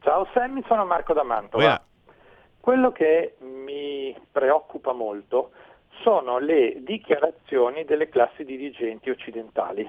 Ciao 0.00 0.26
Sammy, 0.34 0.62
sono 0.66 0.84
Marco 0.84 1.12
da 1.12 1.22
Mantova. 1.22 1.62
Yeah. 1.62 1.82
Quello 2.60 2.92
che 2.92 3.36
mi 3.40 4.14
preoccupa 4.32 4.92
molto 4.92 5.52
sono 6.02 6.38
le 6.38 6.82
dichiarazioni 6.82 7.84
delle 7.84 8.08
classi 8.08 8.44
dirigenti 8.44 9.10
occidentali 9.10 9.88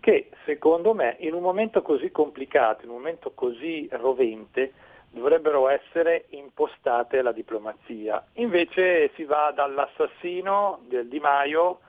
che 0.00 0.30
secondo 0.44 0.94
me 0.94 1.16
in 1.20 1.34
un 1.34 1.42
momento 1.42 1.82
così 1.82 2.10
complicato, 2.10 2.84
in 2.84 2.90
un 2.90 2.96
momento 2.96 3.32
così 3.32 3.88
rovente, 3.92 4.72
dovrebbero 5.10 5.68
essere 5.68 6.26
impostate 6.30 7.18
alla 7.18 7.32
diplomazia. 7.32 8.24
Invece 8.34 9.10
si 9.14 9.24
va 9.24 9.52
dall'assassino 9.54 10.80
del 10.88 11.08
Di 11.08 11.20
Maio 11.20 11.80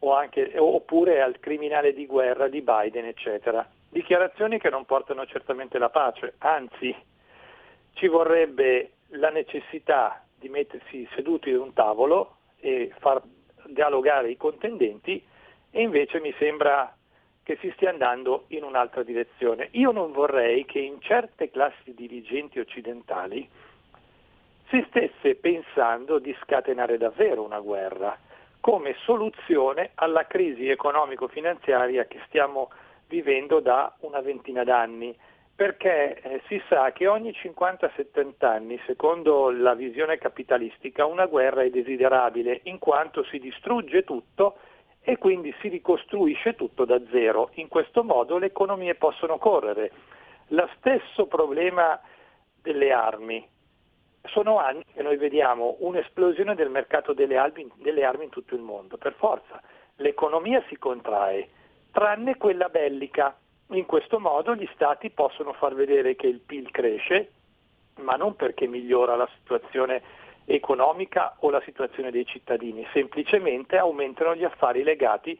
anche, 0.00 0.52
oppure 0.56 1.20
al 1.20 1.40
criminale 1.40 1.92
di 1.92 2.06
guerra 2.06 2.48
di 2.48 2.62
Biden, 2.62 3.04
eccetera. 3.04 3.68
Dichiarazioni 3.90 4.58
che 4.58 4.70
non 4.70 4.84
portano 4.84 5.26
certamente 5.26 5.78
la 5.78 5.90
pace, 5.90 6.34
anzi 6.38 6.94
ci 7.94 8.06
vorrebbe 8.06 8.92
la 9.12 9.30
necessità 9.30 10.22
di 10.36 10.48
mettersi 10.48 11.08
seduti 11.14 11.50
ad 11.50 11.58
un 11.58 11.72
tavolo 11.72 12.36
e 12.60 12.92
far 12.98 13.20
dialogare 13.66 14.30
i 14.30 14.36
contendenti 14.36 15.22
e 15.70 15.82
invece 15.82 16.20
mi 16.20 16.32
sembra 16.38 16.94
che 17.48 17.56
si 17.62 17.72
stia 17.76 17.88
andando 17.88 18.44
in 18.48 18.62
un'altra 18.62 19.02
direzione. 19.02 19.68
Io 19.70 19.90
non 19.90 20.12
vorrei 20.12 20.66
che 20.66 20.80
in 20.80 21.00
certe 21.00 21.50
classi 21.50 21.94
dirigenti 21.94 22.58
occidentali 22.58 23.48
si 24.68 24.84
stesse 24.88 25.34
pensando 25.36 26.18
di 26.18 26.36
scatenare 26.42 26.98
davvero 26.98 27.42
una 27.42 27.60
guerra 27.60 28.14
come 28.60 28.94
soluzione 28.98 29.92
alla 29.94 30.26
crisi 30.26 30.68
economico-finanziaria 30.68 32.04
che 32.04 32.20
stiamo 32.26 32.68
vivendo 33.06 33.60
da 33.60 33.96
una 34.00 34.20
ventina 34.20 34.62
d'anni, 34.62 35.16
perché 35.56 36.20
eh, 36.20 36.42
si 36.48 36.60
sa 36.68 36.92
che 36.92 37.06
ogni 37.06 37.30
50-70 37.30 38.44
anni, 38.44 38.78
secondo 38.84 39.48
la 39.48 39.72
visione 39.72 40.18
capitalistica, 40.18 41.06
una 41.06 41.24
guerra 41.24 41.62
è 41.62 41.70
desiderabile 41.70 42.60
in 42.64 42.78
quanto 42.78 43.24
si 43.24 43.38
distrugge 43.38 44.04
tutto 44.04 44.58
e 45.08 45.16
quindi 45.16 45.54
si 45.62 45.68
ricostruisce 45.68 46.54
tutto 46.54 46.84
da 46.84 47.00
zero. 47.10 47.48
In 47.54 47.68
questo 47.68 48.04
modo 48.04 48.36
le 48.36 48.44
economie 48.44 48.94
possono 48.94 49.38
correre. 49.38 49.90
Lo 50.48 50.68
stesso 50.76 51.24
problema 51.24 51.98
delle 52.60 52.92
armi. 52.92 53.42
Sono 54.24 54.58
anni 54.58 54.84
che 54.92 55.00
noi 55.00 55.16
vediamo 55.16 55.76
un'esplosione 55.78 56.54
del 56.54 56.68
mercato 56.68 57.14
delle, 57.14 57.38
armi, 57.38 57.66
delle 57.76 58.04
armi 58.04 58.24
in 58.24 58.30
tutto 58.30 58.54
il 58.54 58.60
mondo. 58.60 58.98
Per 58.98 59.14
forza, 59.14 59.58
l'economia 59.96 60.62
si 60.68 60.76
contrae, 60.76 61.48
tranne 61.90 62.36
quella 62.36 62.68
bellica. 62.68 63.34
In 63.68 63.86
questo 63.86 64.20
modo 64.20 64.54
gli 64.54 64.68
stati 64.74 65.08
possono 65.08 65.54
far 65.54 65.74
vedere 65.74 66.16
che 66.16 66.26
il 66.26 66.40
PIL 66.40 66.70
cresce, 66.70 67.30
ma 68.00 68.16
non 68.16 68.36
perché 68.36 68.66
migliora 68.66 69.16
la 69.16 69.28
situazione 69.38 70.02
economica 70.48 71.36
o 71.40 71.50
la 71.50 71.60
situazione 71.64 72.10
dei 72.10 72.24
cittadini, 72.24 72.86
semplicemente 72.92 73.76
aumentano 73.76 74.34
gli 74.34 74.44
affari 74.44 74.82
legati 74.82 75.38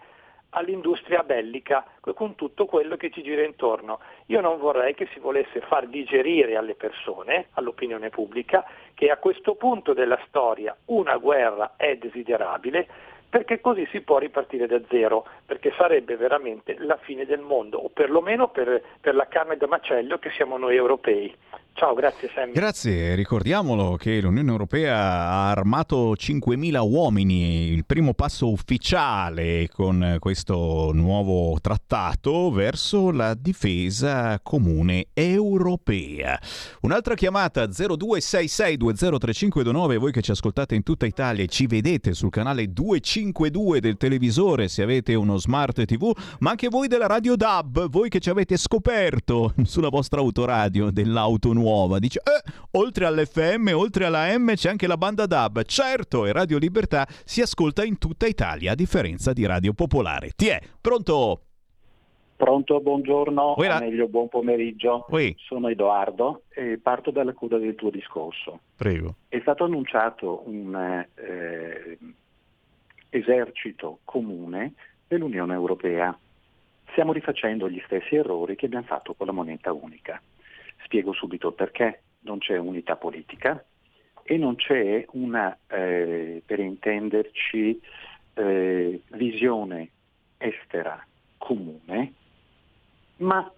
all'industria 0.51 1.22
bellica 1.22 1.85
con 2.14 2.35
tutto 2.35 2.66
quello 2.66 2.97
che 2.97 3.10
ci 3.10 3.22
gira 3.22 3.43
intorno. 3.43 4.01
Io 4.26 4.40
non 4.40 4.59
vorrei 4.59 4.94
che 4.94 5.09
si 5.12 5.18
volesse 5.18 5.60
far 5.60 5.86
digerire 5.86 6.56
alle 6.56 6.74
persone, 6.74 7.48
all'opinione 7.52 8.10
pubblica, 8.10 8.64
che 8.94 9.10
a 9.10 9.18
questo 9.18 9.55
punto 9.56 9.93
della 9.93 10.18
storia 10.26 10.76
una 10.86 11.16
guerra 11.16 11.74
è 11.76 11.97
desiderabile 11.97 12.89
perché 13.28 13.60
così 13.60 13.86
si 13.90 14.00
può 14.00 14.18
ripartire 14.18 14.66
da 14.66 14.80
zero, 14.88 15.26
perché 15.44 15.72
sarebbe 15.76 16.16
veramente 16.16 16.76
la 16.78 16.96
fine 16.96 17.26
del 17.26 17.40
mondo, 17.40 17.78
o 17.78 17.90
perlomeno 17.90 18.48
per, 18.48 18.82
per 19.00 19.14
la 19.14 19.28
carne 19.28 19.56
da 19.56 19.66
macello 19.66 20.18
che 20.18 20.30
siamo 20.30 20.56
noi 20.56 20.76
europei. 20.76 21.34
Ciao, 21.78 21.94
grazie 21.94 22.28
Sammy. 22.34 22.52
Grazie, 22.55 23.14
ricordiamolo 23.14 23.94
che 23.94 24.20
l'Unione 24.20 24.50
Europea 24.50 24.96
ha 24.96 25.50
armato 25.50 26.14
5.000 26.14 26.80
uomini, 26.80 27.68
il 27.68 27.84
primo 27.86 28.14
passo 28.14 28.50
ufficiale 28.50 29.68
con 29.72 30.16
questo 30.18 30.90
nuovo 30.92 31.56
trattato 31.60 32.50
verso 32.50 33.12
la 33.12 33.34
difesa 33.34 34.40
comune 34.42 35.06
europea. 35.12 36.36
Un'altra 36.80 37.14
chiamata 37.14 37.66
0266203529, 37.66 39.98
voi 39.98 40.10
che 40.10 40.20
ci 40.20 40.32
ascoltate 40.32 40.74
in 40.74 40.82
tutta 40.82 41.06
Italia 41.06 41.44
e 41.44 41.48
ci 41.48 41.68
vedete 41.68 42.12
sul 42.12 42.30
canale 42.30 42.72
252 43.19 43.81
del 43.81 43.97
televisore 43.97 44.69
se 44.69 44.82
avete 44.82 45.15
uno 45.15 45.36
smart 45.36 45.85
TV, 45.85 46.12
ma 46.40 46.51
anche 46.51 46.69
voi 46.69 46.89
della 46.89 47.07
radio 47.07 47.36
DAB, 47.36 47.89
voi 47.89 48.09
che 48.09 48.20
ci 48.20 48.31
avete 48.31 48.57
scoperto 48.57 49.55
sulla 49.65 49.89
vostra 49.89 50.20
autoradio 50.20 50.90
dell'auto 50.90 51.53
nuova. 51.53 51.99
Dice, 51.99 52.20
eh, 52.20 52.51
oltre 52.73 53.07
all'FM, 53.07 53.70
oltre 53.74 54.05
alla 54.05 54.36
M 54.36 54.55
c'è 54.55 54.70
anche 54.70 54.86
la 54.86 54.97
banda 54.97 55.27
DAB. 55.27 55.62
Certo, 55.62 56.27
e 56.27 56.32
Radio 56.32 56.59
Libertà 56.59 57.07
si 57.24 57.40
ascolta 57.40 57.85
in 57.85 57.99
tutta 57.99 58.27
Italia, 58.27 58.73
a 58.73 58.74
differenza 58.74 59.32
di 59.32 59.45
Radio 59.45 59.73
Popolare. 59.73 60.31
Ti 60.36 60.47
è, 60.49 60.61
pronto? 60.81 61.43
Pronto, 62.36 62.81
buongiorno, 62.81 63.43
o 63.43 63.78
meglio 63.81 64.07
buon 64.07 64.28
pomeriggio. 64.28 65.07
Uè. 65.09 65.35
Sono 65.39 65.66
Edoardo 65.69 66.43
e 66.51 66.78
parto 66.81 67.11
dalla 67.11 67.32
coda 67.32 67.59
del 67.59 67.74
tuo 67.74 67.90
discorso. 67.90 68.61
Prego. 68.77 69.16
È 69.27 69.40
stato 69.40 69.65
annunciato 69.65 70.45
un 70.47 70.73
eh, 71.16 71.99
esercito 73.10 74.01
comune 74.05 74.74
dell'Unione 75.06 75.55
Europea. 75.55 76.16
Stiamo 76.90 77.12
rifacendo 77.12 77.68
gli 77.68 77.80
stessi 77.85 78.16
errori 78.16 78.56
che 78.56 78.66
abbiamo 78.66 78.86
fatto 78.86 79.14
con 79.14 79.26
la 79.26 79.32
moneta 79.32 79.72
unica. 79.72 80.20
Spiego 80.85 81.12
subito 81.12 81.52
perché 81.52 82.02
non 82.20 82.39
c'è 82.39 82.56
unità 82.56 82.97
politica 82.97 83.62
e 84.22 84.36
non 84.36 84.56
c'è 84.56 85.06
una, 85.12 85.56
eh, 85.68 86.43
per 86.44 86.60
intenderci, 86.60 87.80
eh, 88.35 89.02
visione 89.12 89.90
estera 90.36 91.05
comune, 91.39 92.12
ma 93.18 93.51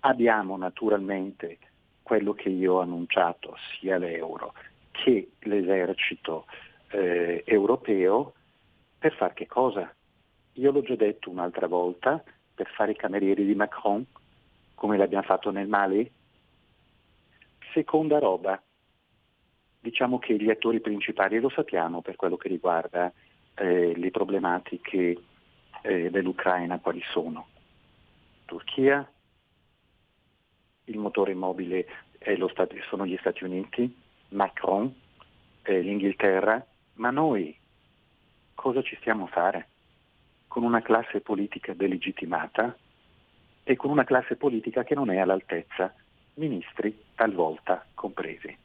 abbiamo 0.00 0.56
naturalmente 0.56 1.58
quello 2.02 2.32
che 2.32 2.48
io 2.48 2.74
ho 2.74 2.80
annunciato, 2.80 3.56
sia 3.78 3.98
l'euro 3.98 4.54
che 4.90 5.28
l'esercito 5.40 6.46
eh, 6.90 7.42
europeo, 7.46 8.34
per 8.98 9.14
fare 9.14 9.34
che 9.34 9.46
cosa? 9.46 9.94
Io 10.54 10.72
l'ho 10.72 10.82
già 10.82 10.96
detto 10.96 11.30
un'altra 11.30 11.66
volta, 11.66 12.22
per 12.54 12.68
fare 12.74 12.92
i 12.92 12.96
camerieri 12.96 13.44
di 13.46 13.54
Macron, 13.54 14.04
come 14.74 14.96
l'abbiamo 14.96 15.24
fatto 15.24 15.50
nel 15.50 15.68
Mali, 15.68 16.10
Seconda 17.72 18.18
roba, 18.18 18.60
diciamo 19.80 20.18
che 20.18 20.36
gli 20.36 20.50
attori 20.50 20.80
principali 20.80 21.38
lo 21.38 21.48
sappiamo 21.50 22.00
per 22.00 22.16
quello 22.16 22.36
che 22.36 22.48
riguarda 22.48 23.12
eh, 23.54 23.94
le 23.94 24.10
problematiche 24.10 25.16
eh, 25.82 26.10
dell'Ucraina 26.10 26.78
quali 26.78 27.02
sono. 27.12 27.48
Turchia, 28.46 29.08
il 30.84 30.98
motore 30.98 31.32
immobile 31.32 31.86
Stati, 32.50 32.80
sono 32.88 33.06
gli 33.06 33.16
Stati 33.18 33.44
Uniti, 33.44 33.94
Macron, 34.30 34.92
eh, 35.62 35.80
l'Inghilterra, 35.80 36.64
ma 36.94 37.10
noi 37.10 37.57
cosa 38.58 38.82
ci 38.82 38.96
stiamo 38.96 39.24
a 39.24 39.28
fare? 39.28 39.68
Con 40.48 40.64
una 40.64 40.82
classe 40.82 41.20
politica 41.20 41.74
delegittimata 41.74 42.76
e 43.62 43.76
con 43.76 43.90
una 43.90 44.02
classe 44.02 44.34
politica 44.34 44.82
che 44.82 44.96
non 44.96 45.10
è 45.10 45.18
all'altezza 45.18 45.94
ministri 46.34 47.04
talvolta 47.14 47.86
compresi. 47.94 48.56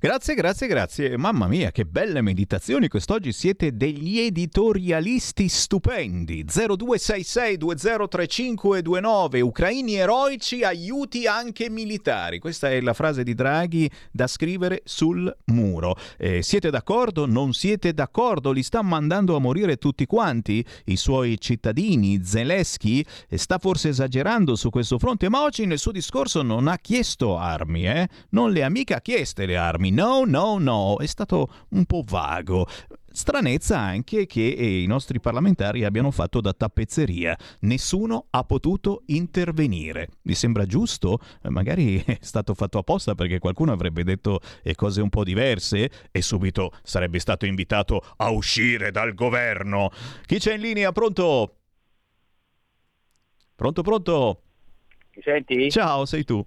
Grazie, 0.00 0.34
grazie, 0.34 0.68
grazie. 0.68 1.16
Mamma 1.16 1.48
mia, 1.48 1.72
che 1.72 1.84
belle 1.84 2.20
meditazioni. 2.20 2.86
Quest'oggi 2.86 3.32
siete 3.32 3.76
degli 3.76 4.20
editorialisti 4.20 5.48
stupendi. 5.48 6.44
0266203529. 6.44 9.40
Ucraini 9.40 9.96
eroici, 9.96 10.62
aiuti 10.62 11.26
anche 11.26 11.68
militari. 11.68 12.38
Questa 12.38 12.70
è 12.70 12.80
la 12.80 12.92
frase 12.92 13.24
di 13.24 13.34
Draghi 13.34 13.90
da 14.12 14.28
scrivere 14.28 14.82
sul 14.84 15.36
muro. 15.46 15.96
Eh, 16.16 16.44
siete 16.44 16.70
d'accordo? 16.70 17.26
Non 17.26 17.52
siete 17.52 17.92
d'accordo? 17.92 18.52
Li 18.52 18.62
sta 18.62 18.82
mandando 18.82 19.34
a 19.34 19.40
morire 19.40 19.78
tutti 19.78 20.06
quanti? 20.06 20.64
I 20.84 20.96
suoi 20.96 21.40
cittadini? 21.40 22.22
Zelensky? 22.22 23.04
Sta 23.30 23.58
forse 23.58 23.88
esagerando 23.88 24.54
su 24.54 24.70
questo 24.70 25.00
fronte, 25.00 25.28
ma 25.28 25.42
oggi 25.42 25.66
nel 25.66 25.80
suo 25.80 25.90
discorso 25.90 26.42
non 26.42 26.68
ha 26.68 26.78
chiesto 26.78 27.36
armi, 27.36 27.88
eh? 27.88 28.08
Non 28.30 28.52
le 28.52 28.62
ha 28.62 28.68
mica 28.68 29.00
chieste 29.00 29.44
le 29.44 29.56
armi 29.56 29.86
no, 29.90 30.24
no, 30.24 30.58
no, 30.58 30.96
è 30.98 31.06
stato 31.06 31.48
un 31.70 31.84
po' 31.84 32.02
vago. 32.06 32.66
Stranezza 33.10 33.78
anche 33.78 34.26
che 34.26 34.42
i 34.42 34.86
nostri 34.86 35.18
parlamentari 35.18 35.84
abbiano 35.84 36.10
fatto 36.10 36.40
da 36.40 36.52
tappezzeria. 36.52 37.36
Nessuno 37.60 38.26
ha 38.30 38.44
potuto 38.44 39.02
intervenire. 39.06 40.10
Vi 40.22 40.34
sembra 40.34 40.66
giusto? 40.66 41.18
Magari 41.48 42.00
è 42.06 42.18
stato 42.20 42.54
fatto 42.54 42.78
apposta 42.78 43.14
perché 43.14 43.38
qualcuno 43.38 43.72
avrebbe 43.72 44.04
detto 44.04 44.40
cose 44.74 45.00
un 45.00 45.08
po' 45.08 45.24
diverse 45.24 45.90
e 46.12 46.22
subito 46.22 46.70
sarebbe 46.82 47.18
stato 47.18 47.44
invitato 47.46 48.00
a 48.18 48.30
uscire 48.30 48.90
dal 48.90 49.14
governo. 49.14 49.90
Chi 50.24 50.38
c'è 50.38 50.54
in 50.54 50.60
linea? 50.60 50.92
Pronto? 50.92 51.56
Pronto, 53.56 53.82
pronto? 53.82 54.42
Mi 55.16 55.22
senti? 55.22 55.70
Ciao, 55.70 56.04
sei 56.04 56.22
tu 56.22 56.46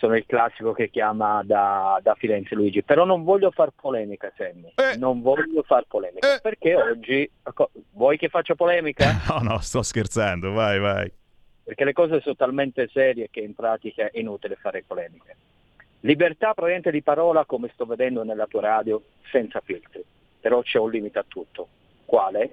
sono 0.00 0.16
il 0.16 0.24
classico 0.24 0.72
che 0.72 0.88
chiama 0.88 1.42
da, 1.44 2.00
da 2.02 2.14
Firenze 2.14 2.54
Luigi, 2.54 2.82
però 2.82 3.04
non 3.04 3.22
voglio 3.22 3.50
far 3.50 3.70
polemica 3.78 4.32
Sammy, 4.34 4.72
eh. 4.74 4.96
non 4.96 5.20
voglio 5.20 5.62
far 5.62 5.84
polemica, 5.86 6.36
eh. 6.36 6.40
perché 6.40 6.74
oggi, 6.74 7.30
vuoi 7.92 8.16
che 8.16 8.30
faccia 8.30 8.54
polemica? 8.54 9.08
No, 9.30 9.40
no, 9.42 9.58
sto 9.58 9.82
scherzando, 9.82 10.52
vai, 10.52 10.78
vai. 10.80 11.12
Perché 11.62 11.84
le 11.84 11.92
cose 11.92 12.20
sono 12.20 12.34
talmente 12.34 12.88
serie 12.90 13.28
che 13.30 13.40
in 13.40 13.54
pratica 13.54 14.10
è 14.10 14.18
inutile 14.18 14.56
fare 14.56 14.82
polemiche. 14.84 15.36
Libertà 16.00 16.54
praticamente 16.54 16.90
di 16.90 17.02
parola, 17.02 17.44
come 17.44 17.70
sto 17.74 17.84
vedendo 17.84 18.24
nella 18.24 18.46
tua 18.46 18.62
radio, 18.62 19.02
senza 19.30 19.60
filtri, 19.60 20.02
però 20.40 20.62
c'è 20.62 20.78
un 20.78 20.90
limite 20.90 21.18
a 21.18 21.24
tutto. 21.28 21.68
Quale? 22.06 22.50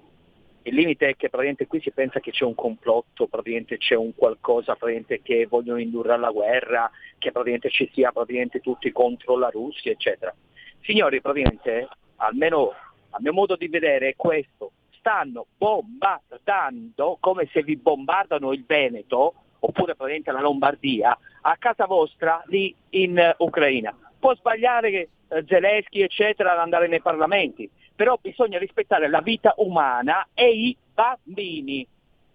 Il 0.68 0.76
limite 0.76 1.07
è 1.07 1.15
che 1.15 1.30
praticamente 1.30 1.65
qui 1.65 1.80
si 1.80 1.91
pensa 1.91 2.19
che 2.19 2.31
c'è 2.31 2.44
un 2.44 2.53
complotto, 2.53 3.27
praticamente 3.27 3.77
c'è 3.77 3.95
un 3.95 4.14
qualcosa 4.14 4.76
praticamente 4.76 5.22
che 5.22 5.48
vogliono 5.48 5.80
indurre 5.80 6.11
alla 6.11 6.30
guerra, 6.30 6.91
che 7.18 7.31
praticamente 7.31 7.69
ci 7.69 7.89
sia 7.94 8.11
praticamente 8.11 8.60
tutti 8.60 8.91
contro 8.91 9.38
la 9.38 9.48
Russia, 9.48 9.94
eccetera. 9.94 10.35
Signori, 10.81 11.22
praticamente, 11.22 11.88
almeno 12.18 12.73
a 13.11 13.18
mio 13.22 13.31
modo 13.31 13.56
di 13.56 13.69
vedere 13.69 14.10
è 14.10 14.15
questo, 14.18 14.72
stanno 14.98 15.45
bombardando 15.57 17.15
come 17.22 17.48
se 17.53 17.64
vi 17.64 17.77
bombardano 17.77 18.52
il 18.52 18.65
Veneto, 18.68 19.35
oppure 19.60 19.95
praticamente 19.95 20.34
la 20.34 20.41
Lombardia, 20.41 21.18
a 21.44 21.56
casa 21.57 21.85
vostra 21.85 22.44
lì 22.48 22.76
in 22.89 23.18
uh, 23.18 23.41
Ucraina. 23.41 23.95
Può 24.19 24.35
sbagliare 24.35 24.89
uh, 24.89 25.07
Zelensky, 25.45 26.01
eccetera, 26.01 26.53
ad 26.53 26.59
andare 26.59 26.87
nei 26.87 27.01
parlamenti, 27.01 27.69
però 27.95 28.17
bisogna 28.21 28.59
rispettare 28.59 29.09
la 29.09 29.21
vita 29.21 29.53
umana 29.57 30.27
e 30.33 30.49
i 30.49 30.77
bambini, 30.93 31.85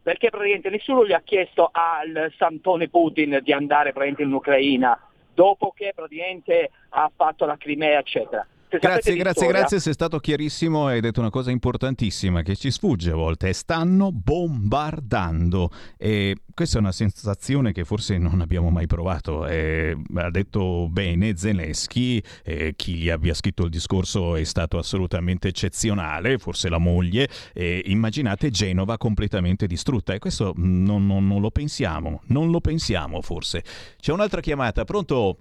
perché 0.03 0.31
praticamente 0.31 0.71
nessuno 0.71 1.07
gli 1.07 1.13
ha 1.13 1.23
chiesto 1.23 1.71
al 1.73 2.33
santone 2.37 2.89
Putin 2.89 3.41
di 3.43 3.53
andare 3.53 3.93
in 4.19 4.33
Ucraina 4.33 4.99
dopo 5.35 5.73
che 5.75 5.93
praticamente 5.95 6.71
ha 6.91 7.11
fatto 7.15 7.47
la 7.47 7.57
Crimea, 7.57 7.99
eccetera. 7.99 8.47
Grazie, 8.81 9.17
grazie, 9.17 9.47
grazie, 9.49 9.81
sei 9.81 9.93
stato 9.93 10.19
chiarissimo 10.19 10.89
e 10.89 10.95
hai 10.95 11.01
detto 11.01 11.21
una 11.21 11.29
cosa 11.29 11.51
importantissima 11.51 12.41
che 12.41 12.57
ci 12.57 12.71
sfugge 12.71 13.11
a 13.11 13.15
volte, 13.15 13.53
stanno 13.53 14.11
bombardando 14.13 15.69
e 15.99 16.37
questa 16.55 16.79
è 16.79 16.81
una 16.81 16.93
sensazione 16.93 17.73
che 17.73 17.85
forse 17.85 18.17
non 18.17 18.41
abbiamo 18.41 18.71
mai 18.71 18.87
provato. 18.87 19.47
Eh, 19.47 19.95
ha 20.15 20.31
detto 20.31 20.89
bene 20.89 21.37
Zelensky, 21.37 22.23
eh, 22.45 22.73
chi 22.75 22.95
gli 22.95 23.11
abbia 23.11 23.35
scritto 23.35 23.65
il 23.65 23.71
discorso 23.71 24.37
è 24.37 24.45
stato 24.45 24.79
assolutamente 24.79 25.49
eccezionale, 25.49 26.39
forse 26.39 26.71
la 26.71 26.79
moglie. 26.79 27.29
Eh, 27.53 27.83
immaginate 27.87 28.51
Genova 28.51 28.97
completamente 28.97 29.67
distrutta 29.67 30.15
e 30.15 30.19
questo 30.19 30.55
non, 30.57 31.07
non, 31.07 31.27
non, 31.27 31.41
lo 31.43 31.51
pensiamo, 31.51 32.23
non 32.29 32.51
lo 32.51 32.61
pensiamo 32.61 33.21
forse. 33.21 33.63
C'è 33.99 34.13
un'altra 34.13 34.41
chiamata, 34.41 34.85
pronto? 34.85 35.39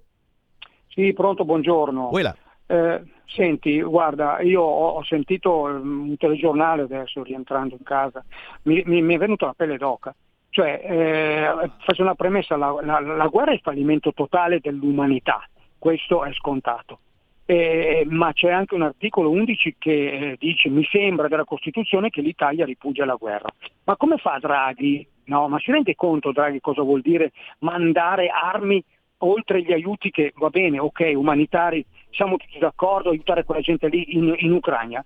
Sì, 0.88 1.14
pronto, 1.14 1.46
buongiorno. 1.46 2.10
Voilà. 2.10 2.36
Eh, 2.72 3.02
senti, 3.26 3.82
guarda, 3.82 4.40
io 4.40 4.62
ho, 4.62 5.02
sentito 5.04 5.66
mm, 5.66 6.08
un 6.08 6.16
telegiornale 6.16 6.82
adesso 6.82 7.22
rientrando 7.22 7.74
in 7.74 7.82
casa, 7.84 8.24
mi, 8.62 8.82
mi, 8.86 9.02
mi 9.02 9.14
è 9.14 9.18
venuta 9.18 9.44
la 9.44 9.52
pelle 9.54 9.76
d'oca. 9.76 10.14
Cioè, 10.48 10.80
eh, 10.82 11.70
faccio 11.84 12.00
una 12.00 12.14
premessa, 12.14 12.56
la, 12.56 12.74
la, 12.82 12.98
la, 13.00 13.26
guerra 13.26 13.50
è 13.50 13.54
il 13.54 13.60
fallimento 13.60 14.14
totale 14.14 14.58
dell'umanità, 14.60 15.46
questo 15.78 16.24
è 16.24 16.32
scontato. 16.32 17.00
Eh, 17.44 18.06
ma 18.08 18.32
c'è 18.32 18.50
anche 18.50 18.74
un 18.74 18.82
articolo 18.82 19.28
11 19.30 19.76
che 19.78 19.90
eh, 19.90 20.36
dice, 20.38 20.70
mi 20.70 20.84
sembra 20.90 21.28
della 21.28 21.44
Costituzione, 21.44 22.08
che 22.08 22.22
l'Italia 22.22 22.64
ripudia 22.64 23.04
la 23.04 23.16
guerra. 23.16 23.50
Ma 23.84 23.96
come 23.96 24.16
fa 24.16 24.38
Draghi? 24.40 25.06
No, 25.24 25.46
ma 25.48 25.58
si 25.58 25.70
rende 25.72 25.94
conto 25.94 26.32
Draghi 26.32 26.60
cosa 26.60 26.80
vuol 26.80 27.02
dire 27.02 27.32
mandare 27.58 28.28
armi 28.28 28.82
oltre 29.24 29.62
gli 29.62 29.72
aiuti 29.72 30.10
che, 30.10 30.32
va 30.36 30.48
bene, 30.48 30.78
ok, 30.78 31.12
umanitari, 31.14 31.84
siamo 32.12 32.36
tutti 32.36 32.58
d'accordo, 32.58 33.10
aiutare 33.10 33.44
quella 33.44 33.60
gente 33.60 33.88
lì 33.88 34.16
in, 34.16 34.34
in 34.38 34.52
Ucraina, 34.52 35.04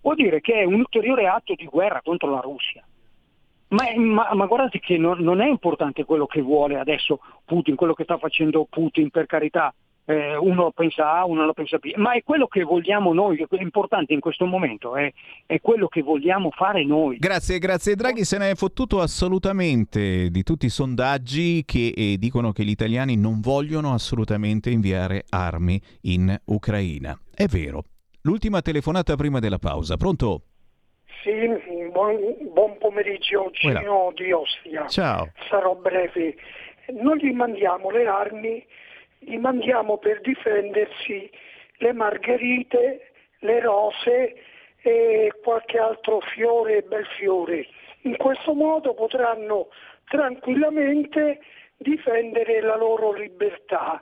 vuol 0.00 0.16
dire 0.16 0.40
che 0.40 0.54
è 0.54 0.64
un 0.64 0.74
ulteriore 0.74 1.26
atto 1.26 1.54
di 1.54 1.64
guerra 1.66 2.02
contro 2.02 2.30
la 2.30 2.40
Russia. 2.40 2.84
Ma, 3.68 3.84
ma, 3.96 4.30
ma, 4.32 4.46
guardate 4.46 4.78
che 4.80 4.96
non, 4.96 5.18
non, 5.18 5.40
è 5.40 5.46
importante 5.46 6.04
quello 6.04 6.26
che 6.26 6.40
vuole 6.40 6.78
adesso 6.78 7.20
Putin, 7.44 7.74
quello 7.74 7.92
che 7.92 8.04
sta 8.04 8.16
facendo 8.16 8.66
Putin, 8.68 9.10
per 9.10 9.26
carità, 9.26 9.74
eh, 10.08 10.36
uno 10.36 10.70
pensa 10.70 11.12
A, 11.12 11.26
uno 11.26 11.44
lo 11.44 11.52
pensa 11.52 11.76
B, 11.76 11.92
ma 11.96 12.12
è 12.12 12.22
quello 12.22 12.46
che 12.46 12.62
vogliamo 12.62 13.12
noi, 13.12 13.36
che 13.36 13.46
è 13.50 13.60
importante 13.60 14.14
in 14.14 14.20
questo 14.20 14.46
momento, 14.46 14.96
è, 14.96 15.12
è, 15.44 15.60
quello 15.60 15.86
che 15.86 16.00
vogliamo 16.00 16.50
fare 16.50 16.82
noi. 16.82 17.18
Grazie, 17.18 17.58
grazie 17.58 17.94
Draghi, 17.94 18.24
se 18.24 18.38
ne 18.38 18.50
è 18.50 18.54
fottuto 18.54 19.00
assolutamente 19.00 20.30
di 20.30 20.42
tutti 20.44 20.64
i 20.64 20.70
sondaggi 20.70 21.62
che 21.66 21.92
eh, 21.94 22.16
dicono 22.16 22.52
che 22.52 22.64
gli 22.64 22.70
italiani 22.70 23.18
non 23.18 23.40
vogliono 23.40 23.92
assolutamente 23.92 24.70
inviare 24.70 25.24
armi 25.28 25.78
in 26.02 26.34
Ucraina. 26.46 27.14
È 27.34 27.44
vero. 27.44 27.82
L'ultima 28.22 28.62
telefonata 28.62 29.14
prima 29.14 29.40
della 29.40 29.58
pausa, 29.58 29.98
pronto? 29.98 30.42
Sì, 31.22 31.90
buon, 31.92 32.16
buon 32.54 32.78
pomeriggio, 32.78 33.50
Gino 33.52 34.12
di 34.14 34.32
Ostia. 34.32 34.86
Ciao. 34.86 35.32
Sarò 35.50 35.74
breve. 35.74 36.34
Noi 36.94 37.20
gli 37.20 37.32
mandiamo 37.32 37.90
le 37.90 38.06
armi 38.06 38.64
gli 39.18 39.36
mandiamo 39.36 39.98
per 39.98 40.20
difendersi 40.20 41.30
le 41.78 41.92
margherite, 41.92 43.12
le 43.40 43.60
rose 43.60 44.34
e 44.80 45.32
qualche 45.42 45.78
altro 45.78 46.20
fiore 46.20 46.78
e 46.78 46.82
bel 46.82 47.06
fiore. 47.18 47.66
In 48.02 48.16
questo 48.16 48.54
modo 48.54 48.94
potranno 48.94 49.68
tranquillamente 50.04 51.40
difendere 51.76 52.60
la 52.60 52.76
loro 52.76 53.12
libertà, 53.12 54.00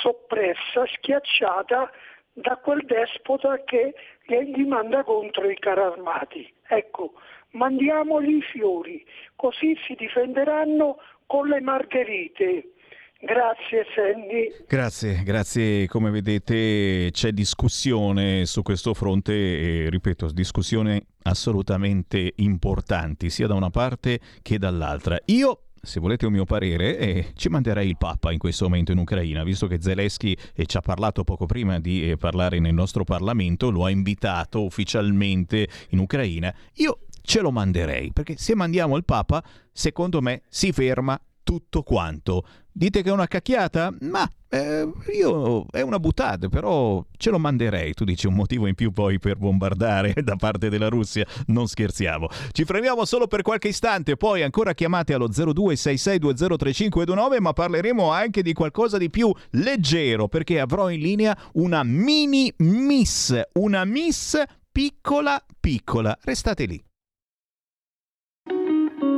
soppressa, 0.00 0.86
schiacciata 0.86 1.90
da 2.32 2.56
quel 2.56 2.84
despota 2.84 3.62
che 3.64 3.94
gli 4.24 4.64
manda 4.64 5.02
contro 5.02 5.48
i 5.48 5.58
carri 5.58 5.80
armati. 5.80 6.52
Ecco, 6.68 7.14
mandiamogli 7.50 8.36
i 8.36 8.42
fiori, 8.42 9.04
così 9.36 9.76
si 9.86 9.94
difenderanno 9.94 10.98
con 11.26 11.48
le 11.48 11.60
margherite. 11.60 12.72
Grazie 13.20 13.84
Sandy. 13.96 14.64
Grazie, 14.66 15.22
grazie. 15.24 15.88
Come 15.88 16.10
vedete 16.10 17.10
c'è 17.10 17.32
discussione 17.32 18.46
su 18.46 18.62
questo 18.62 18.94
fronte 18.94 19.32
e 19.32 19.90
ripeto, 19.90 20.30
discussioni 20.30 21.04
assolutamente 21.22 22.34
importanti 22.36 23.28
sia 23.28 23.48
da 23.48 23.54
una 23.54 23.70
parte 23.70 24.20
che 24.40 24.58
dall'altra. 24.58 25.18
Io 25.26 25.62
se 25.80 26.00
volete 26.00 26.26
un 26.26 26.32
mio 26.32 26.44
parere, 26.44 26.98
eh, 26.98 27.26
ci 27.34 27.48
manderei 27.48 27.88
il 27.88 27.96
Papa 27.96 28.32
in 28.32 28.38
questo 28.38 28.64
momento 28.64 28.92
in 28.92 28.98
Ucraina, 28.98 29.42
visto 29.42 29.66
che 29.66 29.80
Zelensky 29.80 30.36
eh, 30.54 30.66
ci 30.66 30.76
ha 30.76 30.80
parlato 30.80 31.24
poco 31.24 31.46
prima 31.46 31.80
di 31.80 32.10
eh, 32.10 32.16
parlare 32.16 32.58
nel 32.58 32.74
nostro 32.74 33.04
Parlamento, 33.04 33.70
lo 33.70 33.84
ha 33.84 33.90
invitato 33.90 34.64
ufficialmente 34.64 35.68
in 35.90 35.98
Ucraina. 35.98 36.54
Io 36.74 37.00
ce 37.22 37.40
lo 37.40 37.50
manderei, 37.50 38.12
perché 38.12 38.36
se 38.36 38.54
mandiamo 38.54 38.96
il 38.96 39.04
Papa, 39.04 39.42
secondo 39.72 40.20
me 40.20 40.42
si 40.48 40.72
ferma 40.72 41.20
tutto 41.42 41.82
quanto. 41.82 42.44
Dite 42.78 43.02
che 43.02 43.08
è 43.08 43.12
una 43.12 43.26
cacchiata? 43.26 43.92
Ma 44.02 44.30
eh, 44.48 44.88
io 45.12 45.66
è 45.68 45.80
una 45.80 45.98
buttata, 45.98 46.48
però 46.48 47.04
ce 47.16 47.30
lo 47.30 47.40
manderei. 47.40 47.92
Tu 47.92 48.04
dici 48.04 48.28
un 48.28 48.34
motivo 48.34 48.68
in 48.68 48.76
più 48.76 48.92
poi 48.92 49.18
per 49.18 49.36
bombardare 49.36 50.14
da 50.22 50.36
parte 50.36 50.68
della 50.68 50.88
Russia. 50.88 51.26
Non 51.46 51.66
scherziamo. 51.66 52.28
Ci 52.52 52.64
freniamo 52.64 53.04
solo 53.04 53.26
per 53.26 53.42
qualche 53.42 53.66
istante, 53.66 54.16
poi 54.16 54.44
ancora 54.44 54.74
chiamate 54.74 55.12
allo 55.12 55.28
0266203529, 55.28 57.40
ma 57.40 57.52
parleremo 57.52 58.12
anche 58.12 58.42
di 58.42 58.52
qualcosa 58.52 58.96
di 58.96 59.10
più 59.10 59.34
leggero 59.50 60.28
perché 60.28 60.60
avrò 60.60 60.88
in 60.88 61.00
linea 61.00 61.36
una 61.54 61.82
mini 61.82 62.54
miss, 62.58 63.42
una 63.54 63.84
miss 63.84 64.40
piccola 64.70 65.44
piccola. 65.58 66.16
Restate 66.22 66.66
lì. 66.66 66.87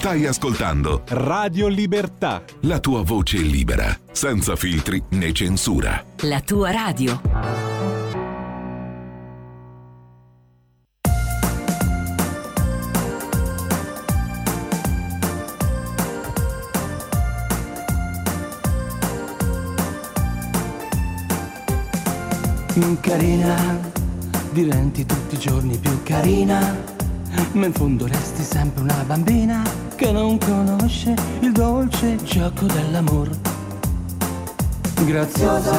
Stai 0.00 0.24
ascoltando 0.24 1.02
Radio 1.08 1.68
Libertà. 1.68 2.42
La 2.60 2.80
tua 2.80 3.02
voce 3.02 3.36
libera, 3.36 3.94
senza 4.10 4.56
filtri 4.56 5.02
né 5.10 5.30
censura. 5.34 6.02
La 6.20 6.40
tua 6.40 6.70
radio. 6.70 7.20
Carina, 23.02 23.78
diventi 24.52 25.04
tutti 25.04 25.34
i 25.34 25.38
giorni 25.38 25.76
più 25.76 26.02
carina 26.02 26.99
ma 27.52 27.66
in 27.66 27.72
fondo 27.72 28.06
resti 28.06 28.42
sempre 28.42 28.82
una 28.82 29.04
bambina 29.06 29.62
che 29.96 30.12
non 30.12 30.38
conosce 30.38 31.14
il 31.40 31.52
dolce 31.52 32.16
gioco 32.22 32.66
dell'amor. 32.66 33.28
Graziosa, 35.04 35.78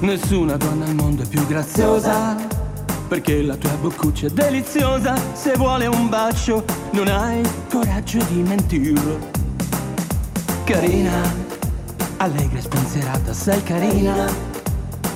nessuna 0.00 0.56
donna 0.56 0.84
al 0.84 0.94
mondo 0.94 1.22
è 1.22 1.26
più 1.26 1.46
graziosa, 1.46 2.36
perché 3.08 3.42
la 3.42 3.56
tua 3.56 3.74
boccuccia 3.80 4.26
è 4.26 4.30
deliziosa, 4.30 5.14
se 5.32 5.54
vuole 5.56 5.86
un 5.86 6.08
bacio 6.08 6.64
non 6.92 7.08
hai 7.08 7.42
coraggio 7.68 8.18
di 8.28 8.42
mentirlo. 8.42 9.18
carina, 10.64 11.22
allegra 12.16 12.58
e 12.58 12.62
spensierata, 12.62 13.32
sei 13.32 13.62
carina. 13.62 14.55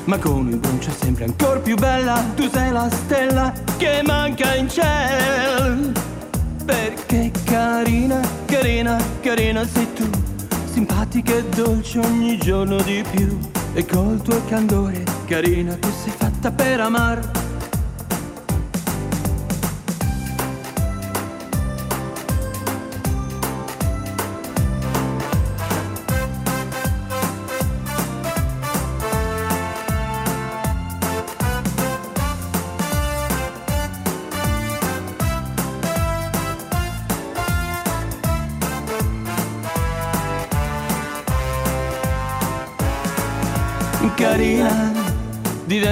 Ma 0.05 0.19
con 0.19 0.49
il 0.49 0.57
broncio 0.57 0.91
sempre 0.91 1.25
ancora 1.25 1.61
più 1.61 1.77
bella, 1.77 2.25
tu 2.35 2.49
sei 2.49 2.73
la 2.73 2.89
stella 2.91 3.53
che 3.77 4.03
manca 4.05 4.55
in 4.55 4.69
cielo. 4.69 5.93
Perché 6.65 7.31
carina, 7.45 8.21
carina, 8.47 8.97
carina 9.21 9.67
sei 9.67 9.93
tu, 9.93 10.09
simpatica 10.73 11.35
e 11.35 11.45
dolce 11.55 11.99
ogni 11.99 12.39
giorno 12.39 12.77
di 12.83 13.05
più. 13.11 13.39
E 13.75 13.85
col 13.87 14.21
tuo 14.23 14.41
candore, 14.49 15.05
carina, 15.27 15.75
tu 15.75 15.89
sei 16.03 16.13
fatta 16.17 16.51
per 16.51 16.81
amare 16.81 17.50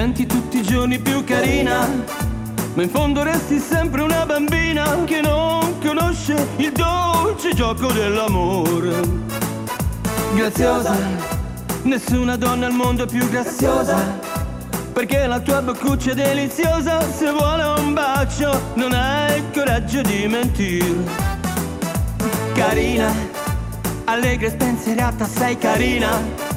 diventi 0.09 0.25
tutti 0.25 0.57
i 0.57 0.63
giorni 0.63 0.99
più 0.99 1.23
carina, 1.23 1.87
ma 2.73 2.81
in 2.81 2.89
fondo 2.89 3.21
resti 3.21 3.59
sempre 3.59 4.01
una 4.01 4.25
bambina 4.25 5.03
che 5.05 5.21
non 5.21 5.77
conosce 5.79 6.47
il 6.57 6.71
dolce 6.71 7.53
gioco 7.53 7.91
dell'amore. 7.91 9.01
Graziosa, 10.33 10.95
nessuna 11.83 12.37
donna 12.37 12.65
al 12.65 12.73
mondo 12.73 13.03
è 13.03 13.07
più 13.07 13.29
graziosa, 13.29 14.19
perché 14.93 15.27
la 15.27 15.39
tua 15.39 15.61
boccuccia 15.61 16.11
è 16.11 16.15
deliziosa, 16.15 17.01
se 17.11 17.31
vuole 17.31 17.63
un 17.79 17.93
bacio 17.93 18.59
non 18.75 18.93
hai 18.93 19.37
il 19.37 19.43
coraggio 19.53 20.01
di 20.01 20.27
mentire. 20.27 21.27
Carina, 22.53 23.13
allegra 24.05 24.47
e 24.47 24.49
spensierata, 24.49 25.25
sei 25.25 25.57
carina 25.57 26.47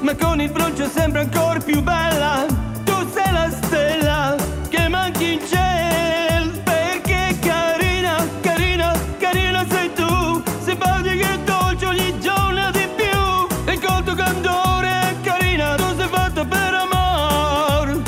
ma 0.00 0.14
con 0.16 0.38
il 0.38 0.50
broncio 0.50 0.86
sembra 0.86 1.22
ancora 1.22 1.58
più 1.60 1.82
bella. 1.82 2.73
Sei 3.14 3.32
la 3.32 3.48
stella 3.48 4.36
che 4.68 4.88
manchi 4.88 5.34
in 5.34 5.40
cielo, 5.46 6.50
perché 6.64 7.36
carina, 7.40 8.26
carina, 8.40 8.92
carina 9.18 9.64
sei 9.68 9.92
tu, 9.92 10.42
simpatica 10.64 11.34
e 11.34 11.38
dolce 11.44 11.86
ogni 11.86 12.18
giorno 12.18 12.70
di 12.72 12.88
più. 12.96 13.72
E 13.72 13.78
con 13.78 14.02
tuo 14.04 14.14
candore, 14.14 15.16
carina, 15.22 15.76
tu 15.76 15.94
sei 15.96 16.08
fatta 16.08 16.44
per 16.44 16.74
amor, 16.74 18.02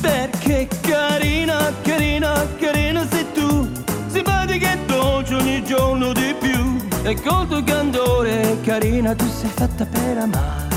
perché 0.00 0.68
carina, 0.80 1.72
carina, 1.82 2.46
carina 2.58 3.06
sei 3.10 3.26
tu, 3.34 3.70
simpatica 4.06 4.72
e 4.72 4.78
dolce 4.86 5.34
ogni 5.34 5.62
giorno 5.64 6.12
di 6.14 6.34
più. 6.40 6.78
E 7.02 7.14
con 7.20 7.46
tuo 7.46 7.62
candore, 7.62 8.56
carina, 8.64 9.14
tu 9.14 9.28
sei 9.28 9.50
fatta 9.50 9.84
per 9.84 10.16
amare. 10.16 10.69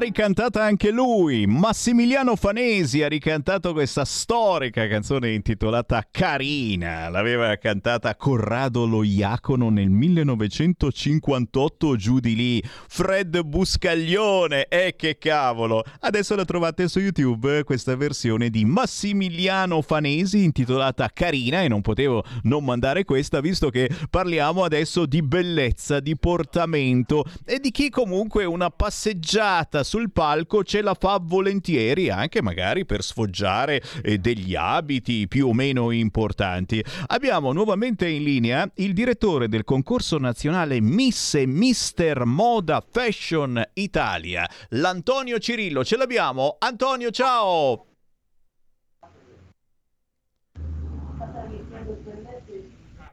Ricantata 0.00 0.64
anche 0.64 0.90
lui, 0.90 1.46
Massimiliano 1.46 2.34
Fanesi 2.34 3.02
ha 3.02 3.08
ricantato 3.08 3.74
questa 3.74 4.06
storica 4.06 4.88
canzone 4.88 5.32
intitolata 5.32 6.08
Carina, 6.10 7.10
l'aveva 7.10 7.54
cantata 7.56 8.16
Corrado 8.16 8.86
Lo 8.86 9.02
Iacono 9.02 9.68
nel 9.68 9.90
1958 9.90 11.96
giù 11.96 12.18
di 12.18 12.34
lì, 12.34 12.64
Fred 12.64 13.42
Buscaglione, 13.42 14.68
e 14.68 14.86
eh, 14.86 14.96
che 14.96 15.18
cavolo, 15.18 15.84
adesso 16.00 16.34
la 16.34 16.46
trovate 16.46 16.88
su 16.88 16.98
YouTube 16.98 17.62
questa 17.64 17.94
versione 17.94 18.48
di 18.48 18.64
Massimiliano 18.64 19.82
Fanesi 19.82 20.42
intitolata 20.42 21.10
Carina 21.12 21.60
e 21.60 21.68
non 21.68 21.82
potevo 21.82 22.24
non 22.44 22.64
mandare 22.64 23.04
questa 23.04 23.40
visto 23.40 23.68
che 23.68 23.90
parliamo 24.08 24.64
adesso 24.64 25.04
di 25.04 25.20
bellezza, 25.20 26.00
di 26.00 26.16
portamento 26.16 27.22
e 27.44 27.60
di 27.60 27.70
chi 27.70 27.90
comunque 27.90 28.46
una 28.46 28.70
passeggiata 28.70 29.88
sul 29.90 30.12
palco 30.12 30.62
ce 30.62 30.82
la 30.82 30.94
fa 30.94 31.18
volentieri, 31.20 32.10
anche 32.10 32.40
magari 32.42 32.86
per 32.86 33.02
sfoggiare 33.02 33.82
eh, 34.04 34.18
degli 34.18 34.54
abiti 34.54 35.26
più 35.26 35.48
o 35.48 35.52
meno 35.52 35.90
importanti. 35.90 36.80
Abbiamo 37.08 37.52
nuovamente 37.52 38.06
in 38.06 38.22
linea 38.22 38.70
il 38.76 38.92
direttore 38.92 39.48
del 39.48 39.64
concorso 39.64 40.16
nazionale 40.18 40.80
Miss 40.80 41.34
e 41.34 41.44
Mister 41.44 42.24
Moda 42.24 42.80
Fashion 42.88 43.60
Italia, 43.72 44.48
l'Antonio 44.68 45.40
Cirillo. 45.40 45.82
Ce 45.84 45.96
l'abbiamo? 45.96 46.54
Antonio, 46.60 47.10
ciao! 47.10 47.89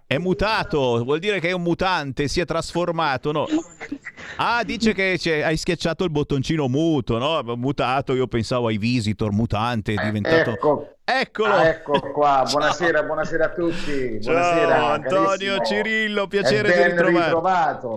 È 0.10 0.18
mutato, 0.18 1.04
vuol 1.04 1.20
dire 1.20 1.42
che 1.42 1.50
è 1.50 1.52
un 1.52 1.64
mutante, 1.64 2.30
si 2.30 2.40
è 2.40 2.46
trasformato, 2.46 3.34
no? 3.34 3.46
Ah, 4.38 4.64
dice 4.64 4.94
che 4.94 5.20
hai 5.44 5.58
schiacciato 5.58 6.06
il 6.06 6.12
bottoncino 6.12 6.70
muto, 6.70 7.18
no? 7.18 7.42
Mutato, 7.58 8.14
io 8.14 8.26
pensavo 8.28 8.68
ai 8.68 8.78
visitor, 8.78 9.34
mutante, 9.34 9.96
è 9.96 10.06
diventato... 10.06 10.52
Ecco. 10.52 10.92
Eccolo! 11.04 11.54
Ah, 11.54 11.68
ecco 11.68 12.00
qua, 12.14 12.46
buonasera, 12.50 13.04
buonasera 13.04 13.46
a 13.46 13.50
tutti. 13.50 14.20
Buonasera, 14.22 14.76
Ciao 14.76 14.92
Antonio 14.92 15.58
carissimo. 15.58 15.66
Cirillo, 15.66 16.28
piacere 16.28 16.94
di 16.94 17.02
ritrovarti. 17.02 17.88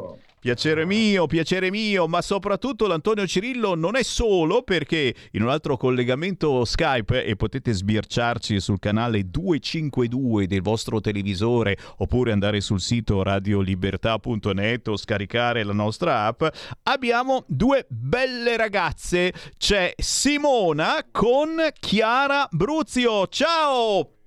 Piacere 0.41 0.87
mio, 0.87 1.27
piacere 1.27 1.71
mio, 1.71 2.09
ma 2.09 2.23
soprattutto 2.23 2.87
l'Antonio 2.87 3.27
Cirillo 3.27 3.75
non 3.75 3.95
è 3.95 4.03
solo 4.03 4.63
perché 4.63 5.15
in 5.33 5.43
un 5.43 5.51
altro 5.51 5.77
collegamento 5.77 6.65
Skype 6.65 7.27
e 7.27 7.37
potete 7.37 7.75
sbirciarci 7.75 8.59
sul 8.59 8.79
canale 8.79 9.29
252 9.29 10.47
del 10.47 10.63
vostro 10.63 10.99
televisore 11.03 11.77
oppure 11.99 12.33
andare 12.33 12.63
sul 12.63 12.81
sito 12.81 13.23
radiolibertà.net 13.23 14.89
o 14.89 14.97
scaricare 14.97 15.63
la 15.63 15.75
nostra 15.75 16.25
app, 16.25 16.43
abbiamo 16.85 17.45
due 17.47 17.85
belle 17.91 18.57
ragazze. 18.57 19.35
C'è 19.59 19.93
Simona 19.95 21.07
con 21.13 21.69
Chiara 21.79 22.49
Bruzio. 22.51 23.27
Ciao! 23.27 24.20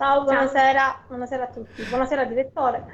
Ciao, 0.00 0.22
buonasera, 0.24 1.02
buonasera 1.08 1.42
a 1.42 1.46
tutti, 1.48 1.82
buonasera 1.82 2.24
direttore. 2.24 2.84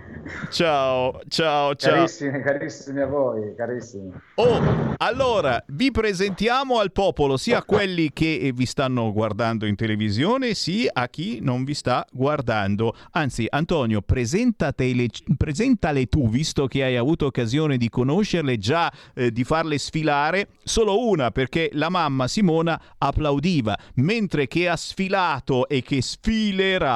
Ciao, 0.51 1.21
ciao, 1.29 1.77
ciao. 1.77 1.95
Carissimi, 1.95 2.43
carissimi 2.43 3.01
a 3.01 3.07
voi, 3.07 3.55
carissimi. 3.55 4.13
Oh, 4.35 4.95
allora 4.97 5.63
vi 5.69 5.93
presentiamo 5.93 6.81
al 6.81 6.91
popolo, 6.91 7.37
sia 7.37 7.59
a 7.59 7.63
quelli 7.63 8.13
che 8.13 8.51
vi 8.53 8.67
stanno 8.67 9.13
guardando 9.13 9.67
in 9.67 9.77
televisione, 9.77 10.55
sia 10.55 10.91
a 10.95 11.07
chi 11.07 11.39
non 11.41 11.63
vi 11.63 11.75
sta 11.75 12.05
guardando. 12.11 12.97
Anzi, 13.13 13.47
Antonio, 13.49 14.03
presentatele, 14.03 15.07
presentale 15.37 16.07
tu, 16.07 16.29
visto 16.29 16.67
che 16.67 16.83
hai 16.83 16.97
avuto 16.97 17.27
occasione 17.27 17.77
di 17.77 17.89
conoscerle, 17.89 18.59
già 18.59 18.93
eh, 19.15 19.31
di 19.31 19.45
farle 19.45 19.79
sfilare. 19.79 20.49
Solo 20.65 21.07
una, 21.07 21.31
perché 21.31 21.71
la 21.75 21.89
mamma 21.89 22.27
Simona 22.27 22.83
applaudiva, 22.99 23.79
mentre 23.97 24.49
che 24.49 24.69
ha 24.69 24.75
sfilato 24.75 25.69
e 25.69 25.83
che 25.83 26.03
sfilerà 26.03 26.95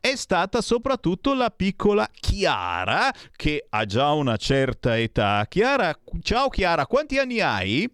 è 0.00 0.14
stata 0.16 0.60
soprattutto 0.60 1.34
la 1.34 1.50
piccola 1.50 2.08
Chiara, 2.12 3.12
che 3.34 3.66
ha 3.68 3.84
già 3.84 4.12
una 4.12 4.36
certa 4.36 4.98
età. 4.98 5.44
Chiara, 5.48 5.94
ciao 6.22 6.48
Chiara, 6.48 6.86
quanti 6.86 7.18
anni 7.18 7.40
hai? 7.40 7.88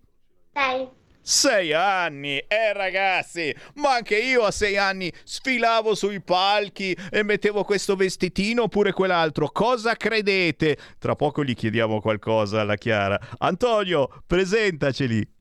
Sei. 0.53 0.89
Sei 1.21 1.73
anni, 1.73 2.39
eh 2.39 2.73
ragazzi, 2.73 3.53
ma 3.75 3.95
anche 3.95 4.17
io 4.17 4.45
a 4.45 4.53
sei 4.53 4.77
anni 4.77 5.13
sfilavo 5.25 5.97
sui 5.97 6.21
palchi 6.21 6.97
e 7.11 7.25
mettevo 7.25 7.65
questo 7.65 7.97
vestitino 7.97 8.63
oppure 8.63 8.93
quell'altro. 8.93 9.49
Cosa 9.49 9.97
credete? 9.97 10.79
Tra 10.99 11.17
poco 11.17 11.43
gli 11.43 11.55
chiediamo 11.55 12.01
qualcosa 12.01 12.61
alla 12.61 12.77
Chiara. 12.77 13.19
Antonio, 13.39 14.23
presentaceli. 14.25 15.36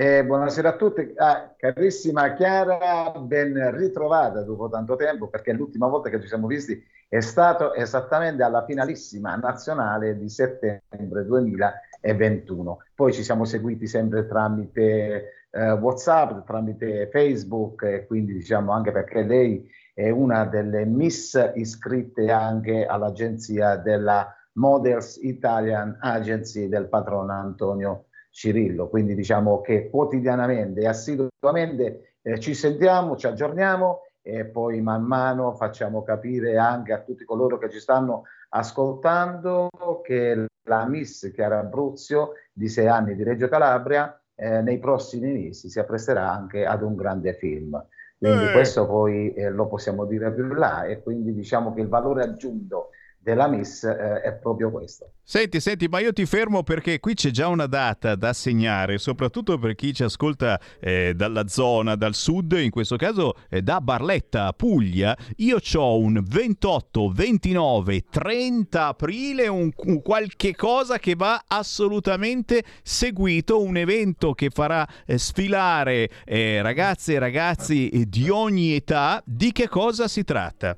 Eh, 0.00 0.24
buonasera 0.24 0.68
a 0.68 0.76
tutti, 0.76 1.12
ah, 1.16 1.52
carissima 1.56 2.32
Chiara, 2.34 3.10
ben 3.18 3.76
ritrovata 3.76 4.42
dopo 4.42 4.68
tanto 4.68 4.94
tempo 4.94 5.26
perché 5.26 5.52
l'ultima 5.52 5.88
volta 5.88 6.08
che 6.08 6.20
ci 6.20 6.28
siamo 6.28 6.46
visti 6.46 6.80
è 7.08 7.18
stato 7.18 7.74
esattamente 7.74 8.44
alla 8.44 8.64
finalissima 8.64 9.34
nazionale 9.34 10.16
di 10.16 10.28
settembre 10.28 11.24
2021. 11.26 12.78
Poi 12.94 13.12
ci 13.12 13.24
siamo 13.24 13.44
seguiti 13.44 13.88
sempre 13.88 14.28
tramite 14.28 15.32
eh, 15.50 15.72
WhatsApp, 15.72 16.46
tramite 16.46 17.08
Facebook 17.10 17.82
e 17.82 18.06
quindi 18.06 18.34
diciamo 18.34 18.70
anche 18.70 18.92
perché 18.92 19.24
lei 19.24 19.68
è 19.92 20.10
una 20.10 20.44
delle 20.44 20.84
miss 20.84 21.34
iscritte 21.56 22.30
anche 22.30 22.86
all'agenzia 22.86 23.74
della 23.74 24.32
Models 24.52 25.18
Italian 25.22 25.98
Agency 26.00 26.68
del 26.68 26.86
patrono 26.86 27.32
Antonio 27.32 28.04
Cirillo, 28.38 28.88
quindi 28.88 29.16
diciamo 29.16 29.60
che 29.60 29.90
quotidianamente 29.90 30.80
e 30.80 30.86
assiduamente 30.86 32.18
eh, 32.22 32.38
ci 32.38 32.54
sentiamo, 32.54 33.16
ci 33.16 33.26
aggiorniamo 33.26 34.02
e 34.22 34.44
poi 34.44 34.80
man 34.80 35.02
mano 35.02 35.54
facciamo 35.54 36.04
capire 36.04 36.56
anche 36.56 36.92
a 36.92 37.00
tutti 37.00 37.24
coloro 37.24 37.58
che 37.58 37.68
ci 37.68 37.80
stanno 37.80 38.22
ascoltando 38.50 39.68
che 40.04 40.46
la 40.68 40.86
Miss 40.86 41.32
Chiara 41.32 41.58
Abruzio 41.58 42.34
di 42.52 42.68
sei 42.68 42.86
anni 42.86 43.16
di 43.16 43.24
Reggio 43.24 43.48
Calabria 43.48 44.22
eh, 44.36 44.62
nei 44.62 44.78
prossimi 44.78 45.32
mesi 45.32 45.68
si 45.68 45.80
appresterà 45.80 46.30
anche 46.30 46.64
ad 46.64 46.82
un 46.82 46.94
grande 46.94 47.34
film. 47.34 47.84
Quindi 48.16 48.44
eh. 48.44 48.52
questo 48.52 48.86
poi 48.86 49.34
eh, 49.34 49.50
lo 49.50 49.66
possiamo 49.66 50.04
dire 50.04 50.32
più 50.32 50.44
in 50.44 50.54
là 50.54 50.84
e 50.84 51.02
quindi 51.02 51.34
diciamo 51.34 51.74
che 51.74 51.80
il 51.80 51.88
valore 51.88 52.22
aggiunto 52.22 52.90
della 53.18 53.48
Miss 53.48 53.84
eh, 53.84 54.20
è 54.22 54.32
proprio 54.34 54.70
questo. 54.70 55.12
Senti, 55.22 55.60
senti, 55.60 55.88
ma 55.88 55.98
io 55.98 56.14
ti 56.14 56.24
fermo 56.24 56.62
perché 56.62 57.00
qui 57.00 57.12
c'è 57.12 57.28
già 57.28 57.48
una 57.48 57.66
data 57.66 58.14
da 58.14 58.32
segnare, 58.32 58.96
soprattutto 58.96 59.58
per 59.58 59.74
chi 59.74 59.92
ci 59.92 60.02
ascolta 60.02 60.58
eh, 60.80 61.12
dalla 61.14 61.46
zona, 61.48 61.96
dal 61.96 62.14
sud, 62.14 62.52
in 62.52 62.70
questo 62.70 62.96
caso 62.96 63.34
eh, 63.50 63.60
da 63.60 63.82
Barletta, 63.82 64.50
Puglia. 64.54 65.14
Io 65.36 65.58
ho 65.74 65.98
un 65.98 66.22
28, 66.26 67.10
29, 67.10 68.04
30 68.08 68.86
aprile, 68.86 69.48
un, 69.48 69.70
un, 69.76 70.00
qualche 70.00 70.56
cosa 70.56 70.98
che 70.98 71.14
va 71.14 71.44
assolutamente 71.46 72.64
seguito, 72.82 73.60
un 73.60 73.76
evento 73.76 74.32
che 74.32 74.48
farà 74.48 74.88
eh, 75.04 75.18
sfilare 75.18 76.08
eh, 76.24 76.62
ragazze 76.62 77.12
e 77.12 77.18
ragazzi 77.18 78.04
di 78.08 78.30
ogni 78.30 78.74
età. 78.74 79.22
Di 79.26 79.52
che 79.52 79.68
cosa 79.68 80.08
si 80.08 80.24
tratta? 80.24 80.74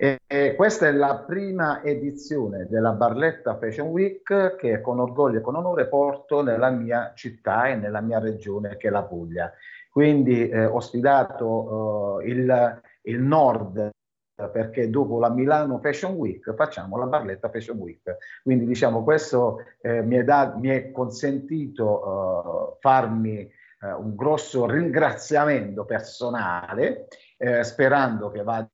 E, 0.00 0.20
e 0.28 0.54
questa 0.54 0.86
è 0.86 0.92
la 0.92 1.24
prima 1.26 1.82
edizione 1.82 2.68
della 2.70 2.92
Barletta 2.92 3.58
Fashion 3.58 3.88
Week 3.88 4.54
che 4.54 4.80
con 4.80 5.00
orgoglio 5.00 5.38
e 5.38 5.40
con 5.40 5.56
onore 5.56 5.88
porto 5.88 6.40
nella 6.40 6.70
mia 6.70 7.10
città 7.16 7.66
e 7.66 7.74
nella 7.74 8.00
mia 8.00 8.20
regione 8.20 8.76
che 8.76 8.86
è 8.86 8.90
la 8.92 9.02
Puglia. 9.02 9.52
Quindi 9.90 10.48
eh, 10.48 10.66
ho 10.66 10.78
sfidato 10.78 12.20
eh, 12.20 12.28
il, 12.28 12.80
il 13.02 13.20
nord 13.20 13.90
perché 14.52 14.88
dopo 14.88 15.18
la 15.18 15.30
Milano 15.30 15.80
Fashion 15.80 16.12
Week 16.12 16.54
facciamo 16.54 16.96
la 16.96 17.06
Barletta 17.06 17.50
Fashion 17.50 17.78
Week. 17.78 18.18
Quindi 18.44 18.66
diciamo 18.66 19.02
questo 19.02 19.64
eh, 19.80 20.00
mi, 20.02 20.14
è 20.14 20.22
da, 20.22 20.54
mi, 20.56 20.68
è 20.68 20.92
consentito 20.92 22.76
uh, 22.76 22.76
farmi 22.78 23.50
uh, 23.80 24.00
un 24.00 24.14
grosso 24.14 24.64
ringraziamento 24.70 25.84
personale 25.84 27.08
eh, 27.36 27.64
sperando 27.64 28.30
che 28.30 28.44
vada 28.44 28.70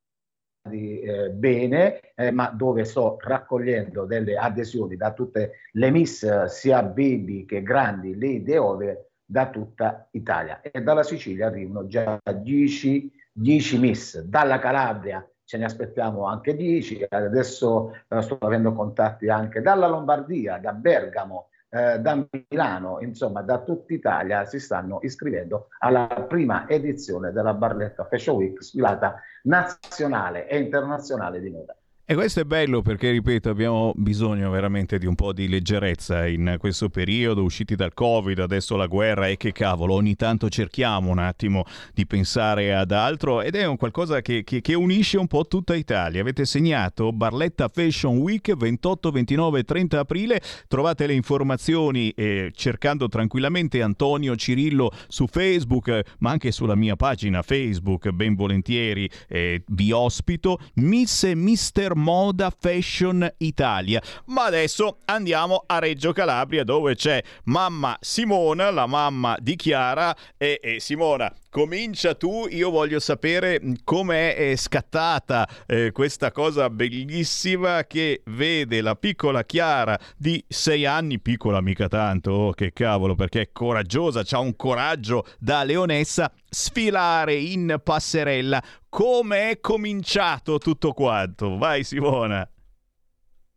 eh, 0.70 1.30
bene, 1.30 2.00
eh, 2.14 2.30
ma 2.30 2.48
dove 2.48 2.84
sto 2.84 3.16
raccogliendo 3.20 4.04
delle 4.04 4.36
adesioni 4.36 4.96
da 4.96 5.12
tutte 5.12 5.52
le 5.72 5.90
miss, 5.90 6.44
sia 6.44 6.82
baby 6.82 7.44
che 7.44 7.62
grandi, 7.62 8.16
lì 8.16 8.42
e 8.42 8.58
ove, 8.58 9.10
da 9.24 9.50
tutta 9.50 10.08
Italia. 10.12 10.60
E 10.62 10.82
dalla 10.82 11.02
Sicilia 11.02 11.46
arrivano 11.46 11.86
già 11.86 12.18
10, 12.22 13.12
10 13.32 13.78
miss, 13.78 14.20
dalla 14.20 14.58
Calabria 14.58 15.26
ce 15.46 15.58
ne 15.58 15.66
aspettiamo 15.66 16.24
anche 16.24 16.56
10, 16.56 17.06
adesso 17.10 17.92
eh, 18.08 18.22
sto 18.22 18.38
avendo 18.40 18.72
contatti 18.72 19.28
anche 19.28 19.60
dalla 19.60 19.86
Lombardia, 19.86 20.56
da 20.58 20.72
Bergamo, 20.72 21.48
eh, 21.74 21.98
da 21.98 22.24
Milano, 22.30 23.00
insomma 23.00 23.42
da 23.42 23.58
tutta 23.58 23.92
Italia 23.92 24.44
si 24.44 24.60
stanno 24.60 25.00
iscrivendo 25.02 25.68
alla 25.80 26.06
prima 26.28 26.68
edizione 26.68 27.32
della 27.32 27.52
Barletta 27.52 28.04
Fashion 28.04 28.36
Week, 28.36 28.62
sfilata 28.62 29.20
nazionale 29.42 30.46
e 30.46 30.58
internazionale 30.58 31.40
di 31.40 31.50
moda. 31.50 31.74
E 32.06 32.14
questo 32.14 32.40
è 32.40 32.44
bello 32.44 32.82
perché, 32.82 33.10
ripeto, 33.12 33.48
abbiamo 33.48 33.94
bisogno 33.96 34.50
veramente 34.50 34.98
di 34.98 35.06
un 35.06 35.14
po' 35.14 35.32
di 35.32 35.48
leggerezza 35.48 36.26
in 36.26 36.56
questo 36.58 36.90
periodo, 36.90 37.42
usciti 37.42 37.76
dal 37.76 37.94
Covid, 37.94 38.40
adesso 38.40 38.76
la 38.76 38.84
guerra 38.84 39.28
e 39.28 39.38
che 39.38 39.52
cavolo, 39.52 39.94
ogni 39.94 40.14
tanto 40.14 40.50
cerchiamo 40.50 41.08
un 41.08 41.18
attimo 41.18 41.64
di 41.94 42.06
pensare 42.06 42.74
ad 42.74 42.90
altro 42.90 43.40
ed 43.40 43.54
è 43.54 43.64
un 43.64 43.78
qualcosa 43.78 44.20
che, 44.20 44.44
che, 44.44 44.60
che 44.60 44.74
unisce 44.74 45.16
un 45.16 45.28
po' 45.28 45.46
tutta 45.46 45.74
Italia. 45.74 46.20
Avete 46.20 46.44
segnato 46.44 47.10
Barletta 47.10 47.70
Fashion 47.72 48.18
Week 48.18 48.54
28, 48.54 49.10
29 49.10 49.60
e 49.60 49.64
30 49.64 49.98
aprile, 49.98 50.42
trovate 50.68 51.06
le 51.06 51.14
informazioni 51.14 52.10
eh, 52.10 52.52
cercando 52.54 53.08
tranquillamente 53.08 53.80
Antonio 53.80 54.36
Cirillo 54.36 54.90
su 55.08 55.26
Facebook, 55.26 56.02
ma 56.18 56.32
anche 56.32 56.52
sulla 56.52 56.74
mia 56.74 56.96
pagina 56.96 57.40
Facebook, 57.40 58.10
ben 58.10 58.34
volentieri 58.34 59.08
eh, 59.26 59.64
vi 59.68 59.90
ospito, 59.90 60.58
Miss 60.74 61.24
e 61.24 61.34
Mister 61.34 61.92
Moda 61.94 62.52
Fashion 62.56 63.32
Italia. 63.38 64.02
Ma 64.26 64.44
adesso 64.44 64.98
andiamo 65.06 65.64
a 65.66 65.78
Reggio 65.78 66.12
Calabria 66.12 66.64
dove 66.64 66.94
c'è 66.94 67.22
mamma 67.44 67.96
Simona, 68.00 68.70
la 68.70 68.86
mamma 68.86 69.36
di 69.40 69.56
Chiara 69.56 70.14
e, 70.36 70.60
e 70.62 70.80
Simona 70.80 71.32
comincia 71.54 72.16
tu, 72.16 72.48
io 72.50 72.68
voglio 72.70 72.98
sapere 72.98 73.60
come 73.84 74.34
è 74.34 74.56
scattata 74.56 75.48
eh, 75.68 75.92
questa 75.92 76.32
cosa 76.32 76.68
bellissima 76.68 77.84
che 77.84 78.22
vede 78.24 78.80
la 78.80 78.96
piccola 78.96 79.44
Chiara 79.44 79.96
di 80.16 80.44
sei 80.48 80.84
anni, 80.84 81.20
piccola 81.20 81.60
mica 81.60 81.86
tanto, 81.86 82.32
oh, 82.32 82.52
che 82.54 82.72
cavolo, 82.72 83.14
perché 83.14 83.42
è 83.42 83.48
coraggiosa, 83.52 84.24
ha 84.28 84.38
un 84.40 84.56
coraggio 84.56 85.24
da 85.38 85.62
leonessa, 85.62 86.28
sfilare 86.50 87.34
in 87.34 87.78
passerella. 87.80 88.60
Come 88.94 89.50
è 89.50 89.58
cominciato 89.58 90.58
tutto 90.58 90.92
quanto? 90.92 91.58
Vai 91.58 91.82
Simona. 91.82 92.48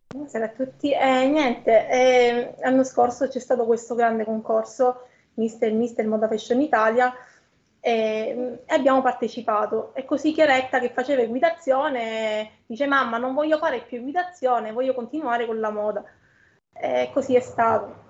Buonasera 0.08 0.46
a 0.46 0.50
tutti. 0.50 0.92
Eh, 0.92 1.28
niente, 1.28 1.88
eh, 1.88 2.56
l'anno 2.58 2.84
scorso 2.84 3.28
c'è 3.28 3.38
stato 3.38 3.66
questo 3.66 3.94
grande 3.94 4.24
concorso 4.24 5.06
Mister 5.36 5.72
Mister 5.74 6.08
Moda 6.08 6.28
Fashion 6.28 6.60
Italia 6.60 7.14
e, 7.80 8.64
e 8.66 8.74
abbiamo 8.74 9.04
partecipato. 9.04 9.94
E 9.94 10.06
così 10.06 10.34
Chiaretta 10.34 10.80
che 10.80 10.90
faceva 10.90 11.22
equitazione 11.22 12.64
dice 12.66 12.88
mamma 12.88 13.20
non 13.20 13.36
voglio 13.36 13.60
fare 13.60 13.82
più 13.82 14.00
equitazione, 14.00 14.72
voglio 14.72 14.96
continuare 14.96 15.46
con 15.46 15.60
la 15.60 15.70
moda. 15.70 16.04
E 16.74 17.12
così 17.14 17.36
è 17.36 17.42
stato. 17.42 18.06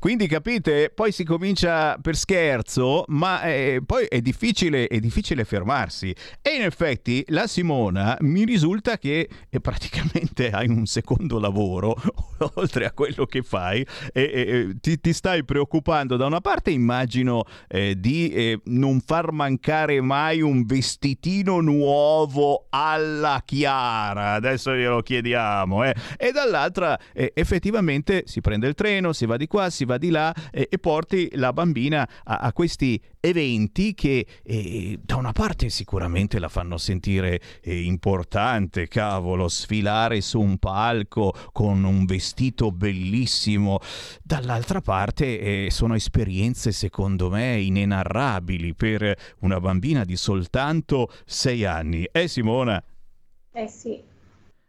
Quindi 0.00 0.28
capite, 0.28 0.92
poi 0.94 1.10
si 1.10 1.24
comincia 1.24 1.98
per 2.00 2.14
scherzo, 2.14 3.02
ma 3.08 3.42
eh, 3.42 3.80
poi 3.84 4.04
è 4.04 4.20
difficile, 4.20 4.86
è 4.86 5.00
difficile, 5.00 5.44
fermarsi. 5.44 6.14
E 6.40 6.54
in 6.54 6.62
effetti 6.62 7.24
la 7.30 7.48
Simona 7.48 8.16
mi 8.20 8.44
risulta 8.44 8.96
che 8.96 9.28
eh, 9.50 9.60
praticamente 9.60 10.50
hai 10.54 10.68
un 10.68 10.86
secondo 10.86 11.40
lavoro, 11.40 11.96
oltre 12.54 12.84
a 12.84 12.92
quello 12.92 13.26
che 13.26 13.42
fai, 13.42 13.84
e, 14.12 14.22
e 14.22 14.76
ti, 14.80 15.00
ti, 15.00 15.12
stai 15.12 15.44
preoccupando. 15.44 16.14
Da 16.14 16.26
una 16.26 16.40
parte 16.40 16.70
immagino 16.70 17.42
eh, 17.66 17.98
di 17.98 18.30
eh, 18.30 18.60
non 18.66 19.00
far 19.00 19.32
mancare 19.32 20.00
mai 20.00 20.40
un 20.40 20.64
vestitino 20.64 21.60
nuovo 21.60 22.68
alla 22.70 23.42
Chiara, 23.44 24.34
adesso 24.34 24.76
glielo 24.76 25.02
chiediamo, 25.02 25.82
eh. 25.82 25.94
e 26.16 26.30
dall'altra 26.30 26.96
effettivamente 27.12 28.22
si 28.26 28.40
prende 28.40 28.68
il 28.68 28.74
treno, 28.74 29.12
si 29.12 29.26
va 29.26 29.36
di 29.36 29.48
qua, 29.48 29.68
si 29.70 29.86
va 29.88 29.98
di 29.98 30.10
là 30.10 30.32
eh, 30.52 30.68
e 30.70 30.78
porti 30.78 31.30
la 31.32 31.52
bambina 31.52 32.08
a, 32.24 32.36
a 32.36 32.52
questi 32.52 33.00
eventi 33.20 33.94
che 33.94 34.24
eh, 34.44 34.98
da 35.02 35.16
una 35.16 35.32
parte 35.32 35.70
sicuramente 35.70 36.38
la 36.38 36.48
fanno 36.48 36.76
sentire 36.76 37.40
eh, 37.62 37.82
importante, 37.82 38.86
cavolo, 38.86 39.48
sfilare 39.48 40.20
su 40.20 40.40
un 40.40 40.58
palco 40.58 41.34
con 41.52 41.82
un 41.82 42.04
vestito 42.04 42.70
bellissimo, 42.70 43.80
dall'altra 44.22 44.80
parte 44.80 45.64
eh, 45.64 45.70
sono 45.70 45.94
esperienze 45.94 46.70
secondo 46.70 47.30
me 47.30 47.58
inenarrabili 47.58 48.74
per 48.74 49.16
una 49.40 49.58
bambina 49.58 50.04
di 50.04 50.16
soltanto 50.16 51.10
sei 51.24 51.64
anni. 51.64 52.06
Eh 52.12 52.28
Simona? 52.28 52.82
Eh 53.52 53.66
sì, 53.66 54.00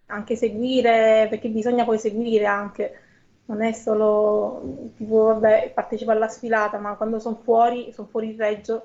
anche 0.07 0.35
seguire, 0.35 1.27
perché 1.29 1.49
bisogna 1.49 1.83
poi 1.83 1.99
seguire 1.99 2.45
anche 2.45 3.08
non 3.49 3.63
è 3.63 3.71
solo 3.71 4.91
tipo, 4.95 5.23
vabbè, 5.23 5.71
partecipo 5.73 6.11
alla 6.11 6.27
sfilata, 6.27 6.77
ma 6.77 6.95
quando 6.95 7.19
sono 7.19 7.39
fuori, 7.43 7.91
sono 7.91 8.07
fuori 8.07 8.29
il 8.29 8.37
Reggio, 8.37 8.83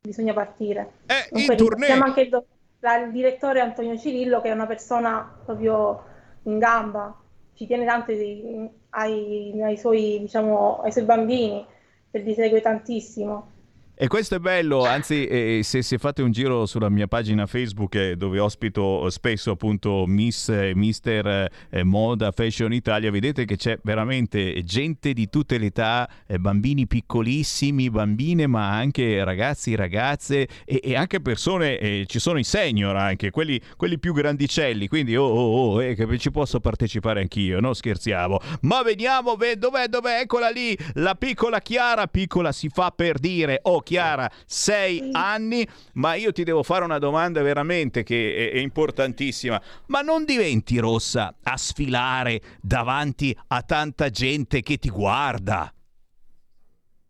bisogna 0.00 0.32
partire. 0.32 0.92
Eh, 1.06 1.28
Dunque, 1.30 1.56
tournée. 1.56 1.90
anche 1.90 2.20
il, 2.20 2.28
il, 2.28 3.10
direttore 3.10 3.60
Antonio 3.60 3.98
Cirillo, 3.98 4.40
che 4.40 4.50
è 4.50 4.52
una 4.52 4.66
persona 4.66 5.40
proprio 5.44 6.04
in 6.44 6.58
gamba, 6.58 7.12
ci 7.54 7.66
tiene 7.66 7.84
tanto 7.84 8.12
ai, 8.12 8.70
ai, 8.90 9.62
ai, 9.62 9.76
suoi, 9.76 10.18
diciamo, 10.20 10.80
ai 10.80 10.92
suoi 10.92 11.04
bambini, 11.04 11.66
li 12.12 12.34
segue 12.34 12.60
tantissimo. 12.60 13.56
E 14.00 14.06
questo 14.06 14.36
è 14.36 14.38
bello, 14.38 14.84
anzi 14.84 15.26
eh, 15.26 15.62
se, 15.64 15.82
se, 15.82 15.98
fate 15.98 16.22
un 16.22 16.30
giro 16.30 16.66
sulla 16.66 16.88
mia 16.88 17.08
pagina 17.08 17.46
Facebook 17.46 17.96
eh, 17.96 18.14
dove 18.14 18.38
ospito 18.38 19.10
spesso 19.10 19.50
appunto 19.50 20.04
Miss, 20.06 20.50
eh, 20.50 20.70
Mister 20.72 21.50
eh, 21.68 21.82
Moda 21.82 22.30
Fashion 22.30 22.72
Italia, 22.72 23.10
vedete 23.10 23.44
che 23.44 23.56
c'è 23.56 23.76
veramente 23.82 24.62
gente 24.62 25.12
di 25.12 25.28
tutte 25.28 25.58
le 25.58 25.66
età, 25.66 26.08
eh, 26.28 26.38
bambini 26.38 26.86
piccolissimi, 26.86 27.90
bambine 27.90 28.46
ma 28.46 28.70
anche 28.70 29.24
ragazzi, 29.24 29.74
ragazze 29.74 30.46
e, 30.64 30.80
e 30.80 30.94
anche 30.94 31.20
persone, 31.20 31.76
eh, 31.78 32.04
ci 32.06 32.20
sono 32.20 32.38
i 32.38 32.44
senior 32.44 32.94
anche, 32.94 33.32
quelli, 33.32 33.60
quelli 33.76 33.98
più 33.98 34.12
grandicelli, 34.12 34.86
quindi 34.86 35.16
oh 35.16 35.26
oh 35.26 35.74
oh, 35.74 35.78
che 35.78 36.18
ci 36.18 36.30
posso 36.30 36.60
partecipare 36.60 37.20
anch'io, 37.22 37.58
no 37.58 37.74
scherziamo. 37.74 38.38
Ma 38.60 38.80
vediamo, 38.82 39.34
dov'è, 39.56 39.88
dov'è, 39.88 40.20
eccola 40.20 40.50
lì, 40.50 40.78
la 40.94 41.16
piccola 41.16 41.58
Chiara, 41.58 42.06
piccola 42.06 42.52
si 42.52 42.68
fa 42.68 42.92
per 42.92 43.18
dire, 43.18 43.58
oh 43.62 43.82
Chiara, 43.88 44.30
sei 44.44 45.08
anni, 45.12 45.66
ma 45.94 46.12
io 46.12 46.30
ti 46.30 46.44
devo 46.44 46.62
fare 46.62 46.84
una 46.84 46.98
domanda 46.98 47.40
veramente 47.40 48.02
che 48.02 48.50
è, 48.50 48.56
è 48.56 48.58
importantissima. 48.58 49.58
Ma 49.86 50.02
non 50.02 50.26
diventi 50.26 50.76
rossa 50.76 51.34
a 51.42 51.56
sfilare 51.56 52.58
davanti 52.60 53.34
a 53.46 53.62
tanta 53.62 54.10
gente 54.10 54.60
che 54.60 54.76
ti 54.76 54.90
guarda? 54.90 55.72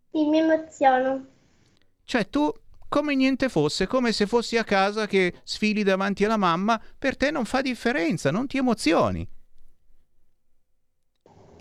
Sì, 0.09 0.23
mi 0.23 0.37
emoziono. 0.37 1.25
Cioè 2.05 2.29
tu 2.29 2.49
come 2.87 3.13
niente 3.13 3.49
fosse, 3.49 3.85
come 3.85 4.13
se 4.13 4.25
fossi 4.25 4.55
a 4.55 4.63
casa 4.63 5.05
che 5.05 5.41
sfili 5.43 5.83
davanti 5.83 6.23
alla 6.23 6.37
mamma, 6.37 6.81
per 6.97 7.17
te 7.17 7.29
non 7.29 7.43
fa 7.43 7.61
differenza, 7.61 8.31
non 8.31 8.47
ti 8.47 8.55
emozioni. 8.55 9.27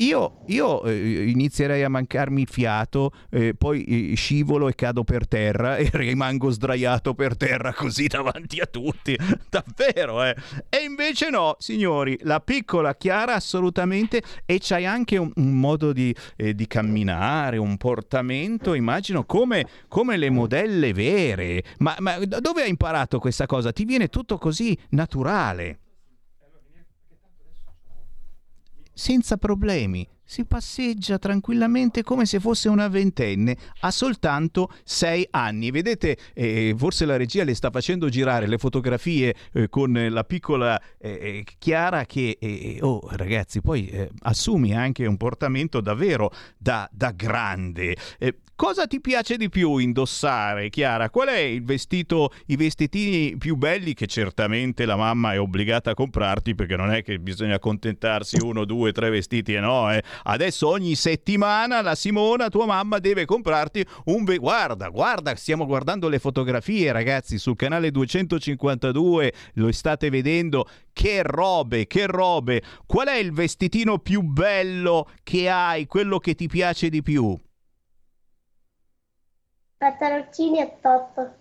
Io, 0.01 0.43
io 0.47 0.85
eh, 0.85 1.29
inizierei 1.29 1.83
a 1.83 1.89
mancarmi 1.89 2.43
il 2.43 2.49
fiato, 2.49 3.11
eh, 3.31 3.55
poi 3.55 4.13
eh, 4.13 4.15
scivolo 4.15 4.69
e 4.69 4.75
cado 4.77 5.03
per 5.03 5.27
terra 5.27 5.75
e 5.79 5.91
rimango 5.93 6.51
sdraiato 6.51 7.15
per 7.15 7.37
terra 7.37 7.73
così 7.73 8.07
davanti 8.07 8.61
a 8.61 8.67
tutti. 8.67 9.19
Davvero, 9.51 10.23
eh? 10.23 10.37
E 10.69 10.85
invece 10.85 11.31
no, 11.31 11.57
signori, 11.59 12.17
la 12.23 12.39
piccola 12.39 12.95
Chiara 12.95 13.35
assolutamente 13.35 14.23
e 14.47 14.59
c'hai 14.61 14.87
anche 14.87 15.17
un, 15.17 15.33
un 15.35 15.59
modo 15.59 15.93
di, 15.93 16.15
eh, 16.37 16.55
di, 16.55 16.69
camminare, 16.69 17.57
un 17.57 17.77
portamento, 17.77 18.75
immagino, 18.75 19.25
come, 19.25 19.67
come 19.89 20.17
le 20.17 20.31
modelle 20.31 20.93
vere. 20.93 21.65
Ma, 21.79 21.97
ma 21.99 22.19
dove 22.19 22.63
hai 22.63 22.69
imparato 22.69 23.19
questa 23.19 23.47
cosa? 23.47 23.73
Ti 23.73 23.85
viene 23.85 24.07
tutto 24.07 24.39
così 24.39 24.79
naturale 24.91 25.81
senza 28.99 29.37
problemi. 29.37 30.05
Si 30.31 30.45
passeggia 30.45 31.19
tranquillamente 31.19 32.03
come 32.03 32.27
se 32.27 32.39
fosse 32.39 32.69
una 32.69 32.89
ventenne, 32.89 33.57
ha 33.81 33.91
soltanto 33.91 34.71
sei 34.85 35.27
anni. 35.31 35.71
Vedete, 35.71 36.19
eh, 36.35 36.75
forse 36.77 37.07
la 37.07 37.17
regia 37.17 37.45
le 37.45 37.55
sta 37.55 37.71
facendo 37.71 38.11
girare 38.11 38.47
le 38.47 38.59
fotografie 38.59 39.35
eh, 39.55 39.71
con 39.71 40.07
la 40.11 40.25
piccola 40.25 40.79
eh, 40.99 41.09
eh 41.09 41.45
Chiara 41.57 42.05
che, 42.05 42.37
eh, 42.39 42.77
eh, 42.77 42.79
oh 42.83 43.09
ragazzi, 43.13 43.63
poi 43.63 43.91
assumi 44.21 44.75
anche 44.75 45.07
un 45.07 45.17
portamento 45.17 45.81
davvero 45.81 46.31
da, 46.59 46.87
da 46.93 47.11
grande. 47.13 47.97
Cosa 48.59 48.89
ti 48.89 49.01
piace 49.01 49.37
di 49.37 49.49
più 49.49 49.77
indossare, 49.77 50.69
Chiara? 50.69 51.11
Qual 51.11 51.29
è 51.29 51.39
il 51.39 51.63
vestito, 51.63 52.33
i 52.47 52.57
vestitini 52.57 53.37
più 53.37 53.55
belli 53.55 53.95
che 53.95 54.09
certamente 54.09 54.85
la 54.85 54.97
mamma 54.97 55.33
è 55.33 55.39
obbligata 55.39 55.93
a 55.93 55.95
comprarti 55.95 56.57
perché 56.57 56.75
non 56.75 56.91
è 56.91 57.05
che 57.05 57.21
bisogna 57.21 57.55
accontentarsi 57.55 58.37
uno, 58.43 58.65
due, 58.65 58.91
tre 58.91 59.11
vestiti 59.11 59.55
e 59.55 59.61
no, 59.61 59.93
eh. 59.93 60.03
Adesso 60.25 60.69
ogni 60.69 60.95
settimana 60.95 61.81
la 61.83 61.95
Simona, 61.95 62.49
tua 62.49 62.67
mamma, 62.67 62.99
deve 62.99 63.25
comprarti 63.25 63.85
un... 64.07 64.25
Ve- 64.25 64.39
guarda, 64.39 64.89
guarda, 64.89 65.35
stiamo 65.35 65.67
guardando 65.67 66.09
le 66.09 66.19
fotografie 66.19 66.93
ragazzi 66.93 67.39
sul 67.39 67.57
canale 67.57 67.91
252, 67.91 69.33
lo 69.55 69.73
state 69.73 70.11
vedendo, 70.11 70.67
che 70.93 71.23
robe, 71.23 71.87
che 71.87 72.07
robe. 72.07 72.63
Qual 72.87 73.07
è 73.07 73.17
il 73.17 73.33
vestitino 73.33 73.99
più 73.99 74.23
bello 74.23 75.09
che 75.23 75.49
hai, 75.49 75.87
quello 75.87 76.19
che 76.19 76.35
ti 76.35 76.47
piace 76.49 76.89
di 76.89 77.03
più? 77.03 77.39
Pantaloncini 79.79 80.61
e 80.61 80.79
top. 80.81 81.38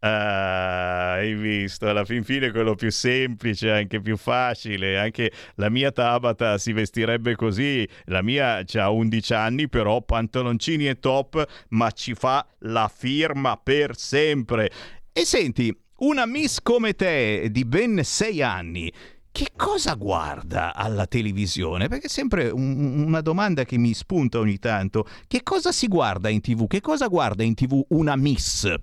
Ah, 0.00 1.14
hai 1.14 1.34
visto, 1.34 1.88
alla 1.88 2.04
fin 2.04 2.22
fine 2.22 2.52
quello 2.52 2.74
più 2.76 2.90
semplice, 2.90 3.70
anche 3.70 4.00
più 4.00 4.16
facile. 4.16 4.98
Anche 4.98 5.32
la 5.56 5.68
mia 5.70 5.90
Tabata 5.90 6.56
si 6.58 6.72
vestirebbe 6.72 7.34
così. 7.34 7.88
La 8.04 8.22
mia 8.22 8.64
ha 8.72 8.90
11 8.90 9.34
anni, 9.34 9.68
però 9.68 10.02
pantaloncini 10.02 10.88
e 10.88 10.98
top, 11.00 11.44
ma 11.70 11.90
ci 11.90 12.14
fa 12.14 12.46
la 12.60 12.90
firma 12.94 13.56
per 13.56 13.96
sempre. 13.96 14.70
E 15.12 15.24
senti, 15.24 15.76
una 15.98 16.26
miss 16.26 16.60
come 16.62 16.94
te 16.94 17.48
di 17.50 17.64
ben 17.64 18.00
6 18.04 18.42
anni 18.42 18.92
che 19.30 19.50
cosa 19.54 19.94
guarda 19.94 20.74
alla 20.74 21.06
televisione? 21.06 21.86
Perché 21.86 22.06
è 22.06 22.10
sempre 22.10 22.50
un, 22.50 23.04
una 23.06 23.20
domanda 23.20 23.64
che 23.64 23.78
mi 23.78 23.94
spunta 23.94 24.40
ogni 24.40 24.58
tanto. 24.58 25.06
Che 25.28 25.44
cosa 25.44 25.70
si 25.70 25.86
guarda 25.86 26.28
in 26.28 26.40
tv? 26.40 26.66
Che 26.66 26.80
cosa 26.80 27.06
guarda 27.06 27.44
in 27.44 27.54
tv 27.54 27.84
una 27.90 28.16
miss? 28.16 28.74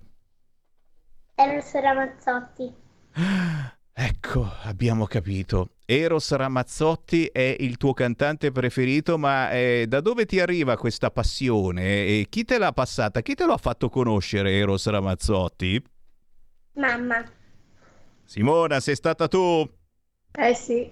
Eros 1.38 1.72
Ramazzotti. 1.74 2.74
Ecco, 3.98 4.46
abbiamo 4.64 5.06
capito. 5.06 5.70
Eros 5.86 6.34
Ramazzotti 6.34 7.28
è 7.28 7.56
il 7.60 7.78
tuo 7.78 7.94
cantante 7.94 8.52
preferito, 8.52 9.18
ma 9.18 9.52
eh, 9.52 9.86
da 9.88 10.02
dove 10.02 10.26
ti 10.26 10.40
arriva 10.40 10.76
questa 10.78 11.12
passione? 11.12 12.06
E 12.06 12.28
chi 12.30 12.44
te 12.44 12.58
l'ha 12.58 12.74
passata? 12.74 13.22
Chi 13.22 13.36
te 13.36 13.46
lo 13.46 13.54
ha 13.54 13.58
fatto 13.58 13.90
conoscere 13.90 14.52
Eros 14.52 14.88
Ramazzotti? 14.88 15.82
Mamma. 16.76 17.26
Simona, 18.26 18.80
sei 18.80 18.96
stata 18.96 19.28
tu? 19.28 19.68
Eh 20.38 20.54
sì, 20.54 20.92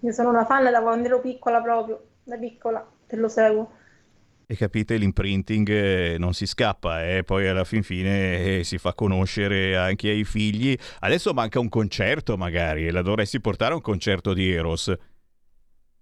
io 0.00 0.12
sono 0.12 0.28
una 0.30 0.44
fan 0.44 0.70
da 0.70 0.80
quando 0.82 1.06
ero 1.08 1.20
piccola 1.20 1.60
proprio, 1.60 2.06
da 2.22 2.36
piccola, 2.36 2.86
te 3.06 3.16
lo 3.16 3.28
seguo. 3.28 3.72
E 4.46 4.56
capite, 4.56 4.96
l'imprinting 4.96 5.68
eh, 5.70 6.16
non 6.18 6.34
si 6.34 6.46
scappa 6.46 7.02
e 7.02 7.16
eh? 7.18 7.24
poi 7.24 7.48
alla 7.48 7.64
fin 7.64 7.82
fine 7.82 8.58
eh, 8.58 8.64
si 8.64 8.76
fa 8.76 8.92
conoscere 8.92 9.74
anche 9.76 10.10
ai 10.10 10.24
figli. 10.24 10.76
Adesso 11.00 11.32
manca 11.32 11.60
un 11.60 11.70
concerto 11.70 12.36
magari 12.36 12.86
e 12.86 12.90
la 12.90 13.00
dovresti 13.00 13.40
portare 13.40 13.72
a 13.72 13.76
un 13.76 13.80
concerto 13.80 14.34
di 14.34 14.52
Eros. 14.52 14.92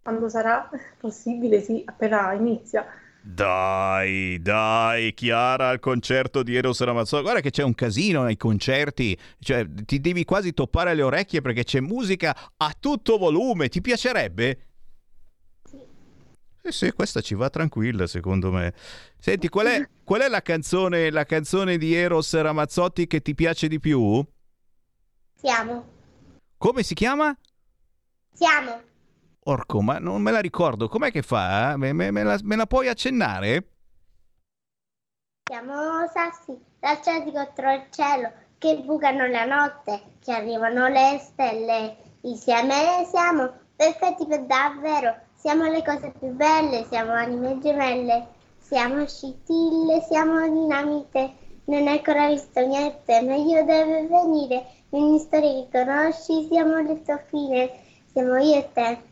Quando 0.03 0.29
sarà 0.29 0.69
possibile, 0.99 1.61
sì, 1.61 1.83
appena 1.85 2.33
inizia. 2.33 2.85
Dai, 3.25 4.43
dai, 4.43 5.15
Chiara 5.15 5.69
al 5.69 5.79
concerto 5.79 6.43
di 6.43 6.57
Eros 6.57 6.83
Ramazzotti. 6.83 7.23
Guarda 7.23 7.41
che 7.41 7.51
c'è 7.51 7.63
un 7.63 7.77
casino 7.77 8.25
nei 8.25 8.37
concerti, 8.37 9.17
cioè 9.39 9.65
ti 9.85 10.01
devi 10.01 10.25
quasi 10.25 10.53
toppare 10.53 10.93
le 10.95 11.03
orecchie 11.03 11.41
perché 11.41 11.63
c'è 11.63 11.79
musica 11.79 12.37
a 12.57 12.75
tutto 12.77 13.19
volume. 13.19 13.69
Ti 13.69 13.81
piacerebbe? 13.81 14.72
Sì. 16.63 16.69
Eh 16.69 16.73
sì, 16.73 16.93
questa 16.93 17.21
ci 17.21 17.35
va 17.35 17.51
tranquilla, 17.51 18.07
secondo 18.07 18.53
me. 18.53 18.73
Senti, 19.19 19.49
qual 19.49 19.67
è, 19.67 19.89
qual 20.05 20.21
è 20.21 20.29
la, 20.29 20.43
canzone, 20.43 21.11
la 21.11 21.25
canzone 21.25 21.77
di 21.77 21.93
Eros 21.93 22.41
Ramazzotti 22.41 23.07
che 23.09 23.21
ti 23.21 23.35
piace 23.35 23.67
di 23.67 23.81
più? 23.81 24.25
Siamo. 25.35 25.91
Come 26.57 26.85
si 26.85 26.95
chiama? 26.95 27.37
Siamo. 28.33 28.81
Orco, 29.45 29.83
ma 29.83 29.99
non 29.99 30.23
me 30.23 30.31
la 30.31 30.39
ricordo. 30.39 30.89
Com'è 30.89 31.11
che 31.11 31.23
fa? 31.23 31.77
Me, 31.77 31.93
me, 31.93 32.13
me, 32.13 32.23
la, 32.23 32.39
me 32.43 32.55
la, 32.55 32.67
puoi 32.67 32.87
accennare? 32.87 33.71
Siamo 35.51 36.07
sassi, 36.13 36.57
lanciati 36.79 37.33
contro 37.33 37.73
il 37.73 37.87
cielo, 37.91 38.33
che 38.59 38.83
bucano 38.85 39.27
la 39.27 39.45
notte, 39.45 40.15
che 40.21 40.33
arrivano 40.33 40.87
le 40.87 41.19
stelle. 41.21 41.97
Insieme 42.21 43.05
siamo 43.11 43.53
perfetti 43.75 44.25
per 44.27 44.45
davvero. 44.45 45.22
Siamo 45.43 45.65
le 45.65 45.83
cose 45.83 46.13
più 46.21 46.29
belle, 46.29 46.87
siamo 46.89 47.11
anime 47.11 47.59
gemelle. 47.59 48.29
Siamo 48.61 49.05
scintille, 49.09 50.01
siamo 50.09 50.41
dinamite. 50.49 51.33
Non 51.65 51.89
hai 51.89 51.97
ancora 51.97 52.29
visto 52.29 52.65
niente, 52.65 53.21
meglio 53.23 53.65
deve 53.65 54.07
venire. 54.07 54.65
Ogni 54.91 55.19
storia 55.19 55.51
che 55.51 55.85
conosci, 55.85 56.47
siamo 56.47 56.79
le 56.81 57.03
tue 57.03 57.25
fine. 57.27 57.71
Siamo 58.13 58.37
io 58.37 58.55
e 58.55 58.69
te. 58.73 59.12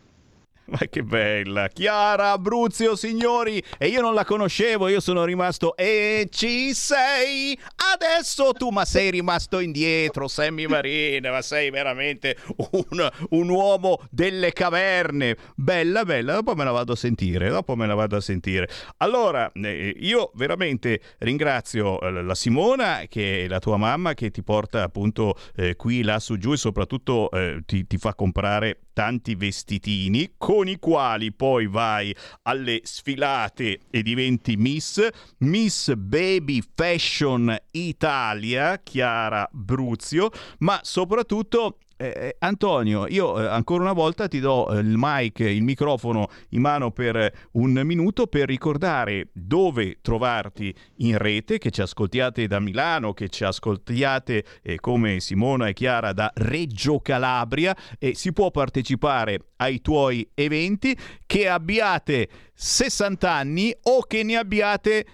Ma 0.71 0.87
che 0.89 1.03
bella! 1.03 1.67
Chiara 1.67 2.31
Abruzio, 2.31 2.95
signori! 2.95 3.61
E 3.77 3.89
io 3.89 4.01
non 4.01 4.15
la 4.15 4.25
conoscevo, 4.25 4.87
io 4.87 5.01
sono 5.01 5.25
rimasto... 5.25 5.77
E 5.77 6.29
ci 6.31 6.73
sei! 6.75 7.59
Adesso 7.93 8.53
tu, 8.53 8.69
ma 8.69 8.85
sei 8.85 9.11
rimasto 9.11 9.59
indietro, 9.59 10.29
Sammy 10.29 10.67
Marina, 10.67 11.33
ma 11.33 11.43
sei 11.43 11.71
veramente 11.71 12.37
un, 12.71 13.11
un, 13.31 13.49
uomo 13.49 14.01
delle 14.11 14.53
caverne! 14.53 15.37
Bella, 15.57 16.05
bella, 16.05 16.35
dopo 16.35 16.55
me 16.55 16.63
la 16.63 16.71
vado 16.71 16.93
a 16.93 16.97
sentire, 16.97 17.49
dopo 17.49 17.75
me 17.75 17.89
la 17.89 17.95
vado 17.95 18.17
a 18.17 18.21
sentire. 18.21 18.69
Allora, 18.99 19.51
eh, 19.53 19.97
io 19.99 20.31
veramente 20.35 21.01
ringrazio 21.19 22.01
eh, 22.01 22.23
la 22.23 22.35
Simona, 22.37 23.03
che 23.09 23.45
è 23.45 23.49
la 23.49 23.59
tua 23.59 23.77
mamma, 23.77 24.15
che 24.15 24.31
ti 24.31 24.45
porta 24.45 24.85
appunto 24.85 25.35
eh, 25.57 25.75
qui, 25.75 26.05
là, 26.05 26.21
su, 26.21 26.39
giù 26.39 26.53
e 26.53 26.57
soprattutto 26.57 27.29
eh, 27.33 27.63
ti, 27.67 27.89
ti 27.89 27.97
fa 27.97 28.15
comprare 28.15 28.79
tanti 29.01 29.35
vestitini 29.35 30.35
con 30.37 30.69
i 30.69 30.79
quali 30.79 31.33
poi 31.33 31.67
vai 31.67 32.15
alle 32.43 32.81
sfilate 32.83 33.81
e 33.89 34.03
diventi 34.03 34.59
Miss, 34.59 35.09
Miss 35.39 35.95
Baby 35.95 36.63
Fashion 36.75 37.57
Italia, 37.71 38.79
Chiara 38.83 39.49
Bruzio, 39.51 40.29
ma 40.59 40.81
soprattutto 40.83 41.79
eh, 42.01 42.13
eh, 42.17 42.37
Antonio, 42.39 43.07
io 43.07 43.39
eh, 43.39 43.47
ancora 43.47 43.83
una 43.83 43.93
volta 43.93 44.27
ti 44.27 44.41
do 44.41 44.71
eh, 44.71 44.79
il 44.79 44.95
mic, 44.97 45.41
il 45.41 45.63
microfono 45.63 46.29
in 46.51 46.63
mano 46.63 46.93
per 46.93 47.31
un 47.53 47.79
minuto 47.85 48.27
per 48.27 48.49
ricordare 48.49 49.29
dove 49.35 49.99
trovarti 50.01 50.75
in 51.01 51.19
rete, 51.19 51.59
che 51.59 51.71
ci 51.71 51.83
ascoltiate 51.83 52.47
da 52.47 52.59
Milano, 52.59 53.13
che 53.13 53.29
ci 53.29 53.45
ascoltiate 53.45 54.45
eh, 54.63 54.81
come 54.81 55.21
Simona 55.21 55.69
e 55.69 55.75
Chiara 55.75 56.15
da 56.15 56.31
Reggio 56.33 57.01
Calabria 57.01 57.77
e 57.99 58.15
si 58.15 58.33
può 58.33 58.51
partecipare 58.51 59.49
ai 59.57 59.83
tuoi 59.83 60.27
eventi, 60.33 60.97
che 61.27 61.49
abbiate 61.49 62.29
60 62.55 63.31
anni 63.31 63.77
o 63.83 64.01
che 64.07 64.23
ne 64.23 64.37
abbiate 64.37 65.07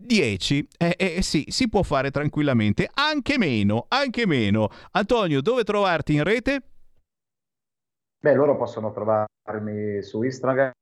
10, 0.00 0.68
eh, 0.78 0.94
eh, 0.96 1.22
sì, 1.22 1.44
si 1.48 1.68
può 1.68 1.82
fare 1.82 2.10
tranquillamente, 2.10 2.88
anche 2.94 3.36
meno, 3.36 3.86
anche 3.88 4.26
meno. 4.26 4.68
Antonio, 4.92 5.42
dove 5.42 5.64
trovarti 5.64 6.14
in 6.14 6.22
rete? 6.22 6.62
Beh, 8.20 8.34
loro 8.34 8.56
possono 8.56 8.92
trovarmi 8.92 10.02
su 10.02 10.22
Instagram, 10.22 10.72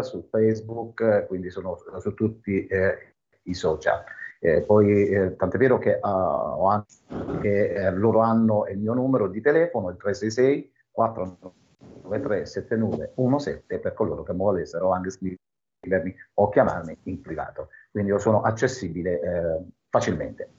su 0.00 0.28
Facebook, 0.30 1.26
quindi 1.26 1.50
sono 1.50 1.76
su 1.98 2.14
tutti 2.14 2.66
eh, 2.66 3.14
i 3.44 3.54
social. 3.54 4.04
Eh, 4.40 4.62
poi, 4.62 5.08
eh, 5.08 5.36
tant'è 5.36 5.56
vero 5.58 5.78
che, 5.78 5.98
uh, 6.00 6.66
anche, 6.66 7.72
eh, 7.72 7.90
loro 7.90 8.20
hanno 8.20 8.66
il 8.68 8.78
mio 8.78 8.94
numero 8.94 9.26
di 9.28 9.40
telefono, 9.40 9.88
il 9.88 9.96
366 9.96 10.72
493 10.92 12.46
7917 12.46 13.78
per 13.78 13.94
coloro 13.94 14.22
che 14.22 14.32
volessero 14.32 14.92
anche 14.92 15.10
scrivermi 15.88 16.14
o 16.34 16.48
chiamarmi 16.50 16.96
in 17.04 17.20
privato. 17.20 17.70
Quindi 17.90 18.10
io 18.10 18.18
sono 18.18 18.42
accessibile 18.42 19.20
eh, 19.20 19.64
facilmente 19.88 20.50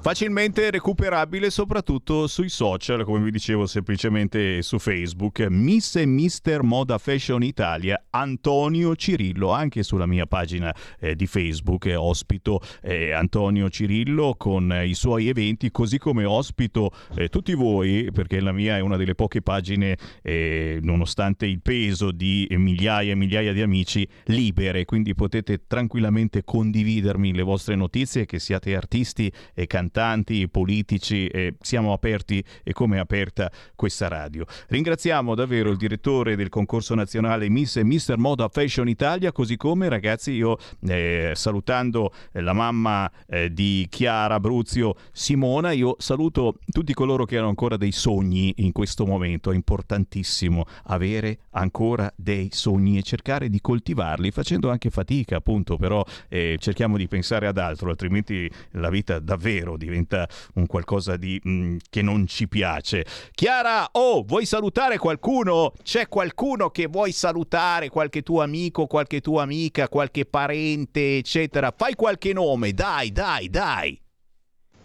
facilmente 0.00 0.70
recuperabile 0.70 1.50
soprattutto 1.50 2.26
sui 2.26 2.48
social, 2.48 3.04
come 3.04 3.20
vi 3.20 3.30
dicevo 3.30 3.66
semplicemente 3.66 4.62
su 4.62 4.78
Facebook, 4.78 5.46
Miss 5.50 5.96
e 5.96 6.06
Mister 6.06 6.62
Moda 6.62 6.96
Fashion 6.96 7.42
Italia, 7.42 8.06
Antonio 8.10 8.96
Cirillo, 8.96 9.50
anche 9.50 9.82
sulla 9.82 10.06
mia 10.06 10.24
pagina 10.24 10.74
eh, 10.98 11.14
di 11.14 11.26
Facebook 11.26 11.84
eh, 11.84 11.96
ospito 11.96 12.60
eh, 12.82 13.12
Antonio 13.12 13.68
Cirillo 13.68 14.36
con 14.38 14.72
i 14.84 14.94
suoi 14.94 15.28
eventi, 15.28 15.70
così 15.70 15.98
come 15.98 16.24
ospito 16.24 16.92
eh, 17.14 17.28
tutti 17.28 17.52
voi, 17.54 18.08
perché 18.10 18.40
la 18.40 18.52
mia 18.52 18.78
è 18.78 18.80
una 18.80 18.96
delle 18.96 19.14
poche 19.14 19.42
pagine, 19.42 19.98
eh, 20.22 20.78
nonostante 20.82 21.44
il 21.44 21.60
peso 21.60 22.10
di 22.10 22.46
migliaia 22.52 23.12
e 23.12 23.16
migliaia 23.16 23.52
di 23.52 23.60
amici, 23.60 24.08
libere, 24.24 24.86
quindi 24.86 25.14
potete 25.14 25.66
tranquillamente 25.66 26.42
condividermi 26.42 27.34
le 27.34 27.42
vostre 27.42 27.74
notizie, 27.74 28.24
che 28.24 28.38
siate 28.38 28.74
artisti 28.74 29.30
e 29.54 29.66
cantanti 29.66 29.88
cantanti, 29.90 30.48
politici, 30.48 31.26
eh, 31.26 31.56
siamo 31.60 31.92
aperti 31.92 32.42
e 32.62 32.72
come 32.72 32.96
è 32.96 33.00
aperta 33.00 33.50
questa 33.74 34.06
radio. 34.06 34.46
Ringraziamo 34.68 35.34
davvero 35.34 35.70
il 35.70 35.76
direttore 35.76 36.36
del 36.36 36.48
concorso 36.48 36.94
nazionale 36.94 37.48
Miss 37.48 37.76
e 37.76 37.84
Mister 37.84 38.16
Moda 38.16 38.48
Fashion 38.48 38.88
Italia, 38.88 39.32
così 39.32 39.56
come 39.56 39.88
ragazzi 39.88 40.30
io 40.30 40.58
eh, 40.86 41.32
salutando 41.34 42.12
eh, 42.32 42.40
la 42.40 42.52
mamma 42.52 43.10
eh, 43.26 43.52
di 43.52 43.86
Chiara 43.90 44.38
Bruzio, 44.38 44.94
Simona, 45.10 45.72
io 45.72 45.96
saluto 45.98 46.58
tutti 46.70 46.94
coloro 46.94 47.24
che 47.24 47.36
hanno 47.36 47.48
ancora 47.48 47.76
dei 47.76 47.92
sogni 47.92 48.54
in 48.58 48.70
questo 48.70 49.04
momento, 49.04 49.50
è 49.50 49.54
importantissimo 49.54 50.64
avere 50.84 51.40
ancora 51.50 52.12
dei 52.14 52.48
sogni 52.52 52.98
e 52.98 53.02
cercare 53.02 53.48
di 53.48 53.60
coltivarli 53.60 54.30
facendo 54.30 54.70
anche 54.70 54.90
fatica 54.90 55.36
appunto, 55.36 55.76
però 55.76 56.04
eh, 56.28 56.56
cerchiamo 56.60 56.96
di 56.96 57.08
pensare 57.08 57.48
ad 57.48 57.58
altro, 57.58 57.90
altrimenti 57.90 58.48
la 58.72 58.88
vita 58.88 59.18
davvero 59.18 59.76
diventa 59.84 60.28
un 60.54 60.66
qualcosa 60.66 61.16
di, 61.16 61.40
mh, 61.42 61.50
mm, 61.50 61.76
che 61.88 62.02
non 62.02 62.26
ci 62.26 62.48
piace. 62.48 63.04
Chiara, 63.32 63.88
oh, 63.92 64.22
vuoi 64.22 64.46
salutare 64.46 64.98
qualcuno? 64.98 65.72
C'è 65.82 66.08
qualcuno 66.08 66.70
che 66.70 66.86
vuoi 66.86 67.12
salutare? 67.12 67.88
Qualche 67.88 68.22
tuo 68.22 68.42
amico, 68.42 68.86
qualche 68.86 69.20
tua 69.20 69.42
amica, 69.42 69.88
qualche 69.88 70.26
parente, 70.26 71.18
eccetera? 71.18 71.72
Fai 71.76 71.94
qualche 71.94 72.32
nome, 72.32 72.72
dai, 72.72 73.10
dai, 73.12 73.48
dai. 73.48 74.00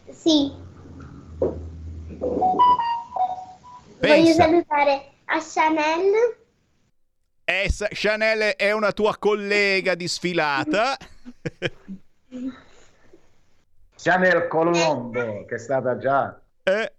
Sì. 0.10 0.52
Pensa. 4.00 4.16
Voglio 4.16 4.34
salutare 4.34 5.12
a 5.26 5.40
Chanel. 5.40 6.44
Eh, 7.44 7.70
Chanel 7.92 8.56
è 8.56 8.72
una 8.72 8.92
tua 8.92 9.18
collega 9.18 9.94
di 9.96 10.08
sfilata. 10.08 10.98
Chanel 14.06 14.48
Colombo, 14.48 15.46
che 15.46 15.56
è 15.56 15.58
stata 15.58 15.98
già... 15.98 16.40
Eh. 16.62 16.92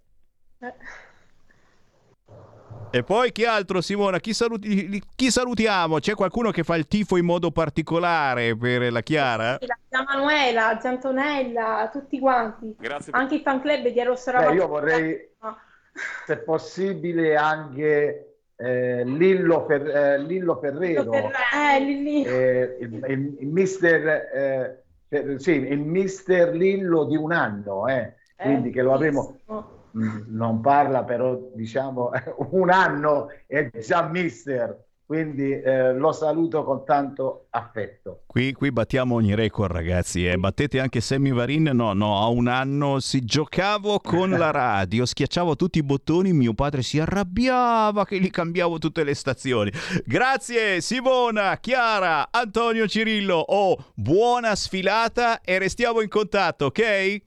E 2.89 3.03
poi 3.03 3.31
chi 3.31 3.45
altro, 3.45 3.79
Simona? 3.79 4.19
Chi, 4.19 4.33
saluti, 4.33 5.01
chi, 5.15 5.31
salutiamo? 5.31 5.99
C'è 5.99 6.15
qualcuno 6.15 6.51
che 6.51 6.65
fa 6.65 6.75
il 6.75 6.85
tifo 6.85 7.15
in 7.15 7.23
modo 7.23 7.51
particolare 7.51 8.57
per 8.57 8.91
la 8.91 8.99
Chiara? 8.99 9.57
La 9.87 10.03
Manuela, 10.05 10.77
Giantonella, 10.81 11.89
tutti 11.93 12.19
quanti. 12.19 12.75
Grazie. 12.77 13.13
Anche 13.13 13.35
il 13.35 13.41
fan 13.41 13.61
club 13.61 13.87
di 13.87 13.97
Eros 13.97 14.29
Beh, 14.29 14.53
Io 14.53 14.67
vorrei, 14.67 15.29
se 16.25 16.37
possibile, 16.39 17.37
anche 17.37 18.39
eh, 18.57 19.05
Lillo, 19.05 19.65
per, 19.65 19.87
eh, 19.87 20.19
Lillo 20.19 20.57
Ferrero, 20.57 21.03
Lillo 21.03 21.11
Ferrero. 21.13 21.31
Eh, 21.55 21.77
il, 21.77 22.07
il, 23.07 23.37
il, 23.39 23.47
mister 23.47 24.83
eh, 25.09 25.39
sì, 25.39 25.51
il 25.51 25.79
mister 25.79 26.53
Lillo 26.53 27.05
di 27.05 27.15
un 27.15 27.31
anno, 27.31 27.87
eh, 27.87 28.15
quindi 28.35 28.71
che 28.71 28.81
lo 28.81 28.93
avremo, 28.93 29.39
mm, 29.97 30.23
non 30.27 30.61
parla 30.61 31.03
però 31.03 31.51
diciamo 31.53 32.11
un 32.51 32.69
anno 32.69 33.27
è 33.45 33.69
già 33.79 34.07
mister, 34.07 34.85
quindi 35.07 35.49
eh, 35.49 35.93
lo 35.93 36.11
saluto 36.11 36.65
con 36.65 36.83
tanto 36.83 37.45
affetto. 37.51 38.23
Qui, 38.27 38.51
qui 38.51 38.73
battiamo 38.73 39.15
ogni 39.15 39.35
record 39.35 39.71
ragazzi, 39.71 40.27
eh. 40.27 40.37
battete 40.37 40.81
anche 40.81 40.99
Sammy 40.99 41.31
Varin, 41.31 41.71
no 41.73 41.93
no, 41.93 42.21
a 42.21 42.27
un 42.27 42.49
anno 42.49 42.99
si 42.99 43.23
giocavo 43.23 44.01
con 44.01 44.31
la 44.31 44.51
radio, 44.51 45.05
schiacciavo 45.05 45.55
tutti 45.55 45.77
i 45.77 45.83
bottoni, 45.83 46.33
mio 46.33 46.53
padre 46.53 46.81
si 46.81 46.99
arrabbiava 46.99 48.05
che 48.05 48.19
gli 48.19 48.29
cambiavo 48.29 48.79
tutte 48.79 49.05
le 49.05 49.13
stazioni. 49.13 49.71
Grazie 50.05 50.81
Simona, 50.81 51.57
Chiara, 51.61 52.27
Antonio 52.29 52.85
Cirillo, 52.85 53.37
oh, 53.37 53.77
buona 53.95 54.55
sfilata 54.55 55.39
e 55.39 55.57
restiamo 55.57 56.01
in 56.01 56.09
contatto, 56.09 56.65
ok? 56.65 57.21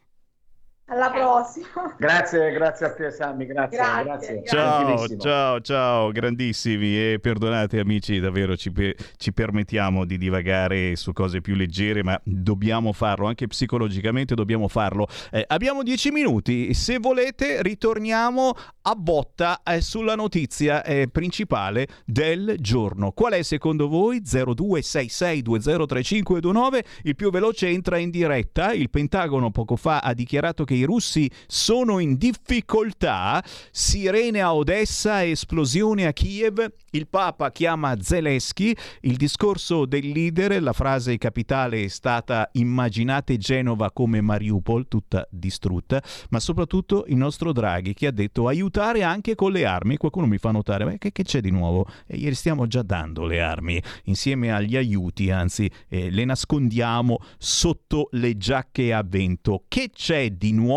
Alla 0.91 1.11
prossima. 1.13 1.95
Grazie, 1.97 2.51
grazie 2.51 2.87
a 2.87 2.93
te 2.93 3.13
Sammy, 3.13 3.47
grazie. 3.47 3.79
grazie, 3.79 4.05
grazie. 4.05 4.43
Ciao, 4.45 5.07
ciao, 5.19 5.61
ciao, 5.61 6.11
grandissimi 6.11 6.99
e 6.99 7.21
perdonate 7.21 7.79
amici, 7.79 8.19
davvero 8.19 8.57
ci, 8.57 8.73
pe- 8.73 8.97
ci, 9.17 9.33
permettiamo 9.33 10.05
di 10.05 10.19
divagare 10.19 10.97
su 10.97 11.13
cose 11.13 11.41
più 11.41 11.55
leggere, 11.55 12.03
ma 12.03 12.21
dobbiamo 12.25 12.93
farlo, 12.93 13.29
anche 13.29 13.47
psicologicamente 13.47 14.35
dobbiamo 14.35 14.67
farlo. 14.67 15.07
Eh, 15.31 15.45
abbiamo 15.47 15.85
dieci 15.85 16.11
minuti, 16.11 16.75
se 16.75 16.99
volete 16.99 17.63
ritorniamo 17.63 18.53
a 18.83 18.95
botta 18.97 19.61
eh, 19.63 19.81
sulla 19.81 20.17
notizia 20.17 20.83
eh, 20.83 21.07
principale 21.09 21.87
del 22.05 22.57
giorno. 22.59 23.13
Qual 23.13 23.35
è 23.35 23.43
secondo 23.43 23.87
voi? 23.87 24.23
0266203529, 24.23 26.79
il 27.03 27.15
più 27.15 27.31
veloce 27.31 27.69
entra 27.69 27.97
in 27.97 28.11
diretta, 28.11 28.73
il 28.73 28.91
Pentagono 28.91 29.53
poco 29.53 29.77
fa 29.77 30.01
ha 30.01 30.13
dichiarato 30.15 30.65
che 30.65 30.79
i 30.81 30.85
russi 30.85 31.31
sono 31.47 31.99
in 31.99 32.17
difficoltà, 32.17 33.43
sirene 33.71 34.41
a 34.41 34.55
Odessa, 34.55 35.25
esplosione 35.25 36.07
a 36.07 36.13
Kiev, 36.13 36.67
il 36.93 37.07
Papa 37.07 37.53
chiama 37.53 37.97
Zelensky, 38.01 38.75
il 39.03 39.17
discorso 39.17 39.87
del 39.87 40.09
leader, 40.09 40.61
la 40.61 40.73
frase 40.73 41.19
capitale 41.19 41.85
è 41.85 41.89
stata 41.89 42.49
immaginate 42.53 43.37
Genova 43.37 43.93
come 43.93 44.21
Mariupol, 44.21 44.89
tutta 44.89 45.27
distrutta, 45.31 46.03
ma 46.31 46.41
soprattutto 46.41 47.05
il 47.09 47.17
nostro 47.17 47.53
Draghi 47.53 47.95
che 47.95 48.07
ha 48.07 48.11
detto 48.11 48.49
aiutare 48.49 49.03
anche 49.03 49.35
con 49.35 49.53
le 49.53 49.67
armi. 49.67 49.97
Qualcuno 49.97 50.27
mi 50.27 50.39
fa 50.39 50.51
notare, 50.51 50.85
ma 50.85 50.97
che, 50.97 51.13
che 51.13 51.23
c'è 51.23 51.41
di 51.41 51.51
nuovo? 51.51 51.87
E 52.07 52.17
ieri 52.17 52.35
stiamo 52.35 52.67
già 52.67 52.83
dando 52.83 53.25
le 53.27 53.41
armi 53.41 53.81
insieme 54.05 54.53
agli 54.53 54.77
aiuti, 54.77 55.31
anzi 55.31 55.71
eh, 55.89 56.11
le 56.11 56.25
nascondiamo 56.25 57.19
sotto 57.39 58.09
le 58.13 58.37
giacche 58.37 58.93
a 58.93 59.05
vento. 59.07 59.65
Che 59.69 59.91
c'è 59.93 60.31
di 60.31 60.53
nuovo? 60.53 60.70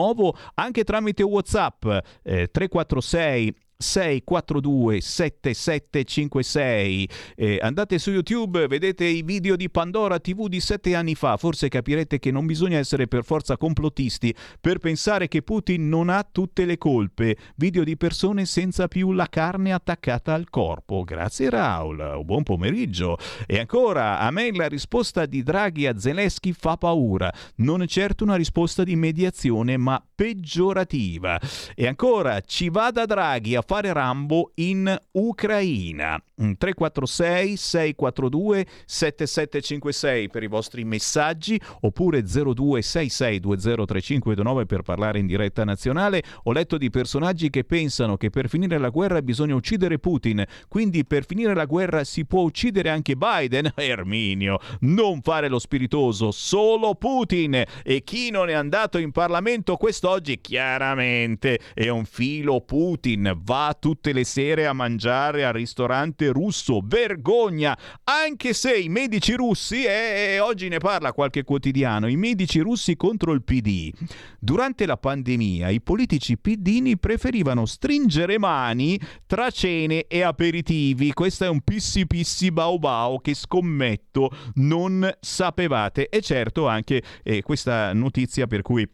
Anche 0.55 0.83
tramite 0.83 1.23
WhatsApp 1.23 1.85
eh, 2.23 2.49
346 2.51 3.53
642 3.83 5.01
7756. 5.01 7.09
Eh, 7.35 7.59
andate 7.61 7.99
su 7.99 8.11
YouTube, 8.11 8.67
vedete 8.67 9.03
i 9.05 9.23
video 9.23 9.57
di 9.57 9.69
Pandora 9.69 10.19
TV 10.19 10.47
di 10.47 10.61
sette 10.61 10.95
anni 10.95 11.15
fa, 11.15 11.35
forse 11.35 11.67
capirete 11.67 12.17
che 12.17 12.31
non 12.31 12.45
bisogna 12.45 12.77
essere 12.77 13.07
per 13.07 13.25
forza 13.25 13.57
complottisti 13.57 14.33
per 14.61 14.77
pensare 14.77 15.27
che 15.27 15.41
Putin 15.41 15.89
non 15.89 16.07
ha 16.09 16.25
tutte 16.29 16.63
le 16.65 16.77
colpe. 16.77 17.35
Video 17.57 17.83
di 17.83 17.97
persone 17.97 18.45
senza 18.45 18.87
più 18.87 19.11
la 19.11 19.27
carne 19.27 19.73
attaccata 19.73 20.33
al 20.33 20.49
corpo. 20.49 21.03
Grazie 21.03 21.49
Raul, 21.49 22.21
buon 22.23 22.43
pomeriggio. 22.43 23.17
E 23.45 23.59
ancora, 23.59 24.19
a 24.19 24.31
me 24.31 24.51
la 24.53 24.67
risposta 24.67 25.25
di 25.25 25.43
Draghi 25.43 25.87
a 25.87 25.99
Zelensky 25.99 26.53
fa 26.53 26.77
paura. 26.77 27.29
Non 27.57 27.81
è 27.81 27.87
certo 27.87 28.23
una 28.23 28.35
risposta 28.35 28.83
di 28.83 28.95
mediazione, 28.95 29.75
ma 29.75 30.01
peggiorativa. 30.15 31.37
E 31.75 31.87
ancora, 31.87 32.39
ci 32.41 32.69
vada 32.69 33.05
Draghi 33.05 33.55
a 33.55 33.61
fare 33.61 33.72
Rambo 33.81 34.51
in 34.55 34.97
Ucraina. 35.13 36.21
346 36.35 37.57
642 37.57 38.65
7756 38.85 40.29
per 40.29 40.43
i 40.43 40.47
vostri 40.47 40.83
messaggi 40.83 41.59
oppure 41.81 42.21
0266203529 42.21 44.65
per 44.65 44.81
parlare 44.81 45.19
in 45.19 45.27
diretta 45.27 45.63
nazionale. 45.63 46.23
Ho 46.43 46.51
letto 46.51 46.77
di 46.77 46.89
personaggi 46.89 47.49
che 47.49 47.63
pensano 47.63 48.17
che 48.17 48.29
per 48.29 48.49
finire 48.49 48.77
la 48.77 48.89
guerra 48.89 49.21
bisogna 49.21 49.55
uccidere 49.55 49.99
Putin, 49.99 50.43
quindi 50.67 51.05
per 51.05 51.25
finire 51.25 51.53
la 51.53 51.63
guerra 51.65 52.03
si 52.03 52.25
può 52.25 52.41
uccidere 52.41 52.89
anche 52.89 53.15
Biden. 53.15 53.71
Erminio, 53.75 54.59
non 54.81 55.21
fare 55.21 55.47
lo 55.47 55.59
spiritoso, 55.59 56.31
solo 56.31 56.95
Putin. 56.95 57.63
E 57.83 58.03
chi 58.03 58.31
non 58.31 58.49
è 58.49 58.53
andato 58.53 58.97
in 58.97 59.11
Parlamento 59.11 59.77
quest'oggi 59.77 60.41
chiaramente 60.41 61.59
è 61.73 61.87
un 61.89 62.05
filo 62.05 62.61
Putin, 62.61 63.39
va 63.43 63.77
tutte 63.79 64.13
le 64.13 64.23
sere 64.23 64.65
a 64.65 64.73
mangiare 64.73 65.45
al 65.45 65.53
ristorante 65.53 66.22
russo, 66.31 66.81
vergogna, 66.83 67.77
anche 68.03 68.53
se 68.53 68.77
i 68.77 68.89
medici 68.89 69.33
russi, 69.33 69.83
e 69.85 70.39
oggi 70.39 70.67
ne 70.67 70.77
parla 70.77 71.13
qualche 71.13 71.43
quotidiano, 71.43 72.07
i 72.07 72.15
medici 72.15 72.59
russi 72.59 72.95
contro 72.95 73.33
il 73.33 73.43
PD. 73.43 73.91
Durante 74.39 74.85
la 74.85 74.97
pandemia 74.97 75.69
i 75.69 75.81
politici 75.81 76.37
pidini 76.37 76.97
preferivano 76.97 77.65
stringere 77.65 78.37
mani 78.37 78.99
tra 79.25 79.49
cene 79.49 80.05
e 80.07 80.21
aperitivi. 80.21 81.13
Questo 81.13 81.45
è 81.45 81.49
un 81.49 81.61
pissi 81.61 82.05
pissi 82.07 82.51
bau 82.51 82.77
bau 82.77 83.21
che 83.21 83.33
scommetto 83.33 84.29
non 84.55 85.09
sapevate. 85.19 86.09
E 86.09 86.21
certo 86.21 86.67
anche 86.67 87.01
eh, 87.23 87.41
questa 87.41 87.93
notizia 87.93 88.47
per 88.47 88.61
cui 88.61 88.87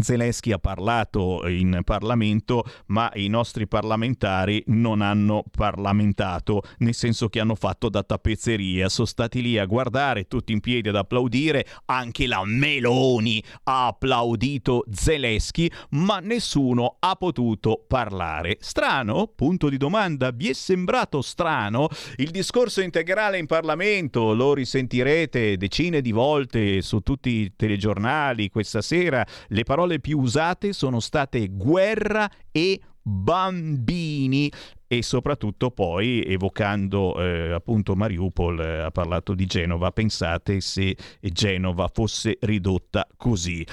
Zelensky 0.00 0.52
ha 0.52 0.58
parlato 0.58 1.46
in 1.48 1.80
Parlamento, 1.84 2.64
ma 2.86 3.10
i 3.14 3.28
nostri 3.28 3.66
parlamentari 3.66 4.62
non 4.66 5.00
hanno 5.00 5.44
parlamentato, 5.50 6.62
nel 6.78 6.94
senso 6.94 7.28
che 7.28 7.40
hanno 7.40 7.54
fatto 7.54 7.88
da 7.88 8.02
tappezzeria, 8.02 8.88
sono 8.88 9.06
stati 9.06 9.42
lì 9.42 9.58
a 9.58 9.66
guardare 9.66 10.26
tutti 10.26 10.52
in 10.52 10.60
piedi 10.60 10.88
ad 10.88 10.96
applaudire, 10.96 11.66
anche 11.86 12.26
la 12.26 12.42
Meloni 12.44 13.42
ha 13.64 13.88
applaudito 13.88 14.84
Zelensky, 14.90 15.70
ma 15.90 16.18
nessuno 16.20 16.96
ha 17.00 17.14
potuto 17.16 17.84
parlare. 17.86 18.58
Strano? 18.60 19.26
Punto 19.34 19.68
di 19.68 19.76
domanda. 19.76 20.30
Vi 20.30 20.50
è 20.50 20.52
sembrato 20.52 21.22
strano? 21.22 21.88
Il 22.16 22.30
discorso 22.30 22.80
integrale 22.80 23.38
in 23.38 23.46
Parlamento 23.46 24.34
lo 24.34 24.54
risentirete 24.54 25.56
decine 25.56 26.00
di 26.00 26.12
volte 26.12 26.82
su 26.82 27.00
tutti 27.00 27.30
i 27.30 27.52
telegiornali 27.56 28.50
questa 28.50 28.80
sera, 28.80 29.26
le 29.48 29.62
parole 29.64 29.87
parole 29.88 30.00
più 30.00 30.20
usate 30.20 30.72
sono 30.72 31.00
state 31.00 31.48
guerra 31.48 32.30
e 32.52 32.80
bambini. 33.00 34.52
E 34.90 35.02
soprattutto 35.02 35.70
poi 35.70 36.22
evocando 36.24 37.20
eh, 37.20 37.52
appunto 37.52 37.94
Mariupol 37.94 38.60
eh, 38.60 38.78
ha 38.80 38.90
parlato 38.90 39.34
di 39.34 39.44
Genova. 39.44 39.90
Pensate 39.90 40.60
se 40.60 40.96
Genova 41.20 41.90
fosse 41.92 42.38
ridotta 42.40 43.06
così 43.16 43.66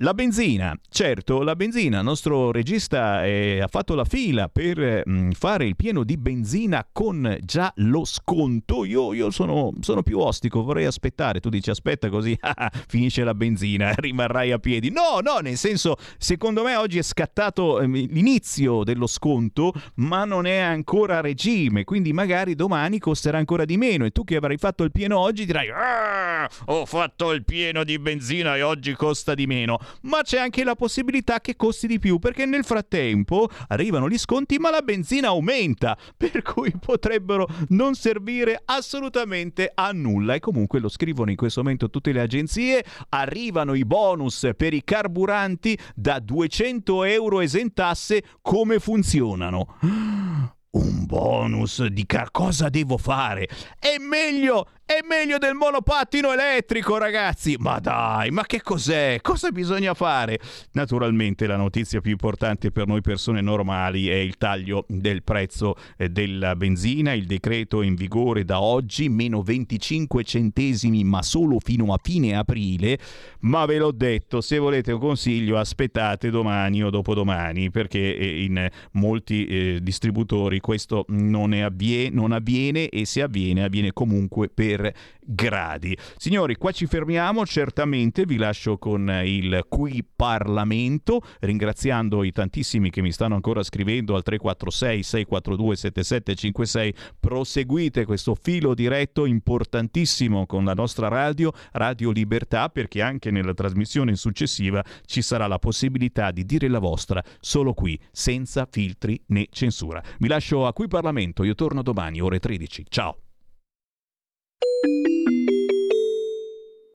la 0.00 0.12
benzina, 0.12 0.78
certo, 0.90 1.42
la 1.42 1.56
benzina, 1.56 2.00
il 2.00 2.04
nostro 2.04 2.52
regista 2.52 3.24
eh, 3.24 3.60
ha 3.62 3.66
fatto 3.66 3.94
la 3.94 4.04
fila 4.04 4.50
per 4.50 5.02
mm, 5.08 5.30
fare 5.30 5.64
il 5.64 5.74
pieno 5.74 6.04
di 6.04 6.18
benzina 6.18 6.86
con 6.92 7.38
già 7.40 7.72
lo 7.76 8.04
sconto. 8.04 8.84
Io, 8.84 9.14
io 9.14 9.30
sono, 9.30 9.72
sono, 9.80 10.02
più 10.02 10.18
ostico, 10.18 10.62
vorrei 10.62 10.84
aspettare. 10.84 11.40
Tu 11.40 11.48
dici 11.48 11.70
aspetta 11.70 12.10
così 12.10 12.38
finisce 12.88 13.24
la 13.24 13.32
benzina, 13.32 13.92
rimarrai 13.96 14.52
a 14.52 14.58
piedi. 14.58 14.90
No, 14.90 15.20
no, 15.22 15.38
nel 15.38 15.56
senso, 15.56 15.96
secondo 16.18 16.62
me 16.62 16.76
oggi 16.76 16.98
è 16.98 17.02
scattato 17.02 17.80
eh, 17.80 17.86
l'inizio 17.86 18.84
dello 18.84 19.06
sconto, 19.06 19.72
ma 19.94 20.26
non 20.26 20.44
è 20.44 20.58
ancora 20.58 21.22
regime, 21.22 21.84
quindi 21.84 22.12
magari 22.12 22.54
domani 22.54 22.98
costerà 22.98 23.38
ancora 23.38 23.64
di 23.64 23.78
meno 23.78 24.04
e 24.04 24.10
tu 24.10 24.24
che 24.24 24.36
avrai 24.36 24.58
fatto 24.58 24.84
il 24.84 24.92
pieno 24.92 25.18
oggi 25.18 25.46
dirai 25.46 25.70
ah, 25.70 26.50
ho 26.66 26.84
fatto 26.84 27.32
il 27.32 27.44
pieno 27.44 27.82
di 27.82 27.98
benzina 27.98 28.56
e 28.56 28.62
oggi 28.62 28.92
costa 28.92 29.34
di 29.34 29.46
meno 29.46 29.78
ma 30.02 30.22
c'è 30.22 30.38
anche 30.38 30.64
la 30.64 30.74
possibilità 30.74 31.40
che 31.40 31.56
costi 31.56 31.86
di 31.86 31.98
più 31.98 32.18
perché 32.18 32.46
nel 32.46 32.64
frattempo 32.64 33.48
arrivano 33.68 34.08
gli 34.08 34.18
sconti 34.18 34.58
ma 34.58 34.70
la 34.70 34.82
benzina 34.82 35.28
aumenta, 35.28 35.96
per 36.16 36.42
cui 36.42 36.72
potrebbero 36.78 37.48
non 37.68 37.94
servire 37.94 38.60
assolutamente 38.64 39.70
a 39.74 39.90
nulla 39.92 40.34
e 40.34 40.40
comunque 40.40 40.80
lo 40.80 40.88
scrivono 40.88 41.30
in 41.30 41.36
questo 41.36 41.62
momento 41.62 41.90
tutte 41.90 42.12
le 42.12 42.20
agenzie, 42.20 42.84
arrivano 43.10 43.74
i 43.74 43.84
bonus 43.84 44.50
per 44.56 44.74
i 44.74 44.82
carburanti 44.84 45.78
da 45.94 46.18
200 46.18 47.04
euro 47.04 47.40
esentasse, 47.40 48.22
come 48.42 48.78
funzionano? 48.78 49.76
Un 50.76 51.06
bonus 51.06 51.86
di 51.86 52.04
car- 52.04 52.30
cosa 52.30 52.68
devo 52.68 52.98
fare? 52.98 53.48
È 53.78 53.96
meglio 53.98 54.68
è 54.86 55.00
meglio 55.04 55.38
del 55.38 55.54
monopattino 55.54 56.32
elettrico, 56.32 56.96
ragazzi! 56.96 57.56
Ma 57.58 57.80
dai, 57.80 58.30
ma 58.30 58.44
che 58.46 58.62
cos'è? 58.62 59.18
Cosa 59.20 59.50
bisogna 59.50 59.94
fare? 59.94 60.38
Naturalmente 60.74 61.48
la 61.48 61.56
notizia 61.56 62.00
più 62.00 62.12
importante 62.12 62.70
per 62.70 62.86
noi 62.86 63.00
persone 63.00 63.40
normali 63.40 64.06
è 64.06 64.14
il 64.14 64.36
taglio 64.36 64.84
del 64.86 65.24
prezzo 65.24 65.74
eh, 65.96 66.08
della 66.08 66.54
benzina, 66.54 67.14
il 67.14 67.26
decreto 67.26 67.82
in 67.82 67.96
vigore 67.96 68.44
da 68.44 68.60
oggi, 68.60 69.08
meno 69.08 69.42
25 69.42 70.22
centesimi, 70.22 71.02
ma 71.02 71.20
solo 71.20 71.58
fino 71.58 71.92
a 71.92 71.98
fine 72.00 72.36
aprile. 72.36 72.96
Ma 73.40 73.66
ve 73.66 73.78
l'ho 73.78 73.90
detto, 73.90 74.40
se 74.40 74.58
volete 74.58 74.92
un 74.92 75.00
consiglio 75.00 75.58
aspettate 75.58 76.30
domani 76.30 76.84
o 76.84 76.90
dopodomani, 76.90 77.72
perché 77.72 78.16
eh, 78.16 78.44
in 78.44 78.68
molti 78.92 79.46
eh, 79.46 79.78
distributori 79.82 80.60
questo 80.60 81.06
non, 81.08 81.52
avviene, 81.54 82.14
non 82.14 82.30
avviene 82.30 82.88
e 82.88 83.04
se 83.04 83.22
avviene 83.22 83.64
avviene 83.64 83.92
comunque 83.92 84.48
per 84.48 84.74
per 84.76 84.94
gradi. 85.20 85.96
Signori, 86.16 86.56
qua 86.56 86.70
ci 86.70 86.86
fermiamo, 86.86 87.44
certamente 87.46 88.24
vi 88.24 88.36
lascio 88.36 88.78
con 88.78 89.10
il 89.24 89.64
Qui 89.68 90.04
Parlamento, 90.14 91.22
ringraziando 91.40 92.22
i 92.22 92.32
tantissimi 92.32 92.90
che 92.90 93.02
mi 93.02 93.10
stanno 93.10 93.34
ancora 93.34 93.62
scrivendo 93.62 94.14
al 94.14 94.22
346 94.22 95.02
642 95.02 95.76
7756. 95.76 96.94
Proseguite 97.18 98.04
questo 98.04 98.36
filo 98.40 98.74
diretto 98.74 99.24
importantissimo 99.24 100.46
con 100.46 100.64
la 100.64 100.74
nostra 100.74 101.08
radio, 101.08 101.52
Radio 101.72 102.10
Libertà, 102.10 102.68
perché 102.68 103.02
anche 103.02 103.30
nella 103.30 103.54
trasmissione 103.54 104.14
successiva 104.14 104.84
ci 105.06 105.22
sarà 105.22 105.46
la 105.46 105.58
possibilità 105.58 106.30
di 106.30 106.44
dire 106.44 106.68
la 106.68 106.78
vostra 106.78 107.22
solo 107.40 107.72
qui, 107.72 107.98
senza 108.12 108.66
filtri 108.70 109.20
né 109.28 109.46
censura. 109.50 110.02
Vi 110.18 110.28
lascio 110.28 110.66
a 110.66 110.72
Qui 110.72 110.88
Parlamento, 110.88 111.42
io 111.42 111.54
torno 111.54 111.82
domani 111.82 112.20
ore 112.20 112.38
13. 112.38 112.84
Ciao. 112.88 113.25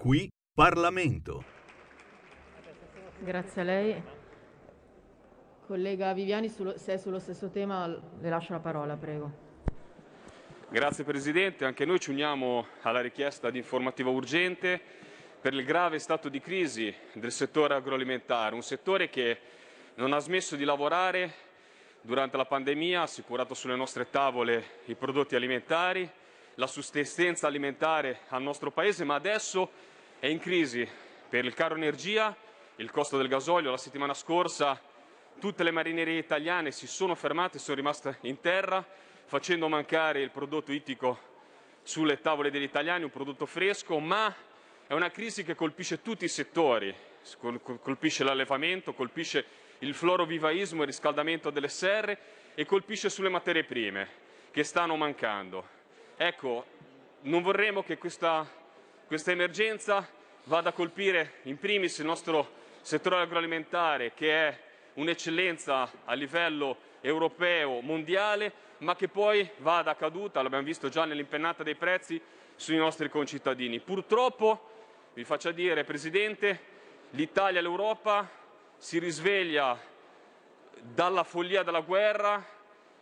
Qui 0.01 0.27
Parlamento. 0.51 1.43
Grazie 3.19 3.61
a 3.61 3.63
lei. 3.63 4.03
Collega 5.67 6.11
Viviani, 6.13 6.49
se 6.49 6.93
è 6.93 6.97
sullo 6.97 7.19
stesso 7.19 7.51
tema 7.51 7.85
le 7.85 8.29
lascio 8.29 8.53
la 8.53 8.59
parola, 8.59 8.95
prego. 8.95 9.49
Grazie 10.69 11.03
Presidente, 11.03 11.65
anche 11.65 11.85
noi 11.85 11.99
ci 11.99 12.09
uniamo 12.09 12.65
alla 12.81 12.99
richiesta 12.99 13.51
di 13.51 13.59
informativa 13.59 14.09
urgente 14.09 14.81
per 15.39 15.53
il 15.53 15.63
grave 15.65 15.99
stato 15.99 16.29
di 16.29 16.39
crisi 16.39 16.91
del 17.13 17.31
settore 17.31 17.75
agroalimentare, 17.75 18.55
un 18.55 18.63
settore 18.63 19.07
che 19.09 19.37
non 19.95 20.13
ha 20.13 20.19
smesso 20.19 20.55
di 20.55 20.63
lavorare 20.63 21.31
durante 22.01 22.37
la 22.37 22.45
pandemia, 22.45 23.01
ha 23.01 23.03
assicurato 23.03 23.53
sulle 23.53 23.75
nostre 23.75 24.09
tavole 24.09 24.79
i 24.85 24.95
prodotti 24.95 25.35
alimentari, 25.35 26.09
la 26.61 26.67
sussistenza 26.67 27.47
alimentare 27.47 28.19
al 28.27 28.43
nostro 28.43 28.69
Paese, 28.69 29.03
ma 29.03 29.15
adesso 29.15 29.67
è 30.19 30.27
in 30.27 30.37
crisi 30.37 30.87
per 31.27 31.43
il 31.43 31.55
caro 31.55 31.73
energia, 31.73 32.35
il 32.75 32.91
costo 32.91 33.17
del 33.17 33.27
gasolio. 33.27 33.71
La 33.71 33.77
settimana 33.77 34.13
scorsa 34.13 34.79
tutte 35.39 35.63
le 35.63 35.71
marinerie 35.71 36.19
italiane 36.19 36.69
si 36.69 36.85
sono 36.85 37.15
fermate, 37.15 37.57
sono 37.57 37.77
rimaste 37.77 38.19
in 38.21 38.39
terra, 38.41 38.85
facendo 39.25 39.67
mancare 39.69 40.21
il 40.21 40.29
prodotto 40.29 40.71
ittico 40.71 41.17
sulle 41.81 42.21
tavole 42.21 42.51
degli 42.51 42.61
italiani, 42.61 43.05
un 43.05 43.09
prodotto 43.09 43.47
fresco, 43.47 43.97
ma 43.97 44.31
è 44.85 44.93
una 44.93 45.09
crisi 45.09 45.43
che 45.43 45.55
colpisce 45.55 46.03
tutti 46.03 46.25
i 46.25 46.27
settori, 46.29 46.93
colpisce 47.81 48.23
l'allevamento, 48.23 48.93
colpisce 48.93 49.43
il 49.79 49.95
florovivaismo, 49.95 50.81
il 50.81 50.87
riscaldamento 50.89 51.49
delle 51.49 51.69
serre 51.69 52.19
e 52.53 52.67
colpisce 52.67 53.09
sulle 53.09 53.29
materie 53.29 53.63
prime 53.63 54.07
che 54.51 54.63
stanno 54.63 54.95
mancando. 54.95 55.79
Ecco, 56.23 56.65
non 57.21 57.41
vorremmo 57.41 57.81
che 57.81 57.97
questa, 57.97 58.47
questa 59.07 59.31
emergenza 59.31 60.07
vada 60.43 60.69
a 60.69 60.71
colpire 60.71 61.39
in 61.45 61.57
primis 61.57 61.97
il 61.97 62.05
nostro 62.05 62.47
settore 62.81 63.15
agroalimentare 63.21 64.13
che 64.13 64.47
è 64.47 64.59
un'eccellenza 64.93 65.89
a 66.05 66.13
livello 66.13 66.77
europeo, 67.01 67.81
mondiale, 67.81 68.53
ma 68.79 68.95
che 68.95 69.07
poi 69.07 69.49
vada 69.57 69.89
a 69.89 69.95
caduta, 69.95 70.43
l'abbiamo 70.43 70.63
visto 70.63 70.89
già 70.89 71.05
nell'impennata 71.05 71.63
dei 71.63 71.73
prezzi, 71.73 72.21
sui 72.55 72.77
nostri 72.77 73.09
concittadini. 73.09 73.79
Purtroppo, 73.79 74.69
vi 75.15 75.23
faccia 75.23 75.51
dire, 75.51 75.83
Presidente, 75.85 76.59
l'Italia 77.11 77.57
e 77.57 77.63
l'Europa 77.63 78.29
si 78.77 78.99
risveglia 78.99 79.75
dalla 80.81 81.23
follia 81.23 81.63
della 81.63 81.81
guerra 81.81 82.45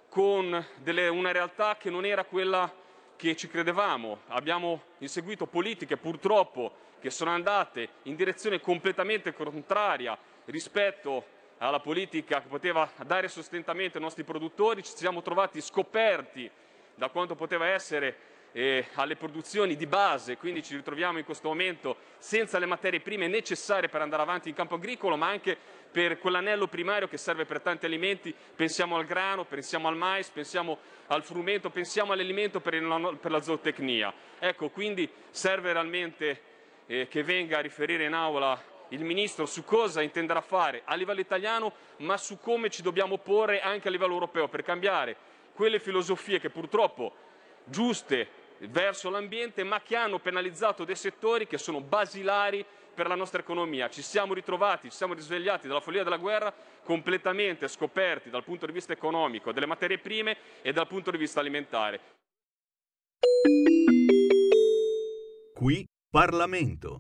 con 0.07 0.65
delle, 0.77 1.09
una 1.09 1.33
realtà 1.33 1.75
che 1.75 1.89
non 1.89 2.05
era 2.05 2.23
quella 2.23 2.78
che 3.19 3.35
ci 3.35 3.49
credevamo. 3.49 4.21
Abbiamo 4.27 4.83
inseguito 4.99 5.45
politiche 5.45 5.97
purtroppo 5.97 6.71
che 7.01 7.09
sono 7.09 7.31
andate 7.31 7.89
in 8.03 8.15
direzione 8.15 8.61
completamente 8.61 9.33
contraria 9.33 10.17
rispetto 10.45 11.25
alla 11.57 11.81
politica 11.81 12.41
che 12.41 12.47
poteva 12.47 12.89
dare 13.05 13.27
sostentamento 13.27 13.97
ai 13.97 14.03
nostri 14.03 14.23
produttori, 14.23 14.83
ci 14.83 14.95
siamo 14.95 15.21
trovati 15.21 15.59
scoperti 15.59 16.49
da 16.95 17.09
quanto 17.09 17.35
poteva 17.35 17.67
essere 17.67 18.15
eh, 18.53 18.87
alle 18.93 19.17
produzioni 19.17 19.75
di 19.75 19.85
base, 19.85 20.37
quindi 20.37 20.63
ci 20.63 20.77
ritroviamo 20.77 21.17
in 21.17 21.25
questo 21.25 21.49
momento 21.49 21.97
senza 22.19 22.57
le 22.57 22.67
materie 22.67 23.01
prime 23.01 23.27
necessarie 23.27 23.89
per 23.89 24.01
andare 24.01 24.21
avanti 24.21 24.47
in 24.47 24.55
campo 24.55 24.75
agricolo, 24.75 25.17
ma 25.17 25.27
anche 25.27 25.57
per 25.91 26.19
quell'anello 26.19 26.67
primario 26.67 27.07
che 27.07 27.17
serve 27.17 27.45
per 27.45 27.61
tanti 27.61 27.85
alimenti, 27.85 28.33
pensiamo 28.55 28.97
al 28.97 29.05
grano, 29.05 29.45
pensiamo 29.45 29.87
al 29.87 29.95
mais, 29.95 30.29
pensiamo 30.29 30.77
al 31.07 31.23
frumento, 31.23 31.69
pensiamo 31.69 32.11
all'alimento 32.13 32.59
per, 32.59 32.75
il, 32.75 33.17
per 33.19 33.31
la 33.31 33.41
zootecnia. 33.41 34.13
Ecco, 34.39 34.69
quindi 34.69 35.09
serve 35.31 35.73
realmente 35.73 36.41
eh, 36.85 37.07
che 37.07 37.23
venga 37.23 37.57
a 37.57 37.61
riferire 37.61 38.05
in 38.05 38.13
aula 38.13 38.61
il 38.89 39.03
Ministro 39.03 39.45
su 39.45 39.63
cosa 39.63 40.01
intenderà 40.01 40.41
fare 40.41 40.81
a 40.85 40.95
livello 40.95 41.19
italiano, 41.19 41.73
ma 41.97 42.17
su 42.17 42.39
come 42.39 42.69
ci 42.69 42.81
dobbiamo 42.81 43.17
porre 43.17 43.61
anche 43.61 43.87
a 43.87 43.91
livello 43.91 44.13
europeo 44.13 44.47
per 44.47 44.63
cambiare 44.63 45.15
quelle 45.53 45.79
filosofie 45.79 46.39
che 46.39 46.49
purtroppo 46.49 47.13
giuste 47.65 48.37
verso 48.59 49.09
l'ambiente, 49.09 49.63
ma 49.63 49.81
che 49.81 49.95
hanno 49.95 50.19
penalizzato 50.19 50.83
dei 50.83 50.95
settori 50.95 51.47
che 51.47 51.57
sono 51.57 51.81
basilari 51.81 52.65
per 52.99 53.07
la 53.07 53.15
nostra 53.15 53.39
economia. 53.39 53.89
Ci 53.89 54.01
siamo 54.01 54.33
ritrovati, 54.33 54.89
ci 54.89 54.97
siamo 54.97 55.13
risvegliati 55.13 55.69
dalla 55.69 55.79
follia 55.79 56.03
della 56.03 56.17
guerra 56.17 56.53
completamente 56.83 57.69
scoperti 57.69 58.29
dal 58.29 58.43
punto 58.43 58.65
di 58.65 58.73
vista 58.73 58.91
economico, 58.91 59.53
delle 59.53 59.67
materie 59.67 59.99
prime 59.99 60.35
e 60.61 60.73
dal 60.73 60.85
punto 60.85 61.09
di 61.09 61.17
vista 61.17 61.39
alimentare. 61.39 62.01
Qui 65.53 65.85
Parlamento. 66.09 66.97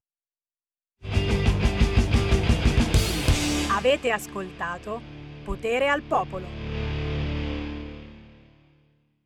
Avete 3.69 4.11
ascoltato 4.11 5.01
Potere 5.43 5.89
al 5.89 6.01
Popolo. 6.03 6.68